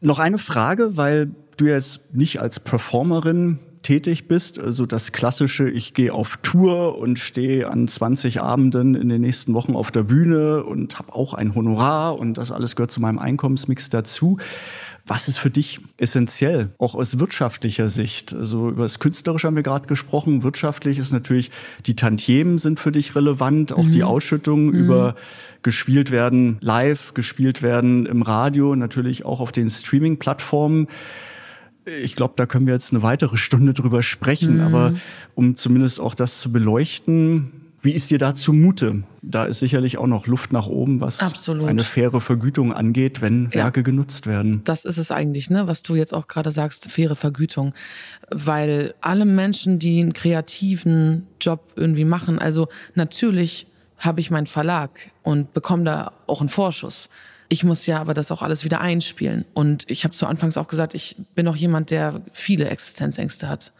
Noch 0.00 0.18
eine 0.18 0.38
Frage, 0.38 0.96
weil 0.96 1.30
du 1.56 1.66
jetzt 1.66 2.12
nicht 2.12 2.40
als 2.40 2.58
Performerin 2.58 3.60
tätig 3.82 4.26
bist, 4.26 4.58
also 4.58 4.86
das 4.86 5.12
klassische, 5.12 5.70
ich 5.70 5.94
gehe 5.94 6.12
auf 6.12 6.36
Tour 6.38 6.98
und 6.98 7.20
stehe 7.20 7.70
an 7.70 7.86
20 7.86 8.40
Abenden 8.40 8.96
in 8.96 9.08
den 9.08 9.20
nächsten 9.20 9.54
Wochen 9.54 9.76
auf 9.76 9.92
der 9.92 10.02
Bühne 10.02 10.64
und 10.64 10.98
habe 10.98 11.14
auch 11.14 11.32
ein 11.32 11.54
Honorar 11.54 12.18
und 12.18 12.38
das 12.38 12.50
alles 12.50 12.74
gehört 12.74 12.90
zu 12.90 13.00
meinem 13.00 13.20
Einkommensmix 13.20 13.88
dazu. 13.88 14.38
Was 15.08 15.26
ist 15.26 15.38
für 15.38 15.48
dich 15.48 15.80
essentiell, 15.96 16.68
auch 16.76 16.94
aus 16.94 17.18
wirtschaftlicher 17.18 17.88
Sicht? 17.88 18.34
Also 18.34 18.68
über 18.68 18.82
das 18.82 18.98
Künstlerische 18.98 19.46
haben 19.46 19.56
wir 19.56 19.62
gerade 19.62 19.86
gesprochen. 19.86 20.42
Wirtschaftlich 20.42 20.98
ist 20.98 21.12
natürlich, 21.12 21.50
die 21.86 21.96
Tantiemen 21.96 22.58
sind 22.58 22.78
für 22.78 22.92
dich 22.92 23.16
relevant, 23.16 23.72
auch 23.72 23.84
mhm. 23.84 23.92
die 23.92 24.04
Ausschüttungen 24.04 24.66
mhm. 24.66 24.74
über 24.74 25.16
gespielt 25.62 26.10
werden 26.10 26.58
live, 26.60 27.14
gespielt 27.14 27.62
werden 27.62 28.04
im 28.04 28.20
Radio, 28.20 28.76
natürlich 28.76 29.24
auch 29.24 29.40
auf 29.40 29.50
den 29.50 29.70
Streaming-Plattformen. 29.70 30.88
Ich 32.02 32.14
glaube, 32.14 32.34
da 32.36 32.44
können 32.44 32.66
wir 32.66 32.74
jetzt 32.74 32.92
eine 32.92 33.02
weitere 33.02 33.38
Stunde 33.38 33.72
drüber 33.72 34.02
sprechen, 34.02 34.56
mhm. 34.56 34.62
aber 34.62 34.92
um 35.34 35.56
zumindest 35.56 36.00
auch 36.00 36.14
das 36.14 36.40
zu 36.40 36.52
beleuchten, 36.52 37.67
wie 37.80 37.92
ist 37.92 38.10
dir 38.10 38.18
da 38.18 38.34
zumute? 38.34 39.04
Da 39.22 39.44
ist 39.44 39.60
sicherlich 39.60 39.98
auch 39.98 40.06
noch 40.06 40.26
Luft 40.26 40.52
nach 40.52 40.66
oben, 40.66 41.00
was 41.00 41.20
Absolut. 41.20 41.68
eine 41.68 41.84
faire 41.84 42.20
Vergütung 42.20 42.72
angeht, 42.72 43.20
wenn 43.20 43.52
Werke 43.54 43.80
ja. 43.80 43.84
genutzt 43.84 44.26
werden. 44.26 44.62
Das 44.64 44.84
ist 44.84 44.98
es 44.98 45.10
eigentlich, 45.10 45.48
ne, 45.48 45.66
was 45.66 45.82
du 45.82 45.94
jetzt 45.94 46.12
auch 46.12 46.26
gerade 46.26 46.50
sagst, 46.50 46.90
faire 46.90 47.14
Vergütung. 47.14 47.74
Weil 48.30 48.94
alle 49.00 49.24
Menschen, 49.24 49.78
die 49.78 50.00
einen 50.00 50.12
kreativen 50.12 51.26
Job 51.40 51.72
irgendwie 51.76 52.04
machen, 52.04 52.38
also 52.38 52.68
natürlich 52.94 53.66
habe 53.98 54.20
ich 54.20 54.30
meinen 54.30 54.46
Verlag 54.46 55.10
und 55.22 55.52
bekomme 55.52 55.84
da 55.84 56.12
auch 56.26 56.40
einen 56.40 56.48
Vorschuss. 56.48 57.08
Ich 57.48 57.64
muss 57.64 57.86
ja 57.86 58.00
aber 58.00 58.12
das 58.12 58.30
auch 58.30 58.42
alles 58.42 58.64
wieder 58.64 58.80
einspielen. 58.80 59.44
Und 59.54 59.84
ich 59.88 60.04
habe 60.04 60.12
zu 60.12 60.26
Anfangs 60.26 60.56
auch 60.56 60.68
gesagt, 60.68 60.94
ich 60.94 61.16
bin 61.34 61.48
auch 61.48 61.56
jemand, 61.56 61.90
der 61.90 62.20
viele 62.32 62.68
Existenzängste 62.68 63.48
hat 63.48 63.72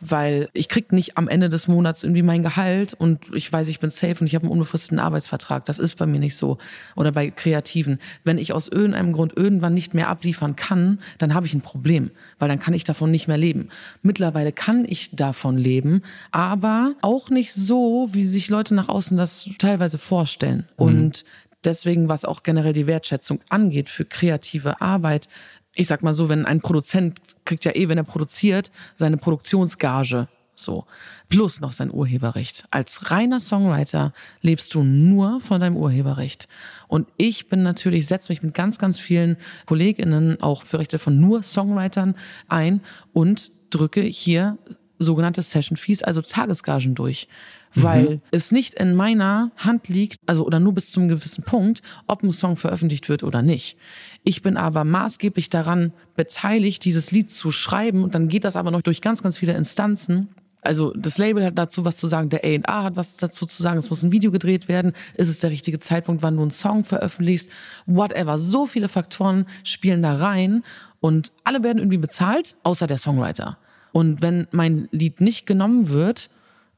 weil 0.00 0.48
ich 0.52 0.68
krieg 0.68 0.92
nicht 0.92 1.16
am 1.18 1.28
Ende 1.28 1.48
des 1.48 1.68
Monats 1.68 2.02
irgendwie 2.02 2.22
mein 2.22 2.42
Gehalt 2.42 2.94
und 2.94 3.20
ich 3.34 3.52
weiß, 3.52 3.68
ich 3.68 3.80
bin 3.80 3.90
safe 3.90 4.16
und 4.20 4.26
ich 4.26 4.34
habe 4.34 4.44
einen 4.44 4.52
unbefristeten 4.52 4.98
Arbeitsvertrag. 4.98 5.64
Das 5.66 5.78
ist 5.78 5.96
bei 5.96 6.06
mir 6.06 6.18
nicht 6.18 6.36
so. 6.36 6.58
Oder 6.96 7.12
bei 7.12 7.30
Kreativen. 7.30 7.98
Wenn 8.24 8.38
ich 8.38 8.52
aus 8.52 8.68
irgendeinem 8.68 9.12
Grund 9.12 9.36
irgendwann 9.36 9.74
nicht 9.74 9.94
mehr 9.94 10.08
abliefern 10.08 10.56
kann, 10.56 11.00
dann 11.18 11.34
habe 11.34 11.46
ich 11.46 11.54
ein 11.54 11.60
Problem, 11.60 12.10
weil 12.38 12.48
dann 12.48 12.58
kann 12.58 12.74
ich 12.74 12.84
davon 12.84 13.10
nicht 13.10 13.28
mehr 13.28 13.38
leben. 13.38 13.68
Mittlerweile 14.02 14.52
kann 14.52 14.84
ich 14.88 15.14
davon 15.14 15.58
leben, 15.58 16.02
aber 16.30 16.94
auch 17.02 17.30
nicht 17.30 17.52
so, 17.52 18.08
wie 18.12 18.24
sich 18.24 18.48
Leute 18.48 18.74
nach 18.74 18.88
außen 18.88 19.16
das 19.16 19.48
teilweise 19.58 19.98
vorstellen. 19.98 20.66
Mhm. 20.78 20.84
Und 20.84 21.24
deswegen, 21.64 22.08
was 22.08 22.24
auch 22.24 22.42
generell 22.42 22.72
die 22.72 22.86
Wertschätzung 22.86 23.40
angeht 23.48 23.88
für 23.88 24.04
kreative 24.04 24.80
Arbeit, 24.80 25.28
ich 25.74 25.86
sag 25.86 26.02
mal 26.02 26.14
so, 26.14 26.28
wenn 26.28 26.46
ein 26.46 26.60
Produzent 26.60 27.20
kriegt 27.44 27.64
ja 27.64 27.74
eh, 27.74 27.88
wenn 27.88 27.98
er 27.98 28.04
produziert, 28.04 28.70
seine 28.96 29.16
Produktionsgage 29.16 30.28
so. 30.60 30.84
Plus 31.28 31.60
noch 31.60 31.72
sein 31.72 31.92
Urheberrecht. 31.92 32.64
Als 32.70 33.10
reiner 33.10 33.40
Songwriter 33.40 34.12
lebst 34.42 34.74
du 34.74 34.82
nur 34.82 35.40
von 35.40 35.60
deinem 35.60 35.76
Urheberrecht. 35.76 36.48
Und 36.86 37.08
ich 37.16 37.48
bin 37.48 37.62
natürlich, 37.62 38.06
setze 38.06 38.30
mich 38.30 38.42
mit 38.42 38.54
ganz, 38.54 38.78
ganz 38.78 38.98
vielen 38.98 39.36
KollegInnen 39.66 40.40
auch 40.42 40.64
für 40.64 40.78
Rechte 40.78 40.98
von 40.98 41.18
nur 41.18 41.42
Songwritern 41.42 42.14
ein 42.48 42.82
und 43.12 43.52
drücke 43.70 44.02
hier 44.02 44.58
sogenannte 44.98 45.42
Session 45.42 45.76
Fees, 45.76 46.02
also 46.02 46.20
Tagesgagen 46.20 46.94
durch 46.94 47.26
weil 47.74 48.02
mhm. 48.02 48.20
es 48.30 48.52
nicht 48.52 48.74
in 48.74 48.94
meiner 48.94 49.50
Hand 49.56 49.88
liegt, 49.88 50.18
also 50.26 50.44
oder 50.44 50.60
nur 50.60 50.74
bis 50.74 50.90
zum 50.90 51.08
gewissen 51.08 51.44
Punkt, 51.44 51.82
ob 52.06 52.22
ein 52.22 52.32
Song 52.32 52.56
veröffentlicht 52.56 53.08
wird 53.08 53.22
oder 53.22 53.42
nicht. 53.42 53.76
Ich 54.24 54.42
bin 54.42 54.56
aber 54.56 54.84
maßgeblich 54.84 55.50
daran 55.50 55.92
beteiligt, 56.16 56.84
dieses 56.84 57.12
Lied 57.12 57.30
zu 57.30 57.52
schreiben 57.52 58.02
und 58.02 58.14
dann 58.14 58.28
geht 58.28 58.44
das 58.44 58.56
aber 58.56 58.70
noch 58.70 58.82
durch 58.82 59.00
ganz, 59.00 59.22
ganz 59.22 59.38
viele 59.38 59.54
Instanzen. 59.54 60.28
Also 60.62 60.92
das 60.94 61.16
Label 61.16 61.44
hat 61.44 61.56
dazu 61.56 61.84
was 61.84 61.96
zu 61.96 62.06
sagen, 62.06 62.28
der 62.28 62.44
A&R 62.44 62.84
hat 62.84 62.96
was 62.96 63.16
dazu 63.16 63.46
zu 63.46 63.62
sagen, 63.62 63.78
es 63.78 63.88
muss 63.88 64.02
ein 64.02 64.12
Video 64.12 64.30
gedreht 64.30 64.68
werden, 64.68 64.92
ist 65.14 65.30
es 65.30 65.40
der 65.40 65.50
richtige 65.50 65.80
Zeitpunkt, 65.80 66.22
wann 66.22 66.36
du 66.36 66.42
einen 66.42 66.50
Song 66.50 66.84
veröffentlichst, 66.84 67.48
whatever. 67.86 68.38
So 68.38 68.66
viele 68.66 68.88
Faktoren 68.88 69.46
spielen 69.64 70.02
da 70.02 70.16
rein 70.16 70.62
und 71.00 71.32
alle 71.44 71.62
werden 71.62 71.78
irgendwie 71.78 71.96
bezahlt, 71.96 72.56
außer 72.62 72.86
der 72.86 72.98
Songwriter. 72.98 73.56
Und 73.92 74.22
wenn 74.22 74.46
mein 74.50 74.88
Lied 74.92 75.20
nicht 75.20 75.46
genommen 75.46 75.88
wird, 75.88 76.28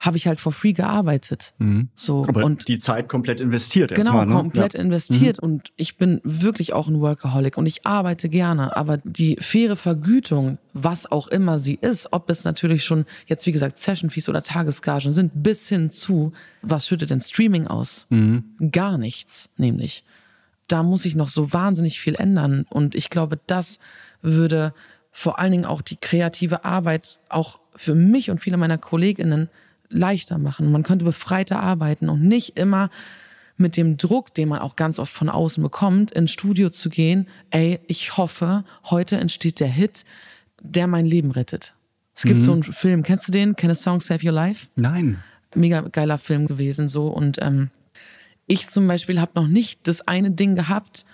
habe 0.02 0.16
ich 0.16 0.26
halt 0.26 0.40
for 0.40 0.50
free 0.50 0.72
gearbeitet. 0.72 1.54
Mhm. 1.58 1.88
So 1.94 2.26
Aber 2.26 2.44
und 2.44 2.66
die 2.66 2.80
Zeit 2.80 3.08
komplett 3.08 3.40
investiert 3.40 3.94
Genau, 3.94 4.14
mal, 4.14 4.26
ne? 4.26 4.34
komplett 4.34 4.74
ja. 4.74 4.80
investiert 4.80 5.40
mhm. 5.40 5.48
und 5.48 5.72
ich 5.76 5.96
bin 5.96 6.20
wirklich 6.24 6.72
auch 6.72 6.88
ein 6.88 7.00
Workaholic 7.00 7.56
und 7.56 7.66
ich 7.66 7.86
arbeite 7.86 8.28
gerne, 8.28 8.76
aber 8.76 8.96
die 9.04 9.36
faire 9.38 9.76
Vergütung, 9.76 10.58
was 10.72 11.10
auch 11.10 11.28
immer 11.28 11.60
sie 11.60 11.78
ist, 11.80 12.08
ob 12.12 12.28
es 12.30 12.42
natürlich 12.42 12.84
schon 12.84 13.06
jetzt 13.26 13.46
wie 13.46 13.52
gesagt 13.52 13.78
Session 13.78 14.10
Fees 14.10 14.28
oder 14.28 14.42
Tagesgagen 14.42 15.12
sind, 15.12 15.30
bis 15.36 15.68
hin 15.68 15.90
zu 15.92 16.32
was 16.62 16.88
schüttet 16.88 17.10
denn 17.10 17.20
Streaming 17.20 17.68
aus? 17.68 18.06
Mhm. 18.10 18.44
Gar 18.72 18.98
nichts, 18.98 19.50
nämlich. 19.56 20.04
Da 20.66 20.82
muss 20.82 21.04
ich 21.04 21.14
noch 21.14 21.28
so 21.28 21.52
wahnsinnig 21.52 22.00
viel 22.00 22.16
ändern 22.16 22.66
und 22.70 22.96
ich 22.96 23.08
glaube, 23.08 23.38
das 23.46 23.78
würde 24.20 24.74
vor 25.12 25.38
allen 25.38 25.52
Dingen 25.52 25.64
auch 25.64 25.82
die 25.82 25.96
kreative 25.96 26.64
Arbeit 26.64 27.20
auch 27.28 27.60
für 27.76 27.94
mich 27.94 28.30
und 28.30 28.40
viele 28.40 28.56
meiner 28.56 28.78
Kolleginnen 28.78 29.48
leichter 29.92 30.38
machen. 30.38 30.72
Man 30.72 30.82
könnte 30.82 31.04
befreiter 31.04 31.60
arbeiten 31.60 32.08
und 32.08 32.22
nicht 32.22 32.56
immer 32.56 32.90
mit 33.56 33.76
dem 33.76 33.96
Druck, 33.96 34.34
den 34.34 34.48
man 34.48 34.60
auch 34.60 34.76
ganz 34.76 34.98
oft 34.98 35.12
von 35.12 35.28
außen 35.28 35.62
bekommt, 35.62 36.10
ins 36.12 36.32
Studio 36.32 36.70
zu 36.70 36.90
gehen, 36.90 37.28
ey, 37.50 37.80
ich 37.86 38.16
hoffe, 38.16 38.64
heute 38.90 39.16
entsteht 39.16 39.60
der 39.60 39.68
Hit, 39.68 40.04
der 40.60 40.86
mein 40.86 41.06
Leben 41.06 41.30
rettet. 41.30 41.74
Es 42.14 42.24
gibt 42.24 42.40
mhm. 42.40 42.42
so 42.42 42.52
einen 42.52 42.62
Film, 42.62 43.02
kennst 43.02 43.28
du 43.28 43.32
den? 43.32 43.56
Can 43.56 43.70
a 43.70 43.74
Song 43.74 44.00
Save 44.00 44.26
Your 44.26 44.32
Life? 44.32 44.66
Nein. 44.76 45.22
Mega 45.54 45.80
geiler 45.82 46.18
Film 46.18 46.46
gewesen 46.46 46.88
so 46.88 47.08
und 47.08 47.38
ähm, 47.40 47.70
ich 48.46 48.68
zum 48.68 48.86
Beispiel 48.86 49.20
habe 49.20 49.32
noch 49.34 49.46
nicht 49.46 49.86
das 49.86 50.06
eine 50.08 50.30
Ding 50.30 50.54
gehabt, 50.54 51.04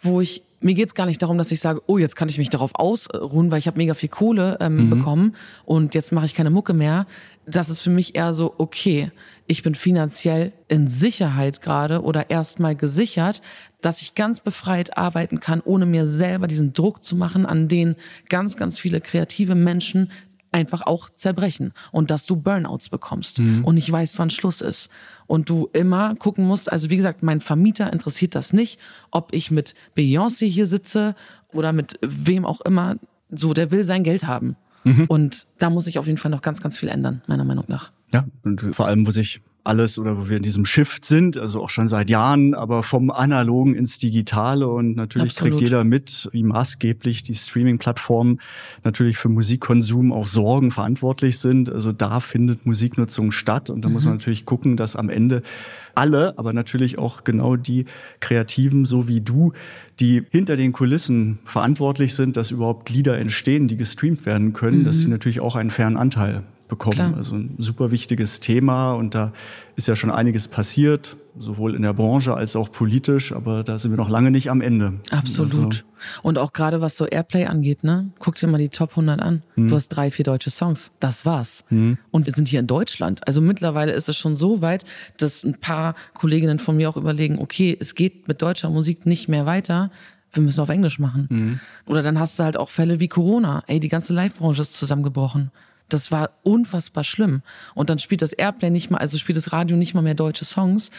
wo 0.00 0.20
ich 0.20 0.42
mir 0.62 0.74
geht's 0.74 0.94
gar 0.94 1.06
nicht 1.06 1.20
darum, 1.20 1.38
dass 1.38 1.50
ich 1.50 1.60
sage, 1.60 1.82
oh, 1.86 1.98
jetzt 1.98 2.14
kann 2.14 2.28
ich 2.28 2.38
mich 2.38 2.48
darauf 2.48 2.74
ausruhen, 2.74 3.50
weil 3.50 3.58
ich 3.58 3.66
habe 3.66 3.78
mega 3.78 3.94
viel 3.94 4.08
Kohle 4.08 4.58
ähm, 4.60 4.86
mhm. 4.86 4.90
bekommen 4.90 5.34
und 5.64 5.94
jetzt 5.94 6.12
mache 6.12 6.26
ich 6.26 6.34
keine 6.34 6.50
Mucke 6.50 6.72
mehr 6.72 7.06
das 7.46 7.68
ist 7.70 7.80
für 7.80 7.90
mich 7.90 8.14
eher 8.14 8.34
so, 8.34 8.54
okay, 8.58 9.10
ich 9.46 9.62
bin 9.62 9.74
finanziell 9.74 10.52
in 10.68 10.88
Sicherheit 10.88 11.60
gerade 11.60 12.02
oder 12.02 12.30
erstmal 12.30 12.76
gesichert, 12.76 13.42
dass 13.80 14.00
ich 14.00 14.14
ganz 14.14 14.40
befreit 14.40 14.96
arbeiten 14.96 15.40
kann, 15.40 15.60
ohne 15.60 15.86
mir 15.86 16.06
selber 16.06 16.46
diesen 16.46 16.72
Druck 16.72 17.02
zu 17.02 17.16
machen, 17.16 17.44
an 17.44 17.68
den 17.68 17.96
ganz, 18.28 18.56
ganz 18.56 18.78
viele 18.78 19.00
kreative 19.00 19.54
Menschen 19.54 20.10
einfach 20.52 20.82
auch 20.82 21.08
zerbrechen 21.10 21.72
und 21.90 22.10
dass 22.10 22.26
du 22.26 22.36
Burnouts 22.36 22.90
bekommst 22.90 23.40
mhm. 23.40 23.64
und 23.64 23.74
nicht 23.74 23.90
weißt, 23.90 24.18
wann 24.18 24.30
Schluss 24.30 24.60
ist. 24.60 24.90
Und 25.26 25.48
du 25.48 25.68
immer 25.72 26.14
gucken 26.16 26.46
musst, 26.46 26.70
also 26.70 26.90
wie 26.90 26.96
gesagt, 26.96 27.22
mein 27.22 27.40
Vermieter 27.40 27.92
interessiert 27.92 28.34
das 28.34 28.52
nicht, 28.52 28.78
ob 29.10 29.32
ich 29.32 29.50
mit 29.50 29.74
Beyoncé 29.96 30.46
hier 30.46 30.66
sitze 30.66 31.14
oder 31.52 31.72
mit 31.72 31.98
wem 32.02 32.44
auch 32.44 32.60
immer, 32.60 32.96
so, 33.30 33.54
der 33.54 33.70
will 33.70 33.84
sein 33.84 34.04
Geld 34.04 34.24
haben. 34.24 34.56
Mhm. 34.84 35.04
Und 35.06 35.46
da 35.58 35.70
muss 35.70 35.84
sich 35.84 35.98
auf 35.98 36.06
jeden 36.06 36.18
Fall 36.18 36.30
noch 36.30 36.42
ganz, 36.42 36.60
ganz 36.60 36.78
viel 36.78 36.88
ändern, 36.88 37.22
meiner 37.26 37.44
Meinung 37.44 37.64
nach. 37.68 37.92
Ja, 38.12 38.26
und 38.42 38.60
vor 38.74 38.86
allem, 38.86 39.06
wo 39.06 39.10
sich 39.10 39.40
alles 39.64 39.98
oder 39.98 40.18
wo 40.18 40.28
wir 40.28 40.36
in 40.36 40.42
diesem 40.42 40.64
Shift 40.64 41.04
sind, 41.04 41.38
also 41.38 41.62
auch 41.62 41.70
schon 41.70 41.86
seit 41.86 42.10
Jahren, 42.10 42.54
aber 42.54 42.82
vom 42.82 43.10
Analogen 43.10 43.74
ins 43.74 43.98
Digitale 43.98 44.66
und 44.66 44.96
natürlich 44.96 45.32
Absolut. 45.32 45.52
kriegt 45.52 45.60
jeder 45.62 45.84
mit, 45.84 46.28
wie 46.32 46.42
maßgeblich 46.42 47.22
die 47.22 47.34
Streaming-Plattformen 47.34 48.40
natürlich 48.82 49.18
für 49.18 49.28
Musikkonsum 49.28 50.12
auch 50.12 50.26
Sorgen 50.26 50.72
verantwortlich 50.72 51.38
sind. 51.38 51.70
Also 51.70 51.92
da 51.92 52.18
findet 52.18 52.66
Musiknutzung 52.66 53.30
statt 53.30 53.70
und 53.70 53.82
da 53.82 53.88
mhm. 53.88 53.94
muss 53.94 54.04
man 54.04 54.14
mhm. 54.14 54.18
natürlich 54.18 54.46
gucken, 54.46 54.76
dass 54.76 54.96
am 54.96 55.08
Ende 55.08 55.42
alle, 55.94 56.36
aber 56.38 56.52
natürlich 56.52 56.98
auch 56.98 57.22
genau 57.22 57.54
die 57.54 57.84
Kreativen, 58.18 58.84
so 58.84 59.06
wie 59.06 59.20
du, 59.20 59.52
die 60.00 60.24
hinter 60.30 60.56
den 60.56 60.72
Kulissen 60.72 61.38
verantwortlich 61.44 62.14
sind, 62.14 62.36
dass 62.36 62.50
überhaupt 62.50 62.90
Lieder 62.90 63.18
entstehen, 63.18 63.68
die 63.68 63.76
gestreamt 63.76 64.26
werden 64.26 64.54
können, 64.54 64.80
mhm. 64.80 64.84
dass 64.84 64.98
sie 64.98 65.08
natürlich 65.08 65.40
auch 65.40 65.54
einen 65.54 65.70
fairen 65.70 65.96
Anteil 65.96 66.42
bekommen. 66.72 66.94
Klar. 66.94 67.14
Also 67.14 67.36
ein 67.36 67.54
super 67.58 67.90
wichtiges 67.90 68.40
Thema 68.40 68.94
und 68.94 69.14
da 69.14 69.32
ist 69.76 69.88
ja 69.88 69.94
schon 69.94 70.10
einiges 70.10 70.48
passiert, 70.48 71.16
sowohl 71.38 71.74
in 71.74 71.82
der 71.82 71.92
Branche 71.92 72.32
als 72.32 72.56
auch 72.56 72.72
politisch, 72.72 73.32
aber 73.32 73.62
da 73.62 73.78
sind 73.78 73.92
wir 73.92 73.98
noch 73.98 74.08
lange 74.08 74.30
nicht 74.30 74.50
am 74.50 74.62
Ende. 74.62 74.94
Absolut. 75.10 75.52
Also, 75.52 75.70
und 76.22 76.38
auch 76.38 76.54
gerade 76.54 76.80
was 76.80 76.96
so 76.96 77.04
Airplay 77.04 77.44
angeht, 77.44 77.84
ne? 77.84 78.10
Guck 78.20 78.36
dir 78.36 78.46
mal 78.46 78.56
die 78.56 78.70
Top 78.70 78.90
100 78.90 79.20
an. 79.20 79.42
Hm. 79.54 79.68
Du 79.68 79.74
hast 79.74 79.88
drei, 79.88 80.10
vier 80.10 80.24
deutsche 80.24 80.48
Songs. 80.48 80.92
Das 80.98 81.26
war's. 81.26 81.64
Hm. 81.68 81.98
Und 82.10 82.24
wir 82.24 82.32
sind 82.32 82.48
hier 82.48 82.60
in 82.60 82.66
Deutschland. 82.66 83.26
Also 83.26 83.42
mittlerweile 83.42 83.92
ist 83.92 84.08
es 84.08 84.16
schon 84.16 84.34
so 84.34 84.62
weit, 84.62 84.86
dass 85.18 85.44
ein 85.44 85.60
paar 85.60 85.94
Kolleginnen 86.14 86.58
von 86.58 86.76
mir 86.76 86.88
auch 86.88 86.96
überlegen, 86.96 87.38
okay, 87.38 87.76
es 87.78 87.94
geht 87.94 88.28
mit 88.28 88.40
deutscher 88.40 88.70
Musik 88.70 89.04
nicht 89.04 89.28
mehr 89.28 89.44
weiter 89.44 89.90
wir 90.34 90.42
müssen 90.42 90.60
auf 90.60 90.70
Englisch 90.70 90.98
machen. 90.98 91.28
Mhm. 91.30 91.60
Oder 91.84 92.02
dann 92.02 92.18
hast 92.18 92.38
du 92.38 92.44
halt 92.44 92.56
auch 92.56 92.70
Fälle 92.70 93.00
wie 93.00 93.08
Corona. 93.08 93.62
Ey, 93.66 93.80
die 93.80 93.88
ganze 93.88 94.14
Live-Branche 94.14 94.62
ist 94.62 94.72
zusammengebrochen. 94.74 95.50
Das 95.92 96.10
war 96.10 96.30
unfassbar 96.42 97.04
schlimm. 97.04 97.42
Und 97.74 97.90
dann 97.90 97.98
spielt 97.98 98.22
das 98.22 98.32
Airplay 98.32 98.70
nicht 98.70 98.90
mal, 98.90 98.98
also 98.98 99.18
spielt 99.18 99.36
das 99.36 99.52
Radio 99.52 99.76
nicht 99.76 99.94
mal 99.94 100.02
mehr 100.02 100.14
deutsche 100.14 100.44
Songs. 100.44 100.90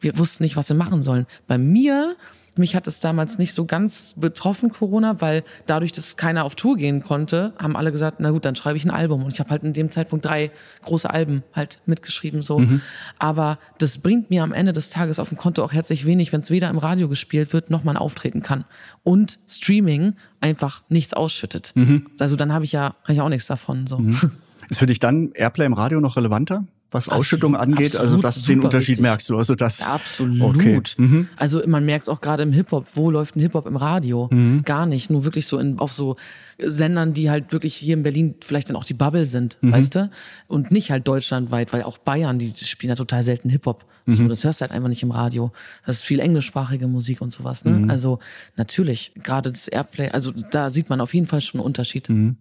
Wir 0.00 0.18
wussten 0.18 0.42
nicht, 0.42 0.56
was 0.56 0.68
wir 0.68 0.76
machen 0.76 1.02
sollen. 1.02 1.26
Bei 1.46 1.58
mir 1.58 2.16
mich 2.58 2.76
hat 2.76 2.86
es 2.86 3.00
damals 3.00 3.38
nicht 3.38 3.54
so 3.54 3.64
ganz 3.64 4.14
betroffen, 4.16 4.70
Corona, 4.70 5.20
weil 5.20 5.42
dadurch, 5.66 5.92
dass 5.92 6.16
keiner 6.16 6.44
auf 6.44 6.54
Tour 6.54 6.76
gehen 6.76 7.02
konnte, 7.02 7.52
haben 7.58 7.76
alle 7.76 7.92
gesagt, 7.92 8.20
na 8.20 8.30
gut, 8.30 8.44
dann 8.44 8.56
schreibe 8.56 8.76
ich 8.76 8.84
ein 8.84 8.90
Album. 8.90 9.24
Und 9.24 9.32
ich 9.32 9.40
habe 9.40 9.50
halt 9.50 9.62
in 9.62 9.72
dem 9.72 9.90
Zeitpunkt 9.90 10.24
drei 10.24 10.50
große 10.82 11.08
Alben 11.08 11.42
halt 11.54 11.78
mitgeschrieben. 11.86 12.42
so. 12.42 12.58
Mhm. 12.58 12.82
Aber 13.18 13.58
das 13.78 13.98
bringt 13.98 14.30
mir 14.30 14.42
am 14.42 14.52
Ende 14.52 14.72
des 14.72 14.90
Tages 14.90 15.18
auf 15.18 15.28
dem 15.30 15.38
Konto 15.38 15.62
auch 15.64 15.72
herzlich 15.72 16.04
wenig, 16.04 16.32
wenn 16.32 16.40
es 16.40 16.50
weder 16.50 16.68
im 16.68 16.78
Radio 16.78 17.08
gespielt 17.08 17.52
wird, 17.52 17.70
noch 17.70 17.84
man 17.84 17.96
auftreten 17.96 18.42
kann. 18.42 18.64
Und 19.02 19.38
Streaming 19.48 20.14
einfach 20.40 20.82
nichts 20.88 21.14
ausschüttet. 21.14 21.72
Mhm. 21.74 22.06
Also 22.18 22.36
dann 22.36 22.52
habe 22.52 22.64
ich 22.64 22.72
ja 22.72 22.94
hab 23.02 23.10
ich 23.10 23.20
auch 23.20 23.28
nichts 23.28 23.46
davon. 23.46 23.86
So. 23.86 23.98
Mhm. 23.98 24.32
Ist 24.68 24.78
für 24.78 24.86
dich 24.86 25.00
dann 25.00 25.32
Airplay 25.34 25.66
im 25.66 25.72
Radio 25.72 26.00
noch 26.00 26.16
relevanter? 26.16 26.64
Was 26.92 27.08
absolut, 27.08 27.20
Ausschüttung 27.20 27.56
angeht. 27.56 27.96
Also 27.96 28.18
das, 28.18 28.42
den 28.42 28.60
Unterschied 28.60 28.90
wichtig. 28.90 29.02
merkst 29.02 29.30
du. 29.30 29.36
Also 29.36 29.54
das. 29.54 29.86
absolut. 29.86 30.56
Okay. 30.56 30.82
Mhm. 30.96 31.28
Also 31.36 31.62
man 31.66 31.84
merkt 31.84 32.04
es 32.04 32.08
auch 32.08 32.20
gerade 32.20 32.42
im 32.42 32.52
Hip-Hop. 32.52 32.86
Wo 32.94 33.10
läuft 33.10 33.36
ein 33.36 33.40
Hip-Hop 33.40 33.66
im 33.66 33.76
Radio? 33.76 34.28
Mhm. 34.30 34.62
Gar 34.64 34.86
nicht. 34.86 35.10
Nur 35.10 35.24
wirklich 35.24 35.46
so 35.46 35.58
in, 35.58 35.78
auf 35.78 35.92
so 35.92 36.16
Sendern, 36.58 37.14
die 37.14 37.30
halt 37.30 37.52
wirklich 37.52 37.74
hier 37.74 37.94
in 37.94 38.02
Berlin 38.02 38.34
vielleicht 38.40 38.68
dann 38.68 38.76
auch 38.76 38.84
die 38.84 38.94
Bubble 38.94 39.26
sind, 39.26 39.58
mhm. 39.60 39.72
weißt 39.72 39.94
du? 39.94 40.10
Und 40.48 40.70
nicht 40.70 40.90
halt 40.90 41.08
deutschlandweit, 41.08 41.72
weil 41.72 41.82
auch 41.82 41.98
Bayern, 41.98 42.38
die 42.38 42.52
spielen 42.56 42.90
ja 42.90 42.96
total 42.96 43.22
selten 43.22 43.48
Hip-Hop. 43.48 43.84
So, 44.06 44.24
mhm. 44.24 44.28
das 44.28 44.42
hörst 44.44 44.60
du 44.60 44.62
halt 44.62 44.72
einfach 44.72 44.88
nicht 44.88 45.02
im 45.02 45.12
Radio. 45.12 45.52
Das 45.86 45.96
ist 45.96 46.02
viel 46.02 46.18
englischsprachige 46.18 46.88
Musik 46.88 47.20
und 47.20 47.32
sowas. 47.32 47.64
Ne? 47.64 47.72
Mhm. 47.72 47.90
Also 47.90 48.18
natürlich, 48.56 49.12
gerade 49.22 49.52
das 49.52 49.68
Airplay, 49.68 50.08
also 50.08 50.32
da 50.32 50.70
sieht 50.70 50.90
man 50.90 51.00
auf 51.00 51.14
jeden 51.14 51.26
Fall 51.26 51.40
schon 51.40 51.60
einen 51.60 51.66
Unterschied. 51.66 52.08
Mhm. 52.08 52.36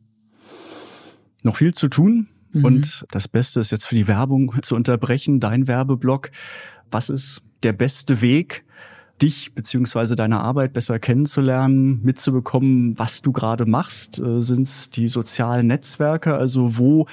Noch 1.43 1.57
viel 1.57 1.73
zu 1.73 1.87
tun. 1.87 2.27
Mhm. 2.53 2.65
Und 2.65 3.05
das 3.11 3.27
Beste 3.27 3.59
ist 3.59 3.71
jetzt 3.71 3.85
für 3.85 3.95
die 3.95 4.07
Werbung 4.07 4.53
zu 4.61 4.75
unterbrechen, 4.75 5.39
dein 5.39 5.67
Werbeblock. 5.67 6.31
Was 6.89 7.09
ist 7.09 7.41
der 7.63 7.73
beste 7.73 8.21
Weg, 8.21 8.65
dich 9.21 9.53
beziehungsweise 9.53 10.15
deine 10.15 10.39
Arbeit 10.39 10.73
besser 10.73 10.99
kennenzulernen, 10.99 12.01
mitzubekommen, 12.03 12.97
was 12.97 13.21
du 13.21 13.31
gerade 13.31 13.65
machst? 13.65 14.19
Äh, 14.19 14.41
Sind 14.41 14.63
es 14.63 14.89
die 14.89 15.07
sozialen 15.07 15.67
Netzwerke? 15.67 16.35
Also 16.35 16.77
wo 16.77 17.07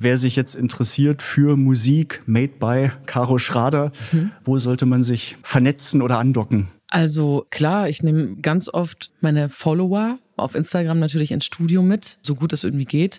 Wer 0.00 0.16
sich 0.16 0.36
jetzt 0.36 0.54
interessiert 0.54 1.22
für 1.22 1.56
Musik 1.56 2.22
made 2.24 2.52
by 2.60 2.92
Caro 3.06 3.38
Schrader, 3.38 3.90
mhm. 4.12 4.30
wo 4.44 4.56
sollte 4.60 4.86
man 4.86 5.02
sich 5.02 5.36
vernetzen 5.42 6.02
oder 6.02 6.20
andocken? 6.20 6.68
Also 6.88 7.46
klar, 7.50 7.88
ich 7.88 8.04
nehme 8.04 8.36
ganz 8.36 8.68
oft 8.72 9.10
meine 9.20 9.48
Follower 9.48 10.20
auf 10.36 10.54
Instagram 10.54 11.00
natürlich 11.00 11.32
ins 11.32 11.46
Studio 11.46 11.82
mit, 11.82 12.16
so 12.22 12.36
gut 12.36 12.52
es 12.52 12.62
irgendwie 12.62 12.84
geht. 12.84 13.18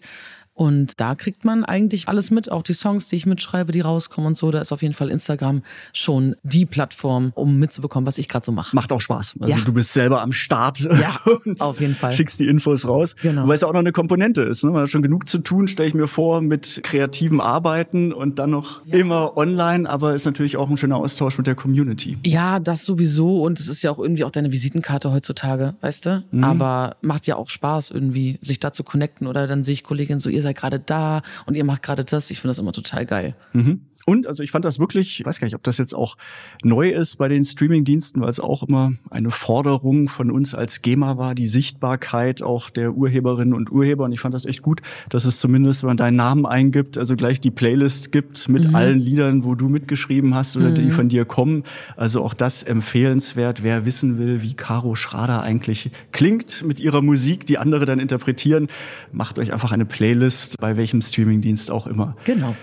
Und 0.60 1.00
da 1.00 1.16
kriegt 1.16 1.46
man 1.46 1.64
eigentlich 1.64 2.10
alles 2.10 2.32
mit, 2.32 2.52
auch 2.52 2.64
die 2.64 2.74
Songs, 2.74 3.08
die 3.08 3.16
ich 3.16 3.26
mitschreibe, 3.26 3.72
die 3.72 3.80
rauskommen 3.80 4.28
und 4.28 4.36
so. 4.36 4.52
Da 4.52 4.60
ist 4.60 4.74
auf 4.74 4.82
jeden 4.82 4.94
Fall 4.94 5.10
Instagram 5.10 5.62
schon 5.94 6.36
die 6.44 6.66
Plattform, 6.66 7.32
um 7.34 7.60
mitzubekommen, 7.60 8.06
was 8.06 8.18
ich 8.18 8.28
gerade 8.28 8.46
so 8.46 8.52
mache. 8.52 8.76
Macht 8.76 8.92
auch 8.92 9.00
Spaß. 9.00 9.36
Also 9.40 9.56
ja. 9.56 9.64
du 9.64 9.72
bist 9.72 9.94
selber 9.94 10.22
am 10.22 10.34
Start 10.34 10.80
ja, 10.80 11.18
auf 11.60 11.80
jeden 11.80 11.96
Fall. 11.96 12.12
schickst 12.12 12.42
die 12.42 12.48
Infos 12.48 12.86
raus. 12.86 13.16
Genau. 13.22 13.48
Weil 13.48 13.56
es 13.56 13.62
ja 13.62 13.70
auch 13.70 13.74
noch 13.74 13.80
eine 13.80 13.94
Komponente 13.94 14.42
ist. 14.42 14.66
Ne? 14.66 14.72
Man 14.72 14.82
hat 14.82 14.90
schon 14.90 15.02
genug 15.02 15.30
zu 15.30 15.38
tun, 15.38 15.70
stelle 15.70 15.88
ich 15.88 15.94
mir 15.94 16.10
vor, 16.10 16.42
mit 16.42 16.82
kreativen 16.84 17.40
Arbeiten 17.40 18.12
und 18.12 18.38
dann 18.38 18.50
noch 18.50 18.86
ja. 18.86 18.98
immer 18.98 19.38
online, 19.38 19.90
aber 19.90 20.14
ist 20.14 20.26
natürlich 20.26 20.58
auch 20.58 20.70
ein 20.70 20.76
schöner 20.76 20.98
Austausch 20.98 21.38
mit 21.38 21.48
der 21.48 21.56
Community. 21.56 22.18
Ja, 22.26 22.60
das 22.60 22.84
sowieso. 22.86 23.44
Und 23.44 23.62
es 23.62 23.70
ist 23.70 23.82
ja 23.82 23.92
auch 23.92 24.00
irgendwie 24.00 24.26
auch 24.26 24.32
deine 24.32 24.52
Visitenkarte 24.52 25.14
heutzutage, 25.14 25.76
weißt 25.80 26.06
du? 26.06 26.24
Mhm. 26.32 26.44
Aber 26.44 26.98
macht 27.02 27.28
ja 27.28 27.38
auch 27.38 27.50
Spaß, 27.50 27.92
irgendwie 27.92 28.40
sich 28.42 28.60
da 28.60 28.74
zu 28.74 28.84
connecten. 28.84 29.26
Oder 29.26 29.48
dann 29.48 29.64
sehe 29.64 29.72
ich 29.72 29.86
Kolleginnen 29.86 30.20
so, 30.20 30.30
ihr 30.30 30.42
seid 30.42 30.49
seid 30.50 30.58
gerade 30.58 30.80
da 30.80 31.22
und 31.46 31.56
ihr 31.56 31.64
macht 31.64 31.84
gerade 31.84 32.04
das. 32.04 32.30
Ich 32.32 32.40
finde 32.40 32.52
das 32.52 32.60
immer 32.60 32.74
total 32.74 33.06
geil. 33.06 33.36
Mhm. 33.54 33.82
Und 34.10 34.26
also 34.26 34.42
ich 34.42 34.50
fand 34.50 34.66
das 34.66 34.80
wirklich, 34.80 35.20
ich 35.20 35.26
weiß 35.28 35.40
gar 35.40 35.46
nicht, 35.46 35.54
ob 35.54 35.62
das 35.62 35.78
jetzt 35.78 35.94
auch 35.94 36.18
neu 36.64 36.90
ist 36.90 37.18
bei 37.18 37.28
den 37.28 37.46
Streaming-Diensten, 37.46 38.22
weil 38.22 38.30
es 38.30 38.40
auch 38.40 38.64
immer 38.64 38.94
eine 39.12 39.30
Forderung 39.30 40.10
von 40.10 40.32
uns 40.32 40.56
als 40.56 40.82
GEMA 40.82 41.20
war, 41.20 41.36
die 41.36 41.48
Sichtbarkeit 41.48 42.42
auch 42.42 42.72
der 42.72 42.94
Urheberinnen 42.94 43.54
und 43.54 43.72
Urheber. 43.72 44.06
Und 44.06 44.12
ich 44.12 44.20
fand 44.20 44.34
das 44.34 44.46
echt 44.46 44.64
gut, 44.64 44.82
dass 45.10 45.26
es 45.26 45.38
zumindest, 45.38 45.84
wenn 45.84 45.90
man 45.90 45.98
deinen 45.98 46.16
Namen 46.16 46.48
eingibt, 46.48 46.98
also 46.98 47.16
gleich 47.16 47.40
die 47.40 47.52
Playlist 47.52 48.12
gibt 48.12 48.50
mit 48.50 48.70
mhm. 48.70 48.76
allen 48.76 49.00
Liedern, 49.00 49.44
wo 49.44 49.54
du 49.54 49.70
mitgeschrieben 49.70 50.34
hast 50.34 50.58
oder 50.58 50.72
mhm. 50.72 50.76
die 50.76 50.90
von 50.90 51.08
dir 51.08 51.26
kommen. 51.26 51.64
Also 51.96 52.24
auch 52.24 52.34
das 52.34 52.64
empfehlenswert, 52.64 53.62
wer 53.62 53.86
wissen 53.86 54.18
will, 54.18 54.42
wie 54.42 54.56
Caro 54.56 54.96
Schrader 54.96 55.44
eigentlich 55.44 55.92
klingt 56.12 56.64
mit 56.66 56.80
ihrer 56.80 57.04
Musik, 57.04 57.46
die 57.46 57.60
andere 57.60 57.86
dann 57.86 58.00
interpretieren. 58.00 58.70
Macht 59.12 59.38
euch 59.38 59.54
einfach 59.54 59.72
eine 59.72 59.86
Playlist, 59.86 60.60
bei 60.60 60.78
welchem 60.78 61.00
Streaming-Dienst 61.00 61.70
auch 61.70 61.86
immer. 61.86 62.18
Genau. 62.26 62.56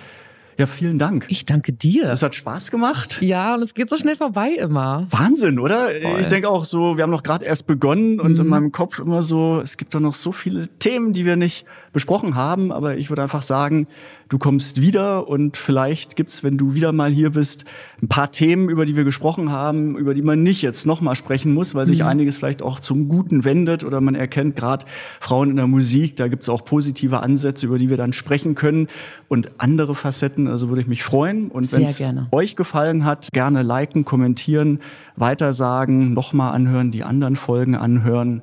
Ja, 0.59 0.67
vielen 0.67 0.99
Dank. 0.99 1.27
Ich 1.29 1.45
danke 1.45 1.73
dir. 1.73 2.11
Es 2.11 2.23
hat 2.23 2.35
Spaß 2.35 2.71
gemacht. 2.71 3.21
Ja, 3.21 3.55
und 3.55 3.63
es 3.63 3.75
geht 3.75 3.91
so 3.91 3.97
schnell 3.99 4.17
vorbei 4.17 4.53
immer. 4.53 5.07
Wahnsinn, 5.11 5.59
oder? 5.59 5.91
Voll. 5.91 6.21
Ich 6.21 6.29
denke 6.29 6.49
auch 6.49 6.65
so, 6.65 6.97
wir 6.97 7.03
haben 7.03 7.11
noch 7.11 7.23
gerade 7.23 7.45
erst 7.45 7.67
begonnen 7.67 8.21
und 8.21 8.35
mhm. 8.35 8.41
in 8.41 8.47
meinem 8.47 8.73
Kopf 8.73 8.99
immer 8.99 9.23
so, 9.23 9.61
es 9.61 9.77
gibt 9.77 9.95
doch 9.95 10.01
noch 10.01 10.15
so 10.15 10.33
viele 10.33 10.69
Themen, 10.79 11.13
die 11.13 11.27
wir 11.27 11.37
nicht 11.37 11.67
besprochen 11.97 12.35
haben, 12.35 12.73
aber 12.73 12.99
ich 12.99 13.09
würde 13.09 13.23
einfach 13.23 13.41
sagen, 13.41 13.87
du 14.29 14.37
kommst 14.37 14.83
wieder 14.83 15.29
und 15.29 15.57
vielleicht 15.57 16.15
gibt's, 16.15 16.45
wenn 16.45 16.59
du 16.59 16.75
wieder 16.75 16.93
mal 16.93 17.11
hier 17.11 17.31
bist, 17.31 17.65
ein 18.03 18.09
paar 18.09 18.31
Themen, 18.31 18.69
über 18.69 18.85
die 18.85 18.97
wir 18.97 19.05
gesprochen 19.05 19.51
haben, 19.51 19.97
über 19.97 20.13
die 20.13 20.21
man 20.21 20.43
nicht 20.43 20.61
jetzt 20.61 20.85
nochmal 20.85 21.15
sprechen 21.15 21.55
muss, 21.55 21.75
weil 21.75 21.87
sich 21.87 22.01
mhm. 22.01 22.09
einiges 22.09 22.37
vielleicht 22.37 22.61
auch 22.61 22.81
zum 22.81 23.09
Guten 23.09 23.45
wendet 23.45 23.83
oder 23.83 24.03
man 24.03 24.15
erkennt 24.15 24.57
gerade 24.57 24.85
Frauen 25.21 25.49
in 25.49 25.57
der 25.57 25.69
Musik, 25.69 26.17
da 26.17 26.29
gibt's 26.29 26.51
auch 26.51 26.67
positive 26.67 27.21
Ansätze, 27.21 27.65
über 27.65 27.79
die 27.79 27.89
wir 27.89 27.97
dann 27.97 28.13
sprechen 28.13 28.55
können 28.55 28.89
und 29.29 29.53
andere 29.57 29.95
Facetten, 29.95 30.49
also 30.49 30.69
würde 30.69 30.83
ich 30.83 30.89
mich 30.89 31.03
freuen 31.03 31.49
und 31.49 31.73
wenn 31.73 31.85
es 31.85 32.03
euch 32.31 32.57
gefallen 32.57 33.07
hat, 33.07 33.31
gerne 33.33 33.63
liken, 33.63 34.05
kommentieren, 34.05 34.81
weitersagen, 35.17 36.13
nochmal 36.13 36.53
anhören, 36.53 36.93
die 36.93 37.05
anderen 37.05 37.37
Folgen 37.37 37.75
anhören. 37.75 38.43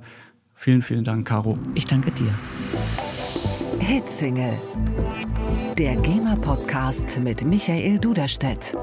Vielen, 0.56 0.82
vielen 0.82 1.04
Dank, 1.04 1.28
Caro. 1.28 1.60
Ich 1.76 1.86
danke 1.86 2.10
dir. 2.10 2.34
Hitsingle. 3.84 4.62
Der 5.78 5.98
GEMA-Podcast 5.98 7.20
mit 7.20 7.44
Michael 7.44 8.00
Duderstedt. 8.00 8.78